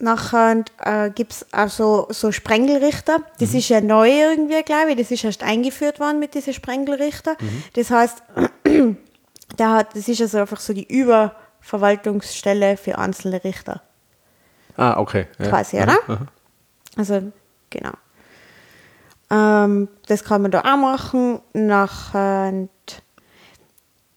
nachher 0.00 0.64
äh, 0.78 1.10
gibt 1.10 1.32
es 1.32 1.46
auch 1.52 1.68
so, 2.10 2.32
Sprengelrichter. 2.32 3.20
Das 3.38 3.54
ist 3.54 3.68
ja 3.68 3.80
neu 3.80 4.10
irgendwie, 4.10 4.62
glaube 4.62 4.90
ich. 4.90 4.98
Das 4.98 5.10
ist 5.10 5.24
erst 5.24 5.42
eingeführt 5.42 6.00
worden 6.00 6.18
mit 6.18 6.34
diesen 6.34 6.52
Sprengelrichter. 6.52 7.36
Das 7.74 7.90
heißt, 7.90 8.22
der 9.58 9.70
hat, 9.70 9.96
das 9.96 10.08
ist 10.08 10.20
also 10.20 10.38
einfach 10.38 10.60
so 10.60 10.72
die 10.72 10.86
Überverwaltungsstelle 10.86 12.76
für 12.76 12.98
einzelne 12.98 13.42
Richter. 13.42 13.82
Ah, 14.76 14.98
okay. 14.98 15.26
Ja. 15.38 15.48
Quasi, 15.48 15.76
oder? 15.76 15.98
aha. 16.06 16.26
Also, 16.96 17.32
genau. 17.68 17.92
Ähm, 19.30 19.88
das 20.06 20.24
kann 20.24 20.42
man 20.42 20.50
da 20.50 20.60
auch 20.60 20.76
machen. 20.76 21.40
Nachher, 21.52 22.68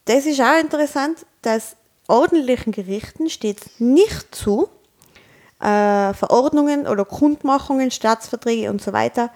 das 0.06 0.26
ist 0.26 0.42
auch 0.42 0.60
interessant, 0.60 1.26
dass 1.42 1.76
ordentlichen 2.08 2.72
Gerichten 2.72 3.30
steht 3.30 3.80
nicht 3.80 4.36
zu, 4.36 4.70
äh, 5.60 6.14
Verordnungen 6.14 6.88
oder 6.88 7.06
Kundmachungen, 7.06 7.92
Staatsverträge 7.92 8.70
und 8.70 8.82
so 8.82 8.92
weiter 8.94 9.32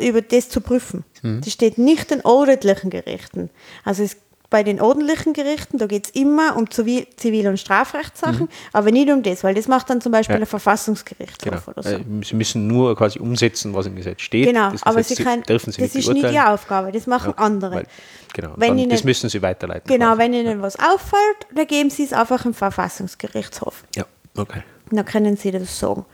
über 0.00 0.20
das 0.20 0.48
zu 0.50 0.60
prüfen. 0.60 1.04
Das 1.40 1.52
steht 1.52 1.78
nicht 1.78 2.10
den 2.10 2.22
ordentlichen 2.24 2.90
Gerichten. 2.90 3.50
Also 3.84 4.02
es, 4.02 4.16
bei 4.50 4.62
den 4.62 4.80
ordentlichen 4.80 5.34
Gerichten, 5.34 5.76
da 5.76 5.86
geht 5.86 6.06
es 6.06 6.10
immer 6.12 6.56
um 6.56 6.70
Zivil-, 6.70 7.06
Zivil 7.16 7.46
und 7.48 7.60
Strafrechtssachen, 7.60 8.48
aber 8.72 8.90
nicht 8.90 9.10
um 9.10 9.22
das, 9.22 9.44
weil 9.44 9.54
das 9.54 9.68
macht 9.68 9.90
dann 9.90 10.00
zum 10.00 10.10
Beispiel 10.12 10.36
Ja. 10.36 10.40
ein 10.40 10.46
Verfassungsgerichtshof 10.46 11.42
Genau. 11.50 11.62
oder 11.66 11.82
so. 11.82 11.90
Äh, 11.90 12.04
Sie 12.24 12.34
müssen 12.34 12.66
nur 12.66 12.96
quasi 12.96 13.18
umsetzen, 13.18 13.74
was 13.74 13.84
im 13.86 13.96
Gesetz 13.96 14.22
steht. 14.22 14.46
Genau, 14.46 14.70
das 14.70 14.82
aber 14.84 14.96
Gesetz 14.96 15.18
sie 15.18 15.24
kann, 15.24 15.42
dürfen 15.42 15.70
Sie 15.72 15.82
das 15.82 15.92
nicht 15.94 16.08
ist 16.08 16.14
nicht 16.14 16.22
ihre 16.32 16.48
Aufgabe, 16.48 16.92
das 16.92 17.06
machen 17.06 17.34
Ja, 17.36 17.44
andere. 17.44 17.74
Weil, 17.76 17.86
genau, 18.32 18.52
Wenn 18.56 18.68
dann, 18.70 18.78
Ihnen- 18.78 18.90
das 18.90 19.04
müssen 19.04 19.28
Sie 19.28 19.42
weiterleiten. 19.42 19.86
genau, 19.86 20.06
quasi. 20.14 20.18
wenn 20.20 20.32
Ihnen 20.32 20.62
was 20.62 20.78
auffällt, 20.78 21.46
dann 21.54 21.66
geben 21.66 21.90
Sie 21.90 22.04
es 22.04 22.14
einfach 22.14 22.46
im 22.46 22.54
Verfassungsgerichtshof. 22.54 23.84
Ja, 23.96 24.06
okay. 24.36 24.62
Dann 24.90 25.04
können 25.04 25.36
Sie 25.36 25.50
das 25.50 25.78
sagen. 25.78 26.06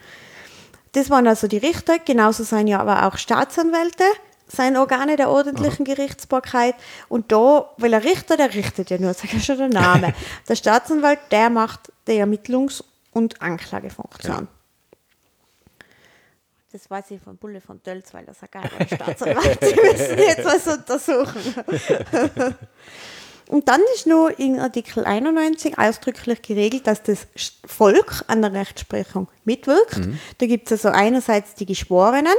Das 0.91 1.09
waren 1.11 1.27
also 1.29 1.47
die 1.47 1.59
Richter, 1.59 1.99
genauso 2.05 2.43
sind 2.43 2.67
ja 2.67 2.81
aber 2.81 3.07
auch 3.07 3.17
Staatsanwälte, 3.17 4.05
sind 4.47 4.77
Organe 4.77 5.17
der 5.17 5.31
ordentlichen 5.31 5.85
Gerichtsbarkeit. 5.85 6.75
Und 7.09 7.33
da, 7.33 7.71
weil 7.79 7.91
der 7.91 8.05
Richter, 8.05 8.37
der 8.37 8.55
richtet 8.55 8.91
ja 8.91 8.99
nur, 8.99 9.15
sag 9.15 9.33
ja 9.33 9.41
schon 9.41 9.59
der 9.59 9.69
Name. 9.69 10.15
der 10.49 10.57
Staatsanwalt, 10.57 11.21
der 11.31 11.51
macht 11.51 11.93
die 12.07 12.21
Ermittlungs- 12.21 12.85
und 13.13 13.41
Anklagefunktion. 13.41 14.49
Das 16.73 16.91
weiß 16.91 17.13
ich 17.13 17.21
von 17.21 17.37
Bulle 17.37 17.61
von 17.61 17.81
Tölz, 17.83 18.13
weil 18.13 18.25
das 18.25 18.41
sagt 18.41 18.57
ein 18.57 18.89
Staatsanwalt. 18.89 19.59
Sie 19.63 19.75
müssen 19.83 20.19
jetzt 20.19 20.45
was 20.45 20.67
untersuchen. 20.67 21.55
Und 23.49 23.69
dann 23.69 23.81
ist 23.95 24.07
nur 24.07 24.39
in 24.39 24.59
Artikel 24.59 25.05
91 25.05 25.79
ausdrücklich 25.79 26.41
geregelt, 26.43 26.87
dass 26.87 27.03
das 27.03 27.27
Volk 27.67 28.25
an 28.27 28.41
der 28.43 28.55
Rechtsprechung 28.55 29.29
mitwirkt. 29.45 30.01
Da 30.39 30.47
gibt 30.47 30.71
es 30.71 30.85
also 30.85 30.97
einerseits 30.97 31.55
die 31.55 31.67
Geschworenen, 31.67 32.35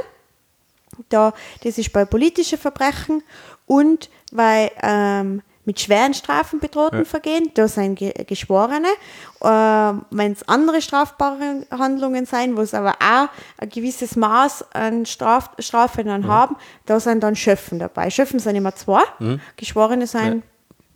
da, 1.08 1.32
das 1.62 1.78
ist 1.78 1.92
bei 1.92 2.04
politischen 2.04 2.58
Verbrechen 2.58 3.22
und 3.66 4.10
bei 4.32 4.70
ähm, 4.82 5.42
mit 5.64 5.80
schweren 5.80 6.14
Strafen 6.14 6.60
bedrohten 6.60 7.04
Vergehen, 7.04 7.50
da 7.54 7.66
sind 7.66 7.96
Ge 7.96 8.12
Geschworene. 8.24 8.86
Ähm, 9.42 10.04
Wenn 10.10 10.32
es 10.32 10.48
andere 10.48 10.80
strafbare 10.80 11.66
Handlungen 11.70 12.24
sein, 12.24 12.56
wo 12.56 12.60
es 12.60 12.72
aber 12.72 12.94
auch 13.00 13.28
ein 13.58 13.68
gewisses 13.68 14.14
Maß 14.14 14.72
an 14.72 15.04
Straf 15.06 15.50
Strafen 15.58 16.06
dann 16.06 16.28
haben, 16.28 16.56
da 16.86 17.00
sind 17.00 17.22
dann 17.22 17.34
Schöffen 17.34 17.80
dabei. 17.80 18.10
Schöffen 18.10 18.38
sind 18.38 18.54
immer 18.54 18.76
zwei, 18.76 19.02
Geschworene 19.56 20.06
sind 20.06 20.44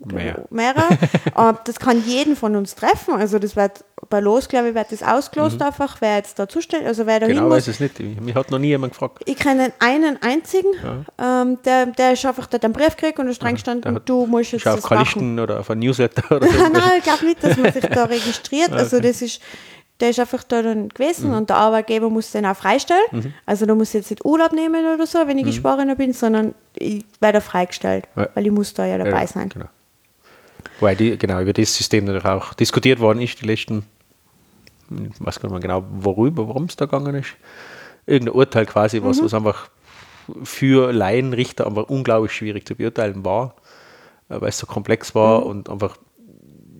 Mehr. 0.05 0.44
mehrere. 0.51 0.89
Das 1.64 1.78
kann 1.78 2.02
jeden 2.05 2.36
von 2.36 2.56
uns 2.56 2.74
treffen. 2.74 3.14
Also 3.14 3.39
das 3.39 3.55
wird 3.56 3.85
bei 4.09 4.20
Los, 4.20 4.48
glaube 4.48 4.70
ich, 4.70 4.74
wird 4.74 4.90
das 4.93 5.02
ausgelost 5.02 5.60
einfach, 5.62 5.97
wer 6.01 6.16
jetzt 6.16 6.39
da 6.39 6.48
zuständig, 6.48 6.89
also 6.89 7.06
wer 7.06 7.20
da 7.20 7.27
Genau 7.27 7.43
muss. 7.44 7.52
weiß 7.56 7.68
es 7.68 7.81
nicht. 7.81 8.01
Mich 8.01 8.35
hat 8.35 8.51
noch 8.51 8.59
nie 8.59 8.68
jemand 8.68 8.93
gefragt. 8.94 9.22
Ich 9.27 9.36
kenne 9.36 9.72
einen 9.78 10.18
einzigen, 10.22 10.68
ähm, 11.22 11.59
der, 11.64 11.86
der 11.86 12.12
ist 12.12 12.24
einfach, 12.27 12.47
der 12.47 12.59
hat 12.59 12.64
einen 12.64 12.72
Brief 12.74 12.97
gekriegt 12.97 13.18
und 13.18 13.28
ist 13.28 13.43
dran 13.43 13.55
gestanden, 13.55 14.01
du 14.05 14.27
musst 14.27 14.52
jetzt 14.52 14.66
auf 14.66 14.77
das 14.77 14.85
machen. 14.85 14.97
Kalisten 14.97 15.39
oder 15.39 15.60
auf 15.60 15.70
ein 15.70 15.78
Newsletter 15.78 16.36
oder 16.36 16.47
so. 16.51 16.59
Nein, 16.68 16.82
ich 16.98 17.05
glaube 17.05 17.24
nicht, 17.27 17.43
dass 17.44 17.56
man 17.56 17.72
sich 17.72 17.85
da 17.86 18.05
registriert. 18.16 18.72
Also 18.72 19.01
das 19.01 19.22
ist, 19.22 19.40
der 20.01 20.10
ist 20.10 20.18
einfach 20.18 20.43
da 20.44 20.62
dann 20.62 20.89
gewesen 20.89 21.28
Mhm. 21.31 21.36
und 21.36 21.51
der 21.51 21.56
Arbeitgeber 21.56 22.09
muss 22.10 22.32
den 22.32 22.47
auch 22.47 22.56
freistellen. 22.56 23.35
Also 23.47 23.66
da 23.66 23.74
muss 23.74 23.89
ich 23.89 23.94
jetzt 23.94 24.10
nicht 24.10 24.24
Urlaub 24.24 24.52
nehmen 24.52 24.85
oder 24.94 25.06
so, 25.06 25.18
wenn 25.27 25.36
ich 25.39 25.44
Geschworener 25.44 25.94
bin, 25.94 26.12
sondern 26.14 26.55
ich 26.74 27.05
werde 27.20 27.40
freigestellt, 27.43 28.06
Mhm. 28.14 28.22
Ja. 28.22 28.28
weil 28.35 28.47
ich 28.47 28.52
muss 28.52 28.72
da 28.74 28.86
ja 28.86 28.97
dabei 28.98 29.20
Ja, 29.22 29.27
sein. 29.27 29.51
Genau. 29.51 29.66
Wobei 30.81 30.95
die, 30.95 31.16
genau 31.16 31.41
über 31.41 31.53
das 31.53 31.74
System 31.74 32.05
natürlich 32.05 32.27
auch 32.27 32.55
diskutiert 32.55 33.01
worden 33.01 33.20
ist, 33.20 33.41
die 33.41 33.47
letzten, 33.47 33.85
ich 34.91 35.24
weiß 35.24 35.41
gar 35.41 35.49
nicht 35.49 35.53
mehr 35.53 35.61
genau, 35.61 35.85
worüber, 35.91 36.49
worum 36.49 36.65
es 36.65 36.77
da 36.77 36.87
gegangen 36.87 37.15
ist. 37.15 37.37
Irgendein 38.07 38.35
Urteil 38.35 38.66
quasi, 38.66 39.03
was, 39.03 39.23
was 39.23 39.35
einfach 39.35 39.70
für 40.43 40.93
Laienrichter 40.93 41.66
aber 41.66 41.91
unglaublich 41.91 42.32
schwierig 42.32 42.66
zu 42.66 42.74
beurteilen 42.74 43.24
war, 43.24 43.55
äh, 44.28 44.41
weil 44.41 44.49
es 44.49 44.59
so 44.59 44.66
komplex 44.66 45.15
war 45.15 45.47
und 45.47 45.69
einfach, 45.69 45.97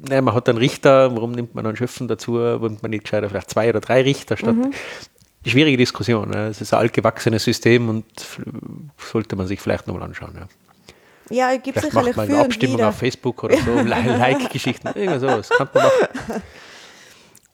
naja, 0.09 0.23
man 0.23 0.35
hat 0.35 0.49
einen 0.49 0.59
Richter, 0.59 1.15
warum 1.15 1.33
nimmt 1.33 1.55
man 1.55 1.67
einen 1.67 1.77
Schöpfen 1.77 2.09
dazu, 2.09 2.35
warum 2.35 2.79
man 2.81 2.91
nicht 2.91 3.05
gescheiter 3.05 3.29
vielleicht 3.29 3.51
zwei 3.51 3.69
oder 3.69 3.81
drei 3.81 4.03
Richter 4.03 4.37
statt. 4.37 4.57
Schwierige 5.47 5.79
Diskussion. 5.79 6.31
Ne? 6.31 6.49
Es 6.49 6.61
ist 6.61 6.75
ein 6.75 6.81
altgewachsenes 6.81 7.45
System 7.45 7.89
und 7.89 8.05
sollte 8.99 9.37
man 9.37 9.47
sich 9.47 9.61
vielleicht 9.61 9.87
nochmal 9.87 10.03
anschauen. 10.03 10.35
Ja. 10.35 10.49
Ja, 11.31 11.53
es 11.53 11.63
gibt 11.63 11.79
Vielleicht 11.79 11.93
sicherlich 11.93 12.17
macht 12.17 12.29
man 12.29 12.37
eine 12.37 12.45
Abstimmung 12.47 12.77
wieder. 12.79 12.89
auf 12.89 12.97
Facebook 12.97 13.45
oder 13.45 13.57
so, 13.57 13.73
Li- 13.81 13.85
Like-Geschichten, 14.19 14.89
irgendwas 14.89 15.21
sowas. 15.21 15.49
Kann 15.49 15.69
man 15.73 15.83
machen. 15.85 16.43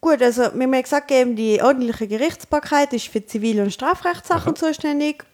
Gut, 0.00 0.22
also 0.22 0.42
wir 0.54 0.62
haben 0.64 0.74
ja 0.74 0.80
gesagt, 0.80 1.10
eben 1.10 1.36
die 1.36 1.60
ordentliche 1.62 2.06
Gerichtsbarkeit 2.06 2.92
ist 2.92 3.08
für 3.08 3.24
Zivil- 3.24 3.60
und 3.60 3.72
Strafrechtssachen 3.72 4.54
zuständig. 4.56 5.24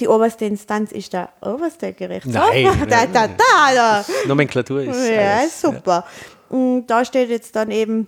Die 0.00 0.08
oberste 0.08 0.44
Instanz 0.44 0.92
ist 0.92 1.12
der 1.12 1.30
oberste 1.40 1.92
Gerichtshof. 1.92 2.32
Nein, 2.34 2.68
da, 2.88 3.06
da, 3.06 3.26
da, 3.26 3.74
da. 3.74 4.04
Nomenklatur 4.26 4.82
ist. 4.82 5.08
Ja, 5.10 5.38
alles, 5.38 5.60
super. 5.60 6.04
Und 6.48 6.86
da 6.86 7.04
steht 7.04 7.28
jetzt 7.30 7.54
dann 7.56 7.70
eben, 7.70 8.06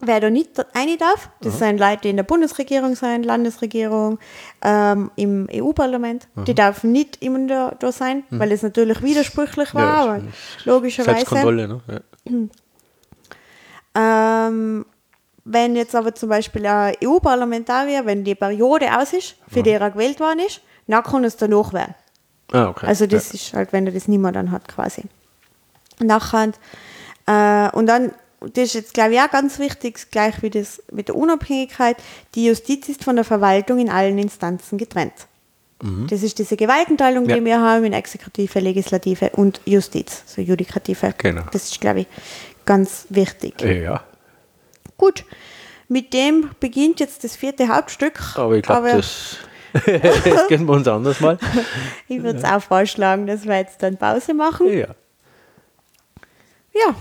wer 0.00 0.20
da 0.20 0.30
nicht 0.30 0.58
rein 0.58 0.88
darf. 0.98 1.30
Das 1.40 1.58
sind 1.58 1.78
Leute, 1.78 2.02
die 2.02 2.10
in 2.10 2.16
der 2.16 2.24
Bundesregierung 2.24 2.94
sind, 2.96 3.24
Landesregierung, 3.24 4.18
ähm, 4.62 5.10
im 5.16 5.48
EU-Parlament. 5.52 6.28
Die 6.46 6.54
dürfen 6.54 6.92
nicht 6.92 7.22
immer 7.22 7.46
da, 7.46 7.74
da 7.78 7.92
sein, 7.92 8.24
weil 8.30 8.52
es 8.52 8.62
natürlich 8.62 9.02
widersprüchlich 9.02 9.74
war, 9.74 9.82
Ja, 9.82 9.94
aber 10.02 10.22
logischerweise. 10.64 11.16
Selbstkontrolle, 11.16 11.68
ne? 11.68 11.80
Ja. 11.88 12.48
Ähm, 14.48 14.84
wenn 15.44 15.76
jetzt 15.76 15.94
aber 15.94 16.14
zum 16.14 16.28
Beispiel 16.28 16.66
ein 16.66 16.94
EU-Parlamentarier, 17.02 18.04
wenn 18.04 18.24
die 18.24 18.34
Periode 18.34 18.86
aus 18.98 19.12
ist, 19.12 19.36
für 19.48 19.62
die 19.62 19.70
er 19.70 19.90
gewählt 19.90 20.20
worden 20.20 20.40
ist, 20.40 20.60
dann 20.88 21.02
kann 21.02 21.24
es 21.24 21.36
danach 21.36 21.72
werden. 21.72 21.94
Ah, 22.52 22.68
okay. 22.68 22.86
Also 22.86 23.06
das 23.06 23.32
ist 23.32 23.54
halt, 23.54 23.72
wenn 23.72 23.86
er 23.86 23.92
das 23.92 24.08
nicht 24.08 24.18
mehr 24.18 24.32
dann 24.32 24.50
hat 24.50 24.68
quasi. 24.68 25.02
Nachher, 26.00 26.52
äh, 27.26 27.70
und 27.76 27.86
dann, 27.86 28.12
das 28.40 28.64
ist 28.64 28.74
jetzt 28.74 28.94
glaube 28.94 29.14
ich 29.14 29.20
auch 29.20 29.30
ganz 29.30 29.58
wichtig, 29.58 30.10
gleich 30.10 30.42
wie 30.42 30.50
das 30.50 30.82
mit 30.92 31.08
der 31.08 31.16
Unabhängigkeit, 31.16 31.96
die 32.34 32.46
Justiz 32.46 32.88
ist 32.88 33.04
von 33.04 33.16
der 33.16 33.24
Verwaltung 33.24 33.78
in 33.78 33.90
allen 33.90 34.18
Instanzen 34.18 34.78
getrennt. 34.78 35.26
Das 36.08 36.22
ist 36.22 36.38
diese 36.38 36.56
Gewaltenteilung, 36.56 37.28
Ja. 37.28 37.36
die 37.36 37.44
wir 37.44 37.60
haben 37.60 37.84
in 37.84 37.92
Exekutive, 37.92 38.60
Legislative 38.60 39.28
und 39.34 39.60
Justiz, 39.66 40.22
so 40.24 40.40
Judikative. 40.40 41.12
Genau. 41.18 41.42
Das 41.52 41.64
ist, 41.64 41.80
glaube 41.82 42.00
ich, 42.00 42.06
ganz 42.64 43.04
wichtig. 43.10 43.60
ja. 43.60 43.72
ja. 43.72 44.04
Gut, 44.96 45.24
mit 45.88 46.14
dem 46.14 46.48
beginnt 46.60 46.98
jetzt 47.00 47.24
das 47.24 47.36
vierte 47.36 47.68
Hauptstück. 47.68 48.18
Aber 48.36 48.54
ich 48.56 48.62
glaube, 48.62 48.88
das, 48.90 49.36
das 49.74 50.48
können 50.48 50.64
wir 50.66 50.72
uns 50.72 50.88
anders 50.88 51.20
mal. 51.20 51.38
ich 52.08 52.22
würde 52.22 52.38
es 52.38 52.44
auch 52.44 52.62
vorschlagen, 52.62 53.26
dass 53.26 53.44
wir 53.44 53.58
jetzt 53.58 53.82
dann 53.82 53.98
Pause 53.98 54.32
machen. 54.32 54.66
Ja. 54.72 54.88
Ja, 56.72 56.94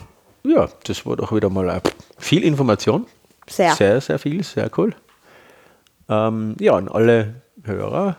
ja, 0.45 0.69
das 0.83 1.05
war 1.05 1.15
doch 1.15 1.33
wieder 1.33 1.49
mal 1.49 1.69
äh, 1.69 1.81
viel 2.17 2.43
Information. 2.43 3.05
sehr. 3.47 3.75
Sehr, 3.75 4.01
sehr 4.01 4.19
viel, 4.19 4.43
sehr 4.43 4.69
cool. 4.77 4.95
Ähm, 6.09 6.55
ja, 6.59 6.73
an 6.75 6.87
alle 6.87 7.41
Hörer, 7.63 8.17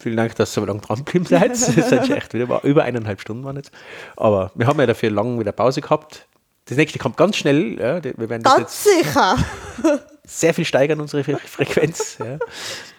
vielen 0.00 0.16
Dank, 0.16 0.34
dass 0.36 0.50
ihr 0.50 0.60
so 0.60 0.64
lange 0.64 0.80
dran 0.80 0.98
geblieben 0.98 1.26
seid. 1.26 1.56
Sind 1.56 2.06
schon 2.06 2.16
echt 2.16 2.32
wieder 2.34 2.48
war 2.48 2.64
über 2.64 2.84
eineinhalb 2.84 3.20
Stunden 3.20 3.44
waren 3.44 3.56
jetzt. 3.56 3.70
Aber 4.16 4.50
wir 4.54 4.66
haben 4.66 4.78
ja 4.80 4.86
dafür 4.86 5.10
lang 5.10 5.38
wieder 5.38 5.52
Pause 5.52 5.80
gehabt. 5.80 6.26
Das 6.66 6.76
nächste 6.76 6.98
kommt 6.98 7.16
ganz 7.16 7.36
schnell. 7.36 7.78
Ja, 7.78 8.02
wir 8.02 8.28
werden 8.28 8.42
das 8.42 8.56
Ganz 8.56 8.84
sicher. 8.84 9.36
sehr 10.24 10.52
viel 10.52 10.66
steigern, 10.66 11.00
unsere 11.00 11.24
Fre 11.24 11.38
Frequenz. 11.38 12.18
Ja. 12.18 12.38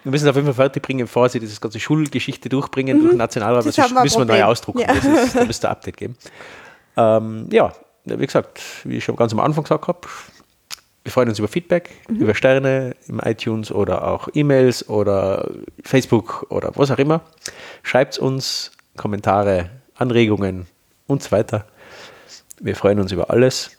Wir 0.03 0.11
müssen 0.11 0.25
es 0.25 0.29
auf 0.29 0.35
jeden 0.35 0.47
Fall 0.47 0.55
fertig 0.55 0.81
bringen, 0.81 1.05
bevor 1.05 1.29
sie 1.29 1.39
diese 1.39 1.59
ganze 1.59 1.79
Schulgeschichte 1.79 2.49
durchbringen 2.49 2.99
durch 2.99 3.11
den 3.11 3.17
Nationalrat. 3.17 3.65
Das 3.65 3.75
Das 3.75 3.91
wir 3.91 4.01
müssen 4.01 4.19
wir 4.19 4.25
neu 4.25 4.43
ausdrucken. 4.43 4.79
Ja. 4.79 4.87
Das 4.87 5.05
ist, 5.05 5.35
da 5.35 5.45
müsste 5.45 5.67
ein 5.67 5.71
Update 5.71 5.97
geben. 5.97 6.15
Ähm, 6.97 7.47
ja, 7.51 7.71
wie 8.05 8.25
gesagt, 8.25 8.61
wie 8.83 8.97
ich 8.97 9.03
schon 9.03 9.15
ganz 9.15 9.33
am 9.33 9.39
Anfang 9.39 9.63
gesagt 9.63 9.87
habe, 9.87 10.07
wir 11.03 11.11
freuen 11.11 11.29
uns 11.29 11.39
über 11.39 11.47
Feedback, 11.47 11.91
über 12.09 12.35
Sterne 12.35 12.95
im 13.07 13.19
iTunes 13.19 13.71
oder 13.71 14.07
auch 14.07 14.27
E-Mails 14.33 14.89
oder 14.89 15.49
Facebook 15.83 16.45
oder 16.49 16.71
was 16.75 16.91
auch 16.91 16.97
immer. 16.97 17.21
Schreibt 17.83 18.19
uns 18.19 18.71
Kommentare, 18.97 19.69
Anregungen 19.95 20.67
und 21.07 21.23
so 21.23 21.31
weiter. 21.31 21.65
Wir 22.59 22.75
freuen 22.75 22.99
uns 22.99 23.11
über 23.11 23.29
alles. 23.29 23.77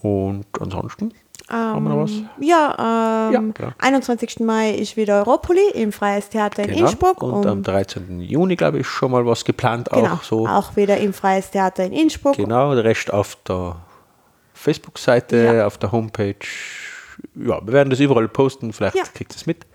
Und 0.00 0.46
ansonsten 0.60 1.14
haben 1.48 1.84
wir 1.84 1.90
noch 1.90 2.02
was? 2.04 2.10
Ja, 2.40 3.28
ähm, 3.28 3.32
Ja, 3.34 3.40
genau. 3.40 3.72
21. 3.78 4.40
Mai 4.40 4.70
ist 4.74 4.96
wieder 4.96 5.18
Europoli 5.18 5.60
im 5.74 5.92
Freies 5.92 6.28
Theater 6.28 6.64
in 6.64 6.70
Innsbruck. 6.70 7.20
Genau. 7.20 7.38
Und 7.38 7.46
am 7.46 7.58
um- 7.58 7.62
13. 7.62 8.20
Juni, 8.20 8.56
glaube 8.56 8.78
ich, 8.80 8.86
schon 8.86 9.10
mal 9.10 9.24
was 9.26 9.44
geplant. 9.44 9.88
genau, 9.90 10.14
Auch 10.14 10.22
so. 10.22 10.46
auch 10.46 10.76
wieder 10.76 10.96
im 10.98 11.12
Freies 11.12 11.50
Theater 11.50 11.84
in 11.84 11.92
Innsbruck. 11.92 12.36
Genau, 12.36 12.74
der 12.74 12.84
Rest 12.84 13.12
auf 13.12 13.36
der 13.46 13.76
Facebook-Seite, 14.54 15.36
Ja. 15.56 15.66
auf 15.66 15.78
der 15.78 15.92
Homepage. 15.92 16.34
Ja, 17.34 17.64
wir 17.64 17.72
werden 17.72 17.90
das 17.90 18.00
überall 18.00 18.28
posten, 18.28 18.72
vielleicht 18.72 18.96
Ja. 18.96 19.04
kriegt 19.12 19.34
es 19.34 19.46
mit. 19.46 19.66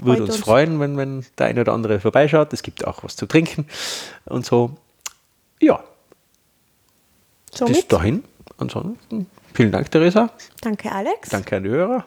Würde 0.00 0.22
uns, 0.22 0.34
uns. 0.36 0.40
freuen, 0.44 0.78
wenn, 0.78 0.96
wenn 0.96 1.24
der 1.38 1.46
eine 1.46 1.62
oder 1.62 1.72
andere 1.72 1.98
vorbeischaut. 1.98 2.52
Es 2.52 2.62
gibt 2.62 2.86
auch 2.86 3.02
was 3.02 3.16
zu 3.16 3.26
trinken 3.26 3.66
und 4.26 4.46
so. 4.46 4.70
Ja, 5.60 5.82
bis 7.50 7.58
Somit, 7.58 7.92
dahin. 7.92 8.24
Ansonsten 8.58 9.26
vielen 9.54 9.72
Dank, 9.72 9.90
Theresa. 9.90 10.30
danke 10.60 10.90
Alex. 10.92 11.28
Danke 11.30 11.56
an 11.56 11.62
die 11.64 11.70
Hörer 11.70 12.04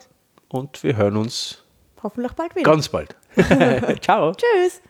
und 0.49 0.83
wir 0.83 0.95
hören 0.97 1.17
uns 1.17 1.63
Hoffentlich 2.03 2.33
bald 2.33 2.55
wieder. 2.55 2.69
ganz 2.71 2.89
bald. 2.89 3.15
Ciao. 4.01 4.33
Tschüss. 4.33 4.81